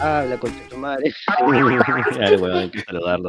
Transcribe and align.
Habla 0.00 0.38
con 0.38 0.52
tu 0.68 0.76
madre. 0.76 1.12
Dale, 2.18 2.36
weón. 2.36 2.70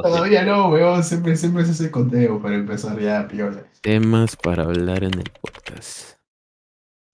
Todavía 0.02 0.44
no, 0.44 0.70
weón. 0.70 1.04
Siempre, 1.04 1.36
siempre 1.36 1.64
es 1.64 1.70
ese 1.70 1.90
conteo 1.90 2.42
para 2.42 2.56
empezar 2.56 3.00
ya, 3.00 3.28
piola. 3.28 3.64
Temas 3.82 4.36
para 4.36 4.64
hablar 4.64 5.04
en 5.04 5.16
el 5.16 5.32
podcast. 5.42 6.18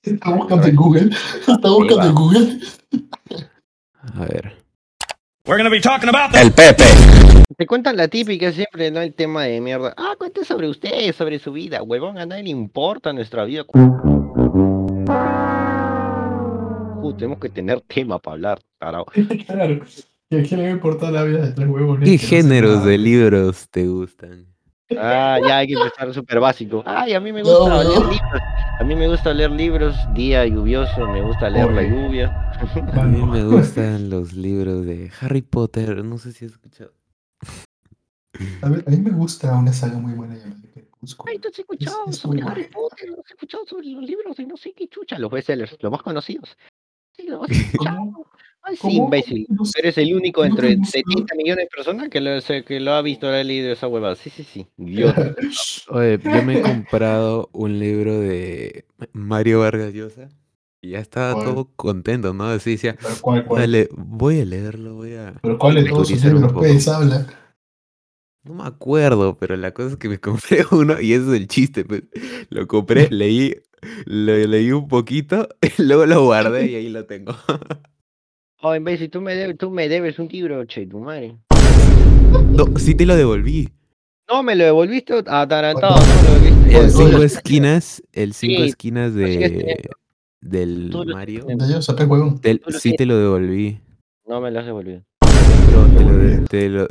Está 0.04 0.30
buscando 0.32 0.68
en 0.68 0.76
Google. 0.76 1.10
Está 1.48 1.70
buscando 1.70 2.04
en 2.04 2.16
Google. 2.16 2.60
A 4.16 4.26
ver. 4.26 4.66
We're 5.48 5.58
going 5.58 5.66
to 5.66 5.70
be 5.70 5.80
talking 5.80 6.10
about 6.10 6.32
the 6.32 6.42
El 6.42 6.52
Pepe. 6.52 6.84
Te 7.58 7.66
cuentan 7.66 7.96
la 7.96 8.08
típica 8.08 8.52
siempre, 8.52 8.92
¿no? 8.92 9.00
El 9.02 9.14
tema 9.14 9.44
de 9.44 9.62
mierda. 9.62 9.94
Ah, 9.96 10.16
cuente 10.18 10.44
sobre 10.44 10.68
usted, 10.68 11.14
sobre 11.14 11.40
su 11.40 11.54
vida, 11.54 11.82
huevón. 11.84 12.18
A 12.18 12.26
nadie 12.26 12.44
le 12.44 12.50
importa 12.50 13.14
nuestra 13.14 13.46
vida. 13.46 13.64
Uh, 17.10 17.14
tenemos 17.18 17.40
que 17.40 17.50
tener 17.50 17.82
tema 17.82 18.20
para 18.20 18.34
hablar, 18.34 18.60
tarao. 18.80 19.06
Claro. 19.48 19.80
¿Y 20.30 20.38
a 20.40 20.44
quién 20.44 20.60
le 20.60 20.64
va 20.64 20.70
a 20.70 20.74
importar 20.74 21.14
la 21.14 21.24
vida 21.24 21.46
de 21.46 21.52
tres 21.54 21.68
huevos? 21.68 22.00
¿Qué 22.04 22.18
géneros 22.18 22.84
de 22.84 22.98
libros 22.98 23.70
te 23.70 23.88
gustan? 23.88 24.48
Ah, 24.98 25.40
ya 25.48 25.60
hay 25.60 25.68
que 25.68 25.74
empezar 25.74 26.14
súper 26.14 26.40
básico. 26.40 26.84
Ay, 26.86 27.14
a 27.14 27.20
mí 27.20 27.32
me 27.32 27.42
No, 27.44 27.60
gusta 27.60 27.84
leer 27.84 28.00
no. 28.02 28.12
libros. 28.12 28.42
A 28.80 28.84
mí 28.84 28.96
me 28.96 29.08
gusta 29.08 29.34
leer 29.34 29.52
libros, 29.52 29.96
día 30.14 30.46
lluvioso, 30.46 31.08
me 31.08 31.22
gusta 31.22 31.50
leer 31.50 31.72
la 31.72 31.82
Oye. 31.82 31.90
lluvia. 31.90 32.52
A 32.94 33.04
mí 33.04 33.22
me 33.24 33.44
gustan 33.46 34.10
los 34.10 34.34
libros 34.34 34.86
de 34.86 35.12
Harry 35.22 35.42
Potter. 35.42 36.04
No 36.04 36.18
sé 36.18 36.32
si 36.32 36.46
has 36.46 36.52
escuchado. 36.54 36.92
A, 38.62 38.70
ver, 38.70 38.84
a 38.86 38.92
mí 38.92 38.98
me 38.98 39.12
gusta 39.12 39.56
una 39.56 39.72
saga 39.72 39.98
muy 39.98 40.14
buena 40.14 40.36
llamada. 40.36 40.62
Ay, 41.28 41.38
¿tú 41.40 41.50
has 41.50 41.60
escuchado 41.60 41.98
es 42.10 42.18
sobre 42.18 42.42
Harry. 42.42 42.64
Potter? 42.66 43.10
¿No 43.12 43.22
has 43.24 43.30
escuchado 43.32 43.64
sobre 43.68 43.88
los 43.88 44.04
libros 44.04 44.36
de 44.38 44.46
no 44.46 44.58
sé 44.58 44.74
qué 44.74 44.88
chucha? 44.88 45.20
Los 45.20 45.32
bestsellers, 45.32 45.78
los 45.80 45.92
más 45.92 46.02
conocidos. 46.02 46.58
¿Cómo? 47.78 48.26
Ay, 48.68 48.78
imbécil. 48.84 49.46
No 49.50 49.64
sé. 49.64 49.74
Tú 49.74 49.80
eres 49.80 49.98
el 50.00 50.16
único 50.16 50.42
¿No 50.42 50.56
te 50.56 50.72
entre 50.72 50.76
gusta? 50.78 50.92
70 50.92 51.36
millones 51.36 51.66
de 51.66 51.70
personas 51.76 52.10
que 52.10 52.20
lo, 52.20 52.32
que 52.66 52.80
lo 52.80 52.94
ha 52.94 53.02
visto, 53.04 53.30
lo 53.30 53.38
ha 53.38 53.44
leído 53.44 53.72
esa 53.72 53.88
huevada. 53.88 54.16
Sí, 54.16 54.32
sí, 54.32 54.44
sí. 54.44 54.68
Idiota. 54.78 55.36
Oye, 55.90 56.20
yo 56.24 56.44
me 56.44 56.58
he 56.58 56.62
comprado 56.62 57.50
un 57.54 57.78
libro 57.78 58.20
de 58.20 58.86
Mario 59.14 59.60
Vargas 59.60 59.94
Llosa 59.94 60.30
y 60.82 60.92
ya 60.92 61.00
estaba 61.00 61.34
¿Cuál? 61.34 61.46
todo 61.46 61.70
contento, 61.76 62.34
¿no? 62.34 62.46
Así 62.46 62.72
decía, 62.72 62.96
¿Pero 63.00 63.16
cuál, 63.22 63.46
cuál? 63.46 63.62
dale, 63.62 63.88
voy 63.92 64.42
a 64.42 64.46
leerlo, 64.46 64.96
voy 64.96 65.14
a... 65.14 65.36
¿Pero 65.44 65.60
cuál 65.60 65.76
de 65.76 65.90
todos 65.90 66.08
sus 66.08 66.24
libros, 66.24 66.42
poco". 66.52 66.60
pues, 66.62 66.88
habla? 66.88 67.28
No 68.46 68.54
me 68.54 68.64
acuerdo, 68.64 69.36
pero 69.38 69.58
la 69.58 69.74
cosa 69.74 69.90
es 69.94 69.98
que 69.98 70.08
me 70.08 70.20
compré 70.22 70.64
uno 70.72 71.02
y 71.02 71.14
ese 71.14 71.24
es 71.30 71.34
el 71.34 71.48
chiste, 71.48 71.84
pues. 71.84 72.04
Lo 72.50 72.68
compré, 72.68 73.08
leí, 73.12 73.56
lo 74.06 74.36
leí 74.36 74.72
un 74.72 74.88
poquito, 74.88 75.50
luego 75.80 76.06
lo 76.06 76.24
guardé 76.26 76.68
y 76.70 76.76
ahí 76.76 76.90
lo 76.90 77.06
tengo. 77.06 77.36
Oh, 78.62 78.76
imbécil, 78.76 79.10
tú 79.10 79.22
me 79.22 79.36
debes, 79.36 79.58
tú 79.58 79.72
me 79.72 79.90
debes 79.90 80.20
un 80.20 80.28
libro, 80.28 80.64
che, 80.66 80.86
tu 80.86 81.00
madre. 81.00 81.38
No, 82.52 82.66
sí 82.78 82.96
te 82.96 83.06
lo 83.06 83.16
devolví. 83.16 83.70
No, 84.30 84.42
me 84.44 84.56
lo 84.56 84.64
devolviste 84.64 85.14
atarantado, 85.28 86.00
no 86.00 86.06
lo 86.24 86.40
devolviste. 86.40 86.78
El 86.80 86.92
cinco 86.92 87.24
esquinas, 87.24 88.04
el 88.12 88.34
cinco 88.34 88.64
Sí, 88.64 88.70
esquinas 88.70 89.14
de 89.14 89.90
del 90.42 90.90
Tú 90.92 91.06
Mario, 91.06 91.46
De 91.48 92.60
lo 92.64 92.80
sí 92.80 92.96
te 92.96 93.06
lo 93.06 93.18
devolví. 93.18 93.80
No 94.28 94.40
me 94.42 94.52
lo 94.52 94.60
has 94.60 94.66
devolvido. 94.66 95.04
No, 95.72 95.98
te 95.98 96.04
lo, 96.04 96.18
de- 96.18 96.46
te 96.48 96.70
lo 96.70 96.88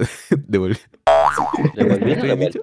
devolví. 0.47 0.79
¿Devolví? 1.75 2.15
¿Te 2.15 2.33
he 2.33 2.37
dicho? 2.37 2.61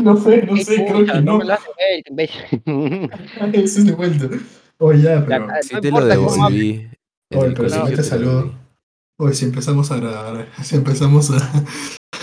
no 0.00 0.16
sé, 0.16 0.42
no 0.42 0.54
¿Qué 0.54 0.64
sé, 0.64 0.86
creo 0.86 1.04
que 1.06 1.20
no. 1.22 1.40
Eso 3.52 3.78
es 3.80 3.86
de 3.86 3.92
vuelta. 3.92 4.28
Oye, 4.78 5.02
ya, 5.02 5.24
pero. 5.26 5.46
Sí 5.62 5.76
te 5.80 5.90
lo 5.90 6.04
devolví. 6.04 6.88
Oye, 7.34 7.46
el 7.48 7.54
pero 7.54 7.68
si 7.68 7.94
te 7.94 8.02
saludo. 8.02 8.52
Oye, 9.18 9.34
si 9.34 9.44
empezamos 9.46 9.90
a 9.90 9.96
grabar, 9.96 10.48
si 10.62 10.76
empezamos 10.76 11.30
a. 11.30 11.64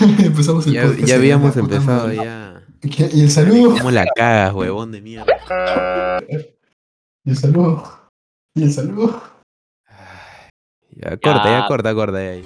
empezamos 0.24 0.66
el 0.66 0.72
Ya, 0.74 0.82
podcast. 0.84 1.04
ya 1.06 1.14
habíamos 1.16 1.56
empezado 1.56 2.12
ya. 2.12 2.62
¿Y 2.82 2.90
qué- 2.90 3.10
¿Y 3.12 3.22
el 3.22 3.30
saludo? 3.30 3.76
¿Cómo 3.76 3.90
la 3.90 4.06
cagas, 4.14 4.54
huevón 4.54 4.92
de 4.92 5.00
mierda? 5.00 6.20
¿Y 7.24 7.30
el 7.30 7.36
saludo? 7.36 8.10
¿Y 8.54 8.62
el 8.64 8.72
saludo? 8.72 9.22
Ya, 10.90 11.10
corta, 11.18 11.44
ya, 11.44 11.60
Ya. 11.60 11.66
corta, 11.68 11.94
corta. 11.94 12.18
Ya, 12.22 12.42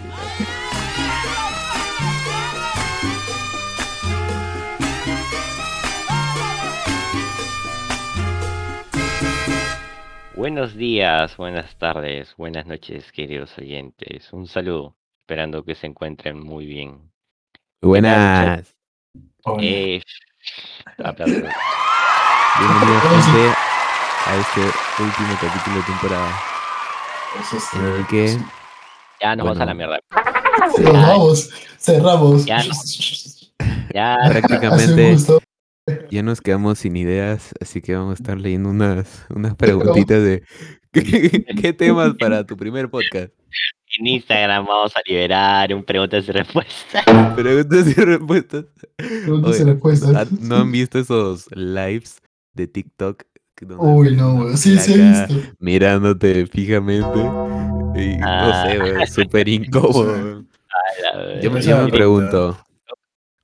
Buenos 10.40 10.74
días, 10.74 11.36
buenas 11.36 11.76
tardes, 11.76 12.34
buenas 12.38 12.64
noches, 12.64 13.12
queridos 13.12 13.58
oyentes. 13.58 14.32
Un 14.32 14.46
saludo, 14.46 14.96
esperando 15.20 15.62
que 15.62 15.74
se 15.74 15.86
encuentren 15.86 16.42
muy 16.42 16.64
bien. 16.64 17.12
Buenas. 17.82 18.74
Eh, 19.60 20.00
aplausos. 20.96 21.36
Bienvenidos, 22.58 23.02
gente, 23.02 23.54
a 24.24 24.36
este 24.38 24.60
último 25.02 25.34
capítulo 25.42 25.76
de 25.76 25.82
temporada. 25.82 26.40
En 27.74 27.84
el 27.84 28.06
que 28.06 28.38
Ya 29.20 29.36
nos 29.36 29.44
vamos 29.44 29.60
a 29.60 29.66
la 29.66 29.74
mierda. 29.74 30.00
Cerramos, 30.74 31.50
cerramos. 31.78 32.46
Ya. 32.46 32.62
Ya, 33.92 34.14
Hace 34.14 34.26
un 34.26 34.46
prácticamente 34.46 35.12
gusto. 35.12 35.39
Ya 36.10 36.22
nos 36.22 36.40
quedamos 36.40 36.78
sin 36.78 36.96
ideas, 36.96 37.52
así 37.60 37.80
que 37.80 37.94
vamos 37.94 38.12
a 38.12 38.22
estar 38.22 38.38
leyendo 38.38 38.70
unas, 38.70 39.26
unas 39.30 39.54
preguntitas 39.54 40.22
de 40.22 40.42
¿qué, 40.92 41.44
qué 41.60 41.72
temas 41.72 42.14
para 42.18 42.44
tu 42.44 42.56
primer 42.56 42.90
podcast. 42.90 43.32
en 43.98 44.06
Instagram 44.06 44.66
vamos 44.66 44.96
a 44.96 45.00
liberar 45.06 45.72
un 45.74 45.84
preguntas 45.84 46.26
y 46.28 46.32
respuestas. 46.32 47.04
Preguntas 47.36 47.86
y 47.88 47.94
respuestas. 48.00 48.64
Preguntas 48.96 49.60
y 49.60 49.64
respuestas. 49.64 50.14
¿ah, 50.16 50.26
¿No 50.40 50.56
han 50.56 50.72
visto 50.72 50.98
esos 50.98 51.46
lives 51.54 52.20
de 52.54 52.66
TikTok? 52.66 53.24
Uy, 53.78 54.16
no. 54.16 54.56
Sí, 54.56 54.78
sí, 54.78 54.94
he 54.94 54.96
visto. 55.10 55.34
mirándote 55.58 56.46
fijamente. 56.46 57.18
Y 57.94 58.16
no 58.16 58.26
Ah. 58.26 58.64
sé, 58.66 58.78
güey, 58.78 59.06
súper 59.06 59.48
incómodo. 59.48 60.44
Yo 61.42 61.50
me, 61.50 61.60
yo 61.60 61.82
me 61.84 61.90
pregunto, 61.90 62.56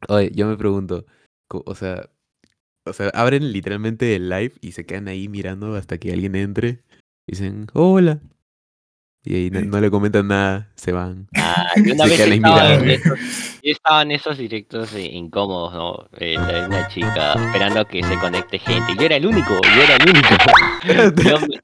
oye, 0.09 0.31
yo 0.35 0.47
me 0.47 0.57
pregunto, 0.57 1.05
o 1.51 1.75
sea, 1.75 2.09
o 2.87 2.93
sea, 2.93 3.09
abren 3.11 3.53
literalmente 3.53 4.15
el 4.17 4.29
live 4.29 4.53
y 4.61 4.73
se 4.73 4.87
quedan 4.87 5.09
ahí 5.09 5.29
mirando 5.29 5.75
hasta 5.77 5.99
que 5.99 6.13
alguien 6.13 6.35
entre. 6.37 6.83
y 7.27 7.33
Dicen, 7.33 7.67
hola. 7.75 8.21
Y 9.25 9.35
ahí 9.35 9.51
no, 9.51 9.61
no 9.63 9.81
le 9.81 9.91
comentan 9.91 10.29
nada, 10.29 10.71
se 10.77 10.93
van. 10.93 11.27
Ah, 11.37 11.67
yo 11.85 11.95
una 11.95 12.05
Se 12.05 12.11
vez 12.11 12.21
estaba 12.21 12.35
en, 12.73 12.87
mirando. 12.87 14.15
esos, 14.15 14.39
directos 14.39 14.95
eh, 14.95 15.03
incómodos, 15.05 15.75
¿no? 15.75 16.09
Eh, 16.19 16.37
una 16.39 16.87
chica 16.89 17.33
esperando 17.33 17.81
a 17.81 17.85
que 17.89 18.05
se 18.05 18.17
conecte 18.19 18.59
gente. 18.61 18.93
Yo 18.97 19.03
era 19.07 19.17
el 19.17 19.27
único, 19.27 19.61
yo 19.63 19.83
era 19.83 19.97
el 19.97 20.11
único. 20.11 20.29
Yo, 21.29 21.41
me- 21.41 21.61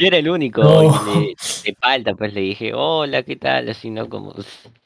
yo 0.00 0.06
era 0.06 0.16
el 0.16 0.28
único. 0.28 0.62
No. 0.62 0.82
le- 1.14 1.34
de 1.64 1.74
palta, 1.74 2.14
pues 2.14 2.32
le 2.34 2.40
dije, 2.40 2.72
hola, 2.74 3.22
¿qué 3.22 3.36
tal? 3.36 3.68
Así, 3.68 3.90
¿no? 3.90 4.08
Como 4.08 4.34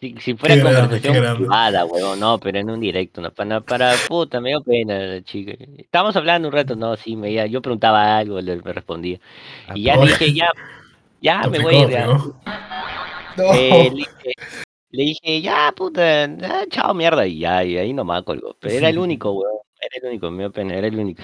si, 0.01 0.15
si 0.21 0.35
fuera 0.35 0.57
Qué 0.57 0.63
conversación 0.63 1.15
grande. 1.15 1.39
privada, 1.39 1.85
huevón, 1.85 2.19
no, 2.21 2.39
pero 2.39 2.59
en 2.59 2.69
un 2.69 2.81
directo, 2.81 3.21
no, 3.21 3.31
para, 3.33 3.61
para 3.61 3.95
puta, 4.09 4.41
me 4.41 4.51
dio 4.51 4.61
pena 4.63 4.99
la 4.99 5.23
chica. 5.23 5.53
Estábamos 5.79 6.17
hablando 6.17 6.49
un 6.49 6.55
rato, 6.55 6.75
no, 6.77 6.97
sí, 6.97 7.15
me, 7.17 7.49
yo 7.49 7.63
preguntaba 7.63 8.19
algo, 8.19 8.41
le, 8.41 8.57
me 8.57 8.73
respondía. 8.73 9.19
Ah, 9.69 9.73
Y 9.77 9.85
ya 9.85 9.97
le 9.97 10.07
dije, 10.07 10.33
ya, 10.35 10.49
ya 11.23 11.43
me 11.49 11.61
voy 11.61 11.77
a 11.77 11.81
ir. 11.83 11.99
No. 13.37 13.53
Eh, 13.55 13.91
le, 13.91 13.97
dije, 13.97 14.33
le 14.91 15.03
dije, 15.05 15.41
ya, 15.43 15.73
puta, 15.77 16.29
chao, 16.71 16.93
mierda, 16.95 17.27
y 17.27 17.39
ya, 17.41 17.65
y 17.65 17.77
ahí 17.79 17.93
nomás 17.93 18.23
colgó. 18.25 18.57
Pero 18.61 18.75
era 18.75 18.89
el 18.89 18.99
único, 18.99 19.33
weón, 19.33 19.53
era 19.81 20.03
el 20.03 20.09
único, 20.11 20.31
me 20.31 20.43
dio 20.45 20.53
pena, 20.53 20.75
era 20.75 20.87
el 20.89 20.99
único. 20.99 21.23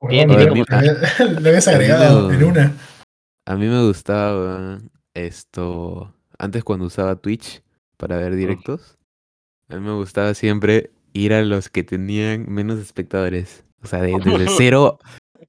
Huevón, 0.00 0.08
tiene 0.10 0.36
le- 0.38 0.48
como- 0.48 0.64
Le 1.40 1.48
habías 1.48 1.68
agregado 1.68 2.30
en 2.32 2.44
una. 2.44 2.72
A 3.48 3.56
mí 3.56 3.66
me 3.66 3.82
gustaba 3.86 4.78
esto, 5.14 6.14
antes 6.38 6.62
cuando 6.64 6.84
usaba 6.84 7.16
Twitch 7.16 7.62
para 7.96 8.18
ver 8.18 8.34
directos, 8.36 8.98
a 9.70 9.76
mí 9.76 9.80
me 9.80 9.94
gustaba 9.94 10.34
siempre 10.34 10.90
ir 11.14 11.32
a 11.32 11.40
los 11.42 11.70
que 11.70 11.82
tenían 11.82 12.44
menos 12.52 12.78
espectadores. 12.78 13.64
O 13.82 13.86
sea, 13.86 14.02
de- 14.02 14.12
desde 14.22 14.46
cero 14.58 14.98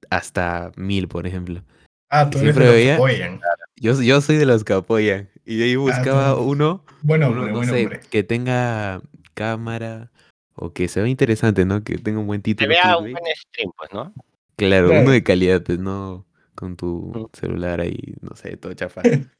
hasta 0.08 0.72
mil, 0.76 1.08
por 1.08 1.26
ejemplo. 1.26 1.62
Ah, 2.08 2.30
tú 2.30 2.38
eres 2.38 2.54
de 2.54 2.60
los 2.60 2.70
que 2.70 2.74
veía- 2.76 2.94
apoyan. 2.94 3.38
Yo, 3.76 4.00
yo 4.00 4.20
soy 4.22 4.36
de 4.36 4.46
los 4.46 4.64
que 4.64 4.72
apoyan. 4.72 5.28
Y 5.44 5.56
de 5.58 5.64
ahí 5.64 5.76
buscaba 5.76 6.34
tú- 6.34 6.42
uno, 6.42 6.84
Buen 7.02 7.22
uno, 7.22 7.32
hombre, 7.32 7.52
no 7.52 7.58
buen 7.58 7.68
sé, 7.68 7.82
hombre. 7.84 8.00
que 8.10 8.22
tenga 8.22 9.02
cámara 9.34 10.10
o 10.54 10.72
que 10.72 10.88
se 10.88 11.00
vea 11.00 11.08
interesante, 11.10 11.66
¿no? 11.66 11.84
Que 11.84 11.98
tenga 11.98 12.18
un 12.18 12.26
buen 12.26 12.40
título. 12.40 12.68
vea 12.70 12.96
un 12.96 13.12
buen 13.12 13.24
stream, 13.36 13.70
pues, 13.76 13.90
¿no? 13.92 14.14
Claro, 14.56 14.88
Claro. 14.88 15.02
uno 15.02 15.10
de 15.10 15.22
calidad, 15.22 15.62
pues 15.62 15.78
no 15.78 16.26
con 16.60 16.76
tu 16.76 17.28
celular 17.32 17.80
ahí, 17.80 18.14
no 18.20 18.36
sé, 18.36 18.56
todo 18.56 18.72
chafa. 18.74 19.02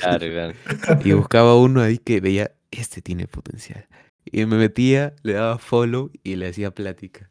Claro, 0.00 0.24
claro. 0.30 0.54
y 1.04 1.12
buscaba 1.14 1.56
uno 1.56 1.82
ahí 1.82 1.98
que 1.98 2.20
veía, 2.20 2.52
este 2.70 3.02
tiene 3.02 3.26
potencial. 3.26 3.88
Y 4.24 4.46
me 4.46 4.56
metía, 4.56 5.16
le 5.24 5.32
daba 5.32 5.58
follow 5.58 6.12
y 6.22 6.36
le 6.36 6.46
hacía 6.48 6.70
plática. 6.72 7.28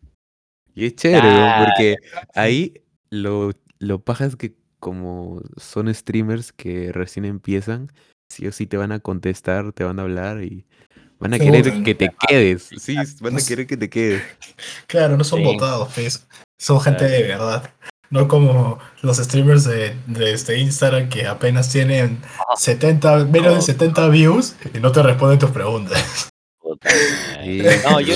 Y 0.75 0.85
es 0.87 0.95
chévere, 0.97 1.23
¿no? 1.23 1.37
Claro. 1.37 1.65
porque 1.67 1.95
ahí 2.35 2.73
lo, 3.11 3.51
lo 3.79 4.03
paja 4.03 4.25
es 4.25 4.35
que 4.35 4.55
como 4.79 5.41
son 5.55 5.93
streamers 5.95 6.51
que 6.51 6.91
recién 6.91 7.23
empiezan, 7.23 7.93
sí 8.29 8.45
o 8.45 8.51
sí 8.51 8.65
te 8.67 8.75
van 8.75 8.91
a 8.91 8.99
contestar, 8.99 9.71
te 9.71 9.85
van 9.85 9.97
a 9.99 10.01
hablar 10.01 10.43
y 10.43 10.65
van 11.17 11.33
a 11.33 11.37
Se 11.37 11.45
querer 11.45 11.83
que 11.83 11.95
te 11.95 12.11
quedes. 12.27 12.69
Sí, 12.77 12.95
van 13.21 13.37
a 13.37 13.41
querer 13.41 13.67
que 13.67 13.77
te 13.77 13.89
quedes. 13.89 14.21
Claro, 14.87 15.15
no 15.15 15.23
son 15.23 15.39
Sí. 15.39 15.45
votados, 15.45 15.93
pues. 15.95 16.27
Son 16.59 16.81
gente 16.81 17.07
Claro. 17.07 17.13
de 17.13 17.23
verdad. 17.23 17.73
No 18.09 18.27
como 18.27 18.79
los 19.01 19.17
streamers 19.17 19.65
de, 19.65 19.95
de 20.07 20.33
este 20.33 20.57
Instagram 20.57 21.09
que 21.09 21.27
apenas 21.27 21.71
tienen 21.71 22.21
70, 22.55 23.25
menos 23.25 23.49
de 23.49 23.55
No. 23.55 23.61
70 23.61 24.07
views 24.09 24.55
y 24.73 24.79
no 24.79 24.91
te 24.91 25.03
responden 25.03 25.39
tus 25.39 25.51
preguntas. 25.51 26.29
Puta. 26.59 26.89
No, 27.89 27.99
yo, 28.01 28.15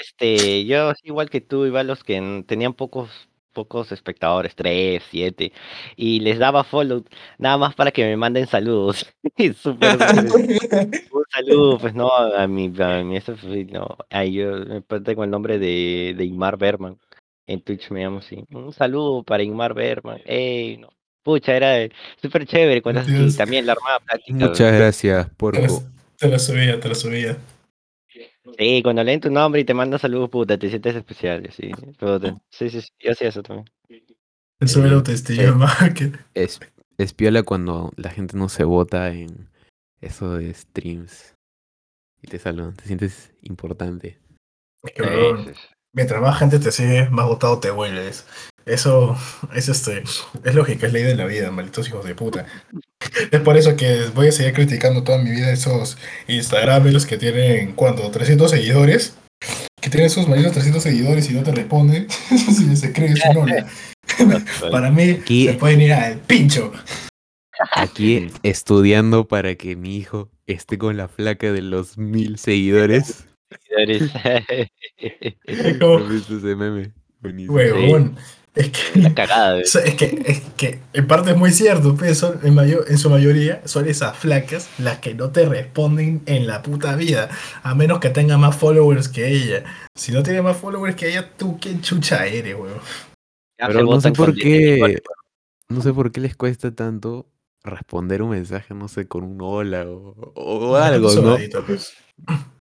este, 0.00 0.64
yo 0.64 0.92
igual 1.02 1.30
que 1.30 1.40
tú, 1.40 1.66
igual 1.66 1.86
los 1.86 2.04
que 2.04 2.44
tenían 2.46 2.74
pocos 2.74 3.28
pocos 3.56 3.90
espectadores, 3.90 4.54
tres, 4.54 5.02
siete, 5.10 5.50
y 5.96 6.20
les 6.20 6.38
daba 6.38 6.62
follow 6.62 7.02
nada 7.38 7.56
más 7.56 7.74
para 7.74 7.90
que 7.90 8.04
me 8.04 8.16
manden 8.16 8.46
saludos. 8.46 9.06
Y 9.38 9.52
Súper 9.52 9.98
un 11.12 11.24
saludo, 11.30 11.78
pues 11.78 11.94
no, 11.94 12.10
a 12.10 12.46
mi, 12.46 12.72
a 12.78 13.02
mi 13.02 13.16
eso, 13.16 13.34
pues, 13.40 13.66
no, 13.70 13.96
ahí 14.10 14.34
yo 14.34 14.60
me 14.64 15.00
tengo 15.00 15.24
el 15.24 15.30
nombre 15.30 15.58
de, 15.58 16.14
de 16.16 16.24
Ingmar 16.24 16.56
Berman. 16.56 16.98
En 17.46 17.60
Twitch 17.62 17.90
me 17.90 18.02
llamo 18.02 18.18
así. 18.18 18.44
Un 18.50 18.72
saludo 18.72 19.22
para 19.22 19.42
Ingmar 19.42 19.72
Berman. 19.74 20.20
Ey, 20.24 20.78
no. 20.78 20.88
Pucha, 21.22 21.56
era 21.56 21.92
súper 22.20 22.46
chévere 22.46 22.82
cuando 22.82 23.00
así. 23.00 23.36
También 23.36 23.66
la 23.66 23.72
armada 23.72 24.00
práctica. 24.00 24.36
Muchas 24.46 24.72
gracias, 24.72 25.28
Te 25.28 25.34
porco. 25.34 25.60
lo, 25.60 25.82
te 26.16 26.28
lo 26.28 26.38
subía, 26.38 26.78
te 26.80 26.88
lo 26.88 26.94
subía. 26.94 27.36
Sí, 28.58 28.80
cuando 28.82 29.02
leen 29.02 29.20
tu 29.20 29.28
nombre 29.30 29.60
y 29.60 29.64
te 29.64 29.74
mandan 29.74 29.98
saludos, 29.98 30.30
puta, 30.30 30.56
te 30.56 30.68
sientes 30.68 30.94
especial, 30.94 31.48
sí. 31.52 31.70
puta. 31.98 32.36
Sí, 32.50 32.70
sí, 32.70 32.80
sí, 32.80 32.88
yo 33.00 33.10
hacía 33.12 33.28
eso 33.28 33.42
también. 33.42 33.68
Te 34.58 34.68
sube 34.68 34.88
la 34.88 34.94
autoestima. 34.94 35.66
que- 35.94 36.12
Es, 36.34 36.60
es 36.96 37.12
piola 37.12 37.42
cuando 37.42 37.92
la 37.96 38.10
gente 38.10 38.36
no 38.36 38.48
se 38.48 38.62
vota 38.64 39.10
en 39.12 39.48
eso 40.00 40.36
de 40.36 40.54
streams. 40.54 41.34
Y 42.22 42.28
te 42.28 42.38
saludan, 42.38 42.74
te 42.76 42.84
sientes 42.84 43.32
importante. 43.42 44.18
sí. 44.84 44.92
Mientras 45.96 46.20
más 46.20 46.38
gente 46.38 46.58
te 46.58 46.70
sigue, 46.72 47.08
más 47.08 47.24
votado 47.26 47.58
te 47.58 47.70
vuelves. 47.70 48.26
Eso 48.66 49.16
es 49.54 49.68
este, 49.70 50.02
es 50.44 50.54
lógica, 50.54 50.86
es 50.86 50.92
ley 50.92 51.04
de 51.04 51.14
la 51.14 51.24
vida, 51.24 51.50
malditos 51.50 51.88
hijos 51.88 52.04
de 52.04 52.14
puta. 52.14 52.44
Es 53.30 53.40
por 53.40 53.56
eso 53.56 53.76
que 53.76 54.02
voy 54.14 54.28
a 54.28 54.32
seguir 54.32 54.52
criticando 54.52 55.04
toda 55.04 55.16
mi 55.16 55.30
vida 55.30 55.50
esos 55.50 55.96
Instagramers 56.28 57.06
que 57.06 57.16
tienen, 57.16 57.72
¿cuánto? 57.72 58.10
300 58.10 58.50
seguidores. 58.50 59.14
Que 59.80 59.88
tienen 59.88 60.08
esos 60.08 60.28
malditos 60.28 60.52
300 60.52 60.82
seguidores 60.82 61.30
y 61.30 61.32
no 61.32 61.42
te 61.42 61.52
responden. 61.52 62.08
si 62.28 62.76
se 62.76 62.92
creen 62.92 63.16
su 63.16 63.38
hola. 63.38 63.66
Para 64.70 64.90
mí, 64.90 65.12
Aquí- 65.22 65.46
se 65.46 65.54
pueden 65.54 65.80
ir 65.80 65.94
al 65.94 66.18
pincho. 66.18 66.72
Aquí 67.72 68.30
estudiando 68.42 69.26
para 69.26 69.54
que 69.54 69.76
mi 69.76 69.96
hijo 69.96 70.28
esté 70.46 70.76
con 70.76 70.98
la 70.98 71.08
flaca 71.08 71.52
de 71.52 71.62
los 71.62 71.96
mil 71.96 72.38
seguidores. 72.38 73.24
Es 73.50 74.12
como, 75.78 75.98
¿Has 75.98 76.08
visto 76.08 76.38
ese 76.38 76.56
meme? 76.56 76.92
Buenísimo. 77.20 77.54
huevón. 77.54 78.16
Es 78.56 78.70
que 78.70 79.12
es 79.84 79.94
que, 79.96 80.22
es 80.24 80.40
que 80.56 80.80
en 80.94 81.06
parte 81.06 81.32
es 81.32 81.36
muy 81.36 81.50
cierto, 81.50 81.94
pues 81.94 82.16
son, 82.16 82.40
en, 82.42 82.54
mayor, 82.54 82.86
en 82.88 82.96
su 82.96 83.10
mayoría 83.10 83.60
son 83.66 83.86
esas 83.86 84.16
flacas 84.16 84.70
las 84.78 84.98
que 85.00 85.14
no 85.14 85.30
te 85.30 85.46
responden 85.46 86.22
en 86.24 86.46
la 86.46 86.62
puta 86.62 86.96
vida, 86.96 87.28
a 87.62 87.74
menos 87.74 88.00
que 88.00 88.08
tenga 88.08 88.38
más 88.38 88.56
followers 88.56 89.10
que 89.10 89.28
ella. 89.28 89.64
Si 89.94 90.10
no 90.10 90.22
tiene 90.22 90.40
más 90.40 90.56
followers 90.56 90.96
que 90.96 91.10
ella, 91.10 91.36
tú 91.36 91.58
qué 91.60 91.78
chucha 91.82 92.24
eres, 92.24 92.54
weón. 92.54 92.80
Pero 93.58 93.82
no 93.82 94.00
sé 94.00 94.12
por 94.12 94.34
qué. 94.34 95.02
No 95.68 95.82
sé 95.82 95.92
por 95.92 96.10
qué 96.10 96.22
les 96.22 96.34
cuesta 96.34 96.74
tanto 96.74 97.26
responder 97.62 98.22
un 98.22 98.30
mensaje, 98.30 98.72
no 98.72 98.88
sé, 98.88 99.06
con 99.06 99.24
un 99.24 99.38
hola 99.42 99.84
o, 99.86 100.32
o 100.34 100.76
algo, 100.76 101.08
¿no? 101.08 101.12
sobradito, 101.12 101.62
pues. 101.66 101.92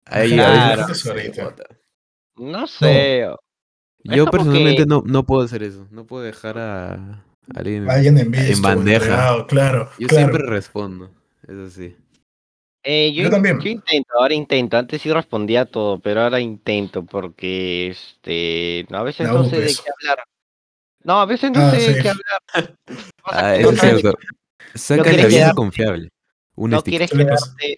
Ahí 0.09 0.33
Claro. 0.33 0.83
a. 0.83 1.53
No 2.37 2.67
sé. 2.67 3.27
Yo 4.03 4.25
personalmente 4.27 4.83
que- 4.83 4.85
no, 4.85 5.03
no 5.05 5.23
puedo 5.25 5.41
hacer 5.43 5.63
eso. 5.63 5.87
No 5.91 6.05
puedo 6.05 6.23
dejar 6.23 6.57
a 6.57 6.93
a 6.93 7.59
alguien. 7.59 7.89
Alguien 7.89 8.17
en 8.17 8.31
visto, 8.31 8.53
En 8.53 8.61
bandeja. 8.61 8.97
entregado, 9.05 9.47
claro. 9.47 9.89
Yo 9.99 10.07
claro. 10.07 10.27
siempre 10.27 10.49
respondo. 10.49 11.11
Eso 11.47 11.69
sí. 11.69 11.95
Eh, 12.83 13.11
yo, 13.13 13.23
Yo 13.23 13.29
también. 13.29 13.59
yo 13.59 13.69
intento, 13.69 14.09
ahora 14.17 14.33
intento. 14.33 14.77
Antes 14.77 15.01
sí 15.01 15.11
respondía 15.11 15.65
todo, 15.65 15.99
pero 15.99 16.21
ahora 16.21 16.39
intento 16.39 17.03
porque 17.05 17.87
este, 17.89 18.85
no, 18.89 18.99
a 18.99 19.03
veces 19.03 19.27
no 19.27 19.41
un 19.41 19.49
sé 19.49 19.59
de 19.59 19.67
qué 19.67 19.89
hablar. 19.99 20.23
No, 21.03 21.19
a 21.19 21.25
veces 21.25 21.51
no 21.51 21.59
Ah, 21.61 21.71
sé 21.71 21.93
de 21.93 22.01
qué 22.01 22.09
hablar. 22.09 22.75
Ah, 23.25 23.55
no 23.61 23.71
es 23.71 23.79
cierto. 23.81 24.13
Saca 24.75 25.11
la 25.11 25.27
quedarte- 25.27 25.55
confiable. 25.55 26.09
Un 26.55 26.69
no 26.71 26.81
quieres 26.83 27.11
quedarte, 27.11 27.75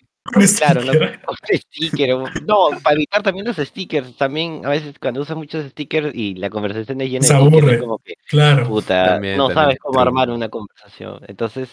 claro, 0.57 0.81
no 0.83 0.93
sticker. 0.93 1.19
un 1.27 1.57
sticker. 1.57 2.13
o- 2.13 2.23
No, 2.45 2.79
para 2.83 2.95
evitar 2.95 3.23
también 3.23 3.45
los 3.47 3.57
stickers. 3.57 4.15
También 4.17 4.65
a 4.65 4.69
veces 4.69 4.95
cuando 4.99 5.21
usas 5.21 5.37
muchos 5.37 5.65
stickers 5.71 6.13
y 6.15 6.35
la 6.35 6.49
conversación 6.49 7.01
es 7.01 7.09
llena 7.09 7.25
Se 7.25 7.33
de 7.33 7.39
stickers, 7.39 7.57
aburre. 7.63 7.75
es 7.75 7.81
como 7.81 7.97
que 7.99 8.13
Claro. 8.27 8.67
puta, 8.67 9.05
También, 9.13 9.37
no 9.37 9.47
también, 9.47 9.63
sabes 9.63 9.79
cómo 9.79 9.99
armar 9.99 10.29
una 10.29 10.49
conversación. 10.49 11.19
Entonces, 11.27 11.69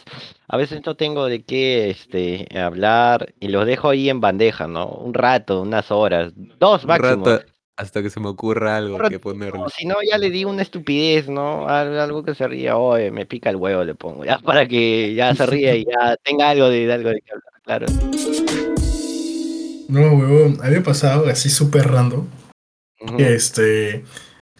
a 0.48 0.56
veces 0.56 0.80
no 0.84 0.94
tengo 0.96 1.26
de 1.26 1.44
qué 1.44 1.90
este, 1.90 2.46
hablar 2.58 3.34
y 3.40 3.48
los 3.48 3.66
dejo 3.66 3.90
ahí 3.90 4.08
en 4.08 4.20
bandeja, 4.20 4.66
¿no? 4.66 4.86
Un 4.88 5.14
rato, 5.14 5.60
unas 5.62 5.90
horas, 5.90 6.32
dos 6.34 6.82
Un 6.84 6.88
máximo. 6.88 7.24
rato 7.26 7.44
hasta 7.78 8.02
que 8.02 8.08
se 8.08 8.20
me 8.20 8.28
ocurra 8.28 8.78
algo 8.78 8.96
rato, 8.96 9.10
que 9.10 9.18
ponerle. 9.18 9.60
Si 9.76 9.84
no, 9.86 9.96
ya 10.10 10.16
le 10.16 10.30
digo 10.30 10.48
una 10.48 10.62
estupidez, 10.62 11.28
¿no? 11.28 11.68
Al- 11.68 11.98
Algo 12.00 12.22
que 12.24 12.34
se 12.34 12.48
ría, 12.48 12.78
oye, 12.78 13.10
me 13.10 13.26
pica 13.26 13.50
el 13.50 13.56
huevo, 13.56 13.84
le 13.84 13.94
pongo, 13.94 14.24
ya 14.24 14.38
para 14.62 14.66
que 14.66 15.12
ya 15.14 15.34
se 15.34 15.44
ría 15.44 15.76
y 15.76 15.84
ya 15.84 16.16
tenga 16.24 16.48
algo 16.48 16.70
de, 16.70 16.86
de 16.86 16.92
algo 16.94 17.10
de 17.10 17.20
qué 17.20 17.32
hablar, 17.32 17.52
claro. 17.66 17.86
No, 19.88 20.00
huevón. 20.14 20.58
A 20.62 20.66
mí 20.66 20.70
me 20.72 20.76
ha 20.78 20.82
pasado 20.82 21.28
así 21.28 21.50
súper 21.50 21.88
random. 21.90 22.26
Este. 23.18 24.04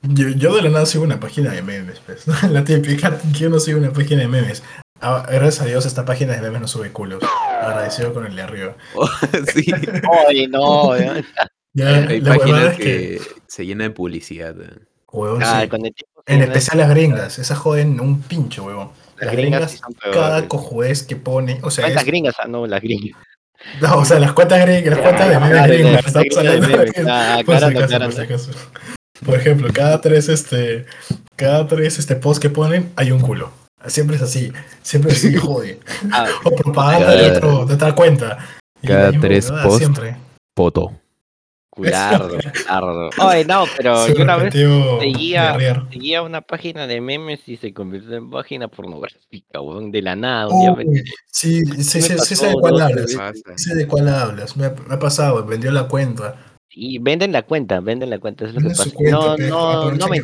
Yo, 0.03 0.29
yo 0.29 0.55
de 0.55 0.62
la 0.62 0.70
nada 0.70 0.87
sigo 0.87 1.05
una 1.05 1.19
página 1.19 1.50
de 1.53 1.62
memes, 1.62 2.00
pues. 2.05 2.25
La 2.50 2.64
típica, 2.64 3.19
que 3.19 3.38
yo 3.38 3.49
no 3.49 3.58
sigo 3.58 3.79
una 3.79 3.93
página 3.93 4.20
de 4.23 4.29
memes. 4.29 4.62
Ah, 5.00 5.26
gracias 5.29 5.61
a 5.62 5.67
Dios, 5.67 5.85
esta 5.87 6.05
página 6.05 6.35
de 6.35 6.43
memes 6.43 6.61
no 6.61 6.69
sube 6.69 6.93
culos. 6.93 7.23
Agradecido 7.61 8.12
con 8.14 8.26
el 8.26 8.37
de 8.37 8.43
arriba. 8.43 8.76
sí. 9.55 9.67
Oye, 10.29 10.49
no, 10.49 10.97
ya. 10.97 11.23
Ya, 11.73 11.97
Hay 12.08 12.20
la 12.20 12.37
páginas 12.37 12.72
es 12.72 12.77
que... 12.79 12.84
que, 12.84 13.20
se 13.46 13.67
llena 13.67 13.84
de 13.84 13.91
publicidad. 13.91 14.55
huevón, 15.13 15.43
Ah, 15.43 15.60
sí. 15.63 15.69
con 15.69 15.84
el 15.84 15.94
En 16.27 16.43
especial 16.43 16.79
las 16.79 16.89
gringas, 16.91 17.39
esas 17.39 17.58
joden 17.58 18.01
un 18.01 18.22
pincho, 18.22 18.65
huevón. 18.65 18.91
Las 19.17 19.27
Las 19.27 19.32
gringas 19.35 19.61
gringas, 19.61 19.70
sí 19.73 19.79
son 19.79 19.94
cada 20.13 20.46
cojuez 20.49 21.03
que 21.03 21.17
pone, 21.17 21.58
o 21.63 21.70
sea, 21.70 21.85
¿Cuántas 21.85 22.03
es- 22.03 22.06
gringas? 22.06 22.35
Ah, 22.39 22.46
no, 22.49 22.67
las 22.67 22.81
gringas. 22.82 23.19
no, 23.81 23.99
o 23.99 24.05
sea, 24.05 24.19
las 24.20 24.32
cuentas 24.32 24.61
gringas, 24.61 24.87
las 24.96 24.99
cuentas 24.99 25.29
de 25.29 25.41
memes 25.41 25.67
gringas, 25.67 26.06
estamos 26.06 26.37
hablando 26.37 26.67
de 26.69 27.11
ah, 27.11 27.43
por 29.25 29.35
ejemplo, 29.37 29.69
cada 29.73 30.01
tres 30.01 30.29
este, 30.29 30.85
cada 31.37 31.67
tres 31.67 31.99
este 31.99 32.17
posts 32.17 32.41
que 32.41 32.51
ponen 32.51 32.93
hay 32.96 33.13
un 33.13 33.20
culo. 33.20 33.51
Siempre 33.87 34.17
es 34.17 34.23
así, 34.23 34.53
siempre 34.82 35.13
es 35.13 35.19
así, 35.25 35.37
jode. 35.37 35.81
Ah, 36.13 36.27
O 36.44 36.51
propaganda 36.51 37.06
Cada- 37.06 37.23
de, 37.23 37.31
otro, 37.37 37.67
de 37.67 37.75
otra 37.75 37.94
cuenta. 37.94 38.39
Y 38.82 38.89
cada 38.89 39.13
tres 39.13 39.46
huevada 39.46 39.65
posts. 39.65 39.79
Siempre. 39.79 40.17
Culardo, 41.77 42.39
culardo. 42.39 43.11
Oye, 43.19 43.45
no, 43.45 43.65
pero 43.77 44.06
Se 44.06 44.15
yo 44.15 44.23
una 44.23 44.37
vez 44.37 44.55
seguía, 44.55 45.59
seguía 45.93 46.23
una 46.23 46.41
página 46.41 46.87
de 46.87 47.03
memes 47.03 47.47
y 47.47 47.59
se 47.59 47.75
convirtió 47.75 48.15
en 48.17 48.31
página 48.31 48.69
pornográfica, 48.69 49.61
weón, 49.61 49.93
de 49.93 50.01
la 50.01 50.17
nada. 50.17 50.49
Un 50.49 50.61
día 50.61 50.73
me 50.75 50.85
sí, 51.27 51.63
sí, 51.67 52.01
sí, 52.01 52.01
sí, 52.19 52.35
sé 52.35 52.47
de 52.47 52.55
cuál 52.55 52.81
hablas. 52.81 53.15
Sé 53.56 53.75
de 53.75 53.87
cuál 53.87 54.09
hablas. 54.09 54.56
Me 54.56 54.65
ha, 54.65 54.75
me 54.89 54.95
ha 54.95 54.99
pasado, 54.99 55.45
vendió 55.45 55.71
la 55.71 55.87
cuenta. 55.87 56.56
Y 56.71 56.99
venden 56.99 57.33
la 57.33 57.43
cuenta, 57.43 57.81
venden 57.81 58.09
la 58.09 58.19
cuenta, 58.21 58.47
eso 58.47 58.56
es 58.56 58.63
lo 58.63 58.71
que 58.71 58.75
pasa. 58.75 58.85
su 58.85 58.95
cuenta, 58.95 59.17
no, 59.19 59.37
pe, 59.37 59.49
no, 59.49 59.91
no 59.93 60.09
me 60.09 60.21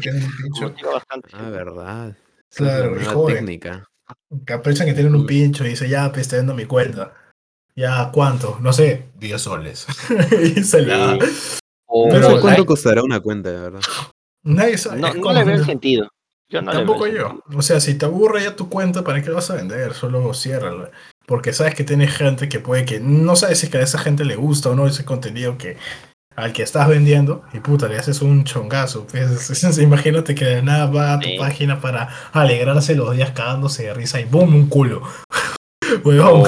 bastante. 0.90 1.28
Ah, 1.34 1.50
verdad. 1.50 2.16
Es 2.50 2.56
Claro, 2.56 2.86
la 2.86 2.90
y 2.92 2.94
nueva 2.94 3.12
joden. 3.12 3.36
técnica. 3.36 3.88
Que 4.46 4.52
aprovechan 4.54 4.86
que 4.86 4.94
tienen 4.94 5.14
un 5.14 5.26
pincho 5.26 5.66
y 5.66 5.70
dice, 5.70 5.86
ya, 5.86 6.10
pues 6.10 6.28
te 6.28 6.36
vendo 6.36 6.54
mi 6.54 6.64
cuenta. 6.64 7.12
Ya, 7.74 8.10
¿cuánto? 8.12 8.58
No 8.60 8.72
sé, 8.72 9.06
10 9.18 9.40
soles. 9.40 9.86
y 10.56 10.62
se 10.62 10.82
la 10.82 10.96
da. 10.98 11.18
O, 11.86 12.08
Pero, 12.10 12.28
no 12.28 12.34
sé 12.36 12.40
cuánto 12.40 12.66
costará 12.66 13.02
una 13.02 13.20
cuenta, 13.20 13.50
de 13.50 13.58
verdad. 13.60 13.80
Nadie 14.44 14.76
sabe. 14.78 15.00
no, 15.00 15.08
es 15.08 15.16
no 15.16 15.32
le 15.32 15.44
veo 15.44 15.54
el 15.56 15.64
sentido. 15.64 16.08
Yo 16.50 16.60
no 16.62 16.72
Tampoco 16.72 17.06
le 17.06 17.12
veo 17.12 17.20
el 17.22 17.26
yo. 17.28 17.28
sentido. 17.38 17.58
O 17.58 17.62
sea, 17.62 17.80
si 17.80 17.94
te 17.94 18.04
aburre 18.06 18.42
ya 18.44 18.56
tu 18.56 18.68
cuenta, 18.68 19.02
¿para 19.04 19.22
qué 19.22 19.30
vas 19.30 19.50
a 19.50 19.54
vender? 19.56 19.94
Solo 19.94 20.34
ciérrala. 20.34 20.90
Porque 21.26 21.52
sabes 21.52 21.74
que 21.74 21.84
tiene 21.84 22.08
gente 22.08 22.48
que 22.48 22.58
puede 22.60 22.84
que. 22.84 23.00
No 23.00 23.36
sabes 23.36 23.58
si 23.60 23.66
es 23.66 23.72
que 23.72 23.78
a 23.78 23.82
esa 23.82 23.98
gente 23.98 24.24
le 24.24 24.36
gusta 24.36 24.70
o 24.70 24.74
no 24.74 24.86
ese 24.86 25.04
contenido 25.04 25.56
que 25.56 25.76
al 26.36 26.52
que 26.52 26.62
estás 26.62 26.88
vendiendo. 26.88 27.42
Y 27.52 27.60
puta, 27.60 27.88
le 27.88 27.96
haces 27.96 28.20
un 28.22 28.44
chongazo. 28.44 29.06
Pues, 29.06 29.78
imagínate 29.78 30.34
que 30.34 30.44
de 30.44 30.62
nada 30.62 30.86
va 30.86 31.14
a 31.14 31.20
tu 31.20 31.28
Sí. 31.28 31.36
página 31.38 31.80
para 31.80 32.08
alegrarse 32.32 32.94
los 32.96 33.14
días 33.14 33.30
cagándose 33.30 33.84
de 33.84 33.94
risa 33.94 34.20
y 34.20 34.24
¡boom! 34.24 34.54
Un 34.54 34.66
culo. 34.68 35.02
Huevón. 36.04 36.42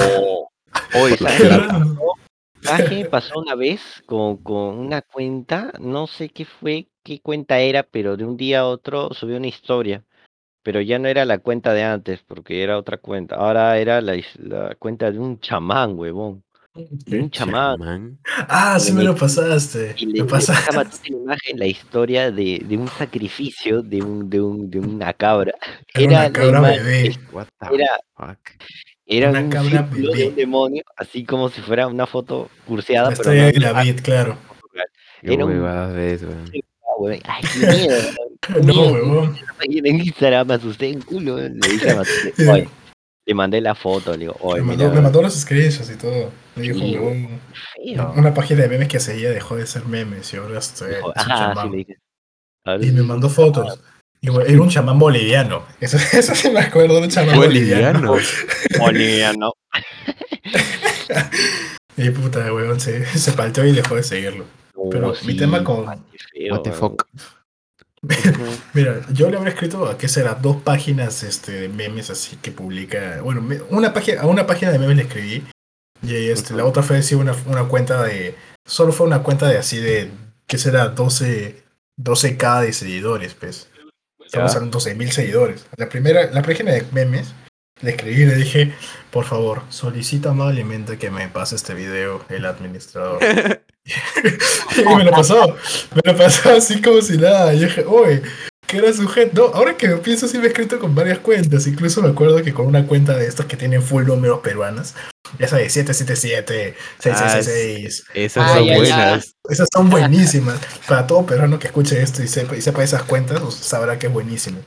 Oye, 0.97 1.17
¿sabes 1.17 1.41
Qué 1.41 1.49
qué 1.49 1.49
raro. 1.49 1.67
pasó? 1.67 2.19
¿Sabes 2.61 2.85
qué 2.89 2.95
me 2.95 3.05
pasó 3.05 3.39
una 3.39 3.55
vez 3.55 3.81
con, 4.07 4.37
con 4.37 4.79
una 4.79 5.01
cuenta? 5.01 5.73
No 5.79 6.07
sé 6.07 6.29
qué 6.29 6.45
fue, 6.45 6.89
qué 7.03 7.21
cuenta 7.21 7.59
era, 7.59 7.83
pero 7.83 8.17
de 8.17 8.25
un 8.25 8.37
día 8.37 8.61
a 8.61 8.67
otro 8.67 9.13
subió 9.13 9.37
una 9.37 9.47
historia. 9.47 10.03
pero 10.63 10.81
ya 10.81 10.99
no 10.99 11.07
era 11.09 11.25
la 11.25 11.39
cuenta 11.39 11.73
de 11.73 11.83
antes, 11.83 12.21
porque 12.23 12.63
era 12.63 12.77
otra 12.79 12.97
cuenta. 12.99 13.35
Ahora 13.37 13.77
era 13.79 14.01
la, 14.01 14.15
cuenta 14.79 15.11
de 15.11 15.19
un 15.19 15.39
chamán, 15.39 15.97
huevón. 15.99 16.43
De 16.73 17.19
un 17.21 17.29
chamán. 17.31 17.77
Chamán. 17.79 18.19
Ah, 18.49 18.79
sí 18.79 18.91
Le 18.91 18.93
me 18.93 19.03
lo 19.03 19.15
pasaste. 19.15 19.93
Y 19.97 20.07
le, 20.07 20.13
Me 20.13 20.19
le 20.19 20.25
pasaste. 20.25 20.65
pasaba 20.67 20.85
toda 20.85 21.01
la 21.09 21.17
imagen, 21.17 21.59
la 21.59 21.67
historia 21.67 22.31
de, 22.31 22.61
de 22.65 22.77
un 22.77 22.87
sacrificio 22.89 23.81
de, 23.83 24.01
un, 24.03 24.29
de, 24.29 24.41
un, 24.41 24.69
de 24.69 24.79
una 24.79 25.13
cabra. 25.13 25.53
Era 25.93 26.03
Era 26.03 26.19
una 26.19 26.31
cabra 26.31 26.61
bebé. 26.61 27.15
What 27.31 27.47
the 27.59 27.67
Era, 27.75 27.99
fuck. 28.17 28.39
Era 29.05 29.29
Una 29.29 29.41
un 29.41 29.49
cabra 29.49 29.83
de 29.83 30.27
un 30.27 30.35
demonio, 30.35 30.83
así 30.97 31.23
como 31.23 31.49
si 31.49 31.61
fuera 31.61 31.87
una 31.87 32.07
foto 32.07 32.49
curseada, 32.65 33.11
La 33.11 33.15
pero 33.15 33.29
no 33.29 33.35
de 33.35 33.49
era 33.49 33.73
David, 33.73 33.99
claro. 34.01 34.37
Era 35.21 35.45
un- 35.45 35.93
ves, 35.93 36.23
weón. 36.23 36.51
Ah. 37.25 37.35
Ay, 37.35 37.43
qué 37.53 37.67
miedo. 37.67 37.95
qué 38.41 38.53
No, 38.61 38.81
huevón. 38.91 39.35
En 39.67 39.99
Instagram 39.99 40.47
me 40.47 40.53
asusté 40.55 40.89
en 40.89 41.01
culo. 41.01 41.37
Le 41.37 41.49
dije 41.49 41.91
a 41.91 42.01
oye, 42.51 42.69
le 43.25 43.33
mandé 43.33 43.59
la 43.61 43.75
foto, 43.75 44.11
le 44.13 44.19
digo, 44.19 44.37
oye, 44.39 44.61
Me 44.61 44.71
mira, 44.73 44.83
mandó, 44.85 44.95
me 44.95 45.01
mandó 45.01 45.21
los 45.21 45.33
screenshots 45.33 45.91
y 45.91 45.95
todo. 45.97 46.31
Me 46.55 46.63
dijo, 46.63 46.79
Sí, 46.79 47.95
feo. 47.95 48.13
Una 48.15 48.33
página 48.33 48.61
de 48.61 48.69
memes 48.69 48.87
que 48.87 48.99
seguía 48.99 49.31
dejó 49.31 49.55
de 49.55 49.65
ser 49.67 49.85
memes 49.85 50.33
y 50.33 50.37
ahora 50.37 50.59
este, 50.59 50.87
Dijo, 50.95 51.13
es 51.15 51.25
un 51.25 51.31
ah, 51.31 51.53
sí, 51.63 51.69
le 51.69 51.77
dije. 51.77 51.97
Y 52.81 52.91
me 52.91 53.03
mandó 53.03 53.29
fotos. 53.29 53.79
Era 54.47 54.61
un 54.61 54.69
chamán 54.69 54.97
boliviano. 54.99 55.63
Eso, 55.79 55.97
eso 56.13 56.33
sí 56.35 56.49
me 56.49 56.59
acuerdo, 56.61 56.99
un 56.99 57.09
chamán 57.09 57.35
boliviano. 57.37 58.11
Boliviano. 58.13 58.79
Boliviano. 58.79 59.53
Y 61.97 62.09
puta, 62.09 62.53
weón, 62.53 62.79
se, 62.81 63.05
se 63.05 63.31
palteó 63.31 63.65
y 63.65 63.71
dejó 63.71 63.95
de 63.95 64.03
seguirlo. 64.03 64.43
Pero 64.91 65.11
Oh, 65.11 65.25
mi 65.25 65.35
tema 65.37 65.63
con- 65.63 65.85
What 65.85 66.61
the 66.63 66.71
fuck. 66.73 67.07
Mira, 68.73 69.01
yo 69.13 69.29
le 69.29 69.37
habría 69.37 69.53
escrito 69.53 69.87
a 69.87 69.97
qué 69.97 70.07
será 70.09 70.35
dos 70.35 70.57
páginas 70.61 71.23
este, 71.23 71.53
de 71.53 71.69
memes 71.69 72.09
así 72.09 72.35
que 72.41 72.51
publica. 72.51 73.21
Bueno, 73.23 73.41
me- 73.41 73.61
una 73.69 73.93
página, 73.93 74.21
a 74.21 74.25
una 74.27 74.45
página 74.45 74.71
de 74.71 74.79
memes 74.79 74.97
le 74.97 75.03
escribí. 75.03 75.43
Y 76.03 76.13
este, 76.27 76.53
la 76.53 76.65
otra 76.65 76.83
fue 76.83 76.97
así 76.97 77.15
una, 77.15 77.33
una 77.45 77.63
cuenta 77.63 78.03
de. 78.03 78.35
Solo 78.65 78.91
fue 78.91 79.07
una 79.07 79.23
cuenta 79.23 79.47
de 79.47 79.57
así 79.57 79.77
de. 79.77 80.11
¿Qué 80.47 80.57
será? 80.57 80.89
12, 80.89 81.63
12k 81.97 82.61
de 82.61 82.73
seguidores, 82.73 83.33
pues. 83.35 83.69
Estamos 84.35 84.51
Ya. 84.51 84.57
hablando 84.57 84.79
de 84.79 84.95
12.000 84.95 85.11
seguidores. 85.11 85.65
La 85.77 85.87
primera, 85.87 86.29
la 86.31 86.41
página 86.41 86.71
de 86.73 86.83
memes, 86.91 87.33
le 87.81 87.91
escribí 87.91 88.23
y 88.23 88.25
le 88.25 88.35
dije, 88.35 88.73
por 89.11 89.25
favor, 89.25 89.61
solicita 89.69 90.31
amablemente 90.31 90.97
que 90.97 91.09
me 91.09 91.27
pase 91.29 91.55
este 91.55 91.73
video 91.73 92.23
el 92.29 92.45
administrador. 92.45 93.19
y 94.77 94.95
me 94.95 95.03
lo 95.03 95.11
pasó, 95.11 95.55
me 95.93 96.01
lo 96.03 96.17
pasó 96.17 96.51
así 96.51 96.81
como 96.81 97.01
si 97.01 97.17
nada. 97.17 97.53
Y 97.53 97.59
dije, 97.59 97.85
oye, 97.85 98.23
que 98.81 98.85
era 98.87 98.93
sujeto. 98.93 99.49
No, 99.51 99.55
ahora 99.57 99.75
que 99.77 99.87
lo 99.87 100.01
pienso, 100.01 100.27
sí 100.27 100.37
me 100.37 100.45
he 100.45 100.47
escrito 100.47 100.79
con 100.79 100.93
varias 100.95 101.19
cuentas. 101.19 101.67
Incluso 101.67 102.01
me 102.01 102.09
acuerdo 102.09 102.41
que 102.43 102.53
con 102.53 102.65
una 102.67 102.85
cuenta 102.85 103.15
de 103.17 103.25
estos 103.27 103.45
que 103.45 103.57
tienen 103.57 103.81
full 103.81 104.05
números 104.05 104.39
peruanas, 104.39 104.95
esa 105.39 105.57
de 105.57 105.69
777, 105.69 106.75
666, 106.99 108.05
Esas 108.13 108.45
Ah, 108.49 108.53
son 108.55 108.65
ya, 108.65 108.73
ya. 108.73 108.77
buenas. 108.79 109.35
esas 109.49 109.67
son 109.73 109.89
buenísimas. 109.89 110.59
Para 110.87 111.07
todo 111.07 111.25
peruano 111.25 111.57
que 111.59 111.67
escuche 111.67 112.01
esto 112.01 112.21
y 112.23 112.27
sepa, 112.27 112.55
y 112.55 112.61
sepa 112.61 112.83
esas 112.83 113.03
cuentas, 113.03 113.39
pues, 113.41 113.55
sabrá 113.55 113.97
que 113.99 114.07
es 114.07 114.13
buenísimo. 114.13 114.59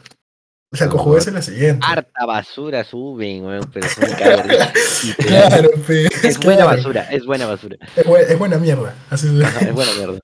La 0.70 0.80
Son 0.80 0.88
cojuez 0.90 1.26
es 1.26 1.32
la 1.32 1.40
siguiente. 1.40 1.86
Harta 1.88 2.26
basura 2.26 2.84
suben, 2.84 3.42
weón, 3.44 3.70
pero 3.72 3.88
son. 3.88 4.04
Claro, 5.16 5.70
pe, 5.86 6.06
Es 6.22 6.38
buena 6.38 6.62
claro. 6.64 6.76
basura, 6.76 7.02
es 7.10 7.24
buena 7.24 7.46
basura. 7.46 7.76
Es, 7.96 8.04
bue- 8.04 8.26
es 8.28 8.38
buena 8.38 8.58
mierda. 8.58 8.94
Así 9.08 9.28
es. 9.28 9.44
Ajá, 9.44 9.60
es 9.64 9.72
buena 9.72 9.92
mierda. 9.94 10.18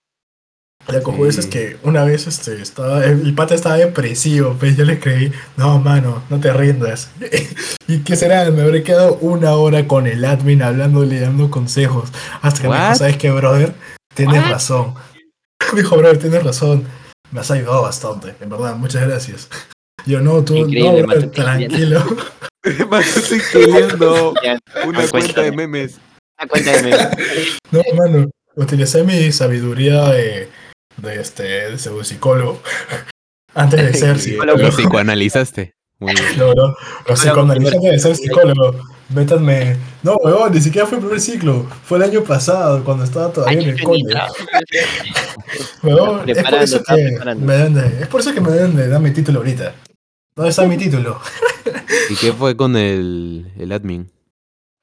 La 0.89 1.03
cojuez 1.03 1.39
es 1.39 1.47
que 1.47 1.79
una 1.83 2.05
vez 2.05 2.27
este, 2.27 2.61
estaba, 2.61 3.05
el 3.05 3.35
pata 3.35 3.55
estaba 3.55 3.77
depresivo, 3.77 4.55
pues 4.59 4.77
yo 4.77 4.85
le 4.85 4.95
escribí, 4.95 5.33
no 5.57 5.79
mano, 5.79 6.23
no 6.29 6.39
te 6.41 6.53
rindas. 6.53 7.11
¿Y 7.89 8.01
qué 8.01 8.17
será? 8.17 8.51
Me 8.51 8.63
habré 8.63 8.83
quedado 8.83 9.17
una 9.23 9.55
hora 9.55 9.87
con 9.87 10.07
el 10.07 10.25
admin 10.25 10.63
hablándole, 10.63 11.21
dando 11.21 11.51
consejos. 11.51 12.11
Hasta 12.43 12.63
que 12.63 12.69
me 12.69 12.79
dijo? 12.79 12.95
¿sabes 12.97 13.17
qué, 13.17 13.31
brother? 13.31 13.75
Tienes 14.15 14.43
What? 14.43 14.51
razón. 14.51 14.95
Me 15.73 15.81
dijo, 15.83 15.97
brother, 15.97 16.19
tienes 16.19 16.43
razón. 16.43 16.85
Me 17.31 17.41
has 17.41 17.51
ayudado 17.51 17.83
bastante, 17.83 18.35
en 18.41 18.51
verdad, 18.51 18.77
muchas 18.77 19.07
gracias. 19.07 19.49
Yo 20.05 20.21
no, 20.21 20.45
tú, 20.45 20.55
Increíble, 20.57 21.01
no, 21.01 21.07
brother, 21.07 21.31
tranquilo. 21.31 22.05
Más 22.91 23.17
estoy 23.17 23.41
queriendo 23.53 24.35
una 24.87 25.09
cuenta 25.09 25.41
de 25.41 25.53
memes. 25.53 25.99
ah, 26.39 26.47
cuéntame. 26.49 26.91
No, 27.71 27.83
mano, 27.97 28.31
utilicé 28.55 29.03
mi 29.03 29.33
sabiduría 29.33 30.11
de, 30.11 30.49
de 30.97 31.21
este, 31.21 31.43
de 31.43 31.79
psicólogo 31.79 32.61
antes 33.55 33.81
de 33.81 33.95
ser 33.95 34.19
psicólogo. 34.19 34.59
Lo 34.59 34.71
psicoanalizaste. 34.71 35.75
Muy 36.01 36.13
bien. 36.13 36.39
No, 36.39 36.53
no, 36.55 36.75
los 37.09 37.21
psicoanalistas 37.21 37.83
de 37.83 37.99
ser 37.99 38.17
psicólogo. 38.17 38.81
Métanme. 39.11 39.77
No, 40.03 40.17
weón, 40.17 40.53
ni 40.53 40.61
siquiera 40.61 40.87
fue 40.87 40.99
el 40.99 41.05
primer 41.05 41.21
ciclo. 41.21 41.67
Fue 41.85 41.99
el 41.99 42.05
año 42.05 42.25
pasado, 42.25 42.83
cuando 42.85 43.05
estaba 43.05 43.33
todavía 43.33 43.61
en 43.61 43.69
el 43.71 43.83
cole. 43.83 44.03
Weón, 45.83 46.29
es 46.29 46.43
por 46.43 46.55
eso 46.55 46.83
que 46.83 47.37
me 47.37 47.55
de, 47.55 48.03
es 48.03 48.09
por 48.09 48.21
eso 48.21 48.35
que 48.35 48.41
me 48.41 48.51
dan 48.51 48.75
de 48.75 48.89
dar 48.89 49.01
mi 49.01 49.13
título 49.13 49.39
ahorita. 49.39 49.75
¿Dónde 50.35 50.51
está 50.51 50.67
mi 50.67 50.77
título? 50.77 51.21
¿Y 52.11 52.17
qué 52.17 52.33
fue 52.33 52.57
con 52.57 52.77
el, 52.77 53.53
el 53.57 53.71
admin? 53.71 54.11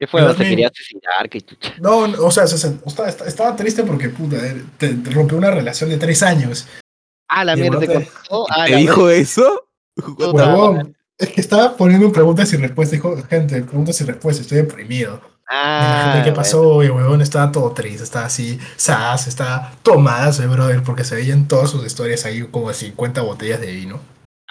¿Qué 0.01 0.07
fue? 0.07 0.19
Pero 0.21 0.33
¿Se 0.33 0.39
admin- 0.43 0.49
quería 0.49 0.67
asesinar? 0.69 1.29
¿Qué 1.29 1.41
chucha? 1.41 1.75
No, 1.79 2.07
no, 2.07 2.23
o 2.25 2.31
sea, 2.31 2.47
se- 2.47 2.57
se- 2.57 2.75
estaba, 2.87 3.07
estaba 3.09 3.55
triste 3.55 3.83
porque 3.83 4.09
puta, 4.09 4.35
eh, 4.37 4.63
te, 4.79 4.95
te 4.95 5.09
rompió 5.11 5.37
una 5.37 5.51
relación 5.51 5.91
de 5.91 5.97
tres 5.97 6.23
años. 6.23 6.67
Ah, 7.29 7.45
la 7.45 7.55
mierda, 7.55 7.77
te 7.79 7.85
contó. 7.85 8.47
Ah, 8.49 8.65
¿Te 8.65 8.71
la 8.71 8.77
dijo 8.77 9.09
eso? 9.11 9.67
Huevón, 10.17 10.97
es 11.19 11.29
que 11.29 11.39
estaba 11.39 11.77
poniendo 11.77 12.11
preguntas 12.11 12.51
y 12.51 12.57
respuestas. 12.57 12.93
Dijo, 12.97 13.15
gente, 13.29 13.61
preguntas 13.61 14.01
y 14.01 14.05
respuestas, 14.05 14.41
estoy 14.47 14.57
deprimido. 14.57 15.21
Ah, 15.47 16.13
qué 16.15 16.31
bueno. 16.31 16.35
pasó, 16.35 16.81
y 16.83 16.89
huevón 16.89 17.21
estaba 17.21 17.51
todo 17.51 17.71
triste, 17.73 18.03
estaba 18.03 18.25
así, 18.25 18.57
sas, 18.77 19.27
estaba 19.27 19.71
tomada, 19.83 20.29
ese 20.31 20.47
brother, 20.47 20.81
porque 20.81 21.03
se 21.03 21.13
veían 21.13 21.47
todas 21.47 21.69
sus 21.69 21.85
historias 21.85 22.25
ahí 22.25 22.41
como 22.49 22.73
50 22.73 23.21
botellas 23.21 23.61
de 23.61 23.71
vino. 23.71 23.99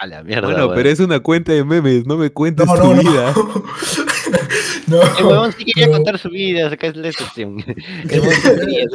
A 0.01 0.07
la 0.07 0.23
mierda. 0.23 0.47
Bueno, 0.47 0.71
pero 0.73 0.89
es 0.89 0.99
una 0.99 1.19
cuenta 1.19 1.51
de 1.51 1.63
memes, 1.63 2.07
no 2.07 2.17
me 2.17 2.31
cuentes 2.31 2.65
No, 2.65 2.73
tu 2.75 2.95
no, 2.95 2.99
vida. 3.01 3.33
no. 4.87 4.99
El 5.19 5.25
huevón 5.25 5.53
sí 5.55 5.63
quería 5.63 5.91
contar 5.91 6.17
su 6.17 6.29
vida, 6.29 6.69
acá 6.69 6.87
es 6.87 6.95
la 6.95 7.07
excepción. 7.07 7.63
El 8.09 8.19
huevón 8.19 8.33
sí 8.33 8.49
quería, 8.49 8.87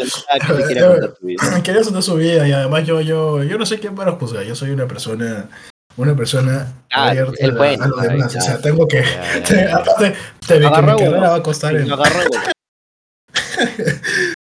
quería 0.67 0.87
contar 0.89 1.15
su 1.17 1.25
vida. 1.27 1.63
Quería 1.63 1.83
contar 1.83 2.03
su 2.03 2.15
vida 2.17 2.49
y 2.49 2.53
además 2.53 2.85
yo, 2.89 3.01
yo, 3.03 3.45
yo 3.45 3.57
no 3.57 3.65
sé 3.65 3.79
quién 3.79 3.95
para 3.95 4.11
juzgar, 4.13 4.43
yo 4.43 4.57
soy 4.57 4.71
una 4.71 4.89
persona, 4.89 5.49
una 5.97 6.17
persona 6.17 6.73
Ah, 6.93 7.11
abierta 7.11 7.35
el 7.39 7.51
a- 7.53 7.55
bueno, 7.55 7.85
a 7.85 7.87
los 7.89 8.01
ay, 8.01 8.09
demás, 8.09 8.33
ya. 8.33 8.41
o 8.41 8.43
sea, 8.43 8.59
tengo 8.61 8.89
que, 8.89 9.03
Ya, 9.03 9.43
ya, 9.45 9.57
ya. 9.69 9.77
aparte, 9.77 10.15
te, 10.45 10.55
que 10.55 10.61
mi 10.61 10.71
carrera 10.73 11.21
va 11.31 11.35
a 11.37 11.43
costar 11.45 11.77
en, 11.77 11.89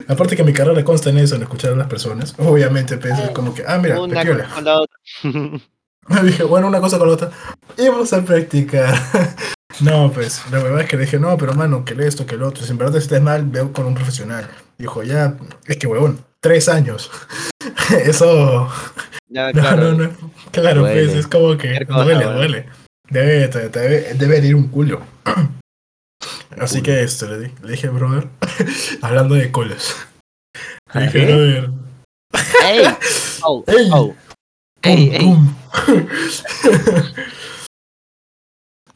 aparte 0.08 0.34
que 0.36 0.42
mi 0.44 0.52
carrera 0.52 0.82
consta 0.84 1.10
en 1.10 1.18
eso, 1.18 1.36
en 1.36 1.42
escuchar 1.42 1.72
a 1.74 1.76
las 1.76 1.86
personas, 1.86 2.34
obviamente 2.38 2.96
pensé 2.98 3.32
como 3.32 3.54
que, 3.54 3.62
ah, 3.66 3.78
mira, 3.78 4.00
Una 4.00 4.20
te 4.20 4.26
piola. 4.26 4.48
Me 6.22 6.22
dije, 6.22 6.42
bueno, 6.44 6.68
una 6.68 6.80
cosa 6.80 6.98
con 6.98 7.08
la 7.08 7.14
otra. 7.14 7.30
Y 7.76 7.88
vamos 7.88 8.12
a 8.12 8.22
practicar. 8.24 8.94
no, 9.80 10.10
pues, 10.12 10.42
la 10.50 10.62
verdad 10.62 10.80
es 10.82 10.88
que 10.88 10.96
le 10.96 11.04
dije, 11.04 11.18
no, 11.18 11.36
pero 11.36 11.54
mano, 11.54 11.84
que 11.84 11.94
esto, 12.06 12.26
que 12.26 12.36
lo 12.36 12.48
otro. 12.48 12.64
Si 12.64 12.70
en 12.70 12.78
verdad 12.78 12.96
estés 12.96 13.20
mal, 13.22 13.44
veo 13.44 13.72
con 13.72 13.86
un 13.86 13.94
profesional. 13.94 14.48
Dijo, 14.78 15.02
ya, 15.02 15.36
es 15.66 15.76
que, 15.76 15.86
huevón, 15.86 16.24
tres 16.40 16.68
años. 16.68 17.10
Eso, 18.04 18.68
Ya, 19.28 19.52
no, 19.52 19.60
claro. 19.60 19.92
no, 19.92 20.04
no. 20.04 20.10
Claro, 20.52 20.80
Duele. 20.82 21.04
pues, 21.06 21.16
es 21.18 21.26
como 21.26 21.56
que 21.56 21.84
cosa, 21.86 22.04
duele, 22.04 22.24
bueno. 22.24 22.32
duele. 22.38 22.66
Debe, 23.10 23.48
te- 23.48 23.68
te 23.68 23.78
debe, 23.80 24.14
debe 24.14 24.38
herir 24.38 24.54
un 24.54 24.68
culo. 24.68 25.00
Así 26.60 26.82
que 26.82 27.02
esto, 27.02 27.26
le, 27.26 27.38
di- 27.40 27.52
le 27.62 27.72
dije, 27.72 27.88
brother, 27.88 28.28
hablando 29.02 29.34
de 29.34 29.50
culos. 29.52 29.94
Le 30.94 31.02
dije, 31.02 31.12
¿Qué? 31.12 31.26
brother, 31.26 31.70
¡Ey! 32.64 32.84
¡Oh! 33.42 33.64
Ey. 33.66 33.88
¡Oh! 33.92 34.14
¡Ey! 34.82 35.10
¡Ey! 35.14 35.36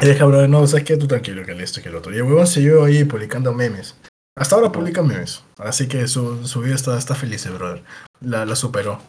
Dije, 0.00 0.24
bro, 0.24 0.48
no, 0.48 0.66
¿sabes 0.66 0.84
qué? 0.84 0.96
Tú 0.96 1.06
tranquilo, 1.06 1.44
que 1.44 1.52
esto 1.62 1.82
que 1.82 1.88
el 1.90 1.96
otro. 1.96 2.12
Y 2.12 2.16
el 2.16 2.22
huevón 2.22 2.46
siguió 2.46 2.84
ahí 2.84 3.04
publicando 3.04 3.52
memes. 3.52 3.96
Hasta 4.36 4.56
ahora 4.56 4.72
publica 4.72 5.02
memes. 5.02 5.42
Así 5.58 5.88
que 5.88 6.06
su, 6.08 6.46
su 6.46 6.60
vida 6.60 6.74
está, 6.74 6.96
está 6.98 7.14
feliz, 7.14 7.44
eh, 7.46 7.50
brother. 7.50 7.82
La, 8.20 8.46
la 8.46 8.56
superó. 8.56 9.00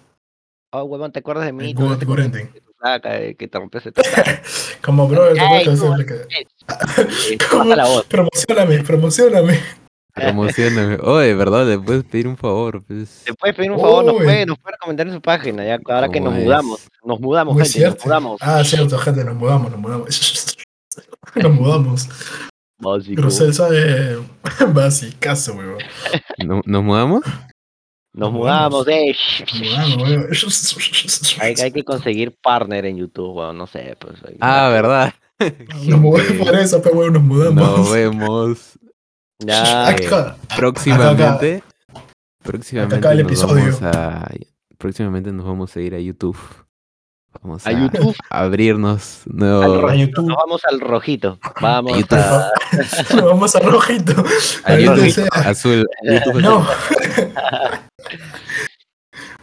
Oh, 0.73 0.83
huevón, 0.83 1.11
¿te 1.11 1.19
acuerdas 1.19 1.45
de 1.45 1.53
mí? 1.53 1.73
Good- 1.73 1.75
¿Tú 1.83 1.89
no 1.89 1.97
te 1.97 2.05
good 2.05 2.13
acuerdas 2.19 2.25
ending. 2.25 2.53
de 2.53 2.61
tu 2.61 2.73
flaca, 2.73 3.19
eh, 3.19 3.35
que 3.35 3.47
te? 3.91 4.01
Como, 4.81 5.07
brother, 5.07 5.33
te 5.35 6.05
que... 6.05 6.13
Eh. 6.15 6.47
Promocioname, 8.09 8.83
promocioname. 8.83 9.59
Promocioname. 10.13 10.97
De 10.97 11.33
verdad, 11.35 11.65
le 11.67 11.79
puedes 11.79 12.03
pedir 12.03 12.27
un 12.27 12.37
favor. 12.37 12.83
Pues. 12.83 13.23
¿Te 13.25 13.33
puedes 13.33 13.55
pedir 13.55 13.71
un 13.71 13.79
favor? 13.79 14.05
Nos 14.05 14.15
puede, 14.15 14.45
nos 14.45 14.57
puede 14.59 14.75
recomendar 14.75 15.07
en 15.07 15.13
su 15.13 15.21
página, 15.21 15.63
ya 15.65 15.79
ahora 15.85 16.09
que 16.09 16.19
¿Cómo 16.19 16.31
nos 16.31 16.39
es? 16.39 16.45
mudamos. 16.45 16.87
Nos 17.03 17.19
mudamos, 17.19 17.53
Muy 17.53 17.63
gente, 17.63 17.77
cierto. 17.79 17.95
nos 17.97 18.05
mudamos. 18.05 18.37
Ah, 18.41 18.63
cierto, 18.63 18.97
gente, 18.97 19.23
nos 19.23 19.35
mudamos, 19.35 19.71
nos 19.71 19.79
mudamos. 19.79 20.47
Nos 21.35 21.51
mudamos. 21.53 22.09
Básico. 22.79 23.21
Grosel 23.21 23.53
sabe 23.53 24.17
basicazo, 24.73 25.53
weón. 25.53 25.77
¿No- 26.39 26.61
¿Nos 26.65 26.83
mudamos? 26.83 27.21
Nos 27.23 27.33
Nos 28.13 28.31
mudamos, 28.33 28.85
mudamos. 28.85 28.87
eh. 28.87 29.15
Mudamos, 29.59 29.97
weón. 30.09 30.27
Hay, 31.39 31.53
hay 31.61 31.71
que 31.71 31.83
conseguir 31.83 32.35
partner 32.41 32.85
en 32.85 32.97
YouTube, 32.97 33.35
weón, 33.37 33.57
no 33.57 33.67
sé, 33.67 33.95
pues. 33.99 34.15
hay- 34.27 34.35
Ah, 34.41 34.69
¿verdad? 34.69 35.13
Nos 35.87 35.99
mudamos 35.99 36.37
por 36.37 36.55
eso, 36.55 36.81
pero 36.81 36.95
weón, 36.97 37.13
nos 37.13 37.23
mudamos. 37.23 37.63
Nos 37.77 37.91
vemos 37.91 38.79
Ya, 39.45 39.95
próximamente. 40.57 41.63
Próximamente 42.43 43.07
el 43.07 43.17
nos 43.23 43.31
episodio. 43.31 43.63
vamos 43.63 43.81
a. 43.83 44.29
Próximamente 44.77 45.31
nos 45.31 45.45
vamos 45.45 45.75
a 45.75 45.81
ir 45.81 45.93
a 45.95 45.99
YouTube. 45.99 46.37
Vamos 47.41 47.65
A 47.65 47.69
a, 47.69 47.73
YouTube. 47.73 48.15
abrirnos 48.29 49.21
Al 49.25 49.33
nuevos. 49.37 49.91
A 49.91 49.95
YouTube. 49.95 50.27
nos 50.27 50.37
vamos 50.37 50.61
al 50.65 50.79
rojito. 50.81 51.39
Vamos 51.61 51.97
YouTube. 51.97 52.17
a... 52.19 52.51
Nos 53.15 53.25
vamos 53.25 53.55
a 53.55 53.59
rojito. 53.59 54.25
a 54.65 54.75
YouTube 54.75 55.29
azul. 55.31 55.87
YouTube 56.03 56.41
No. 56.41 56.67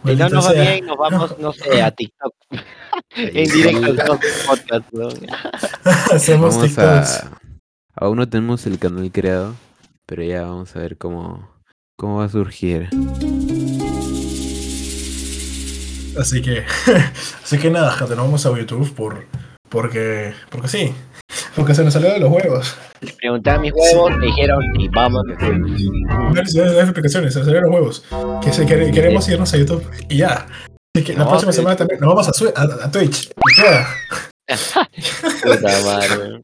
Si 0.05 0.17
no 0.17 0.29
nos 0.29 0.47
va 0.47 0.51
sea. 0.53 0.63
bien, 0.63 0.87
nos 0.87 0.97
vamos, 0.97 1.39
no 1.39 1.53
sé, 1.53 1.83
a 1.83 1.91
TikTok. 1.91 2.35
en 3.17 3.51
directo 3.51 4.13
al 4.13 4.19
podcast. 4.47 4.85
Hacemos 6.13 6.57
Vamos 6.57 6.69
TikToks. 6.69 7.25
a. 7.25 7.39
Aún 7.97 8.19
no 8.19 8.29
tenemos 8.29 8.67
el 8.67 8.79
canal 8.79 9.11
creado, 9.11 9.55
pero 10.09 10.23
ya 10.23 10.41
vamos 10.43 10.75
a 10.75 10.79
ver 10.79 10.97
cómo, 10.97 11.51
cómo 11.99 12.17
va 12.19 12.25
a 12.25 12.29
surgir. 12.31 12.89
Así 16.19 16.41
que, 16.43 16.65
así 17.45 17.59
que 17.59 17.71
nada, 17.71 17.93
gente, 17.93 18.17
nos 18.17 18.25
vamos 18.25 18.47
a 18.47 18.57
YouTube 18.59 18.93
por, 18.95 19.27
porque, 19.69 20.33
porque 20.51 20.69
sí, 20.69 20.95
porque 21.55 21.75
se 21.75 21.85
nos 21.85 21.93
salió 21.93 22.11
de 22.13 22.19
los 22.21 22.31
huevos. 22.31 22.75
Pregunté 23.19 23.51
a 23.51 23.59
mis 23.59 23.73
huevos, 23.73 24.17
me 24.17 24.27
dijeron, 24.27 24.61
sí, 24.79 24.89
vamos. 24.93 25.23
No 25.27 26.33
no 26.33 26.41
hay 26.43 26.79
explicaciones, 26.81 27.33
se 27.35 27.39
nos 27.41 27.47
salieron 27.47 27.71
los 27.71 27.75
huevos. 27.75 28.05
Que 28.43 28.53
se, 28.53 28.67
quere- 28.67 28.91
queremos 28.93 29.29
irnos 29.29 29.53
a 29.55 29.59
YouTube 29.59 29.85
y 30.09 30.17
ya. 30.19 30.47
Así 30.97 31.05
que 31.05 31.13
la 31.13 31.21
No, 31.25 31.29
próxima 31.29 31.53
sí. 31.53 31.57
semana 31.59 31.77
también 31.77 32.01
nos 32.01 32.09
vamos 32.09 32.27
a, 32.29 32.61
a, 32.61 32.85
a 32.87 32.91
Twitch. 32.91 33.29
Y 33.31 33.61
toda. 33.63 33.87
Puta 35.45 35.83
madre. 35.85 36.41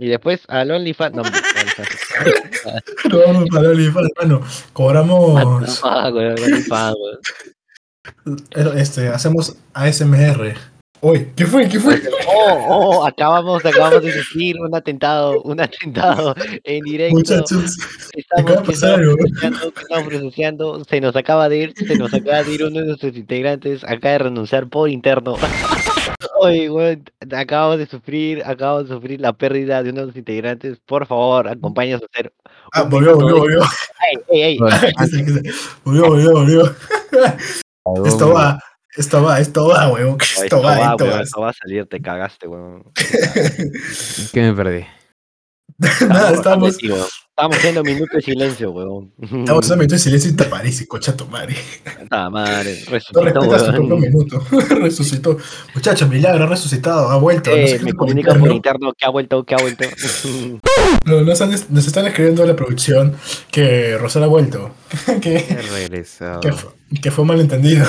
Y 0.00 0.08
después 0.08 0.40
al 0.48 0.70
OnlyFans. 0.70 1.14
No. 1.14 1.22
Nos 3.10 3.26
vamos 3.26 3.44
el 3.52 3.66
OnlyFans, 3.66 4.08
hermano. 4.16 4.40
Cobramos, 4.72 5.80
Ah, 5.84 6.10
este, 8.76 9.08
hacemos 9.08 9.56
ASMR. 9.74 10.54
Uy, 11.02 11.28
¿qué 11.34 11.46
fue? 11.46 11.66
¿Qué 11.68 11.80
fue? 11.80 12.00
Oh, 12.26 12.66
oh, 12.68 13.06
acabamos, 13.06 13.64
acabamos 13.64 14.02
de 14.02 14.12
sufrir 14.12 14.60
un 14.60 14.74
atentado, 14.74 15.40
un 15.42 15.58
atentado 15.60 16.34
en 16.64 16.84
directo. 16.84 17.16
Muchachos, 17.16 17.76
Estamos, 18.14 18.50
acaba 18.50 18.62
pasar 18.62 18.94
algo. 19.00 19.16
estamos 19.24 20.06
presenciando, 20.06 20.84
se 20.84 21.00
nos 21.00 21.16
acaba 21.16 21.48
de 21.48 21.56
ir, 21.58 21.74
se 21.74 21.96
nos 21.96 22.12
acaba 22.12 22.42
de 22.42 22.52
ir 22.52 22.64
uno 22.64 22.80
de 22.80 22.86
nuestros 22.86 23.16
integrantes, 23.16 23.82
acaba 23.84 24.12
de 24.12 24.18
renunciar 24.18 24.66
por 24.68 24.90
interno. 24.90 25.36
Oye, 26.42 26.70
weón, 26.70 27.04
acabamos 27.36 27.76
de 27.76 27.86
sufrir, 27.86 28.42
acabamos 28.46 28.88
de 28.88 28.94
sufrir 28.94 29.20
la 29.20 29.34
pérdida 29.34 29.82
de 29.82 29.90
uno 29.90 30.00
de 30.00 30.06
los 30.06 30.16
integrantes. 30.16 30.80
Por 30.86 31.06
favor, 31.06 31.46
acompáñanos 31.46 32.02
a 32.02 32.06
hacer. 32.06 32.32
ah, 32.72 32.82
volvió, 32.84 33.14
volvió, 33.14 33.36
volvió. 33.40 33.60
Ey, 34.30 34.42
ey, 34.42 34.42
ey. 34.42 34.58
Volvió, 35.84 36.06
volvió, 36.06 36.32
volvió. 36.32 36.74
Esto 38.06 38.32
va, 38.32 38.58
esto 38.96 39.22
va, 39.22 39.38
esto 39.38 39.68
va, 39.68 39.92
weón. 39.92 40.16
Esto 40.18 40.62
va, 40.62 40.92
esto 40.92 41.06
va. 41.06 41.20
esto 41.20 41.40
va 41.42 41.50
a 41.50 41.52
salir, 41.52 41.86
te 41.86 42.00
cagaste, 42.00 42.48
weón. 42.48 42.84
¿Qué 44.32 44.40
me 44.40 44.54
perdí? 44.54 44.86
Nada, 46.08 46.30
weón. 46.56 46.64
Estamos 46.70 47.56
haciendo 47.56 47.82
minuto 47.82 48.16
de 48.16 48.20
silencio, 48.22 48.70
weón. 48.70 49.12
estamos 49.22 49.70
en 49.70 49.78
minuto 49.78 49.94
de 49.94 49.98
silencio 49.98 50.30
y 50.30 50.36
te 50.36 50.44
parece, 50.44 50.86
cocha 50.86 51.16
tu 51.16 51.24
madre. 51.26 51.56
Madre, 52.10 52.80
No 52.84 52.90
resucitó, 52.90 53.24
respetas 53.24 53.64
tu 53.66 53.72
propio 53.72 53.96
minuto. 53.96 54.42
Resucitó. 54.80 55.38
Muchachos, 55.74 56.08
milagro, 56.10 56.44
ha 56.44 56.46
resucitado, 56.48 57.08
ha 57.08 57.16
vuelto. 57.16 57.48
no 57.50 57.56
sé 57.56 57.76
Eh, 57.76 57.78
qué 57.78 57.84
me 57.84 57.92
comunican 57.94 58.38
por 58.40 58.52
interno. 58.52 58.92
que 58.92 59.06
ha 59.06 59.10
vuelto, 59.10 59.44
que 59.44 59.54
ha 59.54 59.58
vuelto. 59.58 59.84
No, 61.06 61.22
nos, 61.22 61.40
han- 61.40 61.50
nos 61.70 61.86
están 61.86 62.06
escribiendo 62.06 62.42
de 62.42 62.48
la 62.48 62.56
producción 62.56 63.16
que 63.50 63.96
Rosana 63.96 64.26
ha 64.26 64.28
vuelto. 64.28 64.72
que, 65.22 65.38
regresado. 65.72 66.40
que, 66.40 66.52
fue, 66.52 66.70
que 67.00 67.10
fue 67.10 67.24
malentendido. 67.24 67.86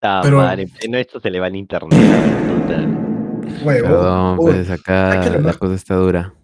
Pero- 0.00 0.38
madre, 0.38 0.68
no 0.88 0.98
esto 0.98 1.20
se 1.20 1.30
le 1.30 1.38
va 1.40 1.46
el 1.48 1.56
internet. 1.56 1.98
puta. 2.00 3.15
Huevo. 3.62 3.88
Perdón, 3.88 4.36
Uy, 4.40 4.52
pues 4.52 4.70
acá 4.70 5.14
la 5.16 5.38
nomás- 5.38 5.56
cosa 5.58 5.74
está 5.74 5.94
dura. 5.96 6.34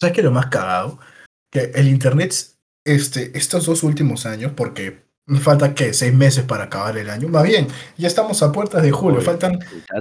¿Sabes 0.00 0.14
qué 0.14 0.20
es 0.20 0.24
lo 0.24 0.32
más 0.32 0.46
cagado? 0.46 0.98
Que 1.52 1.70
el 1.74 1.88
internet, 1.88 2.34
este, 2.84 3.36
estos 3.38 3.66
dos 3.66 3.82
últimos 3.82 4.26
años, 4.26 4.52
porque 4.56 5.04
falta 5.40 5.74
que 5.74 5.94
seis 5.94 6.12
meses 6.12 6.44
para 6.44 6.64
acabar 6.64 6.96
el 6.98 7.08
año. 7.08 7.28
Más 7.28 7.44
bien, 7.44 7.68
ya 7.96 8.08
estamos 8.08 8.42
a 8.42 8.52
puertas 8.52 8.82
de 8.82 8.90
julio. 8.90 9.20
Uy, 9.20 9.24
Faltan, 9.24 9.58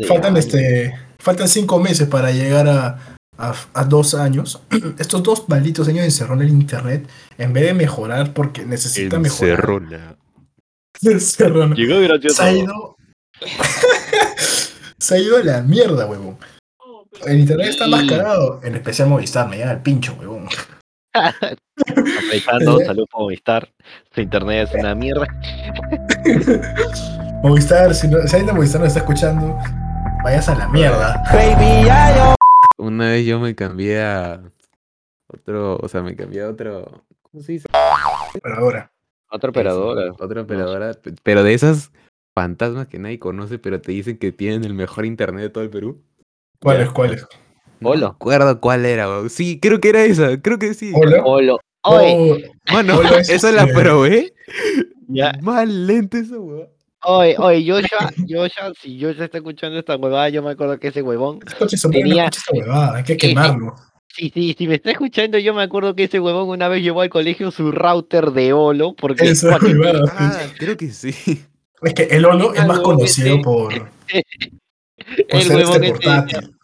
faltan 0.07 0.35
este, 0.37 0.93
faltan 1.19 1.47
cinco 1.47 1.79
meses 1.79 2.07
para 2.07 2.31
llegar 2.31 2.67
a, 2.67 3.15
a, 3.37 3.53
a 3.73 3.83
dos 3.85 4.15
años. 4.15 4.61
Estos 4.99 5.21
dos 5.23 5.47
malditos 5.47 5.87
años 5.87 6.03
encerró 6.05 6.33
el 6.41 6.49
internet, 6.49 7.07
en 7.37 7.53
vez 7.53 7.65
de 7.65 7.73
mejorar, 7.73 8.33
porque 8.33 8.65
necesita 8.65 9.19
mejorar. 9.19 9.51
Encerrona. 9.59 10.15
Encerrón. 11.01 11.75
Llegó 11.75 11.99
gracioso. 12.01 12.35
Se 12.35 12.43
ha 12.43 12.51
ido. 12.53 12.95
se 15.03 15.15
ha 15.15 15.17
ido 15.17 15.37
a 15.37 15.43
la 15.43 15.61
mierda, 15.61 16.05
huevón. 16.05 16.37
El 17.25 17.39
internet 17.41 17.67
está 17.69 17.87
más 17.87 18.01
Sí. 18.01 18.07
cagado. 18.09 18.61
En 18.63 18.75
especial 18.75 19.09
Movistar, 19.09 19.49
me 19.49 19.57
llega 19.57 19.71
el 19.71 19.81
pincho, 19.81 20.15
huevón. 20.19 20.47
Apretando, 21.13 22.79
salud 22.79 23.05
por 23.11 23.21
Movistar. 23.23 23.69
Su 24.15 24.21
internet 24.21 24.69
es 24.73 24.79
una 24.79 24.95
mierda. 24.95 25.25
Movistar, 27.43 27.93
si, 27.93 28.07
no, 28.07 28.19
si 28.21 28.35
alguien 28.35 28.47
de 28.47 28.53
Movistar 28.53 28.79
nos 28.79 28.87
está 28.87 28.99
escuchando, 29.01 29.57
vayas 30.23 30.47
a 30.47 30.55
la 30.55 30.67
mierda. 30.69 31.21
Una 32.77 33.09
vez 33.09 33.25
yo 33.25 33.39
me 33.39 33.53
cambié 33.55 34.01
a 34.01 34.41
otro, 35.27 35.77
o 35.81 35.87
sea, 35.89 36.01
me 36.01 36.15
cambié 36.15 36.43
a 36.43 36.49
otro, 36.49 37.03
¿cómo 37.23 37.43
se 37.43 37.51
dice? 37.53 37.67
Pero 38.41 38.55
ahora. 38.55 38.91
Otra 39.29 39.49
operadora. 39.49 40.13
Otra 40.19 40.41
operadora, 40.41 40.93
pe- 40.93 41.15
pero 41.23 41.43
de 41.43 41.53
esas 41.53 41.91
fantasmas 42.35 42.87
que 42.87 42.99
nadie 42.99 43.19
conoce, 43.19 43.59
pero 43.59 43.79
te 43.81 43.91
dicen 43.91 44.17
que 44.17 44.31
tienen 44.31 44.63
el 44.63 44.73
mejor 44.73 45.05
internet 45.05 45.43
de 45.43 45.49
todo 45.49 45.63
el 45.63 45.69
Perú. 45.69 46.01
¿Cuál 46.59 46.77
Ya. 46.77 46.83
es? 46.83 46.89
¿Cuál 46.91 47.13
es? 47.13 47.27
No 47.79 47.89
Olo. 47.89 47.99
me 48.07 48.11
acuerdo 48.13 48.59
cuál 48.61 48.85
era, 48.85 49.07
weón. 49.09 49.29
Sí, 49.29 49.59
creo 49.59 49.79
que 49.81 49.89
era 49.89 50.03
esa, 50.03 50.41
creo 50.41 50.57
que 50.57 50.73
sí. 50.73 50.91
¿Hola? 50.95 51.21
Olo. 51.23 51.59
Oye, 51.85 52.13
Oh, 52.15 52.73
Mano, 52.73 52.97
Olo 52.99 53.17
es 53.17 53.29
esa 53.29 53.51
la 53.51 53.63
este- 53.63 53.73
probé. 53.81 54.33
ya. 55.07 55.33
Más 55.41 55.67
lento 55.67 56.17
esa, 56.17 56.37
weón. 56.39 56.69
Oye, 57.05 57.35
oye, 57.37 57.69
Joshua, 57.69 58.09
Joshua, 58.29 58.71
si 58.81 59.01
Joshua 59.01 59.25
está 59.25 59.37
escuchando 59.39 59.77
esta 59.77 59.97
huevada, 59.97 60.29
yo 60.29 60.41
me 60.41 60.51
acuerdo 60.51 60.79
que 60.79 60.87
ese 60.87 61.01
huevón. 61.01 61.39
escucha 61.45 61.75
esa- 61.75 61.89
no 61.89 61.91
Tenía- 61.91 62.29
huevada, 62.53 62.95
hay 62.97 63.03
que 63.03 63.17
quemarlo. 63.17 63.75
Sí, 64.07 64.31
sí, 64.33 64.55
si 64.57 64.67
me 64.67 64.75
está 64.75 64.91
escuchando, 64.91 65.37
yo 65.39 65.53
me 65.53 65.63
acuerdo 65.63 65.95
que 65.95 66.05
ese 66.05 66.19
huevón 66.21 66.47
una 66.47 66.67
vez 66.69 66.81
llevó 66.83 67.01
al 67.01 67.09
colegio 67.09 67.51
su 67.51 67.71
router 67.73 68.31
de 68.31 68.53
Olo, 68.53 68.95
porque 68.95 69.33
cuando- 69.41 69.67
huevada. 69.81 70.13
Ah, 70.17 70.39
creo 70.57 70.77
que 70.77 70.89
sí. 70.91 71.13
Es 71.83 71.93
que 71.93 72.03
el 72.03 72.25
Olo 72.25 72.53
es 72.53 72.65
más 72.65 72.79
conocido 72.79 73.41
por, 73.41 73.73
por 74.09 74.19
el 75.29 75.43
ser 75.43 75.55
huevón 75.57 75.83
este 75.83 75.93
decía, 75.93 75.93
portátil. 76.25 76.55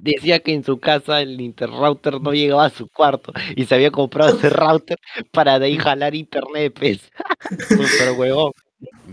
decía 0.00 0.38
que 0.40 0.54
en 0.54 0.64
su 0.64 0.78
casa 0.80 1.20
el 1.20 1.40
interrouter 1.40 2.20
no 2.20 2.32
llegaba 2.32 2.66
a 2.66 2.70
su 2.70 2.88
cuarto 2.88 3.32
y 3.56 3.64
se 3.66 3.74
había 3.74 3.90
comprado 3.90 4.36
ese 4.36 4.50
router 4.50 4.98
para 5.30 5.58
de 5.58 5.66
ahí 5.66 5.76
jalar 5.78 6.14
internet, 6.14 6.74
pues. 6.78 7.00
Super 7.68 8.12
huevón. 8.18 8.52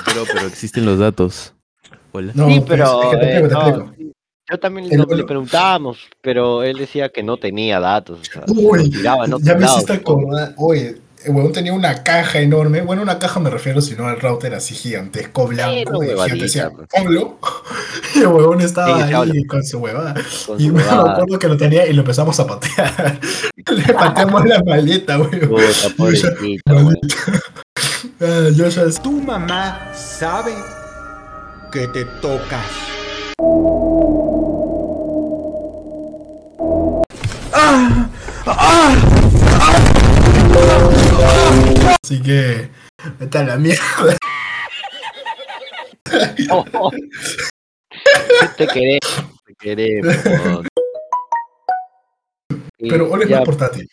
Pero, 0.06 0.24
pero 0.34 0.48
existen 0.48 0.86
los 0.86 1.00
datos. 1.00 1.54
Hola. 2.12 2.32
No, 2.36 2.48
sí, 2.48 2.56
pues, 2.60 2.70
pero 2.70 3.04
es 3.04 3.10
que 3.10 3.18
te 3.18 3.38
eh, 3.38 3.42
no, 3.50 3.94
yo 4.52 4.58
también 4.60 4.98
lo- 4.98 5.06
le 5.16 5.24
preguntábamos, 5.26 6.00
pero 6.22 6.64
él 6.64 6.78
decía 6.80 7.10
que 7.10 7.22
no 7.22 7.38
tenía 7.38 7.80
datos. 7.80 8.20
O 8.22 8.24
sea, 8.24 8.44
Uy, 8.48 8.90
tiraba 8.90 9.26
en 9.26 9.38
ya 9.44 9.54
me 9.54 9.66
hiciste 9.66 9.94
acordar. 9.94 10.56
Oye, 10.58 10.98
el 11.26 11.32
huevón 11.36 11.52
tenía 11.52 11.74
una 11.74 12.04
caja 12.04 12.40
enorme. 12.40 12.82
Bueno, 12.82 13.02
una 13.02 13.20
caja 13.20 13.40
me 13.40 13.50
refiero, 13.50 13.82
sino 13.82 14.08
al 14.08 14.20
router 14.20 14.54
así 14.56 14.74
gigantesco, 14.76 15.48
blanco, 15.48 15.98
una 16.00 16.08
y 16.08 16.10
gigante. 16.12 16.36
Decía, 16.44 16.72
Olo. 17.06 17.38
Y 18.16 18.20
el 18.20 18.28
huevón 18.28 18.60
estaba 18.62 19.08
Sí, 19.08 19.14
ahí 19.14 19.46
con 19.46 19.64
su 19.64 19.78
huevada. 19.80 20.14
con 20.48 20.60
Y 20.60 20.68
su 20.68 20.74
me 20.74 20.82
huevada. 20.82 21.12
acuerdo 21.14 21.38
que 21.40 21.48
lo 21.48 21.58
tenía 21.58 21.86
y 21.86 21.94
lo 21.94 22.02
empezamos 22.02 22.40
a 22.40 22.48
patear. 22.48 23.20
Le 23.70 23.94
pateamos 23.94 24.46
la 24.46 24.64
maleta, 24.64 25.20
huevón. 25.20 25.40
Puta, 25.50 25.96
pobrecito, 25.96 26.34
huevón. 26.68 26.86
Maldito. 26.86 27.16
Ah, 28.22 28.50
yo 28.54 28.68
ya 28.68 28.84
Tu 29.02 29.12
mamá 29.12 29.92
sabe 29.94 30.54
que 31.72 31.88
te 31.88 32.04
tocas. 32.22 32.66
Así 42.04 42.22
que. 42.22 42.70
Vete 43.20 43.38
a 43.38 43.44
la 43.44 43.58
mierda. 43.58 43.82
Oh, 46.50 46.66
oh. 46.74 46.92
Te 48.58 48.66
queremos, 48.66 49.26
te 49.46 49.54
queremos. 49.60 50.16
Pero 52.80 53.12
Olo 53.12 53.24
es 53.24 53.30
más 53.30 53.42
portátil. 53.46 53.88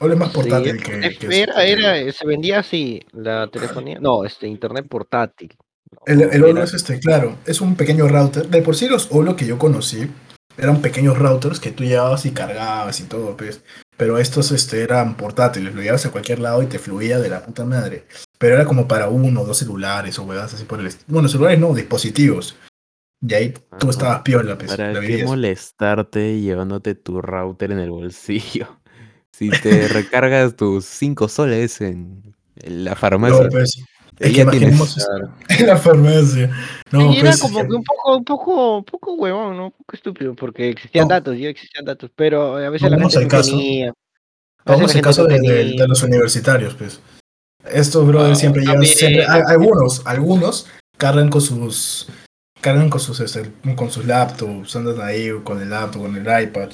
Olo 0.00 0.12
es 0.12 0.18
más 0.18 0.28
Sí, 0.28 0.34
portátil 0.34 0.82
que, 0.82 0.98
es- 1.06 1.18
que 1.18 1.40
era, 1.40 1.64
era, 1.64 2.12
se 2.12 2.26
vendía 2.26 2.58
así, 2.58 3.00
la 3.12 3.48
telefonía, 3.48 3.98
no, 3.98 4.26
este, 4.26 4.46
internet 4.46 4.86
portátil. 4.90 5.56
El, 6.04 6.18
No, 6.18 6.24
el 6.30 6.44
Olo 6.44 6.62
es 6.64 6.74
este, 6.74 6.98
claro, 7.00 7.38
es 7.46 7.62
un 7.62 7.76
pequeño 7.76 8.08
router. 8.08 8.46
De 8.48 8.60
por 8.60 8.76
sí 8.76 8.86
los 8.88 9.08
Olo 9.10 9.36
que 9.36 9.46
yo 9.46 9.56
conocí 9.58 10.06
eran 10.58 10.82
pequeños 10.82 11.16
routers 11.18 11.60
que 11.60 11.70
tú 11.70 11.82
llevabas 11.84 12.26
y 12.26 12.32
cargabas 12.32 13.00
y 13.00 13.04
todo, 13.04 13.36
pues. 13.38 13.62
Pero 13.96 14.18
estos 14.18 14.50
este, 14.50 14.82
eran 14.82 15.16
portátiles, 15.16 15.74
lo 15.74 15.80
llevabas 15.80 16.06
a 16.06 16.10
cualquier 16.10 16.40
lado 16.40 16.62
y 16.62 16.66
te 16.66 16.78
fluía 16.78 17.18
de 17.18 17.28
la 17.28 17.44
puta 17.44 17.64
madre. 17.64 18.06
Pero 18.38 18.56
era 18.56 18.64
como 18.64 18.88
para 18.88 19.08
uno 19.08 19.42
o 19.42 19.46
dos 19.46 19.58
celulares 19.58 20.18
o 20.18 20.24
huevadas 20.24 20.54
así 20.54 20.64
por 20.64 20.80
el 20.80 20.86
estilo. 20.86 21.06
Bueno, 21.08 21.28
celulares 21.28 21.60
no, 21.60 21.72
dispositivos. 21.74 22.56
Y 23.26 23.34
ahí 23.34 23.54
tú 23.78 23.90
estabas 23.90 24.22
piola, 24.22 24.58
pues. 24.58 24.70
¿Para 24.70 24.92
la 24.92 25.00
qué 25.00 25.24
molestarte 25.24 26.40
llevándote 26.40 26.94
tu 26.94 27.22
router 27.22 27.72
en 27.72 27.78
el 27.78 27.90
bolsillo? 27.90 28.80
Si 29.36 29.50
te 29.50 29.88
recargas 29.88 30.54
tus 30.54 30.84
5 30.84 31.26
soles 31.26 31.80
en, 31.80 32.36
la 32.54 32.94
farmacia, 32.94 33.42
No, 33.42 33.48
pues, 33.48 33.82
es 34.18 34.32
que 34.32 34.40
imaginemos 34.42 34.96
en 35.48 35.66
la 35.66 35.76
farmacia. 35.76 36.50
No, 36.90 37.12
y 37.12 37.18
era 37.18 37.30
pues, 37.30 37.40
como 37.40 37.60
es 37.60 37.66
que- 37.66 37.72
un 37.74 37.84
poco, 37.84 38.16
un 38.16 38.24
poco, 38.24 38.76
un 38.78 38.84
poco 38.84 39.14
huevón, 39.14 39.56
¿no? 39.56 39.64
Un 39.66 39.70
poco 39.72 39.94
estúpido, 39.96 40.34
porque 40.34 40.70
existían 40.70 41.08
No. 41.08 41.14
datos, 41.14 41.36
ya 41.38 41.48
existían 41.48 41.84
datos, 41.84 42.10
pero 42.14 42.56
a 42.56 42.70
veces 42.70 42.90
la 42.90 42.98
gente 42.98 43.20
no 43.22 43.28
caso. 43.28 43.50
tenía. 43.50 43.92
Vamos 44.66 44.94
al 44.94 45.00
caso 45.02 45.26
de, 45.26 45.40
de- 45.40 45.64
de 45.76 45.88
los 45.88 46.02
universitarios, 46.02 46.74
pues. 46.74 47.00
Estos 47.70 48.06
brothers 48.06 48.38
Ah, 48.38 48.40
siempre 48.40 48.60
llevan, 48.62 48.74
también. 48.76 48.94
siempre- 48.96 49.24
a- 49.26 49.42
algunos, 49.48 50.02
algunos 50.06 50.66
cargan 50.98 51.28
con 51.30 51.40
sus, 51.40 52.08
cargan 52.60 52.88
con 52.90 53.00
sus, 53.00 53.20
este, 53.20 53.50
con 53.74 53.90
sus 53.90 54.04
laptops, 54.06 54.76
andan 54.76 55.00
ahí 55.00 55.30
con 55.42 55.60
el 55.60 55.70
laptop, 55.70 56.02
con 56.02 56.16
el 56.16 56.42
iPad, 56.44 56.68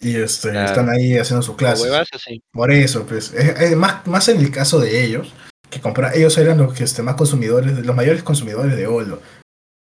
y 0.00 0.16
este, 0.16 0.50
Claro. 0.50 0.66
están 0.66 0.90
ahí 0.90 1.16
haciendo 1.16 1.42
sus 1.42 1.56
clases. 1.56 1.84
huevas. 1.84 2.08
Por 2.52 2.70
eso, 2.72 3.06
pues, 3.06 3.32
es- 3.32 3.60
es 3.60 3.76
más, 3.76 4.06
más 4.06 4.28
en 4.28 4.38
el 4.40 4.50
caso 4.50 4.78
de 4.80 5.04
ellos, 5.04 5.32
que 5.74 5.80
comprar, 5.80 6.16
ellos 6.16 6.36
eran 6.38 6.58
los 6.58 6.72
que 6.72 6.84
este, 6.84 7.02
más 7.02 7.14
consumidores, 7.16 7.84
los 7.84 7.96
mayores 7.96 8.22
consumidores 8.22 8.76
de 8.76 8.86
Olo. 8.86 9.20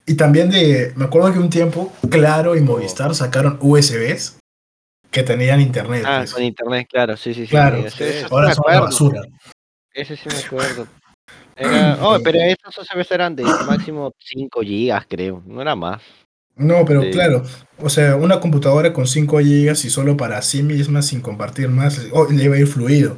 Y 0.06 0.14
también 0.14 0.50
de, 0.50 0.92
me 0.96 1.06
acuerdo 1.06 1.32
que 1.32 1.38
un 1.38 1.50
tiempo, 1.50 1.92
Claro 2.10 2.56
y 2.56 2.60
Movistar 2.60 3.14
sacaron 3.14 3.58
USBs 3.60 4.38
que 5.10 5.22
tenían 5.22 5.60
internet. 5.60 6.04
Ah, 6.06 6.18
pues. 6.20 6.34
con 6.34 6.42
internet, 6.42 6.88
claro, 6.90 7.16
sí, 7.16 7.32
sí, 7.32 7.42
sí. 7.42 7.50
Claro, 7.50 7.88
sí 7.90 8.04
ahora 8.30 8.54
son 8.54 8.64
una 8.66 8.80
basura. 8.80 9.22
Ese 9.92 10.16
sí 10.16 10.28
me 10.28 10.38
acuerdo. 10.38 10.86
Era, 11.56 11.98
oh, 12.02 12.18
pero 12.22 12.40
estos 12.40 12.76
USBs 12.78 13.10
eran 13.12 13.36
de 13.36 13.44
máximo 13.66 14.12
5 14.18 14.60
gigas, 14.62 15.06
creo. 15.08 15.42
No 15.46 15.62
era 15.62 15.76
más. 15.76 16.02
No, 16.56 16.84
pero 16.84 17.02
Sí. 17.02 17.10
claro, 17.10 17.44
o 17.78 17.88
sea, 17.88 18.16
una 18.16 18.40
computadora 18.40 18.92
con 18.92 19.06
5 19.06 19.38
GB 19.38 19.70
y 19.70 19.90
solo 19.90 20.16
para 20.16 20.40
sí 20.42 20.62
misma, 20.62 21.02
sin 21.02 21.20
compartir 21.20 21.68
más, 21.68 22.06
oh, 22.12 22.30
le 22.30 22.44
iba 22.44 22.56
a 22.56 22.58
ir 22.58 22.66
fluido. 22.66 23.16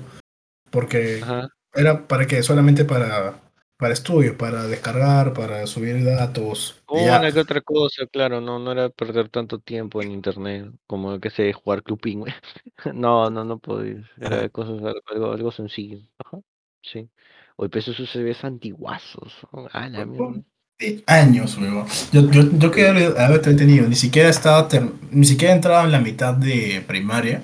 Porque 0.70 1.20
Ajá. 1.22 1.48
Era 1.76 2.06
para 2.08 2.26
que 2.26 2.42
solamente 2.42 2.84
para, 2.84 3.40
para 3.76 3.94
estudio, 3.94 4.36
para 4.38 4.64
descargar, 4.66 5.32
para 5.32 5.66
subir 5.66 6.04
datos. 6.04 6.82
ya. 6.88 7.18
Una 7.18 7.32
que 7.32 7.40
otra 7.40 7.60
cosa, 7.60 8.06
claro, 8.06 8.40
no, 8.40 8.58
no 8.58 8.72
era 8.72 8.88
perder 8.90 9.28
tanto 9.28 9.58
tiempo 9.58 10.02
en 10.02 10.12
internet, 10.12 10.70
como 10.86 11.18
que 11.20 11.30
sé, 11.30 11.52
jugar 11.52 11.82
Club 11.82 12.00
Penguin. 12.00 12.34
No, 12.94 13.30
no, 13.30 13.44
no 13.44 13.58
podía. 13.58 14.08
Era 14.20 14.48
cosas 14.48 14.82
algo, 14.82 15.32
algo, 15.32 15.52
sencillo. 15.52 15.98
Ajá. 16.24 16.38
Sí. 16.82 17.10
Hoy 17.56 17.68
pues 17.68 17.88
esos 17.88 18.00
USBs 18.14 18.44
antiguazos. 18.44 19.34
Ah, 19.72 19.88
la 19.88 20.04
mierda. 20.06 20.42
Sí, 20.78 21.02
años, 21.06 21.56
weón. 21.56 21.86
Yo, 22.12 22.30
yo, 22.30 22.42
yo 22.58 22.70
que 22.70 22.86
haber 22.86 23.40
tenido, 23.40 23.88
ni 23.88 23.96
siquiera 23.96 24.28
estaba, 24.28 24.68
ter- 24.68 24.90
ni 25.10 25.24
siquiera 25.24 25.54
entraba 25.54 25.84
en 25.84 25.92
la 25.92 26.00
mitad 26.00 26.34
de 26.34 26.84
primaria 26.86 27.42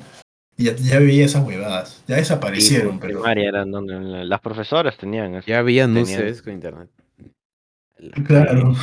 ya, 0.57 0.75
ya 0.77 0.99
veía 0.99 1.25
esas 1.25 1.45
huevadas. 1.47 2.03
Ya 2.07 2.17
Sí, 2.17 2.21
desaparecieron, 2.21 2.99
pero. 3.01 3.15
primaria 3.21 3.49
eran 3.49 3.71
donde 3.71 3.95
la- 3.99 4.25
las 4.25 4.41
profesoras 4.41 4.97
tenían. 4.97 5.35
así. 5.37 5.51
Ya 5.51 5.59
había 5.59 5.87
UCBs 5.87 6.43
con 6.43 6.53
internet. 6.53 6.89
La- 7.99 8.25
Claro. 8.25 8.75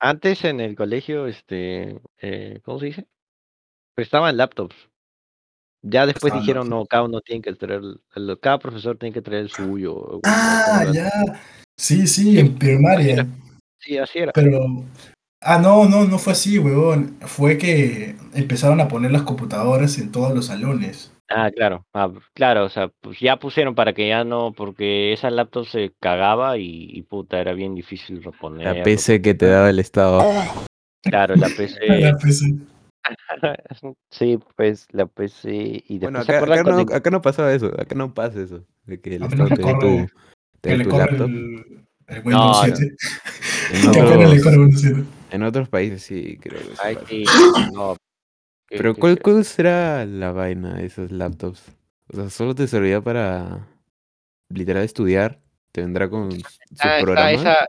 Antes 0.00 0.44
en 0.44 0.60
el 0.60 0.74
colegio, 0.76 1.26
este, 1.26 2.00
eh, 2.20 2.60
¿cómo 2.64 2.78
se 2.78 2.86
dice? 2.86 3.06
Prestaban 3.94 4.36
laptops. 4.36 4.76
Ya 5.82 6.04
después 6.04 6.34
dijeron, 6.34 6.68
no, 6.68 6.84
cada 6.84 7.04
uno 7.04 7.20
tiene 7.20 7.42
que 7.42 7.52
traer, 7.54 7.80
el- 8.14 8.38
cada 8.40 8.58
profesor 8.58 8.98
tiene 8.98 9.12
que 9.14 9.22
traer 9.22 9.42
el 9.42 9.50
suyo. 9.50 10.20
Ah, 10.24 10.84
ya. 10.92 11.10
Sí, 11.78 12.06
sí, 12.06 12.38
en 12.38 12.56
primaria. 12.58 13.26
Sí, 13.78 13.96
así 13.98 14.18
era. 14.18 14.32
Pero. 14.32 14.84
Ah, 15.40 15.58
no, 15.58 15.84
no, 15.86 16.04
no 16.04 16.18
fue 16.18 16.32
así, 16.32 16.58
weón. 16.58 17.16
Fue 17.20 17.58
que 17.58 18.16
empezaron 18.34 18.80
a 18.80 18.88
poner 18.88 19.12
las 19.12 19.22
computadoras 19.22 19.98
en 19.98 20.10
todos 20.10 20.34
los 20.34 20.46
salones. 20.46 21.12
Ah, 21.28 21.50
claro, 21.50 21.84
ah, 21.92 22.08
claro, 22.34 22.64
o 22.64 22.68
sea, 22.68 22.88
pues 23.00 23.18
ya 23.18 23.36
pusieron 23.36 23.74
para 23.74 23.92
que 23.92 24.08
ya 24.08 24.22
no, 24.22 24.52
porque 24.52 25.12
esa 25.12 25.28
laptop 25.30 25.66
se 25.66 25.92
cagaba 26.00 26.56
y, 26.56 26.88
y 26.92 27.02
puta, 27.02 27.40
era 27.40 27.52
bien 27.52 27.74
difícil 27.74 28.22
reponer. 28.22 28.76
La 28.76 28.82
PC 28.84 29.20
que 29.20 29.34
te 29.34 29.46
daba 29.46 29.68
el 29.68 29.80
Estado. 29.80 30.22
Claro, 31.02 31.34
la 31.36 31.48
PC. 31.48 31.78
La 32.00 32.16
PC. 32.16 32.54
sí, 34.10 34.38
pues 34.56 34.86
la 34.90 35.06
PC. 35.06 35.84
Y 35.88 35.98
Bueno, 35.98 36.18
después 36.24 36.26
se 36.26 36.32
acá, 36.36 36.60
acá 36.60 36.70
no, 36.84 36.94
acá 36.96 37.10
no 37.10 37.22
pasaba 37.22 37.52
eso. 37.52 37.66
Acá 37.80 37.94
no 37.94 38.14
pasa 38.14 38.40
eso. 38.40 38.64
De 38.84 39.00
que 39.00 39.16
el 39.16 39.24
Estado 39.24 39.48
te 39.48 39.56
dé 39.56 39.62
tu, 39.62 39.68
corre- 39.68 40.06
te 40.60 40.68
Que 40.70 40.70
dé 40.70 40.76
le 40.78 40.84
tu 40.84 40.90
corre 40.90 41.10
laptop. 41.10 41.28
el, 41.30 41.85
el 42.08 42.22
Windows 42.24 42.32
No, 42.32 42.66
no. 42.68 42.76
7. 42.76 42.96
En 43.72 43.88
otros, 43.88 44.42
corre 44.42 44.58
Windows 44.58 44.80
7. 44.80 45.04
en 45.32 45.42
otros 45.42 45.68
países 45.68 46.02
sí, 46.02 46.38
creo 46.40 46.58
que 46.60 46.66
sí 46.66 46.72
Ay, 46.82 46.94
pasa. 46.94 47.06
sí, 47.08 47.24
no. 47.74 47.96
qué- 48.68 48.76
Pero 48.76 48.94
¿cuál, 48.94 49.14
feo. 49.14 49.22
¿cuál 49.22 49.44
será 49.44 50.06
la 50.06 50.32
vaina 50.32 50.74
de 50.74 50.86
esos 50.86 51.10
laptops? 51.10 51.62
O 52.12 52.16
sea, 52.16 52.30
solo 52.30 52.54
te 52.54 52.66
servía 52.68 53.00
para 53.00 53.66
literal 54.48 54.84
estudiar. 54.84 55.40
Te 55.72 55.80
vendrá 55.82 56.08
con 56.08 56.30
su 56.32 56.42
Ah, 56.78 56.98
programa. 57.00 57.30
esa- 57.32 57.66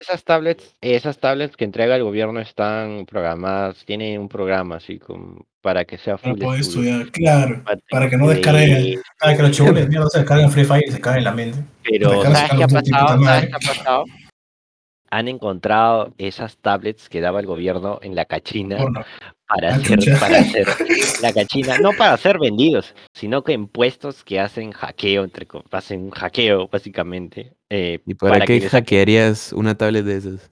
esas 0.00 0.24
tablets, 0.24 0.76
esas 0.80 1.18
tablets 1.18 1.56
que 1.56 1.64
entrega 1.64 1.96
el 1.96 2.04
gobierno 2.04 2.40
están 2.40 3.04
programadas, 3.06 3.84
tienen 3.84 4.20
un 4.20 4.28
programa 4.28 4.76
así 4.76 4.98
como 4.98 5.46
para 5.60 5.84
que 5.84 5.98
sea 5.98 6.16
Para 6.16 6.34
full 6.34 6.42
estudio. 6.42 6.60
estudiar, 6.60 7.10
claro. 7.10 7.62
Para 7.64 7.80
Para 7.90 8.10
que 8.10 8.16
no 8.16 8.28
descarguen. 8.28 9.00
Para 9.18 9.36
que 9.36 9.42
los 9.42 9.50
chiboles 9.56 9.84
de 9.84 9.88
mierda 9.88 10.08
se 10.08 10.18
descarguen 10.18 10.50
Free 10.50 10.64
Fire 10.64 10.84
y 10.86 10.92
se 10.92 11.00
caguen 11.00 11.24
la 11.24 11.32
mente. 11.32 11.58
Pero, 11.82 12.22
¿sabes 12.22 12.50
qué 12.56 12.62
ha 12.62 12.68
pasado? 12.68 13.24
¿Sabes 13.24 13.46
qué 13.48 13.54
ha 13.54 13.74
pasado? 13.74 14.04
Han 15.10 15.28
encontrado 15.28 16.14
esas 16.18 16.56
tablets 16.58 17.08
que 17.08 17.20
daba 17.20 17.40
el 17.40 17.46
gobierno 17.46 17.98
en 18.02 18.14
la 18.14 18.24
cachina 18.26 18.76
Porno. 18.76 19.04
para 19.48 19.70
Ah, 19.70 19.76
hacer, 19.76 19.98
chucha. 19.98 20.18
para 20.20 20.38
hacer 20.40 20.66
la 21.22 21.32
cachina, 21.32 21.78
no 21.78 21.92
para 21.92 22.16
ser 22.18 22.38
vendidos, 22.38 22.94
sino 23.14 23.42
que 23.42 23.52
en 23.54 23.68
puestos 23.68 24.22
que 24.24 24.38
hacen 24.40 24.72
hackeo, 24.72 25.24
entre 25.24 25.46
hacen 25.70 26.02
un 26.04 26.10
hackeo 26.10 26.68
básicamente. 26.68 27.54
eh, 27.70 28.00
¿Y 28.06 28.14
para, 28.14 28.44
qué 28.44 28.60
hackearías 28.60 29.52
una 29.52 29.74
tablet 29.76 30.04
de 30.04 30.16
esas? 30.16 30.50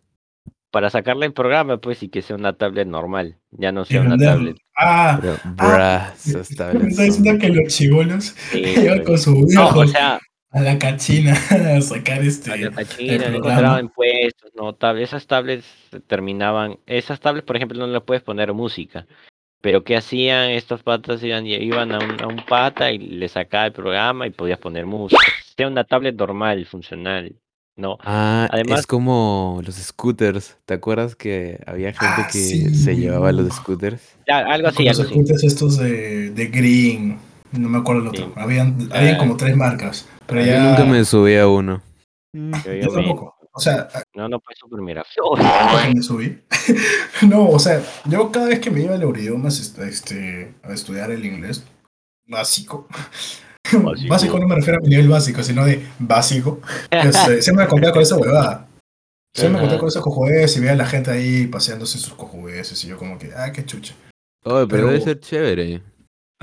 para 0.73 0.91
sacarle 0.91 1.25
el 1.25 1.33
programa, 1.33 1.79
pues, 1.79 2.03
y 2.03 2.11
que 2.11 2.21
sea 2.21 2.37
una 2.37 2.53
tablet 2.53 2.87
normal, 2.87 3.39
ya 3.51 3.73
no 3.73 3.87
sea 3.87 4.03
una 4.03 4.19
tablet. 4.19 4.57
Ah, 4.77 5.17
Pero, 5.23 5.37
Ah, 5.59 6.13
me 6.35 6.41
está 6.41 6.73
diciendo 6.75 7.31
son- 7.31 7.39
que 7.39 7.49
los 7.49 7.73
chibolos 7.75 8.35
Sí, 8.51 8.63
con 9.07 9.17
su 9.17 9.47
No, 9.55 9.69
o 9.69 9.87
sea, 9.87 10.19
a 10.57 10.61
la 10.63 10.79
cachina 10.79 11.33
a 11.77 11.81
sacar 11.81 12.23
este. 12.23 12.53
a 12.53 12.57
la 12.57 12.71
cachina, 12.71 13.13
no 13.13 13.19
programa. 13.19 13.37
encontraban 13.37 13.89
puestos, 13.91 14.51
no, 14.57 14.75
tab- 14.75 14.99
esas 15.01 15.27
tablets 15.27 15.67
terminaban, 16.07 16.79
esas 16.87 17.21
tablets, 17.21 17.47
por 17.47 17.57
ejemplo, 17.57 17.79
no 17.79 17.87
le 17.87 18.01
puedes 18.01 18.23
poner 18.23 18.53
música. 18.53 19.07
Pero 19.63 19.83
¿qué 19.85 19.97
hacían 19.97 20.51
estos 20.51 20.83
patas? 20.83 21.23
Iban, 21.23 21.47
iban 21.47 21.91
a, 21.93 21.99
un, 21.99 22.23
a 22.23 22.27
un 22.29 22.45
pata 22.47 22.91
y 22.93 22.99
le 22.99 23.29
sacaba 23.29 23.67
el 23.67 23.73
programa 23.73 24.27
y 24.27 24.31
podías 24.31 24.59
poner 24.59 24.87
música. 24.87 25.21
Sea 25.57 25.67
una 25.69 25.83
tablet 25.85 26.15
normal, 26.15 26.65
funcional, 26.67 27.35
¿no? 27.75 27.97
Ah, 28.05 28.47
Además- 28.53 28.81
es 28.81 28.87
como 28.87 29.61
los 29.65 29.75
scooters. 29.77 30.59
¿Te 30.67 30.75
acuerdas 30.75 31.17
que 31.17 31.59
había 31.67 31.89
gente 31.93 32.07
Ah, 32.07 32.29
que 32.31 32.39
sí, 32.39 32.75
se 32.75 32.97
llevaba 32.97 33.33
los 33.33 33.53
scooters? 33.55 34.17
Ya, 34.29 34.39
algo 34.41 34.69
así, 34.69 34.85
los 34.85 35.01
así. 35.01 35.09
scooters 35.11 35.43
estos 35.45 35.79
de, 35.79 36.31
de 36.31 36.47
Green. 36.47 37.19
No 37.53 37.69
me 37.69 37.79
acuerdo 37.79 38.03
el 38.03 38.09
otro. 38.09 38.27
Sí. 38.27 38.33
Habían, 38.37 38.77
Ah. 38.93 38.99
habían 38.99 39.19
como 39.19 39.37
tres 39.37 39.57
marcas. 39.57 40.07
Pero 40.27 40.41
Yo 40.41 40.47
ya. 40.47 40.63
nunca 40.65 40.85
me 40.85 41.05
subí 41.05 41.37
a 41.37 41.47
uno. 41.49 41.83
Yo, 42.33 42.73
Yo 42.73 42.89
tampoco. 42.93 43.35
O 43.53 43.61
sea, 43.61 43.89
No, 44.15 44.29
no, 44.29 44.39
pues 44.41 44.59
súper 44.59 44.81
mira. 44.83 45.03
que 45.83 45.95
me 45.95 46.03
subí. 46.03 46.43
no, 47.27 47.49
o 47.49 47.59
sea, 47.59 47.83
yo 48.05 48.31
cada 48.31 48.49
vez 48.49 48.61
que 48.61 48.71
me 48.71 48.83
iba 48.83 48.95
a 48.95 48.99
Neuroidiomas 48.99 49.59
est- 49.61 49.79
este, 49.79 50.55
a 50.63 50.73
estudiar 50.73 51.11
el 51.11 51.25
inglés 51.25 51.65
básico. 52.27 52.87
Básico. 53.73 54.09
Básico. 54.11 54.39
no 54.39 54.47
me 54.47 54.57
refiero 54.57 54.79
a 54.79 54.83
mi 54.83 54.89
nivel 54.91 55.09
básico, 55.09 55.43
sino 55.43 55.65
de 55.65 55.85
básico. 55.99 56.61
Este, 56.91 57.41
siempre 57.43 57.65
me 57.65 57.71
contaba 57.71 57.93
con 57.95 58.03
esa 58.03 58.17
huevada. 58.17 58.69
Siempre 59.35 59.55
me 59.55 59.61
contaba 59.61 59.81
con 59.81 59.89
esos 59.89 60.03
cojudeces 60.03 60.57
y 60.57 60.61
veía 60.61 60.73
a 60.73 60.77
la 60.77 60.87
gente 60.87 61.11
ahí 61.11 61.47
paseándose 61.47 61.99
sus 61.99 62.15
cojudeces 62.15 62.83
y 62.85 62.89
yo 62.89 62.97
como 62.99 63.19
que, 63.19 63.33
ah, 63.35 63.53
qué 63.53 63.65
chucha. 63.65 63.95
Pero, 64.43 64.69
Pero- 64.69 64.87
debe 64.89 65.01
ser 65.01 65.19
chévere. 65.21 65.83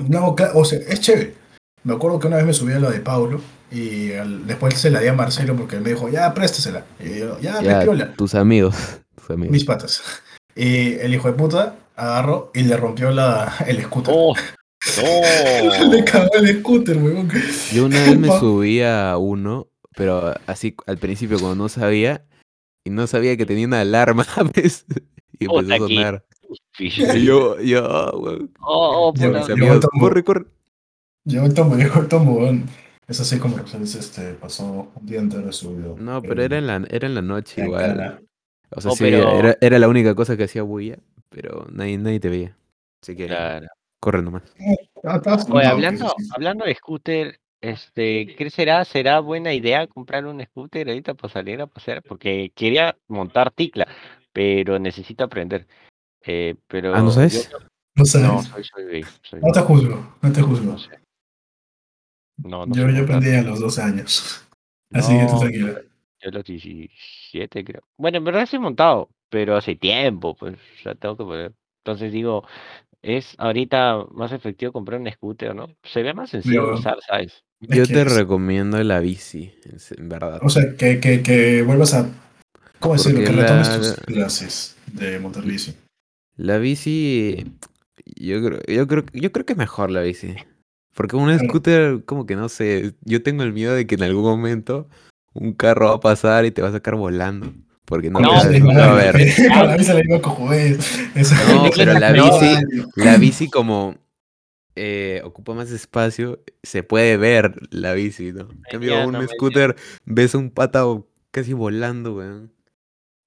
No, 0.09 0.35
o 0.55 0.65
sea, 0.65 0.79
es 0.79 0.99
chévere. 0.99 1.35
Me 1.83 1.93
acuerdo 1.93 2.19
que 2.19 2.27
una 2.27 2.37
vez 2.37 2.45
me 2.45 2.53
subí 2.53 2.73
a 2.73 2.79
la 2.79 2.89
de 2.89 2.99
Paulo 3.01 3.39
y 3.73 4.13
al- 4.13 4.45
después 4.47 4.75
se 4.75 4.89
la 4.91 4.99
di 4.99 5.07
a 5.07 5.13
Marcelo 5.13 5.55
porque 5.55 5.75
él 5.77 5.81
me 5.81 5.89
dijo, 5.89 6.09
ya, 6.09 6.33
préstasela. 6.33 6.85
Y 6.99 7.19
yo, 7.19 7.39
ya, 7.39 7.61
Ya, 7.61 7.81
piola. 7.81 8.13
tus 8.13 8.35
amigos. 8.35 8.75
Tus 9.15 9.29
amigos. 9.31 9.51
Mis 9.53 9.63
patas. 9.63 10.01
Y 10.55 10.93
el 10.95 11.13
hijo 11.13 11.27
de 11.29 11.33
puta 11.33 11.75
agarró 11.95 12.51
y 12.53 12.63
le 12.63 12.75
rompió 12.77 13.09
la, 13.11 13.53
el 13.67 13.81
scooter. 13.83 14.13
Oh, 14.15 14.33
No. 14.97 15.89
Le 15.91 16.03
cagó 16.03 16.33
el 16.33 16.59
scooter, 16.59 16.97
huevón. 16.97 17.31
Yo 17.71 17.85
una 17.85 17.99
vez 18.03 18.17
me 18.19 18.27
subí 18.39 18.81
a 18.81 19.15
uno, 19.17 19.67
pero 19.95 20.33
así 20.45 20.75
al 20.87 20.97
principio 20.97 21.39
cuando 21.39 21.55
no 21.63 21.69
sabía, 21.69 22.25
y 22.83 22.89
no 22.89 23.07
sabía 23.07 23.37
que 23.37 23.45
tenía 23.45 23.65
una 23.65 23.79
alarma, 23.81 24.25
¿ves? 24.53 24.85
Y 25.39 25.45
empezó 25.45 25.73
a 25.73 25.77
sonar. 25.87 26.25
Y 26.77 26.89
yo, 27.23 27.59
yo, 27.61 28.11
weón. 28.19 28.51
Oh, 28.59 29.07
oh, 29.07 29.13
puta. 29.13 29.45
Corre. 30.23 30.45
Llegó 31.25 31.45
el 31.45 31.53
tombo, 31.53 31.75
llegó 31.77 32.01
el 32.01 32.07
tombo, 32.09 32.49
huevón. 33.03 33.09
Eso 33.09 33.23
sí, 33.23 33.39
como 33.39 33.55
que 33.57 33.77
este, 33.83 34.33
pasó 34.35 34.91
un 34.95 35.05
día 35.05 35.19
entero 35.19 35.51
subido. 35.51 35.95
No, 35.97 36.21
pero 36.21 36.43
era 36.43 36.57
en 36.57 36.67
la, 36.67 36.85
era 36.89 37.07
en 37.07 37.15
la 37.15 37.21
noche 37.21 37.61
en 37.61 37.67
igual. 37.67 37.85
cana. 37.97 38.21
O 38.75 38.81
sea, 38.81 38.91
Oh, 38.91 38.95
sí, 38.95 39.03
pero- 39.03 39.37
era, 39.37 39.57
era 39.61 39.79
la 39.79 39.87
única 39.87 40.15
cosa 40.15 40.35
que 40.37 40.45
hacía 40.45 40.63
bulla, 40.63 40.97
pero 41.29 41.67
nadie, 41.71 41.97
nadie 41.97 42.19
te 42.19 42.29
veía. 42.29 42.57
Así 43.01 43.15
que 43.15 43.27
Claro. 43.27 43.67
corre 43.99 44.21
nomás. 44.21 44.43
Oye, 45.51 45.65
hablando, 45.67 46.15
hablando 46.33 46.65
de 46.65 46.73
scooter, 46.75 47.39
este, 47.61 48.35
¿qué 48.35 48.49
será? 48.49 48.83
¿Será 48.85 49.19
buena 49.19 49.53
idea 49.53 49.85
comprar 49.87 50.25
un 50.25 50.41
scooter 50.43 50.87
ahorita 50.89 51.13
para 51.13 51.31
salir 51.33 51.61
a 51.61 51.67
pasear? 51.67 52.01
Porque 52.03 52.51
quería 52.55 52.97
montar 53.07 53.51
ticla, 53.51 53.87
pero 54.31 54.79
necesito 54.79 55.23
aprender. 55.23 55.67
Eh, 56.25 56.55
pero 56.67 56.95
Ah, 56.95 57.01
¿no 57.01 57.11
sabes? 57.11 57.49
yo- 57.51 57.57
No 57.95 58.05
sabes. 58.05 58.27
no, 58.27 58.41
soy, 58.43 58.63
soy 58.63 59.05
soy 59.21 59.39
No 59.41 59.51
te 59.51 59.59
juzgo, 59.59 60.15
no 60.21 60.31
te 60.31 60.41
juzgo. 60.41 60.71
no 60.71 60.77
sé. 60.79 60.89
No, 62.43 62.65
no 62.65 62.75
Yo, 62.75 62.89
yo 62.89 63.03
aprendí 63.03 63.31
a 63.31 63.41
los 63.41 63.59
12 63.59 63.81
años. 63.81 64.45
Así 64.93 65.13
que 65.17 65.25
tú 65.25 65.33
No, 65.33 65.39
tranquilo. 65.39 65.79
Yo 66.21 66.29
a 66.29 66.31
los 66.31 66.43
17 66.43 67.63
creo. 67.65 67.81
Bueno, 67.97 68.17
en 68.19 68.23
verdad 68.23 68.45
sí 68.45 68.55
he 68.55 68.59
montado, 68.59 69.09
pero 69.29 69.55
hace 69.57 69.75
tiempo, 69.75 70.35
pues, 70.35 70.55
ya 70.83 70.95
tengo 70.95 71.17
que 71.17 71.23
poder. 71.23 71.53
Entonces 71.85 72.11
digo, 72.13 72.45
es 73.01 73.35
ahorita 73.37 74.05
más 74.11 74.31
efectivo 74.31 74.71
comprar 74.71 75.01
un 75.01 75.11
scooter, 75.11 75.53
¿no? 75.55 75.67
Se 75.83 76.01
ve 76.03 76.13
más 76.13 76.29
sencillo 76.29 76.67
Yo- 76.67 76.73
usar, 76.75 76.97
¿sabes? 77.05 77.43
Es 77.61 77.75
Yo 77.77 77.83
que 77.85 77.93
te 77.93 78.01
es- 78.01 78.13
recomiendo 78.15 78.81
la 78.83 78.99
bici, 78.99 79.53
en 79.97 80.09
verdad. 80.09 80.39
O 80.43 80.49
sea, 80.49 80.75
que, 80.77 80.99
que, 80.99 81.21
que 81.23 81.61
vuelvas 81.63 81.93
a. 81.93 82.09
¿Cómo 82.79 82.93
decirlo? 82.95 83.19
Que 83.21 83.31
retomes 83.31 83.69
la- 83.69 83.77
tus 83.77 83.95
clases 84.05 84.77
de 84.93 85.19
montar 85.19 85.43
bici. 85.45 85.73
La 86.35 86.57
bici, 86.57 87.45
yo 88.17 88.43
creo, 88.43 88.59
yo 88.67 88.87
creo, 88.87 89.03
yo 89.13 89.31
creo 89.31 89.45
que 89.45 89.53
es 89.53 89.59
mejor 89.59 89.91
la 89.91 90.01
bici. 90.01 90.35
Porque 90.93 91.15
un 91.15 91.37
scooter, 91.39 92.03
como 92.05 92.25
que 92.25 92.35
no 92.35 92.49
sé, 92.49 92.93
yo 93.03 93.23
tengo 93.23 93.43
el 93.43 93.53
miedo 93.53 93.73
de 93.73 93.87
que 93.87 93.95
en 93.95 94.03
algún 94.03 94.23
momento 94.23 94.87
un 95.33 95.53
carro 95.53 95.87
va 95.89 95.95
a 95.95 95.99
pasar 95.99 96.45
y 96.45 96.51
te 96.51 96.61
va 96.61 96.69
a 96.69 96.73
sacar 96.73 96.95
volando. 96.95 97.51
Porque 97.85 98.09
no, 98.09 98.19
No, 98.21 98.29
va- 98.33 98.43
la 98.43 98.59
no 98.59 98.81
a 98.81 98.93
ver. 98.93 99.13
Con 99.35 99.67
la 99.67 99.77
bici 99.77 99.91
la 99.91 100.03
No, 101.55 101.69
pero 101.75 101.99
la 101.99 102.11
bici, 102.11 102.55
la 102.95 103.17
bici 103.17 103.49
como 103.49 103.95
eh, 104.75 105.21
ocupa 105.23 105.53
más 105.53 105.71
espacio, 105.71 106.39
se 106.63 106.83
puede 106.83 107.17
ver 107.17 107.55
la 107.71 107.93
bici, 107.93 108.31
¿no? 108.31 108.41
En 108.51 108.61
cambio, 108.71 109.07
un 109.07 109.27
scooter, 109.27 109.75
ves 110.05 110.33
a 110.35 110.37
un 110.37 110.49
pata 110.51 110.83
casi 111.31 111.53
volando, 111.53 112.15
weón. 112.15 112.51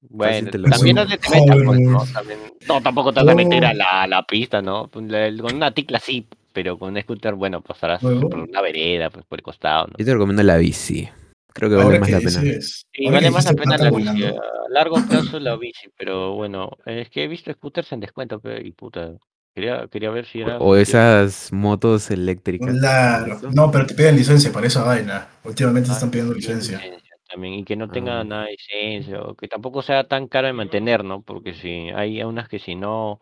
Bueno, 0.09 0.51
te 0.51 0.59
lo 0.59 0.69
también 0.69 0.95
no 0.97 1.05
te 1.05 1.11
metas, 1.11 1.33
pues, 1.65 1.81
¿no? 1.81 2.05
También- 2.13 2.39
no, 2.69 2.81
tampoco 2.81 3.13
te 3.13 3.21
vas 3.25 3.29
a 3.29 3.35
meter 3.35 3.65
a 3.65 3.73
No. 3.73 3.79
la, 3.79 4.03
a 4.03 4.07
la 4.07 4.27
pista, 4.27 4.63
¿no? 4.63 4.89
La- 4.95 5.33
Con 5.41 5.57
una 5.57 5.73
ticla 5.73 5.99
sí, 5.99 6.27
pero 6.57 6.79
con 6.79 6.95
un 6.97 7.03
scooter, 7.03 7.35
bueno, 7.35 7.61
pasarás 7.61 8.03
Huevón. 8.03 8.31
por 8.31 8.39
una 8.41 8.63
vereda, 8.63 9.11
pues 9.11 9.27
por 9.27 9.39
el 9.39 9.43
costado, 9.43 9.89
¿no? 9.89 9.95
Yo 9.99 10.07
te 10.07 10.13
recomiendo 10.15 10.43
la 10.43 10.57
bici. 10.57 11.07
Creo 11.53 11.69
que 11.69 11.77
vale 11.77 12.01
más 12.01 12.11
la 12.11 12.19
pena. 12.19 12.31
Sí, 12.31 13.11
vale 13.11 13.31
más 13.31 13.45
la 13.45 13.53
pena 13.53 13.77
la 13.77 13.91
bici, 13.91 14.25
a 14.25 14.35
largo 14.71 14.97
plazo 15.07 15.39
la 15.39 15.55
bici, 15.57 15.89
pero 15.99 16.33
bueno, 16.35 16.71
es 16.87 17.11
que 17.11 17.25
he 17.25 17.29
visto 17.29 17.53
scooters 17.53 17.93
en 17.93 18.01
descuento, 18.01 18.41
pe, 18.41 18.67
y 18.67 18.73
puta, 18.73 19.13
quería, 19.55 19.87
quería 19.89 20.09
ver 20.11 20.25
si 20.25 20.41
era... 20.41 20.57
O 20.59 20.77
esas 20.77 21.53
motos 21.53 22.11
eléctricas. 22.11 22.75
Claro. 22.79 23.39
No, 23.53 23.71
pero 23.71 23.85
te 23.85 23.95
piden 23.95 24.17
licencia 24.17 24.51
para 24.51 24.67
esa 24.67 24.83
vaina. 24.83 25.29
Últimamente 25.45 25.89
te 25.89 25.93
Ah, 25.93 25.97
están 25.97 26.11
pidiendo 26.11 26.33
sí, 26.33 26.41
licencia. 26.41 26.81
También, 27.29 27.53
y 27.55 27.65
que 27.65 27.77
no 27.77 27.91
tenga 27.91 28.21
Ah. 28.21 28.25
nada 28.25 28.45
de 28.45 28.53
licencia, 28.53 29.21
o 29.21 29.35
que 29.35 29.47
tampoco 29.47 29.83
sea 29.83 30.05
tan 30.05 30.27
caro 30.27 30.47
de 30.47 30.55
mantener, 30.55 31.05
¿no? 31.05 31.21
Porque 31.21 31.53
si 31.55 31.91
hay 31.91 32.23
unas 32.23 32.49
que 32.49 32.59
si 32.61 32.75
no, 32.77 33.19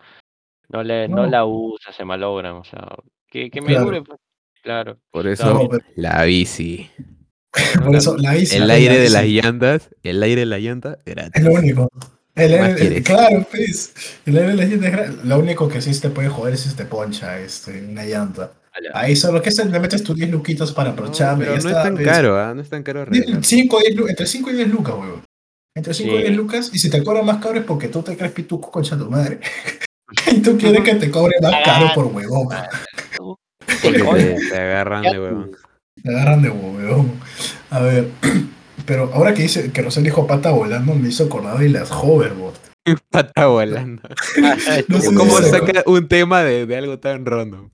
no, 0.69 0.83
le, 0.83 1.09
no 1.09 1.23
No. 1.25 1.27
la 1.27 1.45
usa, 1.45 1.93
se 1.93 2.05
malogran, 2.05 2.55
o 2.55 2.65
sea, 2.65 2.87
que, 3.35 3.51
que 3.51 3.61
me 3.61 3.67
Claro. 3.69 3.85
dure, 3.87 4.03
pues, 4.03 4.21
claro. 4.63 4.99
Por 5.11 5.27
eso, 5.27 5.53
No, 5.53 5.69
pero- 5.69 5.85
la 5.97 6.23
bici. 6.23 6.89
No, 7.77 7.83
Por 7.83 7.93
la 7.93 7.99
eso, 7.99 8.17
la 8.17 8.35
bici. 8.35 8.55
El 8.57 8.69
la 8.69 8.75
aire 8.75 8.95
de 8.95 9.01
bici 9.03 9.13
las 9.13 9.25
llantas, 9.27 9.91
el 10.05 10.23
aire 10.23 10.41
de 10.43 10.47
la 10.47 10.59
llanta, 10.61 10.99
gratis. 11.05 11.33
Es 11.35 11.43
lo 11.43 11.53
único. 11.53 11.91
El 12.37 12.51
¿Qué 12.53 12.59
más 12.61 12.81
aire, 12.81 13.03
claro, 13.03 13.47
pues. 13.51 13.93
El 14.25 14.37
aire 14.37 14.49
de 14.51 14.55
la 14.55 14.65
llanta 14.67 14.89
es 14.89 14.95
gra- 14.95 15.23
Lo 15.25 15.39
único 15.41 15.69
que 15.69 15.81
sí 15.83 16.01
te 16.01 16.11
puede 16.11 16.29
joder 16.29 16.55
es 16.55 16.61
si 16.61 16.75
te 16.77 16.85
poncha 16.85 17.41
este, 17.41 17.81
una 17.85 18.05
llanta. 18.05 18.53
Ahí 18.93 19.15
solo 19.17 19.43
que 19.43 19.51
se 19.51 19.65
le 19.65 19.79
metes 19.81 20.03
tus 20.05 20.15
10 20.17 20.31
luquitos 20.31 20.73
para 20.73 20.91
No, 20.91 20.95
aprovecharme. 20.95 21.45
pero 21.47 21.53
no 21.53 21.59
está, 21.59 21.71
es 21.71 21.83
tan 21.85 21.95
pues. 21.95 22.07
caro, 22.07 22.39
¿ah? 22.39 22.55
No 22.55 22.63
es 22.63 22.69
tan 22.71 22.83
caro 22.85 23.03
arreglarlo. 23.03 23.43
5, 23.43 23.79
10 23.81 23.95
lu- 23.97 24.09
entre 24.09 24.27
5 24.27 24.51
y 24.51 24.55
10 24.55 24.69
lucas, 24.69 24.95
weón. 24.97 25.23
Entre 25.77 25.93
5 25.95 26.13
y 26.15 26.17
Sí. 26.19 26.23
10 26.23 26.37
lucas. 26.37 26.71
Y 26.73 26.79
si 26.79 26.89
te 26.91 27.03
cobran 27.03 27.25
más 27.27 27.39
caro 27.43 27.57
es 27.59 27.65
porque 27.65 27.89
tú 27.89 28.01
te 28.03 28.17
crees 28.17 28.33
pituco 28.33 28.71
concha 28.71 28.97
tu 28.97 29.11
madre. 29.11 29.41
y 30.33 30.41
tú 30.43 30.57
quieres 30.59 30.83
que 30.83 30.95
te 30.95 31.11
cobre 31.11 31.37
más 31.41 31.55
caro 31.65 31.91
por 31.95 32.07
huevón. 32.07 32.49
Te 33.81 34.57
agarran 34.57 35.03
de 35.03 35.21
huevón. 35.21 35.51
Te 36.03 36.11
agarran 36.11 36.43
de 36.43 36.51
huevón. 36.51 37.13
A 37.71 37.81
ver. 37.81 38.09
Pero 38.87 39.11
ahora 39.15 39.33
que 39.33 39.43
dice 39.43 39.73
que 39.73 39.83
Rosel 39.83 40.05
dijo 40.05 40.27
pata 40.27 40.51
volando, 40.51 40.95
me 40.95 41.09
hizo 41.09 41.25
acordar 41.25 41.59
de 41.59 41.71
las 41.71 41.91
hoverboard. 41.91 42.55
Pata 43.11 43.47
volando. 43.47 44.03
No 44.89 45.01
sé 45.01 45.15
¿Cómo 45.15 45.39
saca 45.39 45.83
un 45.87 46.07
tema 46.07 46.43
de, 46.43 46.67
de 46.67 46.77
algo 46.77 46.99
tan 46.99 47.25
random? 47.25 47.71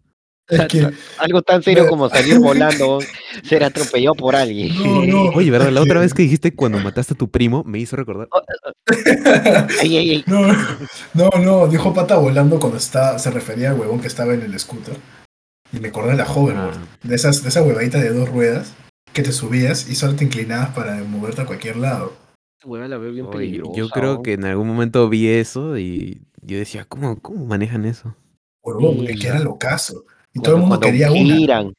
Es 0.60 0.66
que. 0.66 0.90
Algo 1.18 1.42
tan 1.42 1.62
serio 1.62 1.86
como 1.86 2.08
salir 2.08 2.38
volando, 2.38 2.98
ser 3.44 3.64
atropellado 3.64 4.14
por 4.14 4.34
alguien. 4.34 4.76
No, 4.82 5.04
no. 5.04 5.22
Oye, 5.34 5.50
¿verdad? 5.50 5.70
La 5.70 5.80
otra 5.80 6.00
vez 6.00 6.12
que 6.12 6.22
dijiste 6.22 6.54
cuando 6.54 6.78
mataste 6.78 7.14
a 7.14 7.16
tu 7.16 7.30
primo, 7.30 7.62
me 7.64 7.78
hizo 7.78 7.96
recordar. 7.96 8.28
Ay, 9.80 9.96
ay, 9.96 10.10
ay. 10.10 10.24
No, 10.26 10.40
no, 11.14 11.30
no, 11.38 11.68
dijo 11.68 11.94
pata 11.94 12.16
volando 12.16 12.58
cuando 12.58 12.78
está, 12.78 13.18
se 13.18 13.30
refería 13.30 13.70
al 13.70 13.80
huevón 13.80 14.00
que 14.00 14.08
estaba 14.08 14.34
en 14.34 14.42
el 14.42 14.58
scooter. 14.58 14.96
Y 15.72 15.78
me 15.78 15.88
acordé 15.88 16.10
de 16.10 16.16
la 16.16 16.24
hoverboard. 16.24 16.74
Ah. 16.76 16.98
De, 17.02 17.14
esas, 17.14 17.42
de 17.42 17.48
esa 17.48 17.62
huevadita 17.62 17.98
de 17.98 18.12
dos 18.12 18.28
ruedas 18.28 18.74
que 19.12 19.22
te 19.22 19.32
subías 19.32 19.88
y 19.88 19.94
solo 19.94 20.14
te 20.16 20.24
inclinabas 20.24 20.70
para 20.70 21.02
moverte 21.04 21.42
a 21.42 21.46
cualquier 21.46 21.76
lado. 21.76 22.12
Hueva, 22.64 22.88
la 22.88 22.98
veo 22.98 23.12
bien 23.12 23.26
Oye, 23.26 23.38
peligrosa. 23.38 23.72
yo 23.74 23.88
creo 23.88 24.22
que 24.22 24.34
en 24.34 24.44
algún 24.44 24.68
momento 24.68 25.08
vi 25.08 25.28
eso 25.28 25.78
y 25.78 26.22
yo 26.42 26.58
decía, 26.58 26.84
¿cómo, 26.84 27.18
cómo 27.20 27.46
manejan 27.46 27.84
eso? 27.84 28.14
Huevón, 28.62 29.00
Sí, 29.00 29.06
es 29.08 29.20
que 29.20 29.28
era 29.28 29.38
locazo. 29.38 30.04
Y 30.32 30.38
Cuando- 30.38 30.42
todo 30.42 30.54
el 30.56 30.60
mundo 30.60 30.80
quería 30.80 31.10
una. 31.10 31.34
giran. 31.36 31.72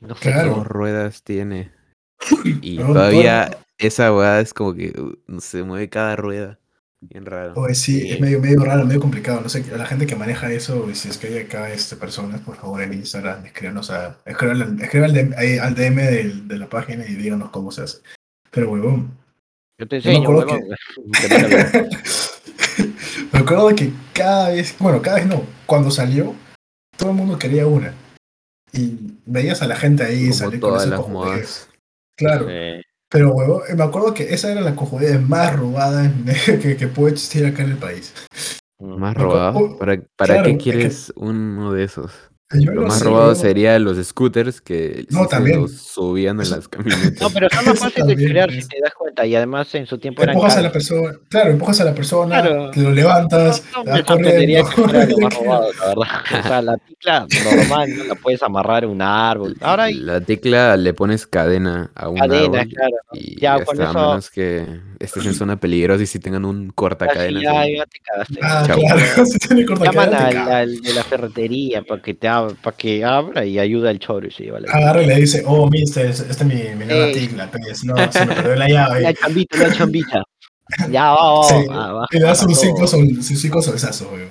No 0.00 0.14
sé 0.16 0.32
Claro. 0.32 0.54
Dos 0.56 0.66
ruedas 0.66 1.22
tiene. 1.22 1.70
Y 2.62 2.76
todavía 2.78 3.56
esa 3.78 4.14
weá 4.14 4.40
es 4.40 4.54
como 4.54 4.74
que 4.74 4.90
uh, 4.98 5.40
se 5.40 5.62
mueve 5.62 5.88
cada 5.88 6.16
rueda. 6.16 6.58
Bien 7.00 7.26
raro. 7.26 7.54
Oye, 7.56 7.74
sí, 7.74 8.00
Sí. 8.00 8.10
es 8.12 8.20
medio, 8.20 8.38
medio 8.40 8.60
raro, 8.64 8.84
medio 8.86 9.00
complicado. 9.00 9.40
No 9.40 9.48
sé, 9.48 9.64
la 9.76 9.86
gente 9.86 10.06
que 10.06 10.14
maneja 10.14 10.52
eso, 10.52 10.88
y 10.88 10.94
si 10.94 11.08
es 11.08 11.18
que 11.18 11.26
hay 11.26 11.38
acá 11.38 11.68
este, 11.72 11.96
personas, 11.96 12.40
por 12.42 12.54
favor, 12.54 12.80
en 12.80 12.92
Instagram, 12.92 13.44
escríbanos 13.44 13.90
a, 13.90 14.18
escriban, 14.24 14.78
escriban 14.80 15.10
al, 15.10 15.14
DM 15.16 15.34
ahí 15.36 15.58
al 15.58 15.74
DM 15.74 15.96
del- 16.00 16.46
de, 16.46 16.58
la 16.58 16.68
página 16.68 17.04
y 17.04 17.14
díganos 17.16 17.50
cómo 17.50 17.72
se 17.72 17.82
hace. 17.82 17.98
Pero, 18.52 18.70
huevón, 18.70 19.18
Yo 19.80 19.88
te 19.88 20.00
Yo 20.00 20.10
me 20.12 20.16
enseño, 20.18 20.38
acuerdo 20.38 20.60
la- 20.68 21.88
me 23.32 23.38
acuerdo 23.40 23.68
de 23.68 23.74
que 23.74 23.92
cada 24.12 24.50
vez, 24.50 24.76
bueno, 24.78 25.02
cada 25.02 25.16
vez 25.16 25.26
no, 25.26 25.42
cuando 25.66 25.90
salió, 25.90 26.34
todo 27.02 27.10
el 27.10 27.16
mundo 27.16 27.36
quería 27.38 27.66
una. 27.66 27.92
Y 28.72 28.96
veías 29.26 29.60
a 29.60 29.66
la 29.66 29.76
gente 29.76 30.04
ahí 30.04 30.22
Como 30.28 30.32
salir 30.34 30.60
con 30.60 30.70
todas 30.70 30.82
esa 30.82 30.90
las 30.92 31.00
cojudez. 31.00 31.12
modas. 31.12 31.68
Claro, 32.16 32.46
pero 33.10 33.32
huevón, 33.34 33.62
me 33.76 33.82
acuerdo 33.84 34.14
que 34.14 34.32
esa 34.32 34.50
era 34.52 34.60
la 34.60 34.74
cojudez 34.76 35.20
más 35.20 35.54
robada 35.56 36.10
que, 36.62 36.76
que 36.76 36.86
puede 36.88 37.12
existir 37.14 37.44
acá 37.44 37.62
en 37.64 37.72
el 37.72 37.76
país. 37.76 38.14
Más 38.80 39.14
robado. 39.14 39.58
oh, 39.58 39.78
¿Para, 39.78 40.00
para 40.16 40.34
claro, 40.34 40.44
qué 40.44 40.50
es 40.52 40.56
que- 40.58 40.62
quieres 40.62 41.12
uno 41.16 41.72
de 41.72 41.84
esos? 41.84 42.12
Yo 42.54 42.72
Lo 42.72 42.82
no 42.82 42.86
más 42.88 42.98
sé, 42.98 43.04
robado 43.04 43.22
huevón. 43.28 43.36
sería 43.36 43.78
los 43.78 43.96
scooters 44.06 44.60
que 44.60 45.06
No, 45.10 45.26
también. 45.26 45.60
los 45.62 45.72
subían 45.72 46.40
en 46.40 46.50
las 46.50 46.68
camionetas. 46.68 47.20
No, 47.20 47.30
pero 47.30 47.48
son 47.50 47.64
más 47.64 47.78
fáciles 47.78 48.06
de 48.06 48.16
crear 48.16 48.48
pues. 48.50 48.62
si 48.64 48.68
te 48.68 48.80
das 48.82 48.92
cuenta. 48.94 49.24
Y 49.26 49.34
además 49.36 49.74
en 49.74 49.86
su 49.86 49.98
tiempo 49.98 50.22
eran 50.22 50.34
Empujas 50.34 50.54
a 50.56 50.62
la 50.62 50.68
caros. 50.70 50.72
persona, 50.88 51.18
claro, 51.28 51.50
empujas 51.50 51.80
a 51.80 51.84
la 51.84 51.94
persona, 51.94 52.40
Claro. 52.42 52.70
te 52.70 52.80
lo 52.80 52.90
levantas, 52.92 53.62
No, 53.76 53.84
te 53.84 54.02
que 54.04 54.64
fuera 54.64 55.06
lo 55.06 55.18
más 55.18 55.34
robado, 55.38 55.68
la 55.78 55.86
verdad. 55.86 56.04
O 56.44 56.48
sea, 56.48 56.62
la 56.62 56.76
ticla 56.78 57.26
normal 57.56 57.96
no 57.96 58.04
la 58.04 58.14
puedes 58.16 58.42
amarrar 58.42 58.84
a 58.84 58.88
un 58.88 59.02
árbol. 59.02 59.56
Ahora 59.60 59.84
hay 59.84 59.94
La 59.94 60.20
tecla 60.20 60.76
le 60.76 60.94
pones 60.94 61.26
cadena 61.26 61.90
a 61.94 62.08
un 62.08 62.18
cadenas, 62.18 62.44
árbol 62.60 62.68
claro. 62.74 62.96
y 63.12 63.40
Ya, 63.40 63.58
ya 63.58 63.64
con 63.64 63.74
está, 63.76 63.86
a 63.86 63.90
eso- 63.90 64.08
menos 64.08 64.30
que 64.30 64.66
estés 64.98 65.26
en 65.26 65.34
zona 65.34 65.56
peligrosa 65.58 66.02
y 66.02 66.06
si 66.06 66.18
tengan 66.18 66.44
un 66.44 66.64
Así 66.64 66.72
cortacadenas. 66.74 67.42
ya, 67.42 67.64
ya 67.66 67.84
te 67.86 67.98
cagaste. 68.00 68.38
Ah, 68.42 68.62
claro, 68.66 69.26
si 69.26 69.38
tiene 69.38 69.64
corta 69.66 69.84
Llaman 69.86 70.10
cadena, 70.10 70.44
te 70.46 70.52
al, 70.52 70.80
de 70.80 70.94
la 70.94 71.04
ferretería 71.04 71.82
para 71.82 72.02
que 72.02 72.14
te 72.14 72.28
ab- 72.28 72.41
para 72.62 72.76
que 72.76 73.04
abra 73.04 73.44
y 73.44 73.58
ayuda 73.58 73.90
al 73.90 73.98
choro 73.98 74.26
y 74.26 74.30
se 74.30 74.44
lleva 74.44 74.60
la 74.60 74.72
Agarra 74.72 75.02
y 75.02 75.06
le 75.06 75.16
dice, 75.16 75.42
oh, 75.46 75.68
mister, 75.70 76.06
esta 76.06 76.30
es 76.30 76.44
mi, 76.44 76.54
mi 76.76 76.86
nueva 76.86 77.06
Ey. 77.06 77.14
ticla, 77.14 77.50
pues, 77.50 77.84
no, 77.84 77.94
se 78.12 78.26
me 78.26 78.34
perdió 78.34 78.56
la 78.56 78.68
llave. 78.68 79.14
chambita, 79.20 79.56
una 79.56 79.72
chambita. 79.72 80.22
Ya, 80.90 81.10
va, 81.10 81.38
va, 81.38 81.48
Sí, 81.48 81.66
va, 81.68 81.92
va, 81.92 82.06
y 82.10 82.18
le 82.18 82.24
das 82.24 82.42
un 82.42 82.54
cinco, 82.54 82.86
cinco 82.86 83.62
solsazos, 83.62 84.08
weón. 84.12 84.30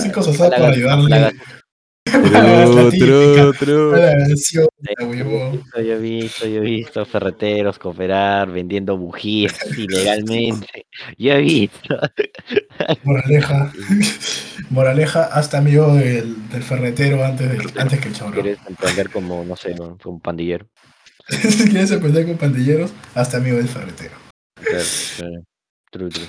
Cinco 0.00 0.22
solsazos 0.22 0.50
La 0.50 0.56
para 0.56 0.68
la 0.68 0.74
ayudarle, 0.76 1.08
La 1.10 1.32
True, 2.22 2.90
true, 2.90 3.52
true. 3.58 3.94
Yo 4.96 5.04
he 5.04 5.18
visto, 5.18 5.80
yo 5.80 5.94
he 5.94 5.98
visto, 5.98 6.46
yo 6.46 6.56
he 6.58 6.60
visto 6.60 7.04
ferreteros 7.04 7.78
cooperar 7.78 8.50
vendiendo 8.50 8.96
bujías 8.96 9.54
ilegalmente. 9.76 10.86
Yo 11.18 11.32
he 11.32 11.40
visto. 11.40 11.98
Moraleja. 13.02 13.72
Moraleja, 14.70 15.24
hasta 15.24 15.58
amigo 15.58 15.94
del, 15.94 16.48
del 16.48 16.62
ferretero 16.62 17.24
antes, 17.24 17.50
del, 17.50 17.78
antes 17.78 18.00
que 18.00 18.08
el 18.08 18.14
choro. 18.14 18.32
Quieres 18.32 18.58
emprender 18.66 19.10
como, 19.10 19.44
no 19.44 19.56
sé, 19.56 19.74
como 19.76 19.96
un 20.04 20.20
pandillero. 20.20 20.66
si 21.28 21.68
quieres 21.68 21.90
empezar 21.90 22.26
con 22.26 22.36
pandilleros, 22.36 22.92
hasta 23.14 23.38
amigo 23.38 23.56
del 23.56 23.68
ferretero. 23.68 24.14
Claro, 24.54 24.84
claro. 25.16 25.42
True, 25.90 26.10
true. 26.10 26.26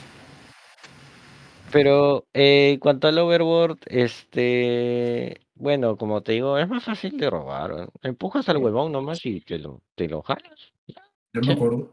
Pero 1.71 2.25
eh, 2.33 2.71
en 2.73 2.79
cuanto 2.79 3.07
al 3.07 3.17
overboard, 3.17 3.77
este, 3.87 5.41
bueno, 5.55 5.97
como 5.97 6.21
te 6.21 6.33
digo, 6.33 6.57
es 6.57 6.67
más 6.67 6.83
fácil 6.83 7.17
de 7.17 7.29
robar. 7.29 7.89
Empujas 8.01 8.47
al 8.49 8.57
huevón 8.57 8.91
nomás 8.91 9.25
y 9.25 9.41
te 9.41 9.57
lo, 9.57 9.81
te 9.95 10.07
lo 10.07 10.21
jalas. 10.21 10.73
Yo 11.33 11.41
me 11.41 11.53
acuerdo 11.53 11.89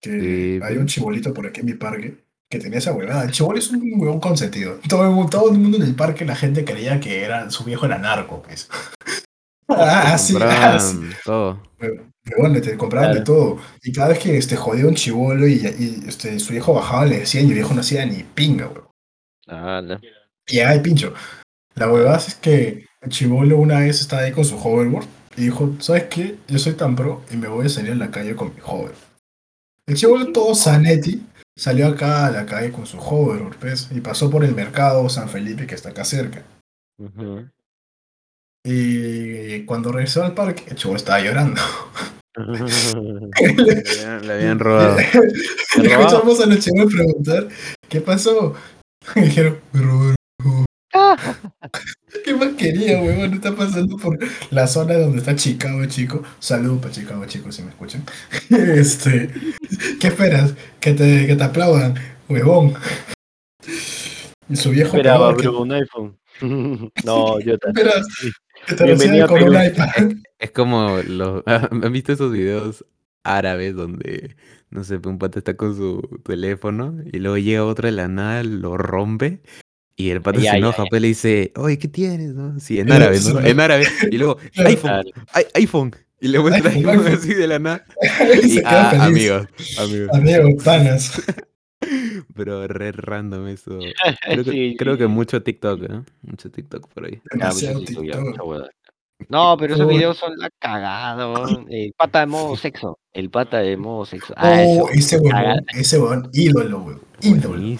que 0.00 0.10
Sí, 0.20 0.52
hay 0.54 0.58
pues. 0.60 0.78
un 0.78 0.86
chibolito 0.86 1.34
por 1.34 1.46
aquí 1.46 1.60
en 1.60 1.66
mi 1.66 1.74
parque 1.74 2.24
que 2.48 2.58
tenía 2.58 2.78
esa 2.78 2.92
huevada. 2.92 3.24
El 3.24 3.32
chibolo 3.32 3.58
es 3.58 3.70
un 3.70 3.82
huevón 4.00 4.20
consentido. 4.20 4.78
Todo 4.88 5.04
el, 5.04 5.10
mu- 5.10 5.28
todo 5.28 5.50
el 5.50 5.58
mundo 5.58 5.76
en 5.78 5.84
el 5.84 5.94
parque, 5.94 6.24
la 6.24 6.36
gente 6.36 6.64
creía 6.64 7.00
que 7.00 7.22
era 7.22 7.50
su 7.50 7.64
viejo 7.64 7.86
era 7.86 7.98
narco, 7.98 8.42
pues. 8.42 8.68
Ah, 9.68 10.12
así, 10.14 10.34
Compraban 10.34 10.76
así. 10.76 10.98
todo. 11.24 11.62
Huevón, 11.80 12.52
le 12.52 12.60
te 12.60 12.76
compraban 12.76 13.12
de 13.14 13.22
Claro. 13.22 13.24
todo. 13.24 13.58
Y 13.82 13.90
cada 13.92 14.08
vez 14.08 14.18
que 14.18 14.36
este, 14.36 14.54
jodía 14.56 14.86
un 14.86 14.94
chibolo 14.94 15.46
y, 15.48 15.54
y, 15.54 16.04
este, 16.06 16.38
su 16.40 16.52
viejo 16.52 16.74
bajaba, 16.74 17.06
le 17.06 17.20
decían, 17.20 17.46
y 17.46 17.48
el 17.48 17.54
viejo 17.54 17.72
no 17.72 17.80
hacía 17.80 18.04
ni 18.04 18.22
pinga, 18.22 18.66
huevón. 18.68 18.88
Ah, 19.46 19.80
no. 19.82 19.98
Y 20.46 20.56
llegaba 20.56 20.74
el 20.74 20.82
pincho. 20.82 21.14
La 21.74 21.90
huevada 21.90 22.18
es 22.18 22.34
que 22.34 22.84
el 23.02 23.10
chibolo 23.10 23.58
una 23.58 23.80
vez 23.80 24.00
estaba 24.00 24.22
ahí 24.22 24.32
con 24.32 24.44
su 24.44 24.56
hoverboard 24.56 25.06
y 25.36 25.42
dijo, 25.42 25.74
¿sabes 25.80 26.04
qué? 26.04 26.38
Yo 26.46 26.58
soy 26.58 26.74
tan 26.74 26.94
pro 26.94 27.22
y 27.30 27.36
me 27.36 27.48
voy 27.48 27.66
a 27.66 27.68
salir 27.68 27.92
a 27.92 27.96
la 27.96 28.10
calle 28.10 28.36
con 28.36 28.54
mi 28.54 28.60
hoverboard. 28.64 28.94
El 29.86 29.96
chibolo 29.96 30.32
todo 30.32 30.54
sanetti 30.54 31.26
salió 31.56 31.88
acá 31.88 32.26
a 32.26 32.30
la 32.30 32.46
calle 32.46 32.70
con 32.70 32.86
su 32.86 32.98
hoverboard, 32.98 33.58
¿ves? 33.60 33.88
Y 33.90 34.00
pasó 34.00 34.30
por 34.30 34.44
el 34.44 34.54
mercado 34.54 35.08
San 35.08 35.28
Felipe 35.28 35.66
que 35.66 35.74
está 35.74 35.90
acá 35.90 36.04
cerca. 36.04 36.44
Y 38.64 39.64
cuando 39.64 39.90
regresó 39.90 40.24
al 40.24 40.34
parque, 40.34 40.62
el 40.68 40.76
chibolo 40.76 40.96
estaba 40.96 41.20
llorando. 41.20 41.60
Le 44.22 44.32
habían, 44.32 44.56
le 44.56 44.64
robado. 44.64 44.96
Robado? 45.76 46.06
escuchamos 46.06 46.40
a 46.40 46.46
los 46.46 46.92
preguntar, 46.92 47.48
¿qué 47.88 48.00
pasó? 48.00 48.54
Y 49.16 49.22
dijeron, 49.22 49.58
me 49.72 49.82
robaron. 49.82 50.16
¿Qué 52.24 52.34
más 52.34 52.50
quería, 52.54 53.00
huevón? 53.00 53.34
Está 53.34 53.54
pasando 53.54 53.96
por 53.96 54.18
la 54.50 54.66
zona 54.66 54.94
donde 54.94 55.18
está 55.18 55.34
Chicago, 55.34 55.84
chico. 55.86 56.22
Saludos 56.38 56.80
para 56.82 56.92
Chicago, 56.94 57.24
chicos, 57.26 57.54
si 57.54 57.62
me 57.62 57.70
escuchan. 57.70 58.04
Este, 58.50 59.30
¿qué 60.00 60.08
esperas? 60.08 60.54
Que 60.80 60.92
te, 60.92 61.26
que 61.26 61.36
te 61.36 61.44
aplaudan, 61.44 61.94
huevón. 62.28 62.74
Y 64.48 64.56
su 64.56 64.70
viejo 64.70 64.88
Esperaba, 64.96 65.28
peor, 65.30 65.40
que- 65.40 65.48
bro, 65.48 65.60
un 65.62 65.72
iPhone. 65.72 66.18
no, 67.04 67.40
yo 67.40 67.52
¿qué 67.52 67.58
también. 67.58 67.86
esperas? 67.88 68.06
Que 68.66 68.74
te 68.74 68.84
Bienvenido 68.84 69.28
con 69.28 69.42
un 69.42 69.54
iPad. 69.64 69.88
Es 70.38 70.50
como 70.52 70.98
los. 71.06 71.42
¿Han 71.46 71.92
visto 71.92 72.12
esos 72.12 72.32
videos 72.32 72.84
árabes 73.24 73.74
donde, 73.74 74.36
no 74.70 74.84
sé, 74.84 75.00
un 75.04 75.18
pata 75.18 75.38
está 75.38 75.56
con 75.56 75.76
su 75.76 76.20
teléfono 76.24 76.96
y 77.12 77.18
luego 77.18 77.38
llega 77.38 77.64
otro 77.64 77.86
de 77.86 77.92
la 77.92 78.08
nada, 78.08 78.42
lo 78.42 78.76
rompe 78.76 79.40
y 80.02 80.10
el 80.10 80.22
pata 80.22 80.38
Ya, 80.38 80.52
se 80.52 80.52
ya, 80.52 80.58
enoja, 80.58 80.84
pues 80.88 81.02
le 81.02 81.08
dice, 81.08 81.52
oye, 81.56 81.78
¿qué 81.78 81.88
tienes? 81.88 82.34
no?". 82.34 82.58
Sí, 82.60 82.80
en 82.80 82.88
Eh, 82.90 82.92
árabe, 82.94 83.18
¿no? 83.20 83.40
En 83.40 83.60
árabe. 83.60 83.86
Y 84.10 84.18
luego, 84.18 84.38
iPhone, 84.56 85.04
iPhone. 85.54 85.96
Y 86.20 86.28
le 86.28 86.38
muestra 86.38 86.70
iPhone, 86.70 86.90
iPhone 86.90 87.06
iPhone. 87.06 87.18
así 87.18 87.34
de 87.34 87.46
la 87.48 87.58
nada. 87.58 87.84
Y 88.42 88.60
ah, 88.64 89.04
amigos, 89.06 89.46
amigos. 89.78 90.08
Amigo, 90.14 90.56
panas. 90.64 91.22
Pero 92.36 92.66
re 92.68 92.92
random 92.92 93.48
eso. 93.48 93.78
Creo 94.24 94.44
que, 94.44 94.50
Sí, 94.52 94.76
creo 94.78 94.94
sí, 94.94 94.98
que 94.98 95.04
sí. 95.04 95.08
mucho 95.08 95.42
TikTok, 95.42 95.82
¿eh? 95.82 96.02
Mucho 96.22 96.50
TikTok 96.50 96.88
por 96.92 97.06
ahí. 97.06 97.20
Demasiado 97.32 97.80
TikTok, 97.82 98.46
huevada. 98.46 98.70
No, 99.28 99.56
pero 99.58 99.74
esos 99.74 99.88
videos 99.88 100.16
son 100.16 100.36
la 100.36 100.50
cagada. 100.58 101.48
El 101.68 101.92
pata 101.96 102.20
de 102.20 102.26
modo 102.26 102.56
sexo. 102.56 102.98
El 103.12 103.28
pata 103.30 103.58
de 103.58 103.76
modo 103.76 104.06
sexo. 104.06 104.32
Ah, 104.36 104.62
Oh, 104.66 104.88
ese 104.90 105.18
huevón, 105.18 105.64
ese 105.74 105.98
huevón, 105.98 106.30
ídolo, 106.32 106.78
huevón. 106.78 107.00
Ídolo. 107.20 107.78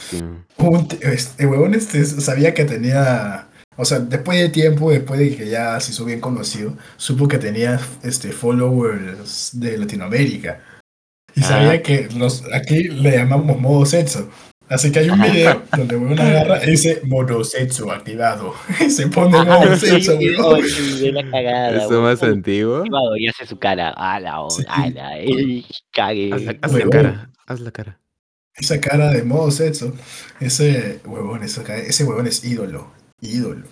Un 0.59 0.89
este, 1.01 1.47
huevón 1.47 1.75
este 1.75 2.05
sabía 2.05 2.53
que 2.55 2.65
tenía, 2.65 3.49
o 3.77 3.85
sea, 3.85 3.99
después 4.01 4.39
de 4.39 4.51
tiempo, 4.51 4.91
después 4.91 5.19
de 5.19 5.35
que 5.35 5.49
ya 5.49 5.81
se 5.81 5.93
hizo 5.93 6.05
bien 6.05 6.21
conocido, 6.21 6.77
supo 6.97 7.29
que 7.29 7.39
tenía 7.39 7.81
este 8.03 8.31
followers 8.33 9.51
de 9.59 9.79
Latinoamérica. 9.79 10.61
Y 11.35 11.41
Ah. 11.43 11.49
sabía 11.49 11.83
que 11.83 12.09
los 12.17 12.45
aquí 12.53 12.85
le 12.85 13.13
llamamos 13.17 13.59
modo 13.59 13.87
sexo. 13.87 14.29
Así 14.73 14.91
que 14.91 15.01
hay 15.01 15.11
un 15.11 15.21
video 15.21 15.63
donde 15.77 15.95
el 15.97 16.01
huevón 16.03 16.19
agarra 16.19 16.65
y 16.65 16.71
dice 16.71 17.03
modo 17.05 17.45
sexo 17.45 17.91
activado. 17.93 18.55
Y 18.81 18.89
se 18.91 19.07
pone 19.09 19.45
modo 19.45 19.77
sexo, 19.77 20.19
la 20.19 21.31
cagada. 21.31 21.77
Eso 21.77 21.89
weón. 21.91 22.03
más 22.05 22.23
antiguo. 22.23 22.85
Y 23.19 23.29
hace 23.29 23.47
su 23.47 23.59
cara. 23.59 23.95
Oh, 24.39 24.49
Sí. 24.51 24.65
ala, 24.69 25.11
cague. 25.93 26.33
Haz 26.63 26.73
la, 26.73 26.79
la 26.79 26.91
cara, 26.91 27.31
haz 27.47 27.61
la 27.61 27.71
cara. 27.71 27.99
Esa 28.55 28.81
cara 28.81 29.11
de 29.11 29.23
modo 29.25 29.51
sexo. 29.51 29.95
Ese 30.41 31.01
huevón, 31.05 31.43
esa 31.43 31.63
cara- 31.65 31.81
ese 31.81 32.05
huevón 32.05 32.27
es 32.27 32.43
ídolo. 32.45 32.91
Ídolo. 33.21 33.67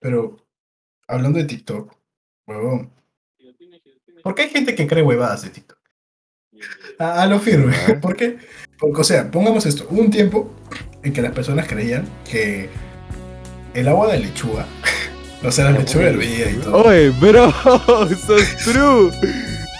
Pero, 0.00 0.36
hablando 1.08 1.38
de 1.38 1.44
TikTok, 1.46 1.94
huevón. 2.46 2.92
¿Por 4.22 4.34
qué 4.34 4.42
hay 4.42 4.50
gente 4.50 4.74
que 4.74 4.86
cree 4.86 5.02
huevadas 5.02 5.42
de 5.42 5.50
TikTok? 5.50 5.75
A, 6.98 7.22
a 7.22 7.26
lo 7.26 7.38
firme. 7.40 7.74
¿Por 8.00 8.16
qué? 8.16 8.36
Porque, 8.78 9.00
o 9.00 9.04
sea, 9.04 9.30
pongamos 9.30 9.66
esto. 9.66 9.86
Hubo 9.90 10.00
un 10.00 10.10
tiempo 10.10 10.52
en 11.02 11.12
que 11.12 11.22
las 11.22 11.32
personas 11.32 11.66
creían 11.66 12.04
que 12.30 12.68
el 13.74 13.88
agua 13.88 14.12
de 14.12 14.18
lechuga, 14.20 14.66
o 15.44 15.50
sea, 15.50 15.66
la 15.70 15.78
lechuga 15.78 16.06
hervida 16.06 16.50
y 16.50 16.54
todo. 16.54 16.84
Oye, 16.84 17.10
bro, 17.10 17.48
eso 18.10 18.36
es 18.36 18.56
true. 18.58 19.10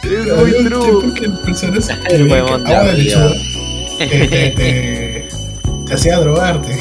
Es 0.02 0.30
Había 0.30 0.60
muy 0.60 0.64
true. 0.70 1.14
que 1.14 1.28
personas 1.44 1.88
El 2.10 2.28
creían 2.28 2.64
que 2.64 2.74
agua 2.74 2.92
de 2.92 2.92
lechuga 2.98 3.32
que, 3.98 4.28
que 4.28 4.50
te, 4.56 5.28
te 5.86 5.94
hacía 5.94 6.18
drogarte. 6.18 6.78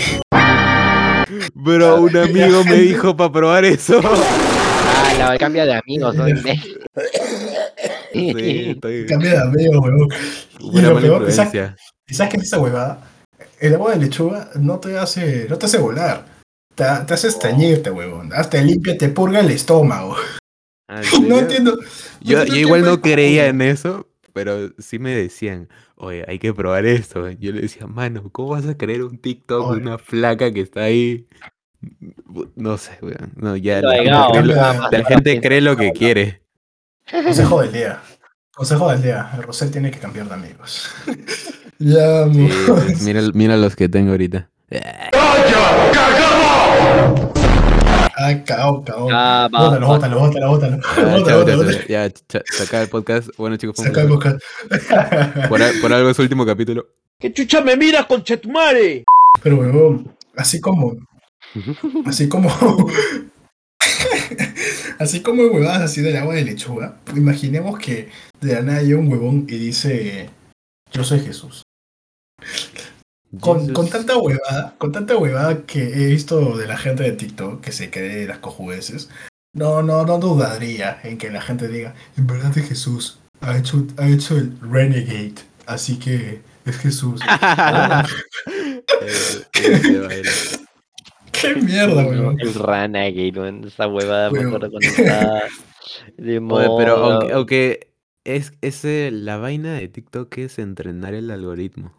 Bro, 1.53 2.01
un 2.01 2.17
amigo 2.17 2.63
me 2.65 2.75
dijo 2.75 3.15
para 3.15 3.31
probar 3.31 3.65
eso. 3.65 3.99
Ah, 4.03 5.13
la 5.31 5.37
cambia 5.37 5.65
de 5.65 5.73
amigos, 5.75 6.13
¿no? 6.15 6.25
Sí, 8.15 8.69
estoy. 8.71 9.05
Cambia 9.05 9.31
de 9.31 9.37
amigo, 9.41 9.81
huevón. 9.81 10.09
Y 10.59 10.81
lo 10.81 10.99
peor, 10.99 11.31
¿sabes, 11.31 11.53
influencia. 11.53 11.75
¿y 12.07 12.13
sabes 12.13 12.31
qué 12.33 12.37
es 12.37 12.43
esa 12.43 12.59
huevada? 12.59 13.11
El 13.59 13.75
agua 13.75 13.91
de 13.91 13.97
lechuga 13.97 14.49
no 14.55 14.79
te 14.79 14.97
hace, 14.97 15.47
no 15.49 15.57
te 15.57 15.65
hace 15.65 15.77
volar. 15.77 16.25
Te, 16.75 16.83
te 17.07 17.13
hace 17.13 17.27
estreñirte, 17.27 17.91
huevón. 17.91 18.31
Hasta 18.33 18.61
limpia, 18.61 18.97
te 18.97 19.09
purga 19.09 19.39
el 19.39 19.49
estómago. 19.51 20.15
Ah, 20.87 21.01
¿en 21.01 21.27
No 21.29 21.39
entiendo. 21.39 21.77
Yo, 21.79 21.79
no 21.79 21.85
yo 22.21 22.39
entiendo 22.39 22.57
igual 22.59 22.81
no 22.83 23.01
creía 23.01 23.47
en 23.47 23.61
eso, 23.61 24.09
pero 24.33 24.71
sí 24.77 24.99
me 24.99 25.15
decían, 25.15 25.69
oye, 25.95 26.25
hay 26.27 26.39
que 26.39 26.53
probar 26.53 26.85
esto. 26.85 27.29
Yo 27.31 27.51
le 27.51 27.61
decía, 27.61 27.87
mano, 27.87 28.29
¿cómo 28.31 28.49
vas 28.49 28.67
a 28.67 28.77
creer 28.77 29.03
un 29.03 29.17
TikTok 29.17 29.73
de 29.75 29.81
una 29.81 29.97
flaca 29.97 30.51
que 30.51 30.61
está 30.61 30.83
ahí? 30.83 31.27
No 32.55 32.77
sé, 32.77 32.97
weón. 33.01 33.33
No, 33.35 33.55
ya 33.55 33.81
la, 33.81 33.95
gente 33.95 34.43
lo- 34.43 34.55
la 34.55 35.41
cree 35.41 35.61
lo 35.61 35.77
que 35.77 35.91
quiere. 35.91 36.44
Consejo 37.11 37.61
del 37.61 37.71
día. 37.71 37.99
Consejo 38.53 38.89
del 38.89 39.01
día. 39.01 39.29
El 39.35 39.43
Rosel 39.43 39.71
tiene 39.71 39.91
que 39.91 39.99
cambiar 39.99 40.27
de 40.27 40.33
amigos. 40.33 40.89
ya, 41.79 42.25
Sí, 42.31 42.49
pues, 42.67 43.01
mira, 43.03 43.21
mira 43.33 43.57
los 43.57 43.75
que 43.75 43.87
tengo 43.89 44.11
ahorita. 44.11 44.49
Ah, 48.17 48.43
cao, 48.45 48.83
cao. 48.83 49.07
Ah, 49.11 49.47
va, 49.53 49.65
Bótalo, 49.69 49.87
bótalo, 49.87 50.19
bótalo, 50.19 50.47
bótalo. 50.49 50.79
Ah, 50.83 51.17
Bótalo, 51.17 51.39
bótalo. 51.57 51.71
Ya, 51.87 52.09
se 52.29 52.63
acaba 52.63 52.83
el 52.83 52.89
podcast. 52.89 53.29
Bueno, 53.37 53.57
chicos, 53.57 53.77
el 53.79 54.07
boca. 54.07 54.37
por, 55.49 55.61
al- 55.61 55.79
por 55.81 55.93
algo 55.93 56.09
es 56.09 56.15
su 56.15 56.21
último 56.23 56.45
capítulo. 56.45 56.87
¿Qué 57.19 57.31
chucha 57.33 57.61
me 57.61 57.75
miras, 57.75 58.05
conchetumare? 58.05 59.03
Pero, 59.43 59.57
huevón, 59.57 60.15
así 60.37 60.59
como. 60.61 60.95
Así 62.05 62.27
como. 62.29 62.49
Así 64.99 65.21
como 65.21 65.43
huevadas 65.43 65.81
así 65.81 66.01
del 66.01 66.17
agua 66.17 66.35
de 66.35 66.45
lechuga. 66.45 66.97
Imaginemos 67.15 67.79
que 67.79 68.09
de 68.41 68.53
la 68.53 68.61
nada 68.61 68.79
hay 68.79 68.93
un 68.93 69.07
huevón 69.07 69.45
y 69.49 69.57
dice: 69.57 70.29
Yo 70.91 71.03
soy 71.03 71.19
Jesús. 71.19 71.63
Con, 73.39 73.73
con 73.73 73.89
tanta 73.89 74.17
huevada, 74.17 74.75
con 74.77 74.91
tanta 74.91 75.17
huevada 75.17 75.65
que 75.65 75.83
he 75.83 76.07
visto 76.07 76.57
de 76.57 76.67
la 76.67 76.77
gente 76.77 77.03
de 77.03 77.11
TikTok 77.11 77.59
que 77.59 77.71
se 77.71 77.89
cree 77.89 78.27
las 78.27 78.37
cojudeces, 78.37 79.09
no, 79.53 79.81
no, 79.81 80.05
no 80.05 80.19
dudaría 80.19 80.99
en 81.03 81.17
que 81.17 81.29
la 81.31 81.41
gente 81.41 81.67
diga, 81.67 81.95
en 82.17 82.27
verdad 82.27 82.57
es 82.57 82.67
Jesús, 82.67 83.19
ha 83.41 83.57
hecho, 83.57 83.85
ha 83.97 84.07
hecho 84.07 84.37
el 84.37 84.57
Renegade, 84.61 85.35
así 85.65 85.97
que 85.97 86.41
es 86.65 86.77
Jesús. 86.77 87.21
Eh, 89.01 89.41
eh. 89.53 90.64
qué 91.41 91.55
mierda, 91.55 92.05
weón. 92.05 92.39
El 92.39 92.53
Renegade, 92.53 93.31
weón, 93.35 93.63
esa 93.65 93.87
huevada 93.87 94.29
me 94.31 94.39
acuerdo 94.39 94.71
cuando 94.71 94.87
estaba 94.89 95.41
de 96.17 96.41
pero 96.77 96.95
aunque, 96.97 97.33
aunque 97.33 97.87
es, 98.23 98.53
ese, 98.61 99.11
la 99.11 99.37
vaina 99.37 99.73
de 99.75 99.87
TikTok 99.87 100.37
es 100.39 100.59
entrenar 100.59 101.13
el 101.13 101.29
algoritmo 101.31 101.93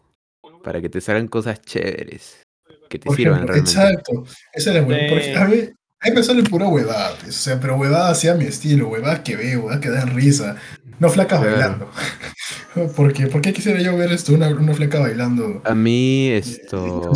para 0.63 0.81
que 0.81 0.89
te 0.89 0.99
salgan 1.01 1.27
cosas 1.27 1.61
chéveres, 1.61 2.43
que 2.89 2.99
te 2.99 3.05
Por 3.07 3.15
sirvan 3.15 3.43
ejemplo, 3.45 3.53
realmente. 3.55 3.71
exacto. 3.71 4.23
Esa 4.53 4.69
es 4.71 4.75
la 4.75 4.81
huevada. 4.83 5.07
Por 5.09 5.21
Sí. 5.21 5.29
ej- 5.29 5.37
a 5.37 5.45
mí, 5.45 5.57
a 6.01 6.09
mí 6.09 6.15
me 6.15 6.23
sale 6.23 6.43
pura 6.43 6.67
huevada, 6.67 7.15
pues, 7.21 7.29
o 7.35 7.39
sea, 7.39 7.59
pero 7.59 7.77
huevada 7.77 8.09
hacia 8.09 8.33
mi 8.35 8.45
estilo, 8.45 8.89
huevada 8.89 9.23
que 9.23 9.35
veo, 9.35 9.61
huevada 9.61 9.79
que 9.81 9.89
dan 9.89 10.13
risa. 10.15 10.57
No 10.99 11.09
flacas 11.09 11.39
Claro. 11.39 11.51
bailando. 11.55 11.91
Porque, 12.95 13.27
¿por 13.27 13.41
qué 13.41 13.53
quisiera 13.53 13.79
yo 13.81 13.95
ver 13.97 14.11
esto? 14.11 14.33
Una, 14.33 14.49
una 14.49 14.73
flaca 14.73 14.99
bailando. 14.99 15.61
A 15.65 15.73
mí 15.73 16.27
eh, 16.27 16.37
esto. 16.37 17.11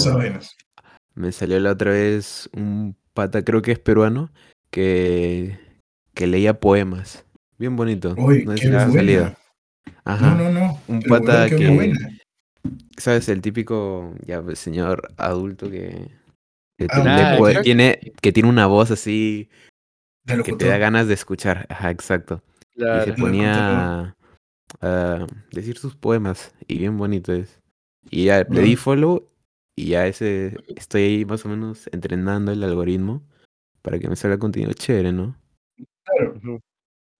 Me 1.15 1.31
salió 1.31 1.59
la 1.59 1.71
otra 1.71 1.91
vez 1.91 2.49
un 2.53 2.95
pata, 3.13 3.43
creo 3.43 3.61
que 3.61 3.71
es 3.73 3.79
peruano, 3.79 4.31
que, 4.69 5.59
que 6.13 6.27
leía 6.27 6.59
poemas. 6.59 7.25
Bien 7.57 7.75
bonito. 7.75 8.15
Uy, 8.17 8.45
no 8.45 8.53
sé 8.57 8.63
qué 8.63 8.69
buena. 8.69 8.91
salido. 8.91 9.35
Ajá. 10.05 10.35
No, 10.35 10.49
no, 10.51 10.59
no. 10.59 10.79
Un 10.87 11.01
pero, 11.01 11.19
pata 11.19 11.49
que- 11.49 11.69
buena. 11.69 11.97
¿Sabes? 12.97 13.27
El 13.29 13.41
típico 13.41 14.13
ya 14.25 14.41
pues, 14.41 14.59
señor 14.59 15.11
adulto 15.17 15.69
que, 15.71 16.11
que 16.77 16.87
Ah, 16.91 17.35
ah, 17.39 17.61
tiene, 17.63 17.99
que 18.21 18.31
tiene 18.31 18.47
una 18.49 18.67
voz 18.67 18.91
así 18.91 19.49
que 20.45 20.53
te 20.53 20.67
da 20.67 20.77
ganas 20.77 21.07
de 21.07 21.15
escuchar. 21.15 21.65
Ajá, 21.69 21.89
exacto. 21.89 22.43
Y 22.75 22.81
se 23.05 23.13
ponía 23.13 23.53
a, 23.55 24.15
a 24.81 25.27
decir 25.51 25.77
sus 25.79 25.95
poemas 25.95 26.53
y 26.67 26.77
bien 26.77 26.97
bonito 26.97 27.33
es. 27.33 27.59
Y 28.09 28.25
ya 28.25 28.43
le 28.49 28.61
di 28.61 28.75
follow 28.75 29.27
y 29.75 29.89
ya 29.89 30.07
ese 30.07 30.57
estoy 30.75 31.01
ahí 31.03 31.25
más 31.25 31.45
o 31.45 31.49
menos 31.49 31.89
entrenando 31.91 32.51
el 32.51 32.63
algoritmo 32.63 33.23
para 33.81 33.99
que 33.99 34.07
me 34.07 34.15
salga 34.15 34.37
contenido 34.37 34.73
chévere, 34.73 35.11
¿no? 35.11 35.35
Claro. 36.03 36.61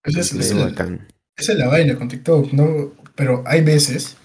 Esa 0.03 0.19
es, 0.19 0.33
esa 0.33 0.67
es 0.67 0.73
esa 1.37 1.53
es 1.53 1.57
la 1.57 1.67
vaina 1.67 1.97
con 1.97 2.07
TikTok, 2.07 2.51
¿no? 2.53 2.91
Pero 3.15 3.43
hay 3.45 3.61
veces 3.61 4.17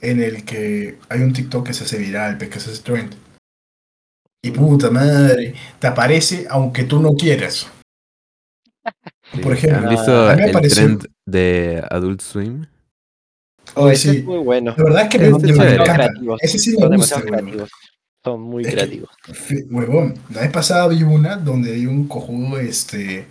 en 0.00 0.22
el 0.22 0.44
que 0.44 0.98
hay 1.08 1.20
un 1.20 1.32
TikTok 1.32 1.66
que 1.66 1.74
se 1.74 1.84
hace 1.84 1.98
viral, 1.98 2.38
pues, 2.38 2.50
que 2.50 2.60
se 2.60 2.70
hace 2.70 2.82
trend. 2.82 3.14
Y 4.42 4.50
puta 4.50 4.90
madre, 4.90 5.54
te 5.78 5.86
aparece 5.86 6.46
aunque 6.48 6.84
tú 6.84 7.00
no 7.00 7.14
quieras. 7.14 7.70
Sí. 9.32 9.40
Por 9.40 9.52
ejemplo, 9.52 9.88
¿Han 9.88 9.90
visto 9.90 10.30
el 10.32 10.70
trend 10.70 11.06
de 11.26 11.84
Adult 11.90 12.20
Swim? 12.20 12.66
Ese 13.90 14.10
sí, 14.12 14.16
es 14.18 14.24
muy 14.24 14.38
bueno. 14.38 14.74
la 14.76 14.84
verdad 14.84 15.02
es 15.02 15.08
que 15.08 15.18
me, 15.18 15.28
Este 15.28 15.52
me 15.52 15.74
encanta. 15.74 16.10
Ese 16.40 16.58
sí 16.58 16.70
me 16.72 16.76
Son 16.82 16.96
gusta, 16.96 17.22
creativos. 17.22 17.70
Son 18.24 18.40
muy 18.40 18.62
Es 18.62 18.68
que- 18.68 18.74
creativos. 18.74 19.10
Fe- 19.32 19.64
Huevón, 19.70 20.14
la 20.34 20.42
vez 20.42 20.50
pasada 20.50 20.88
vi 20.88 21.02
una 21.02 21.36
donde 21.36 21.72
hay 21.74 21.86
un 21.86 22.06
cojudo, 22.08 22.58
este. 22.58 23.26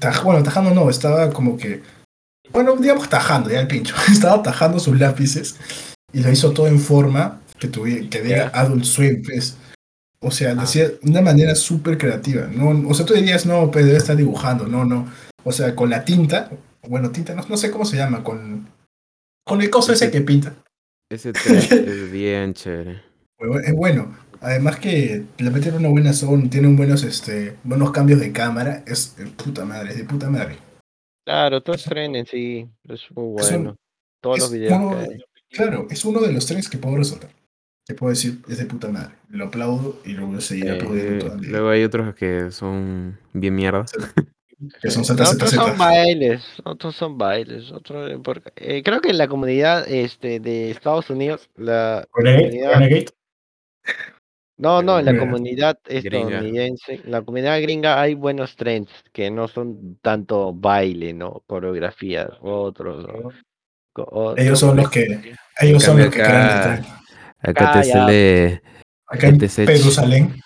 taj- 0.00 0.22
bueno, 0.22 0.42
tajando 0.42 0.70
no, 0.74 0.90
estaba 0.90 1.30
como 1.30 1.56
que. 1.56 1.82
Bueno, 2.52 2.76
digamos 2.76 3.08
tajando, 3.08 3.50
ya 3.50 3.60
el 3.60 3.66
pincho. 3.66 3.94
Estaba 4.12 4.42
tajando 4.42 4.78
sus 4.78 4.98
lápices 4.98 5.56
y 6.12 6.20
lo 6.20 6.30
hizo 6.30 6.52
todo 6.52 6.66
en 6.68 6.78
forma 6.78 7.40
que, 7.58 7.68
tuviera, 7.68 8.08
que 8.08 8.50
Adult 8.52 8.84
Swim, 8.84 9.22
pues. 9.24 9.56
O 10.20 10.30
sea, 10.30 10.52
Ah. 10.52 10.62
decía 10.62 10.88
de 10.88 10.98
una 11.02 11.20
manera 11.22 11.54
súper 11.54 11.98
creativa. 11.98 12.46
No, 12.52 12.88
o 12.88 12.94
sea, 12.94 13.04
tú 13.06 13.14
dirías, 13.14 13.46
no, 13.46 13.70
pues 13.70 13.84
debe 13.86 13.98
estar 13.98 14.16
dibujando, 14.16 14.66
no, 14.66 14.84
no. 14.84 15.06
O 15.44 15.52
sea, 15.52 15.74
con 15.76 15.90
la 15.90 16.04
tinta, 16.04 16.50
bueno, 16.88 17.10
tinta, 17.10 17.34
no, 17.34 17.44
no 17.48 17.56
sé 17.56 17.70
cómo 17.70 17.84
se 17.84 17.96
llama, 17.96 18.22
con. 18.24 18.68
Con 19.46 19.62
el 19.62 19.70
coso 19.70 19.92
ese 19.92 20.10
que 20.10 20.20
pinta. 20.22 20.54
Ese 21.10 21.30
es 21.34 22.10
bien 22.10 22.52
chévere. 22.54 23.02
Es 23.64 23.74
bueno. 23.74 24.16
Además 24.40 24.78
que 24.78 25.24
le 25.38 25.50
meten 25.50 25.74
una 25.74 25.88
buena 25.88 26.12
zona, 26.12 26.48
tienen 26.50 26.76
buenos, 26.76 27.02
este, 27.04 27.56
buenos 27.64 27.90
cambios 27.92 28.20
de 28.20 28.32
cámara. 28.32 28.82
Es 28.86 29.16
de 29.16 29.26
puta 29.26 29.64
madre, 29.64 29.90
es 29.92 29.96
de 29.98 30.04
puta 30.04 30.28
madre. 30.28 30.56
Claro, 31.24 31.62
todo 31.62 31.76
es 31.76 31.84
tren 31.84 32.14
en 32.16 32.26
sí. 32.26 32.68
Es 32.84 33.06
muy 33.14 33.40
Es 33.40 33.50
un- 33.52 33.56
bueno. 33.56 33.76
Todos 34.22 34.38
los 34.40 34.52
videos 34.52 34.72
uno- 34.78 34.90
que 34.90 34.96
hay. 34.96 35.18
Claro, 35.50 35.86
es 35.90 36.04
uno 36.04 36.20
de 36.20 36.32
los 36.32 36.44
tres 36.46 36.68
que 36.68 36.78
puedo 36.78 36.96
resaltar. 36.96 37.30
Que 37.86 37.94
puedo 37.94 38.10
decir, 38.10 38.42
es 38.48 38.58
de 38.58 38.66
puta 38.66 38.88
madre. 38.88 39.14
Lo 39.30 39.46
aplaudo 39.46 40.00
y 40.04 40.12
lo 40.12 40.26
voy 40.26 40.38
a 40.38 40.40
seguir 40.40 40.66
Eh, 40.66 40.72
aplaudiendo 40.72 41.12
Eh, 41.14 41.18
toda 41.20 41.34
mi 41.36 41.40
vida. 41.42 41.50
luego 41.52 41.68
hay 41.70 41.84
otros 41.84 42.14
que 42.16 42.50
son 42.50 43.18
bien 43.32 43.54
mierda. 43.54 43.84
Que 44.80 44.90
son 44.90 45.02
No, 45.02 45.06
Z, 45.06 45.26
Z, 45.26 45.34
otros 45.34 45.50
son 45.50 45.78
bailes, 45.78 46.44
otros 46.64 46.96
son 46.96 47.18
bailes, 47.18 47.70
otros 47.72 48.18
porque, 48.24 48.50
eh, 48.56 48.82
creo 48.82 49.00
que 49.02 49.10
en 49.10 49.18
la 49.18 49.28
comunidad 49.28 49.86
este 49.86 50.40
de 50.40 50.70
Estados 50.70 51.10
Unidos, 51.10 51.50
la 51.56 52.06
Renegade, 52.14 53.06
no, 54.58 54.80
no, 54.80 54.98
en 54.98 55.04
la 55.04 55.18
comunidad 55.18 55.78
gringa. 55.84 56.00
estadounidense, 56.08 56.94
en 57.04 57.10
la 57.10 57.20
comunidad 57.20 57.60
gringa 57.60 58.00
hay 58.00 58.14
buenos 58.14 58.56
trends 58.56 58.90
que 59.12 59.30
no 59.30 59.48
son 59.48 59.98
tanto 60.00 60.54
baile, 60.54 61.12
¿no? 61.12 61.42
Coreografía, 61.46 62.30
otros, 62.40 63.06
¿no? 63.06 63.30
Co- 63.92 64.08
o- 64.10 64.36
Ellos 64.38 64.58
son 64.58 64.76
los 64.78 64.88
que, 64.88 65.34
ellos 65.60 65.82
son 65.82 65.98
los 65.98 66.06
que 66.08 66.16
crean 66.22 66.32
el 66.32 66.48
acá- 66.50 66.62
tren. 66.80 66.86
Acá 67.40 67.70
Ah, 67.74 67.80
te 67.82 67.88
ya. 67.88 67.92
sale, 67.92 68.62
Acá 69.06 69.28
en. 69.28 69.38
Jerusalén. 69.66 70.40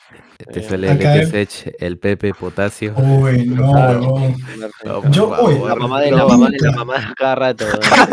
Te 0.45 0.61
Eh, 0.61 0.63
sale 0.69 0.91
el 0.91 1.49
el 1.79 1.99
Pepe 1.99 2.33
Potasio. 2.35 2.95
Uy, 2.97 3.47
no, 3.47 3.73
Ah, 3.77 5.01
Yo. 5.11 5.37
La 5.69 5.75
mamá 5.75 6.01
de 6.01 6.11
la 6.11 6.25
mamá 6.27 6.49
de 6.51 6.59
la 6.61 6.73
mamá 6.73 7.15
cada 7.17 7.35
rato. 7.35 7.65
Ah, 7.85 8.09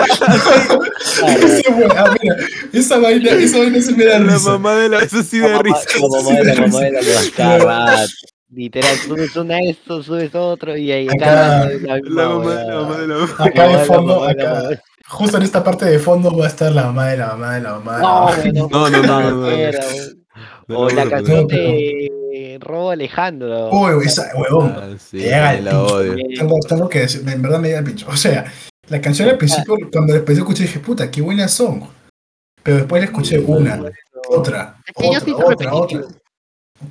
esa 2.74 3.00
vaina, 3.00 3.32
esa 3.32 3.60
vaina 3.60 3.82
se 3.82 3.94
me 3.96 4.06
da 4.06 4.20
La 4.20 4.40
mamá 4.40 4.76
de 4.76 4.90
la... 4.90 5.00
Eso 5.00 5.24
sí 5.24 5.40
La 5.40 5.50
da 5.50 5.60
risa. 5.60 5.80
la 6.00 6.08
mamá 6.08 6.32
de 6.40 6.44
la 6.56 6.62
mamá 6.68 6.80
de 6.82 6.92
la 6.92 7.02
mamá 7.02 7.22
cada 7.36 7.58
rato. 7.60 8.12
Literal, 8.50 8.96
subes 8.98 9.36
una 9.36 9.60
esto, 9.60 10.02
subes 10.02 10.34
otro 10.34 10.78
y 10.78 10.90
ahí 10.92 11.08
Acá, 11.10 11.66
la 11.82 11.96
misma 11.98 11.98
La 12.24 12.30
mamá, 12.30 12.54
la 12.54 12.80
huevada. 12.80 12.82
mamá 12.82 12.98
de 12.98 13.08
la 13.08 13.16
mamá. 13.16 13.34
Acá 13.40 13.62
mamá 13.62 13.68
de 13.68 13.68
de 13.68 13.78
la 13.78 13.86
fondo, 13.86 14.16
mamá 14.20 14.28
de 14.28 14.36
la 14.36 14.50
acá, 14.50 14.64
mamá. 14.64 14.76
justo 15.10 15.38
en 15.38 15.44
esta 15.44 15.64
parte 15.64 15.86
de 15.86 16.00
fondo 16.00 16.36
va 16.38 16.46
a 16.46 16.48
estar 16.48 16.72
la 16.72 16.84
mamá 16.86 17.08
de 17.10 17.18
la 17.18 17.28
mamá 17.28 17.56
de 17.56 17.62
la 17.62 17.72
mamá 17.74 17.98
de 17.98 18.54
la 18.54 18.62
No, 18.62 18.70
no, 18.70 18.70
No, 18.70 18.90
no, 18.90 19.32
no, 19.32 19.48
la. 19.50 19.82
De 22.48 22.60
Robo 22.60 22.92
Alejandro. 22.92 23.70
Uy, 23.72 24.06
esa, 24.06 24.30
huevón. 24.36 24.74
Ah, 24.76 24.96
sí, 25.00 25.18
Llega 25.18 25.56
el 25.56 25.68
odio. 25.68 26.16
Tengo, 26.38 26.60
tengo 26.68 26.90
que 26.90 27.00
decir, 27.00 27.28
en 27.28 27.42
verdad 27.42 27.60
me 27.60 27.68
llega 27.68 27.80
el 27.80 27.86
pincho. 27.86 28.08
O 28.10 28.18
sea, 28.18 28.52
la 28.90 29.02
canción 29.02 29.30
al 29.30 29.38
principio, 29.38 29.76
cuando 29.92 30.14
después 30.14 30.38
escuché, 30.38 30.64
dije, 30.64 30.80
puta, 30.80 31.10
qué 31.12 31.22
buenas 31.22 31.52
son. 31.52 31.88
Pero 32.64 32.78
después 32.78 33.02
la 33.02 33.06
escuché 33.06 33.40
una, 33.40 33.82
otra, 34.30 34.78
Es 34.86 34.94
que 34.94 35.04
yo 35.04 35.10
otra, 35.10 35.22
sí 35.26 35.32
otra, 35.32 35.74
otra. 35.74 36.02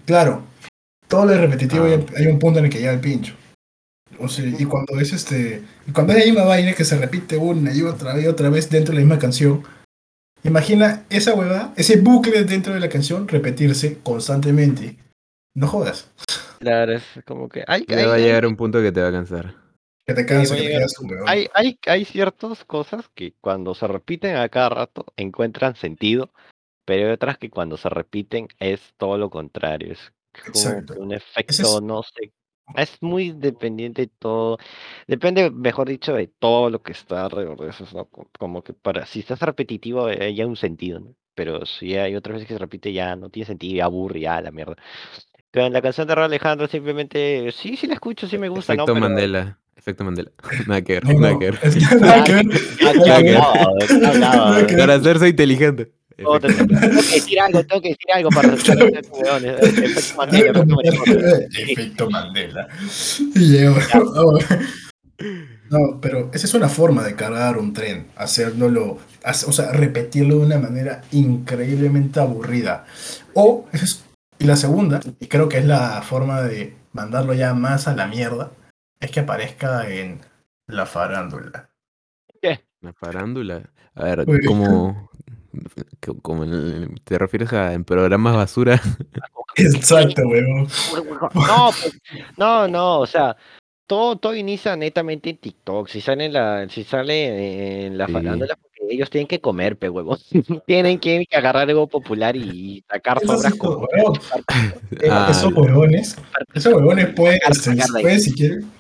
Claro, 0.05 0.43
todo 1.09 1.27
lo 1.27 1.35
repetitivo 1.37 1.85
Ah. 1.85 1.89
hay, 1.89 2.07
hay 2.17 2.27
un 2.27 2.39
punto 2.39 2.59
en 2.59 2.67
el 2.67 2.71
que 2.71 2.79
llega 2.79 2.93
el 2.93 3.01
pincho. 3.01 3.35
O 4.19 4.29
sea, 4.29 4.47
y 4.47 4.65
cuando 4.65 4.99
es 4.99 5.13
este. 5.13 5.63
Y 5.87 5.93
cuando 5.93 6.13
hay 6.13 6.21
la 6.21 6.25
misma 6.27 6.45
vaina 6.45 6.73
que 6.73 6.85
se 6.85 6.97
repite 6.97 7.37
una 7.37 7.75
y 7.75 7.83
otra 7.83 8.15
vez 8.15 8.25
y 8.25 8.29
otra 8.29 8.49
vez 8.49 8.71
dentro 8.71 8.93
de 8.93 9.01
la 9.01 9.07
misma 9.07 9.19
canción. 9.19 9.63
Imagina 10.43 11.05
esa 11.11 11.35
huevada, 11.35 11.75
ese 11.77 11.97
bucle 11.97 12.45
dentro 12.45 12.73
de 12.73 12.81
la 12.81 12.89
canción 12.89 13.27
repetirse 13.27 13.99
constantemente. 14.03 14.97
No 15.57 15.67
jodas. 15.69 16.13
Claro, 16.61 16.93
es 16.93 17.03
como 17.27 17.49
que 17.49 17.65
hay, 17.67 17.87
hay, 17.89 18.05
va 18.05 18.13
a 18.13 18.15
hay- 18.17 18.23
llegar 18.25 18.45
un 18.47 18.57
punto 18.57 18.83
que 18.83 18.93
te 18.93 19.01
va 19.01 19.09
a 19.09 19.13
cansar. 19.13 19.55
Que 20.07 20.13
te 20.13 20.27
cansa, 20.27 20.55
que 20.55 20.61
te 20.63 20.69
llegar 20.69 20.87
huevón. 21.01 21.29
hay, 21.29 21.49
hay, 21.55 21.79
hay 21.87 22.05
ciertas 22.05 22.63
cosas 22.65 23.09
que 23.15 23.33
cuando 23.41 23.75
se 23.75 23.87
repiten 23.89 24.37
a 24.37 24.49
cada 24.51 24.69
rato 24.69 25.07
encuentran 25.17 25.75
sentido, 25.75 26.31
pero 26.85 27.07
hay 27.07 27.13
otras 27.13 27.39
que 27.39 27.49
cuando 27.49 27.79
se 27.79 27.89
repiten 27.89 28.49
es 28.61 28.81
todo 28.99 29.17
lo 29.17 29.31
contrario. 29.31 29.95
Es 29.95 30.13
como 30.35 30.49
Exacto. 30.55 30.95
un 30.99 31.13
efecto, 31.13 31.79
es- 31.79 31.83
no 31.83 32.03
sé. 32.03 32.33
Es 32.77 32.99
muy 33.01 33.31
dependiente 33.31 34.03
de 34.03 34.11
todo. 34.19 34.59
Depende, 35.07 35.51
mejor 35.51 35.89
dicho, 35.89 36.13
de 36.13 36.27
todo 36.27 36.69
lo 36.69 36.83
que 36.83 36.93
está 36.93 37.25
alrededor 37.25 37.59
de 37.61 37.71
eso. 37.71 37.87
¿no? 37.95 38.05
Co- 38.07 38.29
Como 38.39 38.63
que 38.63 38.75
para, 38.75 39.07
si 39.07 39.21
estás 39.21 39.41
repetitivo, 39.41 40.11
eh, 40.11 40.19
hay 40.21 40.43
un 40.45 40.57
sentido, 40.57 41.01
¿no? 41.01 41.15
Pero 41.35 41.65
si 41.65 41.97
hay 41.97 42.15
otras 42.17 42.35
veces 42.35 42.49
que 42.49 42.55
se 42.55 42.59
repite, 42.59 42.93
ya 42.93 43.15
no 43.17 43.31
tiene 43.31 43.47
sentido, 43.47 43.77
ya 43.77 43.85
aburre, 43.87 44.21
ya 44.21 44.41
la 44.41 44.51
mierda. 44.51 44.77
Pero 45.57 45.69
en 45.69 45.73
la 45.73 45.81
canción 45.81 46.07
de 46.07 46.15
Raúl 46.15 46.27
Alejandro 46.27 46.69
simplemente, 46.69 47.51
sí, 47.51 47.79
sí 47.79 47.87
la 47.87 47.95
escucho, 47.95 48.29
sí 48.29 48.37
me 48.37 48.51
gusta, 48.51 48.75
¿no? 48.75 48.83
Efecto 48.83 48.93
Pero- 48.93 49.09
Mandela. 49.09 49.59
Efecto 49.75 50.05
Mandela. 50.05 50.31
Nada 50.67 50.83
que 50.83 50.93
ver, 50.93 51.05
No, 51.07 51.15
nada 51.19 51.33
no, 51.33 51.39
que 51.39 51.47
ver. 51.47 51.59
es 51.63 51.75
que 51.77 51.97
nada 51.97 52.25
que 52.25 52.33
ver. 52.35 52.47
Para 54.77 54.95
hacerse 54.97 55.29
inteligente. 55.31 55.93
No, 56.19 56.33
Mandela. 56.33 56.57
tengo 56.59 56.69
que 57.01 57.15
decir 57.15 57.41
algo, 57.41 57.65
tengo 57.65 57.81
que 57.81 57.89
decir 57.89 58.07
algo 58.13 58.29
para 58.29 58.49
weones. 58.51 59.57
Efecto 59.63 60.15
Mandela, 60.19 60.53
efecto 61.57 62.11
Mandela. 62.11 62.69
Y 63.35 63.65
oh. 63.65 64.39
No, 65.71 66.01
pero 66.03 66.31
esa 66.35 66.47
es 66.47 66.53
una 66.53 66.69
forma 66.69 67.03
de 67.03 67.15
cargar 67.17 67.57
un 67.57 67.73
tren, 67.73 68.09
haciéndolo, 68.17 68.99
o 69.25 69.53
sea, 69.53 69.73
repetirlo 69.73 70.41
de 70.41 70.45
una 70.45 70.59
manera 70.59 71.01
increíblemente 71.13 72.21
aburrida. 72.21 72.85
O, 73.33 73.65
esa 73.73 73.87
es- 73.87 74.03
y 74.39 74.45
la 74.45 74.57
segunda, 74.57 75.01
y 75.21 75.27
creo 75.27 75.49
que 75.49 75.59
es 75.59 75.65
la 75.65 76.03
forma 76.03 76.43
de 76.43 76.75
mandarlo 76.93 77.35
ya 77.35 77.55
más 77.55 77.89
a 77.89 77.95
la 77.95 78.07
mierda, 78.07 78.51
es 79.01 79.11
que 79.11 79.21
aparezca 79.21 79.89
en 79.89 80.21
la 80.67 80.87
farándula. 80.87 81.71
La 82.83 82.93
farándula. 82.93 83.71
A 83.95 84.05
ver, 84.05 84.25
Uy. 84.27 84.45
como 84.45 85.09
en 86.45 86.95
te 87.05 87.19
refieres 87.19 87.53
a 87.53 87.73
en 87.73 87.85
programas 87.85 88.37
basura. 88.37 88.81
Exacto, 89.57 90.23
weón. 90.29 90.69
No, 91.35 91.71
pues, 91.71 91.99
no, 92.37 92.69
no, 92.69 93.01
o 93.01 93.07
sea, 93.07 93.35
todo, 93.87 94.17
todo 94.17 94.35
inicia 94.35 94.77
netamente 94.77 95.31
en 95.31 95.39
TikTok. 95.39 95.89
Si 95.89 96.03
sale 96.03 96.27
en 96.27 96.35
la, 96.35 96.69
si 96.69 96.85
sale 96.85 97.87
en 97.87 97.97
la 97.97 98.07
Sí. 98.07 98.13
farándula, 98.13 98.59
ellos 98.91 99.11
tienen 99.11 99.27
que 99.27 99.41
comer, 99.41 99.77
pe 99.79 99.89
huevos. 99.89 100.27
tienen 100.67 100.99
que 100.99 101.27
agarrar 101.33 101.69
algo 101.69 101.87
popular 101.89 102.37
y 102.37 102.85
sacar 102.89 103.19
Esos 103.23 103.37
sobras 103.37 103.55
como 103.55 103.77
weón. 103.93 104.15
Eh, 105.01 105.09
Ah, 105.11 105.29
esos 105.31 105.53
huevones, 105.53 106.17
esos 106.55 106.73
huevones 106.73 107.15
pueden, 107.15 107.39
este, 107.49 107.71
de 107.75 107.83
pueden 108.01 108.21
si 108.21 108.33
quieren, 108.33 108.71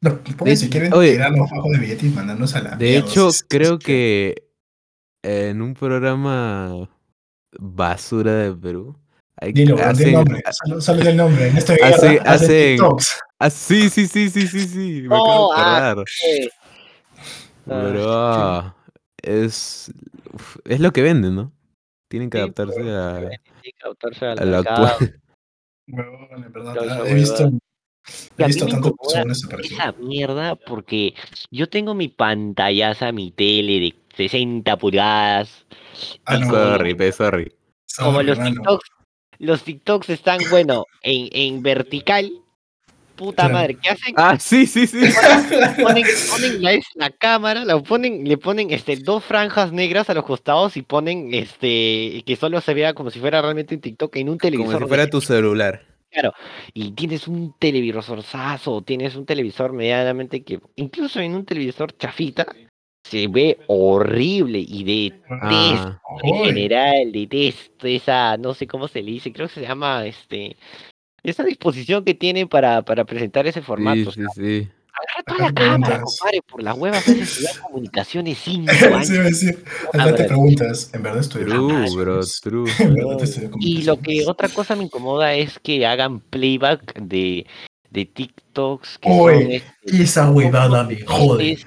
no, 0.00 0.18
pueden 0.36 0.56
si 0.56 0.68
quieren 0.70 0.92
oye, 0.92 1.12
tirarnos 1.12 1.50
bajo 1.50 1.68
de 1.70 1.78
billete 1.78 2.06
y 2.06 2.10
mandarnos 2.10 2.54
a 2.54 2.62
la 2.62 2.76
De 2.76 2.96
hecho, 2.96 3.30
creo 3.48 3.78
que 3.78 4.42
en 5.22 5.62
un 5.62 5.74
programa 5.74 6.88
basura 7.58 8.32
de 8.34 8.52
Perú 8.54 8.96
hay, 9.38 9.52
Dilo, 9.52 9.76
di 9.76 9.82
el 9.82 9.88
hacen, 9.88 10.12
nombre, 10.12 10.42
solo, 10.80 11.02
el 11.02 11.16
nombre. 11.16 11.48
En 11.48 11.56
esta 11.58 11.74
guerra 11.74 11.88
Hace- 11.88 12.06
hacen 12.06 12.26
hacen- 12.26 12.76
TikToks. 12.76 13.20
Ah, 13.38 13.50
sí, 13.50 13.90
sí, 13.90 14.06
sí, 14.06 14.30
sí, 14.30 14.46
sí, 14.46 14.60
sí, 14.66 15.02
me 15.02 15.08
No, 15.08 15.16
acabo 15.16 15.54
de 15.54 15.60
ah, 15.60 15.90
acordar. 15.90 16.04
Eh, 16.26 16.48
Pero 17.66 18.04
ah, 18.12 18.75
es, 19.26 19.92
uf, 20.32 20.56
es 20.64 20.80
lo 20.80 20.92
que 20.92 21.02
venden, 21.02 21.34
¿no? 21.34 21.52
Tienen 22.08 22.30
que 22.30 22.38
Sí, 22.38 22.42
adaptarse 22.42 22.80
a, 22.90 23.18
tienen 23.18 23.40
que 23.62 23.72
adaptarse 23.84 24.26
al 24.26 24.38
a 24.38 24.44
lo 24.44 24.50
mercado. 24.52 24.86
actual. 24.86 25.20
Huevón, 25.88 26.44
en 26.44 26.52
verdad, 26.52 26.84
esa 26.84 27.08
he 27.08 27.14
visto, 27.14 27.42
he 27.44 27.46
a 27.46 27.50
mí 28.38 28.46
visto 28.46 28.64
me 28.64 28.70
tantas 28.72 28.92
personas 28.92 29.42
esa 29.62 29.92
mierda 29.92 30.56
porque 30.56 31.14
yo 31.50 31.68
tengo 31.68 31.94
mi 31.94 32.08
pantallaza, 32.08 33.12
mi 33.12 33.30
tele 33.30 33.80
de 33.80 33.94
60 34.16 34.76
pulgadas. 34.78 35.66
Ah, 36.24 36.38
no, 36.38 36.46
Sorry, 36.46 36.94
pe, 36.94 37.12
sorry. 37.12 37.52
Como 37.98 38.12
sorry, 38.14 38.26
los. 38.26 38.38
TikToks, 38.38 38.90
los 39.38 39.62
TikToks 39.62 40.10
están, 40.10 40.40
bueno, 40.50 40.84
en, 41.02 41.28
en 41.32 41.62
vertical. 41.62 42.32
Puta 43.16 43.44
Claro. 43.44 43.54
madre, 43.54 43.76
¿qué 43.82 43.88
hacen? 43.88 44.14
Ah, 44.16 44.36
sí, 44.38 44.66
sí, 44.66 44.86
sí. 44.86 45.00
Ponen, 45.82 46.04
ponen 46.30 46.62
la, 46.94 47.10
cámara, 47.10 47.64
la 47.64 47.78
ponen, 47.80 48.28
le 48.28 48.36
ponen 48.36 48.70
este 48.70 48.96
dos 48.96 49.24
franjas 49.24 49.72
negras 49.72 50.10
a 50.10 50.14
los 50.14 50.24
costados 50.24 50.76
y 50.76 50.82
ponen 50.82 51.32
este 51.32 52.22
que 52.26 52.36
solo 52.38 52.60
se 52.60 52.74
vea 52.74 52.94
como 52.94 53.10
si 53.10 53.18
fuera 53.18 53.40
realmente 53.40 53.74
un 53.74 53.80
TikTok 53.80 54.16
en 54.16 54.28
un 54.28 54.38
televisor. 54.38 54.74
Como 54.74 54.86
si 54.86 54.88
fuera 54.88 55.08
tu 55.08 55.20
celular. 55.20 55.82
y 56.74 56.92
tienes 56.92 57.26
un 57.26 57.54
televisorzazo, 57.58 58.82
tienes 58.82 59.16
un 59.16 59.26
televisor 59.26 59.72
medianamente 59.72 60.42
que, 60.42 60.60
incluso 60.76 61.20
en 61.20 61.34
un 61.34 61.44
televisor 61.44 61.96
chafita, 61.96 62.46
se 63.10 63.28
ve 63.28 63.58
horrible 63.68 64.58
y 64.58 64.84
detesto 64.84 65.26
Ah, 65.30 65.98
en 66.22 66.44
general, 66.44 67.12
detesto 67.12 67.86
esa, 67.86 68.36
no 68.36 68.54
sé 68.54 68.66
cómo 68.66 68.88
se 68.88 69.02
le 69.02 69.12
dice, 69.12 69.32
creo 69.32 69.48
que 69.48 69.54
se 69.54 69.60
llama, 69.62 70.04
este, 70.06 70.56
esa 71.30 71.44
disposición 71.44 72.04
que 72.04 72.14
tiene 72.14 72.46
para, 72.46 72.82
para 72.82 73.04
presentar 73.04 73.46
ese 73.46 73.62
formato. 73.62 73.96
sí, 73.96 74.06
o 74.08 74.12
sea, 74.12 74.26
sí, 74.34 74.42
sí. 74.62 74.68
agarra 74.92 75.22
toda 75.26 75.48
Acá 75.48 75.62
la 75.64 75.70
cámara, 75.72 76.00
compadre, 76.02 76.40
por 76.48 76.62
las 76.62 76.76
huevas 76.78 76.98
has 77.08 77.14
estudiado 77.16 77.62
comunicaciones 77.62 78.38
5 78.42 78.72
sí, 78.72 78.84
años. 78.86 79.40
puta 79.92 80.02
acá 80.04 80.14
te 80.16 80.24
preguntas, 80.24 80.90
¿en 80.94 81.02
verdad 81.02 81.20
estudié 81.20 81.46
True, 81.46 81.86
bro, 81.96 82.20
true. 82.42 82.70
En 82.78 82.94
verdad 82.94 83.16
te 83.18 83.24
estudié 83.24 83.50
Y 83.60 83.82
lo 83.82 83.98
que 84.00 84.24
otra 84.26 84.48
cosa 84.48 84.74
me 84.76 84.84
incomoda 84.84 85.34
es 85.34 85.58
que 85.58 85.84
hagan 85.86 86.20
playback 86.20 87.00
de, 87.00 87.46
de 87.90 88.04
TikToks 88.06 88.98
que 88.98 89.08
son 89.08 89.30
este, 89.52 90.02
Esa 90.02 90.30
huevada 90.30 90.84
me 90.84 91.00
jode. 91.04 91.58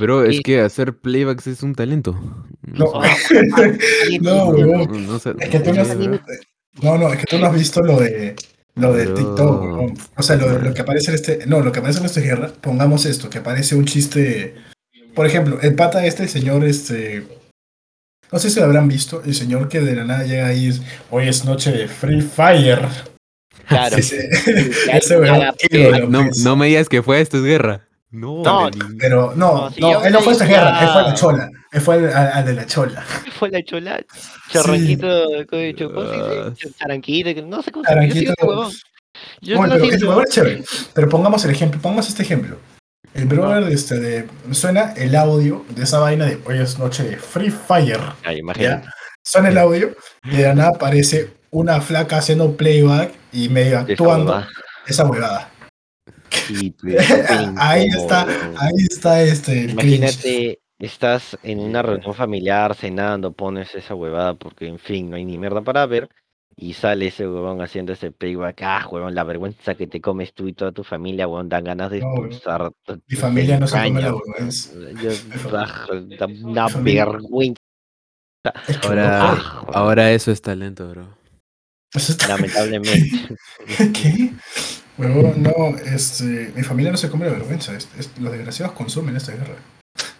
Bro, 0.00 0.24
es 0.24 0.36
Sí. 0.38 0.42
que 0.42 0.60
hacer 0.60 0.98
playbacks 0.98 1.46
es 1.46 1.62
un 1.62 1.74
talento. 1.76 2.18
No, 2.62 2.90
Ah, 2.94 3.16
no, 4.20 4.52
no, 4.52 4.84
no 4.86 5.18
sé- 5.20 5.34
Es 5.38 5.48
que 5.48 5.60
tú 5.60 5.72
no, 5.72 5.84
sí, 5.84 5.94
bro. 5.94 6.20
no, 6.82 6.98
no, 6.98 7.12
es 7.12 7.18
que 7.20 7.24
tú 7.26 7.38
no 7.38 7.46
has 7.46 7.54
visto 7.54 7.80
lo 7.80 7.98
de 8.00 8.34
lo 8.80 8.92
de. 8.94 9.06
TikTok. 9.06 9.92
O 10.16 10.22
sea, 10.22 10.36
lo, 10.36 10.48
de- 10.52 10.62
lo 10.62 10.74
que 10.74 10.80
aparece 10.82 11.10
en 11.10 11.14
este, 11.14 11.46
no, 11.46 11.60
lo 11.60 11.70
que 11.72 11.78
aparece 11.80 12.00
en 12.00 12.06
esta 12.06 12.20
guerra, 12.20 12.52
pongamos 12.60 13.04
esto, 13.06 13.28
que 13.30 13.38
aparece 13.38 13.74
un 13.74 13.84
chiste, 13.84 14.54
por 15.14 15.26
ejemplo, 15.26 15.60
el 15.60 15.74
pata 15.74 16.04
este, 16.06 16.24
el 16.24 16.28
señor 16.28 16.64
este, 16.64 17.26
no 18.32 18.38
sé 18.38 18.50
si 18.50 18.58
lo 18.60 18.66
habrán 18.66 18.88
visto, 18.88 19.22
el 19.24 19.34
señor 19.34 19.68
que 19.68 19.80
de 19.80 19.94
la 19.96 20.04
nada 20.04 20.24
llega 20.24 20.46
ahí, 20.46 20.68
es, 20.68 20.80
hoy 21.10 21.28
es 21.28 21.44
noche 21.44 21.72
de 21.72 21.88
Free 21.88 22.22
Fire. 22.22 22.80
Claro. 23.68 23.96
Ese 23.96 25.18
No, 26.08 26.28
no 26.42 26.56
me 26.56 26.66
digas 26.66 26.88
que 26.88 27.02
fue 27.02 27.20
esto 27.20 27.36
es 27.38 27.44
guerra. 27.44 27.86
No. 28.12 28.42
Pero 28.98 29.32
no, 29.36 29.54
No, 29.54 29.70
si 29.70 29.80
no, 29.80 29.92
yo 29.92 30.04
él 30.04 30.12
no 30.12 30.20
fue 30.20 30.30
a 30.30 30.32
esta 30.32 30.44
me 30.44 30.50
guerra, 30.50 30.80
él 30.82 30.88
fue 30.88 31.00
a 31.00 31.06
la 31.08 31.14
chola, 31.14 31.50
él 31.72 31.80
fue 31.80 31.94
al, 31.94 32.32
al 32.32 32.44
de 32.44 32.52
la 32.54 32.66
chola. 32.66 33.02
fue 33.38 33.50
la 33.50 33.62
chola, 33.62 34.00
charranquito, 34.50 35.06
¿cómo 35.48 35.60
se 35.60 35.66
dice? 35.66 35.84
¿Cómo 35.86 36.02
se 36.02 36.14
Ah, 36.16 36.50
dice? 36.50 36.70
Charanquito, 36.78 37.34
que 37.34 37.42
no 37.42 37.62
sé 37.62 37.70
cómo 37.72 37.84
se 37.84 37.94
llama, 37.94 38.06
yo 38.06 38.32
huevón. 38.46 38.72
Yo 39.40 39.60
Oye, 39.60 39.68
no 39.68 39.74
pero 39.80 39.94
ese 39.94 40.04
huevón 40.06 40.24
es 40.26 40.34
chévere. 40.34 40.64
Pero 40.94 41.08
pongamos 41.08 41.44
el 41.44 41.50
ejemplo, 41.52 41.80
pongamos 41.80 42.08
este 42.08 42.22
ejemplo. 42.22 42.56
El 43.14 43.26
brother 43.26 43.64
de 43.64 43.74
este 43.74 43.98
de 43.98 44.28
suena 44.52 44.92
el 44.96 45.14
audio 45.16 45.64
de 45.70 45.82
esa 45.82 45.98
vaina 45.98 46.26
de 46.26 46.38
hoy 46.46 46.58
es 46.58 46.78
noche 46.78 47.02
de 47.02 47.16
Free 47.16 47.50
Fire. 47.50 48.00
Ay, 48.24 48.38
imagínate. 48.38 48.86
¿ya? 48.86 48.92
Suena 49.22 49.48
el 49.48 49.58
audio 49.58 49.94
y 50.24 50.36
de 50.36 50.42
la 50.44 50.54
nada 50.54 50.70
aparece 50.74 51.32
una 51.50 51.80
flaca 51.80 52.18
haciendo 52.18 52.56
playback 52.56 53.12
y 53.32 53.48
medio 53.48 53.78
esa 53.80 53.92
actuando 53.92 54.32
huevada. 54.32 54.48
esa 54.86 55.04
huevada. 55.06 55.49
Y, 56.48 56.70
pues, 56.70 56.96
Ahí 57.58 57.86
está, 57.88 58.26
ahí 58.58 58.74
está 58.90 59.22
este. 59.22 59.64
Imagínate, 59.64 60.60
estás 60.78 61.38
en 61.42 61.60
una 61.60 61.82
reunión 61.82 62.14
familiar, 62.14 62.74
cenando, 62.74 63.32
pones 63.32 63.74
esa 63.74 63.94
huevada 63.94 64.34
porque, 64.34 64.66
en 64.66 64.78
fin, 64.78 65.10
no 65.10 65.16
hay 65.16 65.24
ni 65.24 65.38
mierda 65.38 65.62
para 65.62 65.86
ver. 65.86 66.08
Y 66.56 66.74
sale 66.74 67.06
ese 67.06 67.26
huevón 67.26 67.62
haciendo 67.62 67.92
ese 67.92 68.10
playback. 68.10 68.60
Ah, 68.62 68.86
huevón, 68.90 69.14
la 69.14 69.24
vergüenza 69.24 69.74
que 69.74 69.86
te 69.86 70.00
comes 70.00 70.34
tú 70.34 70.46
y 70.48 70.52
toda 70.52 70.72
tu 70.72 70.84
familia, 70.84 71.26
huevón, 71.26 71.48
dan 71.48 71.64
ganas 71.64 71.90
de 71.90 72.00
No, 72.00 72.08
expulsar. 72.08 72.70
tu- 72.84 73.00
Mi 73.08 73.16
familia 73.16 73.58
no 73.58 73.66
se 73.66 73.82
come 73.82 74.00
la 74.02 74.12
vergüenza. 74.12 74.70
una 76.44 76.68
vergüenza, 76.68 77.60
Ahora, 78.82 79.02
no, 79.04 79.10
ah, 79.12 79.64
ahora 79.74 80.12
eso 80.12 80.30
es 80.32 80.40
talento, 80.42 80.88
bro. 80.88 81.19
Eso 81.94 82.12
está- 82.12 82.28
lamentablemente. 82.28 83.10
¿Qué? 83.92 84.32
Huevón, 84.98 85.42
no, 85.42 85.76
este, 85.78 86.52
mi 86.54 86.62
familia 86.62 86.90
no 86.92 86.96
se 86.98 87.08
come 87.10 87.26
la 87.26 87.32
vergüenza. 87.32 87.74
es- 87.74 87.88
es- 87.98 88.10
los 88.18 88.32
desgraciados 88.32 88.74
consumen 88.74 89.16
esta 89.16 89.32
guerra. 89.32 89.56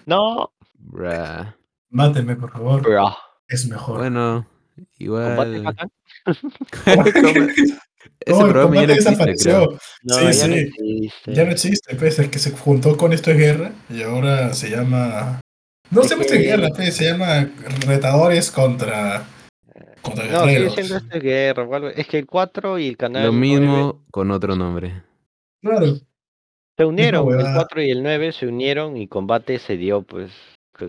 No, 0.06 0.52
Bruh. 0.74 1.54
Mátenme, 1.90 2.36
por 2.36 2.50
favor. 2.52 2.82
bro. 2.82 3.14
Es 3.48 3.66
mejor. 3.66 3.98
Bueno, 3.98 4.46
igual. 4.98 5.64
Ese 8.20 8.40
el 8.40 8.48
programa 8.48 8.74
ya 8.76 8.86
no 8.86 8.92
existe. 8.94 9.52
No, 10.02 10.14
Sí, 10.14 10.24
ya 10.24 10.32
sí. 10.32 10.48
no 10.48 10.54
existe. 10.56 11.34
Ya 11.34 11.44
no 11.44 11.50
existe, 11.50 11.96
pues, 11.96 12.18
es 12.18 12.28
que 12.28 12.38
se 12.38 12.50
juntó 12.52 12.96
con 12.96 13.12
esto 13.12 13.30
de 13.30 13.36
guerra 13.36 13.72
y 13.90 14.02
ahora 14.02 14.54
se 14.54 14.70
llama. 14.70 15.40
No 15.90 16.02
Es 16.02 16.08
se 16.08 16.14
llama 16.16 16.24
guerra, 16.36 16.68
pues, 16.74 16.96
se 16.96 17.04
llama 17.04 17.48
retadores 17.86 18.50
contra. 18.50 19.24
Contra 20.02 20.26
No, 20.26 20.44
sigue 20.46 20.70
siendo 20.70 20.96
este 20.96 21.18
guerra. 21.20 21.90
Es 21.96 22.06
que 22.06 22.18
el 22.18 22.26
4 22.26 22.78
y 22.78 22.88
el 22.88 22.96
canal 22.96 23.24
Lo 23.26 23.32
9 23.32 23.40
mismo 23.40 24.04
con 24.10 24.30
otro 24.30 24.56
nombre. 24.56 25.02
Claro, 25.62 25.96
se 26.76 26.84
unieron. 26.84 27.22
El 27.22 27.36
huevada. 27.36 27.54
4 27.56 27.82
y 27.82 27.90
el 27.90 28.02
9 28.02 28.32
se 28.32 28.46
unieron 28.46 28.96
y 28.96 29.08
combate 29.08 29.58
se 29.58 29.76
dio, 29.76 30.02
pues. 30.02 30.32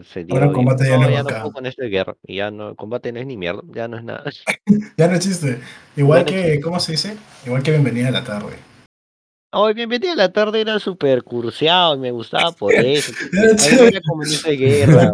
Se 0.06 0.24
dio. 0.24 0.36
Ahora 0.36 0.48
y 0.48 0.54
Combate 0.54 0.86
ya 0.88 0.98
no, 0.98 1.02
no 1.02 1.08
es 1.10 1.12
ya 1.12 1.24
no 1.24 1.24
bacán. 1.26 1.42
puedo 1.42 1.54
con 1.54 1.66
esto 1.66 1.82
de 1.84 1.90
guerra. 1.90 2.16
Y 2.24 2.38
ya 2.38 2.50
no, 2.50 2.76
combate 2.78 3.12
no 3.12 3.20
es 3.20 3.26
ni 3.26 3.36
mierda, 3.36 3.62
ya 3.74 3.90
no 3.90 3.98
es 3.98 4.04
nada. 4.06 4.24
ya 4.98 5.08
no 5.10 5.16
existe. 5.16 5.60
Igual 5.98 6.20
Ya 6.20 6.24
no 6.24 6.32
que, 6.32 6.40
existe. 6.40 6.62
¿cómo 6.62 6.80
se 6.80 6.92
dice? 6.94 7.18
Igual 7.46 7.62
que 7.62 7.72
Bienvenida 7.72 8.08
a 8.08 8.12
la 8.12 8.24
tarde. 8.24 8.56
Hoy 9.54 9.74
bienvenida 9.74 10.14
a 10.14 10.16
la 10.16 10.32
tarde 10.32 10.62
era 10.62 10.80
súper 10.80 11.24
curseado 11.24 11.96
y 11.96 12.00
me 12.00 12.12
gustaba 12.12 12.52
por 12.58 12.74
eso. 12.74 13.12
Era 13.34 14.00
como 14.02 14.24
guerra. 14.46 15.12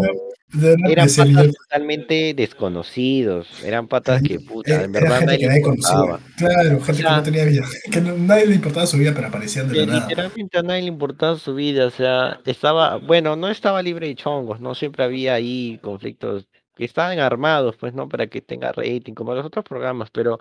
De 0.54 0.76
una 0.76 0.90
Eran 0.90 1.08
patas 1.10 1.54
totalmente 1.56 2.34
desconocidos. 2.36 3.48
Eran 3.66 3.88
patas 3.88 4.22
que, 4.22 4.40
puta, 4.40 4.76
Era- 4.76 4.84
en 4.84 4.92
verdad 4.92 5.22
nadie 5.26 5.40
que 5.40 5.48
le 5.48 5.58
importaba. 5.58 6.20
Claro, 6.38 6.80
gente 6.82 7.04
que 7.04 7.10
no 7.10 7.24
tenía 7.24 7.46
vida. 7.46 7.66
Que 7.92 8.00
nadie 8.00 8.46
le 8.46 8.56
importaba 8.56 8.86
su 8.86 8.98
vida, 8.98 9.12
pero 9.16 9.28
aparecían 9.28 9.68
de 9.70 9.76
la 9.80 9.86
nada. 9.88 10.00
literalmente 10.08 10.58
a 10.60 10.62
nadie 10.62 10.84
le 10.84 10.88
importaba 10.88 11.38
su 11.38 11.56
vida, 11.56 11.88
o 11.88 11.90
sea, 11.92 12.40
estaba, 12.46 12.98
bueno, 12.98 13.36
no 13.36 13.50
estaba 13.50 13.82
libre 13.82 14.08
de 14.08 14.16
chongos, 14.16 14.62
no 14.62 14.74
siempre 14.76 15.04
había 15.04 15.34
ahí 15.34 15.80
conflictos 15.82 16.48
que 16.76 16.86
estaban 16.86 17.20
armados, 17.20 17.76
pues, 17.78 17.94
¿no? 17.94 18.08
Para 18.08 18.28
que 18.28 18.40
tenga 18.42 18.72
rating, 18.72 19.16
como 19.16 19.34
los 19.34 19.46
otros 19.46 19.66
programas, 19.66 20.12
pero 20.12 20.40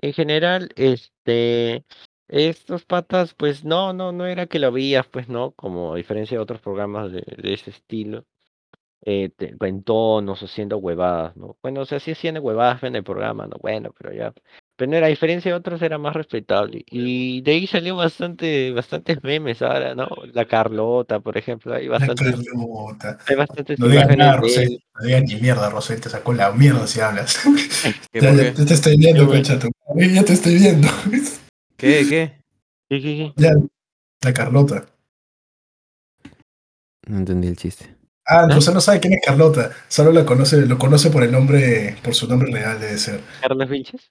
en 0.00 0.12
general, 0.12 0.70
este, 0.74 1.84
estos 2.28 2.84
patas, 2.84 3.34
pues, 3.34 3.64
no, 3.64 3.92
no, 3.92 4.12
no 4.12 4.26
era 4.26 4.46
que 4.46 4.58
lo 4.58 4.72
veías, 4.72 5.06
pues, 5.08 5.28
¿no? 5.28 5.52
Como 5.52 5.94
a 5.94 5.96
diferencia 5.96 6.36
de 6.38 6.42
otros 6.42 6.60
programas 6.60 7.12
de, 7.12 7.22
de 7.42 7.54
ese 7.54 7.70
estilo, 7.70 8.24
eh, 9.02 9.30
te- 9.36 9.54
en 9.60 9.82
tonos, 9.84 10.42
haciendo 10.42 10.78
huevadas, 10.78 11.36
¿no? 11.36 11.56
Bueno, 11.62 11.82
o 11.82 11.86
sea, 11.86 12.00
sí 12.00 12.10
hacían 12.12 12.38
huevadas 12.38 12.82
en 12.82 12.96
el 12.96 13.04
programa, 13.04 13.46
¿no? 13.46 13.56
Bueno, 13.60 13.94
pero 13.98 14.12
ya, 14.12 14.32
Pero 14.76 14.96
a 15.04 15.08
diferencia 15.08 15.52
de 15.52 15.56
otros 15.56 15.80
era 15.82 15.98
más 15.98 16.14
respetable. 16.14 16.84
Y 16.90 17.40
de 17.42 17.52
ahí 17.52 17.66
salió 17.66 17.96
bastante, 17.96 18.72
bastantes 18.72 19.22
memes 19.22 19.62
ahora, 19.62 19.94
¿no? 19.94 20.08
La 20.32 20.46
Carlota, 20.46 21.20
por 21.20 21.36
ejemplo, 21.38 21.74
hay 21.74 21.86
La 21.88 21.98
bastantes, 21.98 22.44
Carlota. 22.46 23.18
hay 23.26 23.36
bastantes 23.36 23.78
No 23.78 23.88
digas 23.88 24.04
imágenes 24.04 24.18
nada, 24.26 24.32
de 24.36 24.38
Rosel. 24.42 24.62
él. 24.64 24.82
No 25.00 25.06
digas 25.06 25.22
ni 25.22 25.36
mierda, 25.36 25.70
Rosel. 25.70 26.00
Te 26.00 26.10
sacó 26.10 26.32
la 26.32 26.50
mierda 26.52 26.86
si 26.86 27.00
hablas. 27.00 27.38
¿Qué, 28.12 28.20
ya, 28.20 28.28
por 28.30 28.36
ya- 28.38 28.52
qué? 28.52 28.54
ya 28.58 28.66
te 28.66 28.74
estoy 28.74 28.96
viendo, 28.98 29.20
Qué 29.22 29.26
bueno. 29.26 29.42
concha 29.48 29.58
tu 29.58 29.70
madre, 29.88 30.12
Ya 30.14 30.24
te 30.24 30.32
estoy 30.32 30.54
viendo. 30.56 30.88
¿Qué? 31.76 32.06
¿Qué? 32.08 32.44
¿Qué, 32.88 33.00
qué, 33.00 33.00
qué? 33.00 33.32
ya, 33.36 33.52
la 34.22 34.32
Carlota. 34.32 34.86
No 37.06 37.18
entendí 37.18 37.48
el 37.48 37.56
chiste. 37.56 37.96
Ah, 38.26 38.40
¿Ah? 38.40 38.48
Rosel 38.48 38.74
no 38.74 38.80
sabe 38.80 39.00
quién 39.00 39.12
es 39.14 39.20
Carlota. 39.24 39.70
Solo 39.88 40.10
la 40.12 40.24
conoce, 40.24 40.66
lo 40.66 40.78
conoce 40.78 41.10
por 41.10 41.22
el 41.22 41.30
nombre, 41.30 41.96
por 42.02 42.14
su 42.14 42.26
nombre 42.26 42.50
real, 42.50 42.80
debe 42.80 42.98
ser. 42.98 43.20
¿Carlos 43.40 43.68
Vilches? 43.68 44.10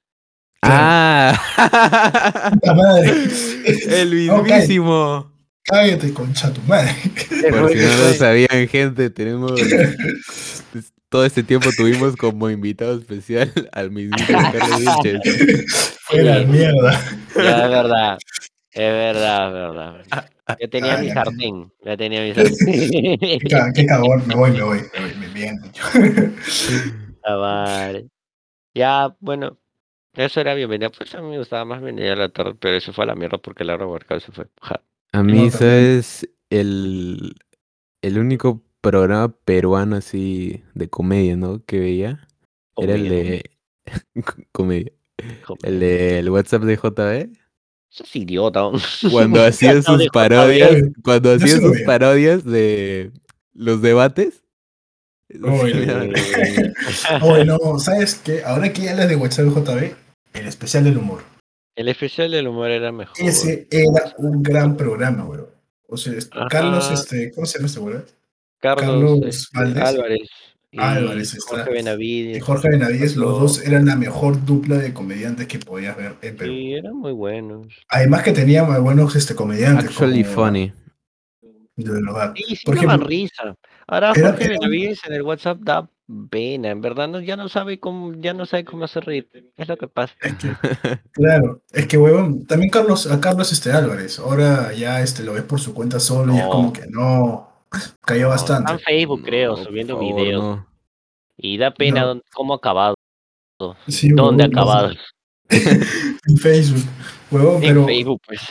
¡Ah! 0.61 2.51
¡Puta 2.53 2.73
madre! 2.73 3.11
¡El 3.65 4.15
mismísimo! 4.15 5.34
Cállate, 5.65 6.13
concha 6.13 6.53
tu 6.53 6.61
madre. 6.61 6.91
Por 7.49 7.69
si 7.71 7.77
no 7.77 7.95
lo 8.07 8.13
sabían, 8.13 8.67
gente, 8.67 9.09
tenemos. 9.09 9.53
Todo 11.09 11.25
este 11.25 11.43
tiempo 11.43 11.69
tuvimos 11.75 12.15
como 12.15 12.49
invitado 12.49 12.99
especial 12.99 13.51
al 13.71 13.89
mismísimo 13.91 14.39
Carlos 14.51 14.79
Vilches. 15.03 15.97
Fuera 16.01 16.39
Sí. 16.41 16.45
mierda. 16.45 16.91
Ya, 17.35 17.63
es 17.65 17.69
verdad. 17.71 18.17
Es 18.71 18.91
verdad, 18.91 19.47
es 19.47 19.53
verdad. 19.53 20.05
Yo 20.59 20.69
tenía 20.69 20.97
mi 20.97 21.09
sartén. 21.09 21.71
Ya 21.83 21.95
tenía 21.97 22.21
mi 22.21 22.33
sartén. 22.33 23.17
Qué, 23.19 23.39
ca- 23.49 23.71
qué 23.73 23.85
cagón. 23.85 24.27
Me 24.27 24.35
voy, 24.35 24.51
me 24.51 24.61
voy. 24.63 24.79
Me 24.93 24.99
voy, 25.01 25.15
me 25.19 25.27
bien. 25.29 25.59
Ah, 27.23 27.35
vale. 27.35 28.07
Ya, 28.73 29.15
bueno. 29.19 29.57
Eso 30.13 30.41
era 30.41 30.53
bienvenida. 30.53 30.89
Pues 30.89 31.13
a 31.15 31.21
mí 31.21 31.29
me 31.29 31.37
gustaba 31.37 31.65
más 31.65 31.81
bienvenida 31.81 32.13
a 32.13 32.17
la 32.17 32.29
tarde, 32.29 32.55
pero 32.59 32.75
eso 32.75 32.93
fue 32.93 33.03
a 33.05 33.07
la 33.07 33.15
mierda 33.15 33.37
porque 33.37 33.63
Laura 33.63 33.85
Workout 33.87 34.21
se 34.21 34.31
fue. 34.31 34.47
Ja. 34.61 34.81
A 35.15 35.23
mí, 35.23 35.31
también. 35.33 35.51
¿sabes? 35.51 36.29
El, 36.49 37.35
el 38.01 38.19
único 38.19 38.61
programa 38.81 39.33
peruano 39.45 39.95
así 39.95 40.63
de 40.73 40.89
comedia, 40.89 41.35
¿no? 41.37 41.63
Que 41.65 41.79
veía 41.79 42.27
era 42.77 42.95
el 42.95 43.09
de. 43.09 43.43
comedia. 44.51 44.91
comedia. 45.45 45.61
El 45.63 45.79
de 45.79 46.19
el 46.19 46.29
WhatsApp 46.29 46.63
de 46.63 46.75
JB. 46.75 47.29
Eso 47.91 48.03
es 48.03 48.15
idiota. 48.15 48.59
¿no? 48.59 48.73
Cuando 49.11 49.43
hacía 49.45 49.73
No 49.75 49.81
sus 49.83 50.07
parodias. 50.09 50.83
Cuando 51.03 51.35
Yo 51.37 51.45
hacía 51.45 51.55
sí 51.55 51.61
lo 51.61 51.67
sus 51.67 51.75
veía. 51.77 51.85
parodias 51.85 52.43
de 52.43 53.11
los 53.53 53.81
debates. 53.81 54.43
Bueno, 57.19 57.79
¿sabes 57.79 58.15
qué? 58.15 58.43
Ahora 58.43 58.71
que 58.71 58.89
hablas 58.89 59.09
de 59.09 59.15
WhatsApp 59.15 59.47
JB, 59.47 59.95
el 60.33 60.47
especial 60.47 60.83
del 60.83 60.97
humor. 60.97 61.23
El 61.75 61.89
especial 61.89 62.31
del 62.31 62.47
humor 62.47 62.69
era 62.71 62.91
mejor. 62.91 63.15
Ese 63.19 63.67
era 63.69 64.13
un 64.17 64.41
gran 64.41 64.77
programa, 64.77 65.25
weón. 65.25 65.47
O 65.87 65.97
sea. 65.97 66.13
Carlos, 66.49 66.89
este, 66.91 67.31
¿cómo 67.31 67.45
se 67.45 67.57
llama 67.57 67.67
este 67.67 67.79
weón? 67.79 68.05
Carlos, 68.59 68.85
Carlos 68.85 69.19
este, 69.25 69.59
Valdés. 69.59 69.83
Álvarez. 69.83 70.29
Y 70.71 70.79
Álvarez 70.79 71.33
está. 71.33 71.57
Jorge 71.57 71.71
Benavides. 71.71 72.37
Y 72.37 72.39
Jorge 72.39 72.69
Benavides, 72.69 73.15
los 73.15 73.39
dos 73.39 73.65
eran 73.65 73.85
la 73.85 73.95
mejor 73.95 74.43
dupla 74.45 74.77
de 74.77 74.93
comediantes 74.93 75.47
que 75.47 75.59
podías 75.59 75.95
ver 75.95 76.15
en 76.21 76.35
Perú. 76.35 76.51
Sí, 76.51 76.73
eran 76.73 76.95
muy 76.97 77.13
buenos. 77.13 77.67
Además 77.89 78.23
que 78.23 78.31
tenían 78.31 78.83
buenos 78.83 79.15
este, 79.15 79.35
comediantes. 79.35 79.85
Actually 79.85 80.23
como- 80.23 80.47
funny. 80.47 80.73
De 81.77 81.91
verdad. 81.91 82.33
Sí, 82.35 82.55
sí 82.55 82.65
Por 82.65 82.75
daban 82.75 82.89
ejemplo, 82.89 83.07
risa. 83.07 83.55
Ahora 83.87 84.11
era- 84.15 84.29
Jorge 84.29 84.45
era- 84.45 84.53
Benavides 84.59 84.99
en 85.05 85.13
el 85.13 85.21
WhatsApp 85.21 85.59
da 85.61 85.89
pena, 86.29 86.69
en 86.69 86.81
verdad 86.81 87.07
no, 87.07 87.19
ya 87.19 87.35
no 87.35 87.49
sabe 87.49 87.79
cómo, 87.79 88.13
ya 88.13 88.33
no 88.33 88.45
sabe 88.45 88.63
cómo 88.65 88.85
hacer 88.85 89.05
reír. 89.05 89.27
Es 89.57 89.67
lo 89.67 89.75
que 89.77 89.87
pasa. 89.87 90.13
Es 90.21 90.35
que, 90.35 90.49
claro, 91.13 91.61
es 91.71 91.87
que 91.87 91.97
huevón, 91.97 92.45
también 92.45 92.69
Carlos, 92.69 93.09
a 93.11 93.19
Carlos 93.19 93.51
este 93.51 93.71
Álvarez, 93.71 94.19
ahora 94.19 94.71
ya 94.73 95.01
este 95.01 95.23
lo 95.23 95.33
ves 95.33 95.43
por 95.43 95.59
su 95.59 95.73
cuenta 95.73 95.99
solo 95.99 96.33
y 96.33 96.37
es 96.37 96.43
No. 96.43 96.49
como 96.49 96.73
que 96.73 96.85
no, 96.87 97.49
cayó 98.05 98.29
bastante. 98.29 98.71
Está 98.73 98.91
en 98.91 98.97
Facebook, 98.97 99.23
creo, 99.23 99.57
No, 99.57 99.63
subiendo 99.63 99.95
por 99.97 100.03
favor, 100.07 100.21
videos. 100.23 100.43
no. 100.43 100.67
Y 101.37 101.57
da 101.57 101.71
pena 101.71 102.01
No. 102.01 102.07
dónde- 102.07 102.23
cómo 102.33 102.53
ha 102.53 102.57
acabado. 102.57 102.95
Sí, 103.87 104.09
¿Dónde 104.09 104.43
ha 104.43 104.47
huevón, 104.47 104.59
acabado? 104.59 104.93
En 106.27 106.37
Facebook, 106.37 106.83
huevón, 107.31 107.55
En 107.55 107.61
pero 107.61 107.85
Facebook, 107.85 108.21
pues. 108.25 108.41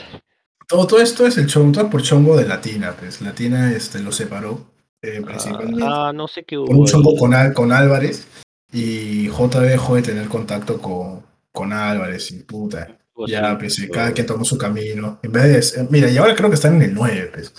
todo, 0.69 0.87
todo 0.87 1.01
esto 1.01 1.27
es 1.27 1.37
el 1.39 1.47
chongo, 1.47 1.73
todo 1.73 1.91
por 1.91 2.03
chongo 2.03 2.37
de 2.37 2.47
Latina, 2.47 2.95
pues 2.99 3.21
Latina 3.21 3.73
este 3.73 4.01
lo 4.01 4.13
separó 4.13 4.73
eh, 5.05 5.23
principalmente 5.25 5.83
Ah, 5.87 6.13
no 6.15 6.27
sé 6.29 6.45
qué 6.45 6.59
hubo. 6.59 6.71
un 6.71 6.87
chongo 6.87 7.11
ahí. 7.11 7.17
con, 7.19 7.35
Al- 7.35 7.53
con 7.55 7.73
Álvarez 7.73 8.27
y 8.73 9.29
JB 9.29 9.61
dejó 9.61 9.95
de 9.97 10.03
tener 10.03 10.29
contacto 10.29 10.79
con, 10.81 11.23
con 11.53 11.73
Álvarez 11.73 12.31
y 12.33 12.43
puta. 12.43 12.99
Pues 13.13 13.31
Ya, 13.31 13.51
sí, 13.69 13.87
pues, 13.87 13.91
cada 13.93 14.13
quien 14.13 14.27
tomó 14.27 14.45
su 14.45 14.59
camino. 14.59 15.21
En 15.23 15.31
vez 15.33 15.75
de, 15.75 15.87
mira, 15.91 16.11
y 16.11 16.17
ahora 16.17 16.35
creo 16.35 16.49
que 16.49 16.57
están 16.57 16.75
en 16.77 16.83
el 16.83 16.95
9, 16.95 17.31
pues. 17.33 17.53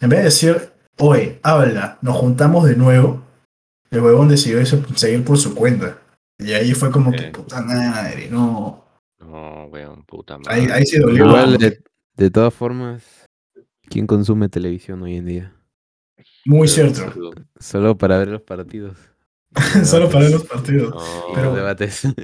En 0.00 0.08
vez 0.08 0.20
de 0.20 0.24
decir, 0.24 0.70
oye, 0.98 1.38
habla, 1.42 1.98
nos 2.00 2.16
juntamos 2.16 2.64
de 2.66 2.76
nuevo, 2.76 3.22
el 3.90 4.00
huevón 4.00 4.28
decidió 4.28 4.58
eso, 4.58 4.82
seguir 4.94 5.22
por 5.22 5.36
su 5.36 5.54
cuenta. 5.54 5.98
Y 6.38 6.52
ahí 6.54 6.72
fue 6.72 6.90
como 6.90 7.12
que, 7.12 7.24
puta 7.24 7.60
madre, 7.60 8.28
no. 8.30 8.84
No, 9.20 9.66
weón, 9.66 10.02
puta 10.04 10.38
madre. 10.38 10.54
Ahí, 10.62 10.66
ahí 10.72 10.86
se 10.86 10.98
dolió. 10.98 11.26
Igual, 11.26 11.58
de, 11.58 11.78
de 12.16 12.30
todas 12.30 12.54
formas, 12.54 13.04
¿quién 13.88 14.06
consume 14.06 14.48
televisión 14.48 15.02
hoy 15.02 15.16
en 15.16 15.26
día? 15.26 15.52
Muy 16.44 16.68
Pero- 16.74 16.92
cierto. 16.94 17.30
Solo 17.60 17.96
para 17.96 18.18
ver 18.18 18.28
los 18.28 18.42
partidos. 18.42 18.96
Solo 19.84 20.08
para 20.08 20.24
ver 20.24 20.32
los 20.32 20.44
partidos. 20.46 20.94
no, 20.94 21.34
Pero- 21.34 21.46
los 21.48 21.56
debates. 21.56 22.02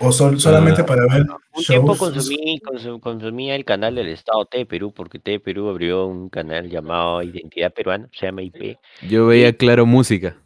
O 0.00 0.12
sol- 0.12 0.40
solamente 0.40 0.82
Ah. 0.82 0.86
para 0.86 1.02
ver 1.12 1.22
Un 1.52 1.64
tiempo 1.64 1.96
consumí, 1.96 2.60
consum- 2.60 3.00
consumía 3.00 3.54
el 3.56 3.64
canal 3.64 3.94
del 3.96 4.08
Estado 4.08 4.44
T 4.44 4.64
Perú, 4.66 4.92
porque 4.94 5.18
T 5.18 5.40
Perú 5.40 5.68
abrió 5.68 6.06
un 6.06 6.28
canal 6.28 6.68
llamado 6.68 7.20
Identidad 7.22 7.72
Peruana, 7.72 8.08
se 8.12 8.26
llama 8.26 8.42
IP. 8.42 8.78
Yo 9.08 9.26
veía 9.26 9.52
Claro 9.56 9.86
Música. 9.86 10.36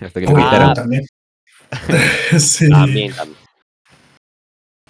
Hasta 0.00 0.20
que 0.20 0.26
Uy, 0.26 0.34
Ah. 0.36 0.44
quitaron. 0.50 0.74
también. 0.74 1.02
sí. 2.38 2.68
También, 2.68 3.12
también. 3.14 3.39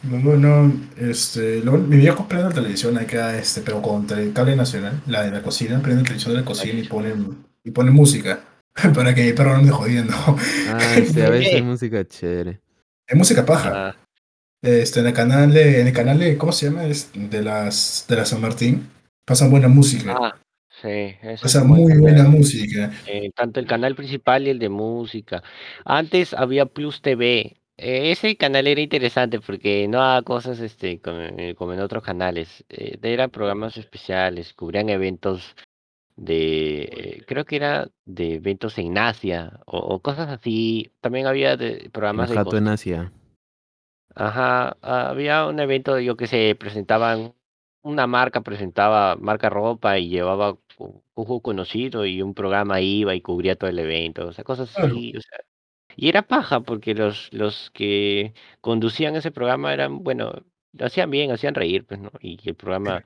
Luego 0.03 0.36
no, 0.36 0.72
este, 0.96 1.61
luego 1.61 1.78
mi 1.78 1.98
viejo 1.98 2.26
prende 2.26 2.48
la 2.48 2.55
televisión 2.55 2.96
acá, 2.96 3.36
este, 3.38 3.61
pero 3.61 3.82
con 3.82 4.07
tele- 4.07 4.32
cable 4.32 4.57
nacional, 4.57 5.01
la 5.07 5.22
de 5.22 5.30
la 5.30 5.42
cocina, 5.42 5.80
prende 5.82 6.01
la 6.03 6.05
televisión 6.05 6.34
de 6.34 6.40
la 6.40 6.46
cocina 6.46 6.78
y 6.80 6.84
ponen, 6.88 7.36
y 7.64 7.70
ponen 7.70 7.92
música, 7.92 8.40
para 8.94 9.14
que 9.14 9.24
mi 9.24 9.32
perro 9.34 9.51
no 9.53 9.57
ande 9.59 9.70
jodiendo. 9.72 10.14
Ah, 10.16 10.78
sí, 11.07 11.20
a 11.20 11.28
veces 11.28 11.55
hay 11.55 11.62
música 11.62 12.03
chévere. 12.07 12.61
Es 13.07 13.16
música 13.16 13.44
paja. 13.44 13.88
Ah, 13.90 13.96
Este, 14.62 15.01
en 15.01 15.07
el 15.09 15.12
canal 15.12 15.53
de, 15.53 15.80
en 15.82 15.86
el 15.88 15.92
canal 15.92 16.18
de, 16.18 16.36
¿cómo 16.38 16.53
se 16.53 16.66
llama? 16.66 16.84
Es 16.86 17.11
de 17.14 17.42
las, 17.42 18.07
de 18.09 18.16
la 18.16 18.24
San 18.24 18.40
Martín, 18.40 18.88
pasan 19.26 19.51
buena 19.51 19.68
música, 19.68 20.14
ah, 20.18 20.38
sí, 20.82 20.88
ese 20.88 21.32
es 21.34 21.40
pasan 21.42 21.64
un 21.64 21.68
buen 21.68 21.82
muy 21.82 21.92
canal. 21.92 22.01
buena 22.03 22.24
música. 22.24 22.90
Eh, 23.05 23.30
tanto 23.34 23.61
el 23.61 23.66
canal 23.66 23.94
principal 23.96 24.46
y 24.46 24.51
el 24.51 24.59
de 24.59 24.68
música. 24.70 25.42
Antes 25.84 26.32
había 26.34 26.66
Plus 26.66 27.03
TV. 27.03 27.59
Eh, 27.83 28.11
ese 28.11 28.37
canal 28.37 28.66
era 28.66 28.83
interesante 28.83 29.41
porque 29.41 29.89
no 29.89 30.01
daba 30.01 30.20
cosas 30.22 30.61
este, 30.61 31.01
como, 31.01 31.18
eh, 31.18 31.55
como 31.57 31.72
en 31.72 31.81
otros 31.81 32.05
canales. 32.05 32.62
Eh, 32.68 32.99
eran 33.03 33.31
programas 33.31 33.78
especiales, 33.78 34.53
cubrían 34.53 34.91
eventos 34.91 35.57
de, 36.14 36.83
eh, 36.83 37.24
creo 37.26 37.47
que 37.47 37.57
era 37.57 37.89
de 38.05 38.35
eventos 38.35 38.76
en 38.76 38.99
Asia 38.99 39.61
o, 39.64 39.78
o 39.78 40.01
cosas 40.03 40.28
así. 40.28 40.93
También 41.01 41.26
había 41.26 41.57
de, 41.57 41.89
programas 41.91 42.28
de 42.28 42.59
en 42.59 42.68
Asia. 42.68 43.12
Ajá, 44.14 44.76
había 44.83 45.47
un 45.47 45.59
evento, 45.59 45.99
yo 46.01 46.16
que 46.16 46.26
sé, 46.26 46.55
presentaban, 46.57 47.33
una 47.81 48.07
marca 48.07 48.43
presentaba 48.43 49.16
marca 49.16 49.49
ropa 49.49 49.99
y 49.99 50.11
llevaba 50.11 50.59
un 50.76 51.03
juego 51.14 51.41
conocido 51.41 52.05
y 52.05 52.20
un 52.20 52.35
programa 52.35 52.83
iba 52.83 53.14
y 53.14 53.22
cubría 53.22 53.57
todo 53.57 53.70
el 53.70 53.78
evento, 53.78 54.26
o 54.26 54.33
sea, 54.33 54.45
cosas 54.45 54.70
Claro. 54.74 54.89
así, 54.93 55.16
o 55.16 55.20
sea, 55.22 55.39
y 55.97 56.09
era 56.09 56.22
paja 56.22 56.61
porque 56.61 56.95
los, 56.95 57.28
los 57.32 57.70
que 57.72 58.32
conducían 58.61 59.16
ese 59.16 59.30
programa 59.30 59.72
eran, 59.72 60.03
bueno, 60.03 60.32
lo 60.72 60.86
hacían 60.86 61.11
bien, 61.11 61.30
hacían 61.32 61.55
reír, 61.55 61.84
pues, 61.86 62.01
¿no? 62.01 62.11
Y 62.20 62.38
el 62.45 62.55
programa, 62.55 63.05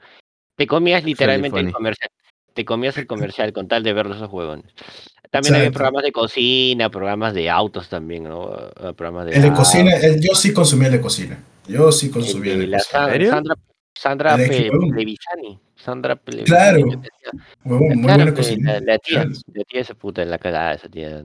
te 0.57 0.67
comías 0.67 1.05
literalmente 1.05 1.59
el 1.61 1.73
comercial, 1.73 2.11
te 2.53 2.65
comías 2.65 2.97
el 2.99 3.07
comercial 3.07 3.53
con 3.53 3.69
tal 3.69 3.83
de 3.83 3.93
ver 3.93 4.07
esos 4.07 4.31
huevones. 4.33 4.73
También 5.31 5.55
había 5.57 5.71
programas 5.73 6.05
de 6.05 6.13
cocina, 6.13 6.91
programas 6.91 7.35
de 7.35 7.51
autos 7.51 7.89
también, 7.89 8.25
¿no? 8.25 8.55
Eh, 8.55 8.93
Programas 8.95 9.27
de 9.27 9.33
El 9.33 9.43
de 9.43 9.49
autos. 9.49 9.67
cocina, 9.67 9.97
el- 9.97 10.21
yo 10.21 10.35
sí 10.35 10.53
consumía 10.53 10.87
el 10.89 10.93
de 10.95 11.01
cocina. 11.01 11.43
Yo 11.67 11.91
sí 11.91 12.11
consumía 12.11 12.53
El 12.53 12.61
el 12.61 12.71
de 12.71 12.77
la 12.77 12.79
cocina. 12.79 13.31
Sandra, 13.31 13.55
Sandra 13.95 14.35
El 14.35 14.41
de 14.41 14.49
Pe- 14.49 14.71
Huevón. 14.71 14.91
Plevisani. 14.91 15.59
Sandra 15.77 16.17
Plevisani. 16.17 16.83
Claro. 16.83 17.03
Huevón, 17.65 17.89
muy 17.89 18.03
Claro, 18.05 18.23
buena 18.25 18.35
cocina. 18.35 18.73
la, 18.75 18.81
la 18.81 18.99
tía, 18.99 19.25
la 19.25 19.65
tía 19.65 19.81
esa 19.81 19.95
puta, 19.95 20.25
la 20.25 20.39
cagada 20.39 20.75
esa 20.75 20.89
tía. 20.89 21.23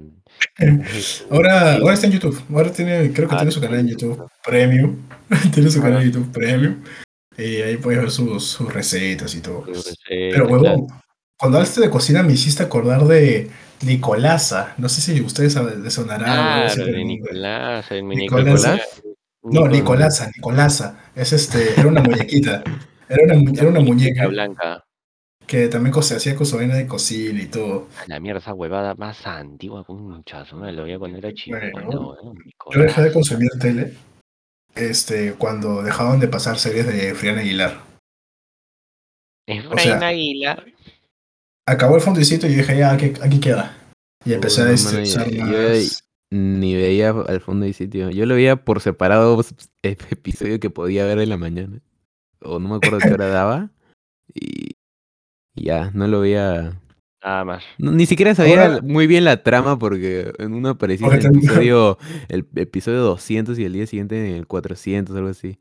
Ahora, 1.32 1.76
ahora 1.76 1.94
está 1.94 2.08
en 2.08 2.14
YouTube. 2.14 2.42
Ahora 2.54 2.72
tiene, 2.72 3.12
creo 3.14 3.28
que 3.28 3.36
Ah, 3.36 3.40
tiene 3.40 3.52
su 3.52 3.62
canal 3.62 3.80
en 3.80 3.86
en 3.88 3.92
YouTube. 3.92 4.30
Premium. 4.46 4.96
tiene 5.54 5.70
su 5.70 5.80
Ah. 5.80 5.84
canal 5.84 6.02
en 6.04 6.12
YouTube 6.12 6.32
Premium. 6.32 6.84
Y 7.38 7.62
ahí 7.62 7.78
puedes 7.78 8.00
ver 8.02 8.12
sus, 8.12 8.44
sus 8.46 8.74
recetas 8.74 9.34
y 9.36 9.42
todo. 9.42 9.64
Pero 9.66 9.80
Pero 10.10 10.48
huevón, 10.48 10.88
cuando 11.38 11.58
hablaste 11.58 11.80
de 11.82 11.90
cocina 11.90 12.22
me 12.22 12.34
hiciste 12.34 12.64
acordar 12.64 13.06
de 13.06 13.50
Nicolasa. 13.82 14.74
No 14.78 14.90
sé 14.90 15.00
si 15.02 15.22
ustedes 15.22 15.56
les 15.56 15.94
sonará 15.94 16.66
de 16.68 16.74
Claro. 16.76 16.98
Nicolás, 16.98 17.92
el 17.92 18.04
muñeco 18.04 18.38
Nicolás. 18.40 18.64
Nicolás. 18.64 19.02
No, 19.42 19.68
Nicolasa, 19.68 20.30
Nicolasa. 20.36 21.12
Es 21.16 21.34
este, 21.34 21.74
era 21.80 21.88
una 21.88 22.02
muñequita. 22.02 22.64
Era 23.08 23.24
una, 23.24 23.52
era 23.52 23.70
una 23.70 23.80
muñeca 23.80 24.28
blanca. 24.28 24.84
que 25.48 25.68
también 25.68 26.04
se 26.04 26.16
hacía 26.16 26.36
con 26.36 26.46
su 26.46 26.58
vaina 26.58 26.76
de 26.76 26.86
cocina 26.86 27.42
y 27.42 27.48
todo. 27.48 27.88
A 27.98 28.08
la 28.08 28.20
mierda, 28.20 28.40
esa 28.40 28.54
huevada 28.54 28.94
más 28.96 29.26
antigua 29.26 29.84
con 29.84 29.98
un 29.98 30.12
muchacho. 30.18 30.56
Me 30.58 30.72
lo 30.72 30.84
veía 30.84 31.00
cuando 31.00 31.18
era 31.18 31.34
chico. 31.34 31.58
Bueno, 31.74 32.16
Yo 32.72 32.82
dejé 32.82 33.02
de 33.02 33.14
consumir 33.14 33.50
tele 33.60 33.94
este, 34.76 35.34
cuando 35.34 35.82
dejaban 35.82 36.20
de 36.20 36.28
pasar 36.28 36.60
series 36.60 36.86
de 36.88 37.16
Friana 37.16 37.42
Aguilar. 37.42 37.82
Efraín 39.48 39.74
o 39.74 39.78
sea, 39.78 40.08
Águila. 40.08 40.64
Acabó 41.66 41.96
el 41.96 42.02
fondicito 42.02 42.46
y 42.46 42.56
dije, 42.56 42.78
ya, 42.78 42.92
aquí, 42.92 43.14
aquí 43.22 43.40
queda. 43.40 43.76
Y 44.26 44.34
empecé 44.34 44.64
Uy, 44.64 44.70
a 44.70 44.74
usar 44.74 45.32
más. 45.34 46.09
Ni 46.32 46.76
veía 46.76 47.10
al 47.10 47.42
fondo 47.42 47.66
y 47.66 47.74
sitio. 47.74 48.10
Yo 48.12 48.26
lo 48.26 48.36
veía 48.36 48.64
por 48.64 48.82
separado 48.82 49.38
ep- 49.38 49.68
episodio 50.12 50.60
que 50.60 50.70
podía 50.70 51.06
ver 51.06 51.20
en 51.20 51.30
la 51.30 51.38
mañana. 51.38 51.80
O 52.42 52.60
no 52.60 52.70
me 52.70 52.76
acuerdo 52.76 53.00
qué 53.00 53.14
hora 53.14 53.28
daba. 53.30 53.72
Y 54.34 54.72
y 55.56 55.64
ya, 55.66 55.92
no 55.94 56.08
lo 56.08 56.22
veía. 56.22 56.80
Nada 57.22 57.44
más. 57.44 57.64
no, 57.78 57.92
ni 57.92 58.06
siquiera 58.06 58.34
sabía 58.34 58.64
Ahora- 58.66 58.82
muy 58.82 59.06
bien 59.08 59.26
la 59.26 59.44
trama 59.44 59.78
porque 59.78 60.32
en 60.38 60.54
uno 60.54 60.70
aparecía 60.70 61.08
el 61.08 61.26
episodio, 61.26 61.98
el 62.30 62.48
episodio 62.56 63.02
200 63.02 63.60
y 63.60 63.66
el 63.66 63.74
día 63.74 63.86
siguiente 63.88 64.30
en 64.30 64.36
el 64.38 64.48
400, 64.48 65.14
algo 65.18 65.28
así. 65.30 65.58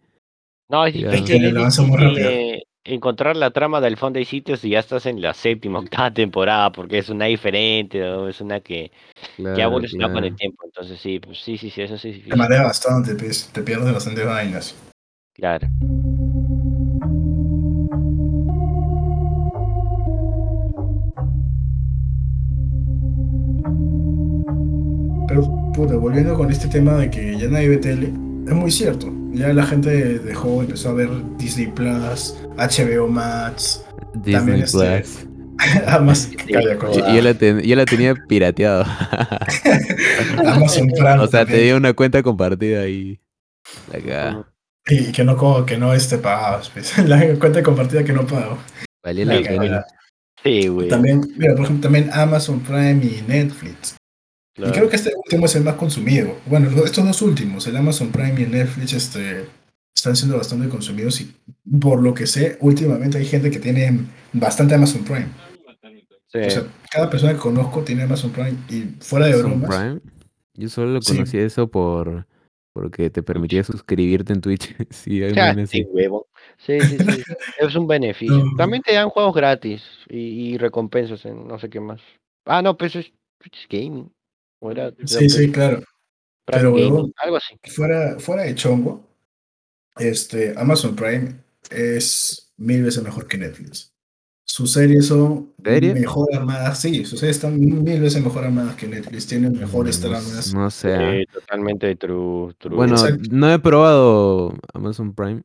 No, 0.71 0.87
es 0.87 0.95
Ya. 0.95 1.11
Es 1.13 1.23
que 1.23 1.37
es 1.37 2.65
encontrar 2.95 3.37
la 3.37 3.51
trama 3.51 3.81
del 3.81 3.97
fondo 3.97 4.19
y 4.19 4.25
sitios 4.25 4.61
si 4.61 4.71
ya 4.71 4.81
estás 4.81 5.07
en 5.07 5.21
la 5.21 5.35
séptima, 5.35 5.79
octava 5.81 6.13
temporada, 6.13 6.73
porque 6.73 6.99
es 6.99 7.09
una 7.11 7.27
diferente, 7.27 8.01
es 8.29 8.41
una 8.41 8.61
que, 8.61 8.91
que 9.55 9.63
ha 9.63 9.67
Claro, 9.67 9.71
evolucionado 9.71 10.13
con 10.13 10.25
el 10.25 10.35
tiempo. 10.37 10.65
Entonces 10.67 11.01
sí, 11.01 11.21
pues 11.21 11.39
sí, 11.41 11.59
sí, 11.59 11.71
sí, 11.71 11.83
eso 11.83 11.99
sí 11.99 12.09
es 12.11 12.15
Te 12.29 12.37
difícil. 12.37 12.39
marea 12.39 12.63
bastante, 12.65 13.15
pues, 13.15 13.49
te 13.53 13.63
pierdes 13.63 13.93
bastante 13.93 14.25
vainas. 14.25 14.75
Claro. 15.35 15.69
Pero, 25.27 25.43
puta, 25.75 25.97
volviendo 25.97 26.35
con 26.35 26.51
este 26.51 26.69
tema 26.69 26.95
de 26.97 27.11
que 27.11 27.37
ya 27.39 27.49
nadie 27.49 27.69
ve 27.69 27.77
tele, 27.79 28.07
es 28.47 28.55
muy 28.55 28.71
cierto. 28.71 29.18
Ya 29.33 29.53
la 29.53 29.65
gente 29.65 30.19
dejó, 30.19 30.63
empezó 30.63 30.91
a 30.91 30.95
ver 30.95 31.09
Disney 31.37 31.67
Plus, 31.69 32.35
HBO 32.57 33.09
Max, 33.09 33.85
Disney 34.15 34.33
También 34.35 34.63
este- 34.63 35.01
Plus. 35.01 35.27
Además, 35.89 36.29
Sí, 36.31 36.37
calla, 36.37 36.79
Yo, 37.15 37.21
la 37.23 37.35
ten- 37.35 37.61
yo 37.61 37.77
la 37.77 37.85
tenía 37.85 38.15
pirateado. 38.29 38.85
Amazon 40.47 40.87
Prime 40.89 41.19
o 41.19 41.27
sea, 41.27 41.41
también. 41.41 41.59
tenía 41.59 41.77
una 41.77 41.93
cuenta 41.93 42.23
compartida 42.23 42.83
cagada. 43.91 44.49
Y 44.87 45.13
que 45.13 45.25
no, 45.25 45.67
que 45.67 45.77
no 45.77 45.93
este 45.93 46.17
pagabas, 46.19 46.71
pues. 46.71 46.97
La 47.07 47.21
cuenta 47.39 47.63
compartida 47.63 48.05
que 48.05 48.13
no 48.13 48.27
pago. 48.27 48.57
Valía 49.05 49.25
La 49.27 49.43
pena. 49.43 49.85
Sí, 50.43 50.69
güey. 50.69 50.89
También, 50.89 51.21
mira, 51.37 51.55
por 51.55 51.65
ejemplo, 51.65 51.83
también 51.91 52.09
Amazon 52.13 52.61
Prime 52.61 53.05
y 53.05 53.23
Netflix. 53.27 53.97
Claro. 54.59 54.71
Y 54.73 54.77
creo 54.77 54.89
que 54.91 54.97
este 54.97 55.13
último 55.17 55.47
es 55.47 55.57
el 55.57 55.65
más 55.65 55.77
consumido. 55.77 56.37
Bueno, 56.47 56.69
lo- 56.71 56.85
estos 56.85 57.05
dos 57.07 57.23
últimos, 57.23 57.67
el 57.67 57.77
Amazon 57.77 58.11
Prime 58.13 58.35
y 58.39 58.43
el 58.45 58.51
Netflix, 58.51 58.93
este, 58.93 59.47
están 59.97 60.15
siendo 60.15 60.37
bastante 60.37 60.69
consumidos 60.69 61.21
y 61.23 61.35
por 61.81 62.03
lo 62.03 62.13
que 62.13 62.27
sé, 62.27 62.59
últimamente 62.61 63.17
hay 63.19 63.25
gente 63.25 63.51
que 63.51 63.59
tiene 63.59 64.01
bastante 64.35 64.75
Amazon 64.75 65.03
Prime. 65.05 65.27
Sí. 66.31 66.39
O 66.41 66.51
sea, 66.51 66.63
cada 66.91 67.09
persona 67.09 67.33
que 67.33 67.39
conozco 67.39 67.83
tiene 67.83 68.03
Amazon 68.03 68.31
Prime 68.31 68.55
y 68.69 68.83
fuera 69.03 69.27
de 69.27 69.33
Amazon 69.33 69.61
bromas. 69.63 69.77
Prime. 69.81 70.01
Yo 70.55 70.69
solo 70.69 71.01
Sí. 71.01 71.15
conocía 71.15 71.41
eso 71.43 71.69
por 71.71 72.27
porque 72.75 73.11
te 73.11 73.23
permitía 73.25 73.65
suscribirte 73.65 74.33
en 74.35 74.41
Twitch. 74.41 74.77
sí, 74.91 75.23
hay 75.23 75.33
Ya, 75.33 75.53
un 75.57 75.67
sí, 75.67 75.85
huevo. 75.91 76.29
Sí, 76.59 76.79
sí, 76.81 76.97
sí. 76.99 77.23
Es 77.61 77.75
un 77.75 77.87
beneficio. 77.89 78.37
No. 78.39 78.57
También 78.57 78.83
te 78.83 78.93
dan 78.95 79.09
juegos 79.09 79.35
gratis 79.35 79.83
y, 80.09 80.19
y 80.53 80.59
recompensas 80.59 81.25
en 81.25 81.49
no 81.49 81.59
sé 81.59 81.69
qué 81.71 81.81
más. 81.81 82.01
Ah, 82.45 82.63
no, 82.63 82.77
pues 82.77 82.95
es, 82.95 83.07
es 83.07 83.67
gaming. 83.69 84.13
O 84.61 84.71
era, 84.71 84.93
Sí, 85.05 85.29
sí, 85.29 85.51
claro. 85.51 85.83
Pero, 86.45 86.75
algo 86.77 87.37
así. 87.37 87.59
Fuera, 87.71 88.19
fuera 88.19 88.43
de 88.45 88.55
chongo, 88.55 89.07
este, 89.99 90.55
Amazon 90.57 90.97
Prime 90.97 91.35
es 91.71 92.53
mil 92.57 92.83
veces 92.83 93.03
mejor 93.03 93.27
que 93.27 93.37
Netflix. 93.37 93.93
Sus 94.47 94.73
series 94.73 95.07
son 95.07 95.53
¿Serie? 95.63 95.93
mejor 95.93 96.35
armadas, 96.35 96.81
sí, 96.81 97.05
sus 97.05 97.21
series 97.21 97.37
están 97.37 97.61
mil 97.61 98.01
veces 98.01 98.23
mejor 98.25 98.45
armadas 98.45 98.77
que 98.77 98.89
Netflix, 98.89 99.27
tienen 99.27 99.53
mejores 99.59 100.01
No, 100.01 100.09
tramas. 100.09 100.55
no 100.55 100.71
sé. 100.71 100.97
Sí, 100.97 101.27
totalmente 101.33 101.95
true, 101.97 102.55
true. 102.57 102.75
Bueno, 102.75 102.95
Exacto. 102.95 103.29
no 103.31 103.53
he 103.53 103.59
probado 103.59 104.55
Amazon 104.73 105.15
Prime. 105.15 105.43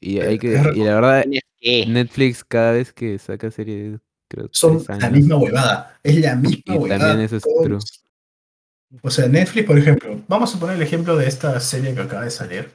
Y 0.00 0.18
hay 0.20 0.34
Eh, 0.34 0.38
que 0.40 0.54
es 0.56 0.62
y 0.76 0.80
la 0.84 0.94
verdad 0.96 1.24
que- 1.60 1.86
Netflix 1.86 2.42
cada 2.44 2.72
vez 2.72 2.92
que 2.92 3.16
saca 3.18 3.50
series 3.52 4.00
creo 4.28 4.48
Son 4.50 4.84
tres 4.84 4.98
la 4.98 5.10
misma 5.10 5.36
huevada, 5.36 5.98
es 6.02 6.16
la 6.20 6.34
misma 6.34 6.62
Y 6.74 6.78
huevada. 6.78 6.98
también 7.08 7.26
eso 7.26 7.36
es 7.36 7.44
true. 7.62 7.78
O 9.02 9.10
sea, 9.10 9.26
Netflix, 9.28 9.66
por 9.66 9.78
ejemplo, 9.78 10.20
vamos 10.28 10.54
a 10.54 10.58
poner 10.58 10.76
el 10.76 10.82
ejemplo 10.82 11.16
de 11.16 11.26
esta 11.28 11.58
serie 11.60 11.94
que 11.94 12.00
acaba 12.00 12.24
de 12.24 12.30
salir. 12.30 12.70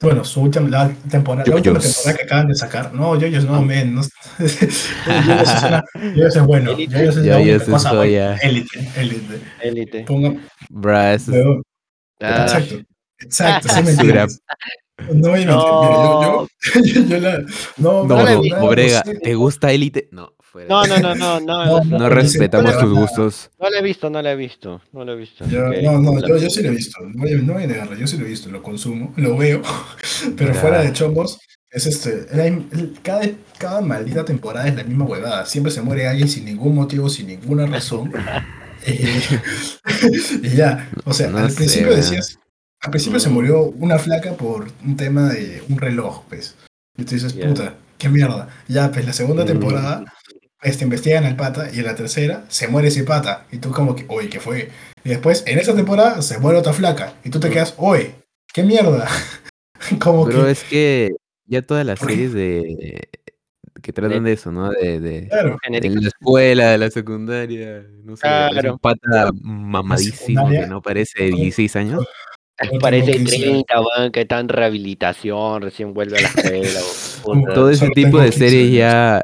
Bueno, 0.00 0.24
su 0.24 0.42
última 0.42 0.68
la 0.68 0.88
temporada, 1.10 1.44
la 1.48 1.56
última 1.56 1.78
temporada 1.80 2.16
que 2.16 2.22
acaban 2.24 2.46
de 2.48 2.54
sacar. 2.54 2.94
No, 2.94 3.18
Yoyos 3.18 3.44
no, 3.44 3.60
men. 3.62 3.94
No, 3.96 4.02
Yoyos 4.38 5.54
es, 5.54 5.62
una- 5.64 5.84
es 6.04 6.42
bueno. 6.46 6.70
Élite. 6.72 6.92
Yoyos 6.98 7.16
es 7.16 7.24
la 7.26 7.32
Yoyos 7.40 7.46
única 7.48 7.64
es 7.64 7.68
cosa 7.70 7.92
buena. 7.92 8.02
joya. 8.02 8.36
Élite, 8.36 8.88
élite. 8.96 9.40
Élite. 9.60 10.04
Ponga, 10.04 10.34
Bruh, 10.70 10.92
eso 11.14 11.32
es- 11.32 11.38
huevón, 11.38 11.62
Ah, 12.20 12.42
Exacto, 12.42 12.74
exacto, 13.20 13.68
sí 13.68 13.82
me 13.82 13.92
Basura. 13.96 14.22
entiendes. 14.22 14.42
No 15.12 15.28
voy 15.30 15.42
a 15.42 15.46
mentir, 15.46 15.56
mira, 15.82 16.02
yo, 16.22 16.48
yo, 16.84 17.02
yo 17.08 17.18
la, 17.20 17.38
no, 17.76 18.04
No. 18.04 18.66
Obrega. 18.66 19.02
¿te 19.22 19.34
gusta 19.34 19.70
Élite? 19.72 20.08
No, 20.12 20.32
fuera. 20.66 20.68
No, 20.68 20.86
no, 20.86 21.14
no, 21.14 21.14
no, 21.14 21.40
no. 21.40 21.64
No, 21.66 21.66
No, 21.66 21.84
No 21.84 21.98
no, 21.98 22.08
respetamos 22.08 22.74
no, 22.74 22.80
tus 22.80 22.88
no, 22.94 23.00
gustos. 23.00 23.50
no 23.60 23.70
la 23.70 23.78
he 23.78 23.82
visto, 23.82 24.10
no 24.10 24.22
la 24.22 24.32
he 24.32 24.36
visto. 24.36 24.80
No 24.92 25.04
la 25.04 25.12
he 25.12 25.16
visto. 25.16 25.44
no, 25.46 26.00
no, 26.00 26.26
yo, 26.26 26.36
yo 26.38 26.50
sí 26.50 26.62
lo 26.62 26.68
he 26.68 26.72
visto, 26.74 27.00
no 27.02 27.22
voy, 27.22 27.32
a, 27.32 27.36
no 27.38 27.52
voy 27.54 27.62
a 27.64 27.66
negarlo, 27.66 27.96
yo 27.96 28.06
sí 28.06 28.16
lo 28.18 28.26
he 28.26 28.28
visto, 28.28 28.50
lo 28.50 28.62
consumo, 28.62 29.12
lo 29.16 29.36
veo, 29.36 29.62
pero 30.36 30.52
Ya. 30.54 30.60
fuera 30.60 30.82
de 30.82 30.92
chongos, 30.92 31.38
es 31.70 31.86
este, 31.86 32.26
la- 32.34 32.46
el- 32.46 32.98
cada, 33.02 33.28
cada 33.58 33.80
maldita 33.82 34.24
temporada 34.24 34.66
es 34.68 34.74
la 34.74 34.84
misma 34.84 35.04
huevada, 35.04 35.44
siempre 35.46 35.70
se 35.70 35.82
muere 35.82 36.06
alguien 36.08 36.28
sin 36.28 36.44
ningún 36.46 36.74
motivo, 36.74 37.08
sin 37.10 37.26
ninguna 37.26 37.66
razón, 37.66 38.10
y, 38.86 40.48
ya, 40.56 40.88
o 41.04 41.12
sea, 41.12 41.28
No 41.28 41.38
al 41.38 41.50
sé, 41.50 41.56
principio 41.56 41.94
decías, 41.94 42.38
al 42.80 42.90
principio 42.90 43.20
se 43.20 43.28
Mm. 43.28 43.32
murió 43.32 43.62
una 43.62 43.98
flaca 43.98 44.32
por 44.34 44.68
un 44.84 44.96
tema 44.96 45.28
de 45.28 45.62
un 45.68 45.78
reloj, 45.78 46.24
pues, 46.28 46.54
y 46.96 47.04
tú 47.04 47.14
dices, 47.14 47.32
puta, 47.34 47.74
qué 47.98 48.08
mierda, 48.08 48.48
ya, 48.68 48.90
pues 48.90 49.04
la 49.04 49.12
segunda 49.12 49.44
Mm. 49.44 49.46
temporada 49.48 50.04
este, 50.62 50.84
investigan 50.84 51.24
al 51.24 51.36
pata 51.36 51.68
y 51.72 51.78
en 51.78 51.84
la 51.84 51.94
tercera 51.94 52.44
se 52.48 52.68
muere 52.68 52.88
ese 52.88 53.04
pata. 53.04 53.46
Y 53.52 53.58
tú 53.58 53.70
como 53.70 53.94
que, 53.94 54.04
oye, 54.08 54.28
¿qué 54.28 54.40
fue? 54.40 54.70
Y 55.04 55.08
después, 55.10 55.44
en 55.46 55.58
esa 55.58 55.74
temporada, 55.74 56.22
se 56.22 56.38
muere 56.38 56.58
otra 56.58 56.72
flaca. 56.72 57.14
Y 57.24 57.30
tú 57.30 57.40
te 57.40 57.50
quedas, 57.50 57.74
oye, 57.78 58.14
¿qué 58.52 58.62
mierda? 58.62 59.08
como 60.00 60.26
Pero 60.26 60.44
que, 60.44 60.50
es 60.50 60.64
que 60.64 61.10
ya 61.46 61.62
todas 61.62 61.86
las 61.86 61.98
series 61.98 62.32
de 62.32 63.08
que 63.82 63.92
tratan 63.92 64.24
de 64.24 64.32
eso, 64.32 64.50
¿no? 64.50 64.70
De, 64.70 65.00
de, 65.00 65.28
claro, 65.28 65.56
de 65.70 65.90
la 65.90 66.08
escuela, 66.08 66.70
de 66.72 66.78
la 66.78 66.90
secundaria, 66.90 67.86
no 68.02 68.16
sé, 68.16 68.22
Claro. 68.22 68.72
un 68.72 68.78
pata 68.78 69.30
mamadísimo 69.40 70.48
que 70.50 70.66
no 70.66 70.82
parece 70.82 71.24
de 71.24 71.30
16 71.30 71.76
años. 71.76 72.04
Parece 72.80 73.12
15 73.12 73.36
años. 73.36 73.64
30, 73.66 73.80
weón, 73.80 74.12
que 74.12 74.22
está 74.22 74.40
en 74.40 74.48
rehabilitación, 74.48 75.62
recién 75.62 75.94
vuelve 75.94 76.18
a 76.18 76.22
la 76.22 76.28
escuela. 76.28 76.80
Todo 77.54 77.70
ese 77.70 77.88
tipo 77.90 78.18
de 78.18 78.30
15 78.30 78.38
series 78.38 78.72
ya 78.72 79.22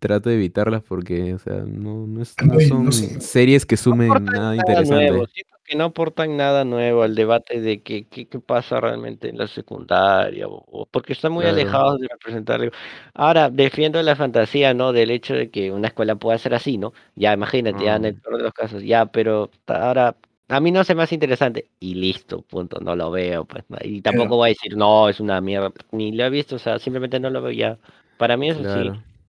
trato 0.00 0.28
de 0.30 0.36
evitarlas 0.36 0.82
porque, 0.82 1.34
o 1.34 1.38
sea, 1.38 1.54
no, 1.66 2.06
no, 2.08 2.22
es- 2.22 2.36
no 2.40 2.58
Ay, 2.58 2.66
son 2.68 2.86
no 2.86 2.92
sé. 2.92 3.20
series 3.20 3.66
que 3.66 3.76
sumen 3.76 4.24
nada 4.24 4.40
nada 4.56 4.56
interesante. 4.56 5.06
nuevo, 5.10 5.26
siento 5.28 5.56
que 5.64 5.76
no 5.76 5.84
aportan 5.84 6.36
nada 6.36 6.64
nuevo 6.64 7.02
al 7.04 7.14
debate 7.14 7.60
de 7.60 7.82
qué, 7.82 8.08
qué, 8.08 8.26
qué 8.28 8.40
pasa 8.40 8.80
realmente 8.80 9.28
en 9.28 9.38
la 9.38 9.46
secundaria, 9.46 10.48
o, 10.48 10.64
o 10.66 10.86
porque 10.86 11.12
están 11.12 11.32
muy 11.32 11.44
Claro. 11.44 11.56
alejados 11.58 12.00
de 12.00 12.08
representar. 12.08 12.60
algo. 12.62 12.72
Ahora, 13.14 13.50
defiendo 13.50 14.02
la 14.02 14.16
fantasía, 14.16 14.74
¿no? 14.74 14.92
Del 14.92 15.10
hecho 15.12 15.34
de 15.34 15.50
que 15.50 15.70
una 15.70 15.88
escuela 15.88 16.16
pueda 16.16 16.38
ser 16.38 16.54
así, 16.54 16.78
¿no? 16.78 16.92
Ya, 17.14 17.32
imagínate, 17.32 17.84
ya 17.84 17.96
en 17.96 18.06
el 18.06 18.14
Mm. 18.14 18.20
peor 18.20 18.36
de 18.38 18.42
los 18.44 18.52
casos, 18.54 18.82
ya, 18.82 19.06
pero 19.06 19.50
ahora, 19.66 20.16
a 20.48 20.60
mí 20.60 20.72
no 20.72 20.82
se 20.84 20.94
me 20.96 21.02
hace 21.04 21.14
interesante, 21.14 21.70
y 21.78 21.94
listo, 21.94 22.42
punto, 22.42 22.80
no 22.80 22.96
lo 22.96 23.10
veo, 23.12 23.44
pues, 23.44 23.64
y 23.84 24.02
tampoco 24.02 24.36
voy 24.36 24.48
a 24.48 24.52
decir, 24.54 24.76
no, 24.76 25.08
es 25.08 25.20
una 25.20 25.40
mierda, 25.40 25.72
ni 25.92 26.10
lo 26.12 26.24
he 26.24 26.30
visto, 26.30 26.56
o 26.56 26.58
sea, 26.58 26.78
simplemente 26.80 27.20
no 27.20 27.30
lo 27.30 27.40
veo 27.42 27.52
ya. 27.52 27.78
Para 28.16 28.36
mí 28.36 28.50
eso 28.50 28.64
sí. 28.64 28.90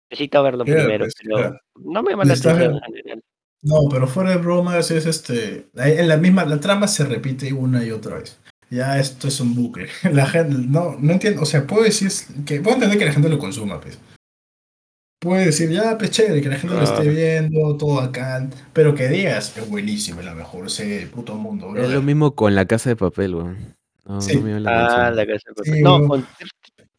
Necesito 0.10 0.44
verlo 0.44 0.64
Claro, 0.66 0.80
primero, 0.82 1.06
pues, 1.06 1.14
pero 1.22 1.36
claro. 1.38 1.60
no 1.84 2.04
me 2.04 2.12
llama 2.12 2.26
la 2.26 2.34
atención 2.34 2.62
en 2.76 2.80
general. 2.82 3.24
No, 3.64 3.90
pero 3.90 4.08
fuera 4.08 4.30
de 4.32 4.38
bromas 4.38 4.92
es 4.92 5.06
este, 5.06 5.68
en 5.76 6.08
la 6.08 6.18
misma, 6.18 6.46
la 6.46 6.60
trama 6.60 6.88
se 6.88 7.06
repite 7.06 7.52
una 7.54 7.84
y 7.84 7.92
otra 7.92 8.18
vez. 8.18 8.40
Ya 8.70 9.00
esto 9.00 9.28
es 9.30 9.40
un 9.40 9.56
bucle. 9.56 9.88
La 10.12 10.26
gente, 10.26 10.56
no, 10.68 10.98
no 11.00 11.14
entiendo, 11.14 11.42
o 11.42 11.46
sea, 11.46 11.66
puedo 11.66 11.84
decir 11.84 12.10
que, 12.46 12.60
puedo 12.60 12.76
entender 12.76 13.00
que 13.00 13.06
la 13.06 13.14
gente 13.14 13.30
lo 13.30 13.40
consuma, 13.40 13.80
pues. 13.80 13.98
Puede 15.20 15.46
decir, 15.46 15.70
ya, 15.72 15.98
pues 15.98 16.12
chévere, 16.12 16.42
que 16.42 16.50
la 16.50 16.58
gente 16.58 16.76
lo 16.76 16.84
esté 16.84 17.08
viendo, 17.10 17.76
todo 17.78 18.00
acá, 18.02 18.48
pero 18.74 18.94
que 18.94 19.08
digas, 19.08 19.58
es 19.58 19.68
buenísimo, 19.70 20.20
es 20.20 20.26
la 20.26 20.36
mejor 20.36 20.70
serie 20.70 21.00
del 21.00 21.10
puto 21.10 21.36
mundo, 21.36 21.68
Es 21.68 21.74
brother. 21.74 21.90
lo 21.92 22.02
mismo 22.04 22.36
con 22.36 22.54
La 22.56 22.66
Casa 22.66 22.90
de 22.92 22.96
Papel, 22.98 23.34
weón. 23.36 23.58
No, 24.06 24.22
Sí. 24.22 24.36
no 24.36 24.42
me 24.44 24.70
Ah, 24.70 25.12
la 25.12 25.26
casa 25.26 25.50
de 25.50 25.56
papel. 25.56 25.74
Sí, 25.74 25.82
No, 25.82 26.08
con, 26.08 26.28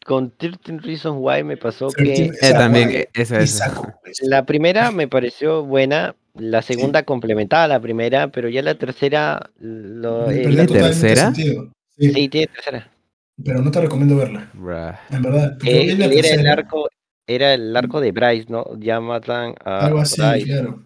con 0.08 0.30
13 0.30 0.78
Reasons 0.78 1.18
Why 1.20 1.44
me 1.44 1.58
pasó 1.58 1.88
que 1.88 2.02
13 2.04 2.22
Eh, 2.24 2.30
Esa 2.40 2.58
también, 2.58 2.90
eh, 2.92 3.08
esa, 3.12 3.46
saco, 3.46 3.92
pues. 4.02 4.18
la 4.22 4.46
primera 4.46 4.90
me 4.90 5.06
pareció 5.06 5.62
buena, 5.64 6.16
la 6.34 6.62
segunda 6.62 7.02
complementaba 7.02 7.64
a 7.64 7.68
la 7.68 7.80
primera, 7.80 8.28
pero 8.28 8.48
ya 8.48 8.62
la 8.62 8.74
tercera 8.74 9.50
lo, 9.60 10.24
perdió 10.26 10.48
¿la 10.50 10.66
tercera? 10.66 11.24
sentido. 11.34 11.70
Sí, 11.98 12.10
sí 12.14 12.28
tiene 12.30 12.46
tercera. 12.46 12.90
pero 13.44 13.60
no 13.60 13.70
te 13.70 13.82
recomiendo 13.82 14.16
verla. 14.16 14.48
Bruh. 14.54 14.94
En 15.10 15.22
verdad. 15.22 15.58
Eh, 15.66 15.94
era 15.98 16.34
el 16.40 16.46
arco, 16.46 16.88
era 17.26 17.52
el 17.52 17.76
arco 17.76 18.00
de 18.00 18.10
Bryce, 18.12 18.46
¿no? 18.48 18.64
Ya 18.78 19.00
matan 19.00 19.54
a 19.62 19.86
algo 19.86 19.98
así, 20.00 20.22
Bryce. 20.22 20.46
claro. 20.46 20.84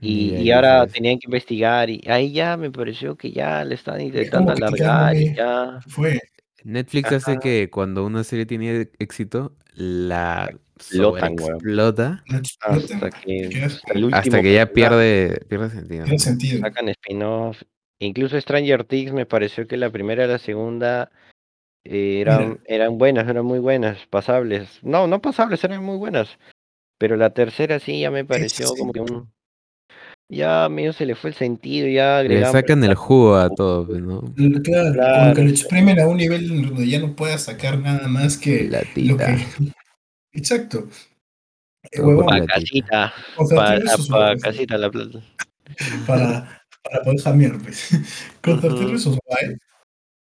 Y, 0.00 0.36
y 0.36 0.50
ahora 0.52 0.86
tenían 0.86 1.18
que 1.18 1.26
investigar 1.26 1.88
y 1.90 2.02
ahí 2.06 2.30
ya 2.32 2.56
me 2.58 2.70
pareció 2.70 3.16
que 3.16 3.32
ya 3.32 3.64
le 3.64 3.74
están 3.74 4.00
Es 4.00 4.06
intentando 4.08 4.52
alargar 4.52 5.16
y 5.16 5.34
ya. 5.34 5.80
Fue. 5.88 6.20
Netflix 6.64 7.12
hace 7.12 7.38
que 7.38 7.70
cuando 7.70 8.04
una 8.04 8.24
serie 8.24 8.46
tiene 8.46 8.90
éxito, 8.98 9.56
la 9.74 10.50
Explotan, 10.76 11.34
explotan, 11.34 12.22
Hasta 12.60 13.10
que, 13.10 13.68
hasta 14.12 14.42
que 14.42 14.54
ya 14.54 14.66
pierde, 14.66 15.44
pierde 15.48 15.70
sentido. 15.70 16.04
Tiene 16.04 16.16
¿no? 16.16 16.18
sentido. 16.18 16.60
sacan 16.60 16.88
spin-off. 16.88 17.62
Incluso 18.00 18.40
Stranger 18.40 18.84
Things 18.84 19.12
me 19.12 19.24
pareció 19.24 19.68
que 19.68 19.76
la 19.76 19.90
primera 19.90 20.24
y 20.24 20.28
la 20.28 20.38
segunda 20.38 21.12
eh, 21.84 22.20
eran, 22.20 22.48
Mira. 22.48 22.60
eran 22.66 22.98
buenas, 22.98 23.28
eran 23.28 23.44
muy 23.44 23.60
buenas, 23.60 24.06
pasables. 24.08 24.80
No, 24.82 25.06
no 25.06 25.22
pasables, 25.22 25.62
eran 25.62 25.84
muy 25.84 25.96
buenas. 25.96 26.38
Pero 26.98 27.16
la 27.16 27.30
tercera 27.30 27.78
sí 27.78 28.00
ya 28.00 28.10
me 28.10 28.24
pareció 28.24 28.66
sí. 28.66 28.74
como 28.76 28.92
que 28.92 29.00
un... 29.00 29.32
Ya 30.30 30.68
medio 30.70 30.92
se 30.92 31.04
le 31.06 31.14
fue 31.14 31.30
el 31.30 31.36
sentido, 31.36 31.86
ya 31.86 32.22
Le 32.22 32.44
sacan 32.46 32.82
el 32.82 32.94
jugo 32.94 33.36
a 33.36 33.50
todo, 33.50 33.86
pues, 33.86 34.00
¿no? 34.00 34.32
L- 34.36 34.62
Claro, 34.62 34.84
como 34.88 34.94
Claro. 34.94 35.34
que 35.34 35.42
lo 35.44 35.50
exprimen 35.50 36.00
a 36.00 36.06
un 36.08 36.16
nivel 36.16 36.48
donde 36.66 36.88
ya 36.88 36.98
no 36.98 37.14
puedas 37.14 37.42
sacar 37.42 37.78
nada 37.78 38.08
más 38.08 38.38
que 38.38 38.64
lo 38.64 38.70
Platita. 38.70 39.26
que. 39.26 39.36
Exacto. 40.32 40.88
Eh, 41.84 41.98
Todo 41.98 42.06
huevón, 42.08 42.24
por 42.24 42.38
Pa' 42.38 42.44
platita. 42.46 43.12
casita, 43.36 43.54
para 43.54 43.76
Terry 43.76 43.88
Sus- 43.88 44.08
pa 44.08 44.36
casita 44.36 44.78
la 44.78 44.90
plata. 44.90 45.20
para, 46.06 46.60
para 46.82 47.02
poder 47.04 47.20
jamear, 47.20 47.58
pues. 47.58 47.88
Terry 48.42 48.98
Sus- 48.98 49.18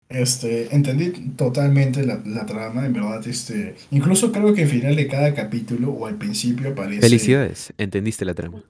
este, 0.09 0.75
entendí 0.75 1.11
totalmente 1.37 2.05
la, 2.05 2.21
la 2.25 2.45
trama, 2.45 2.85
en 2.85 2.93
verdad, 2.93 3.25
este, 3.27 3.75
incluso 3.89 4.31
creo 4.31 4.53
que 4.53 4.63
al 4.63 4.69
final 4.69 4.95
de 4.95 5.07
cada 5.07 5.33
capítulo 5.33 5.91
o 5.91 6.05
al 6.05 6.17
principio 6.17 6.69
aparece... 6.71 7.01
Felicidades, 7.01 7.73
entendiste 7.77 8.23
la 8.25 8.33
trama. 8.35 8.61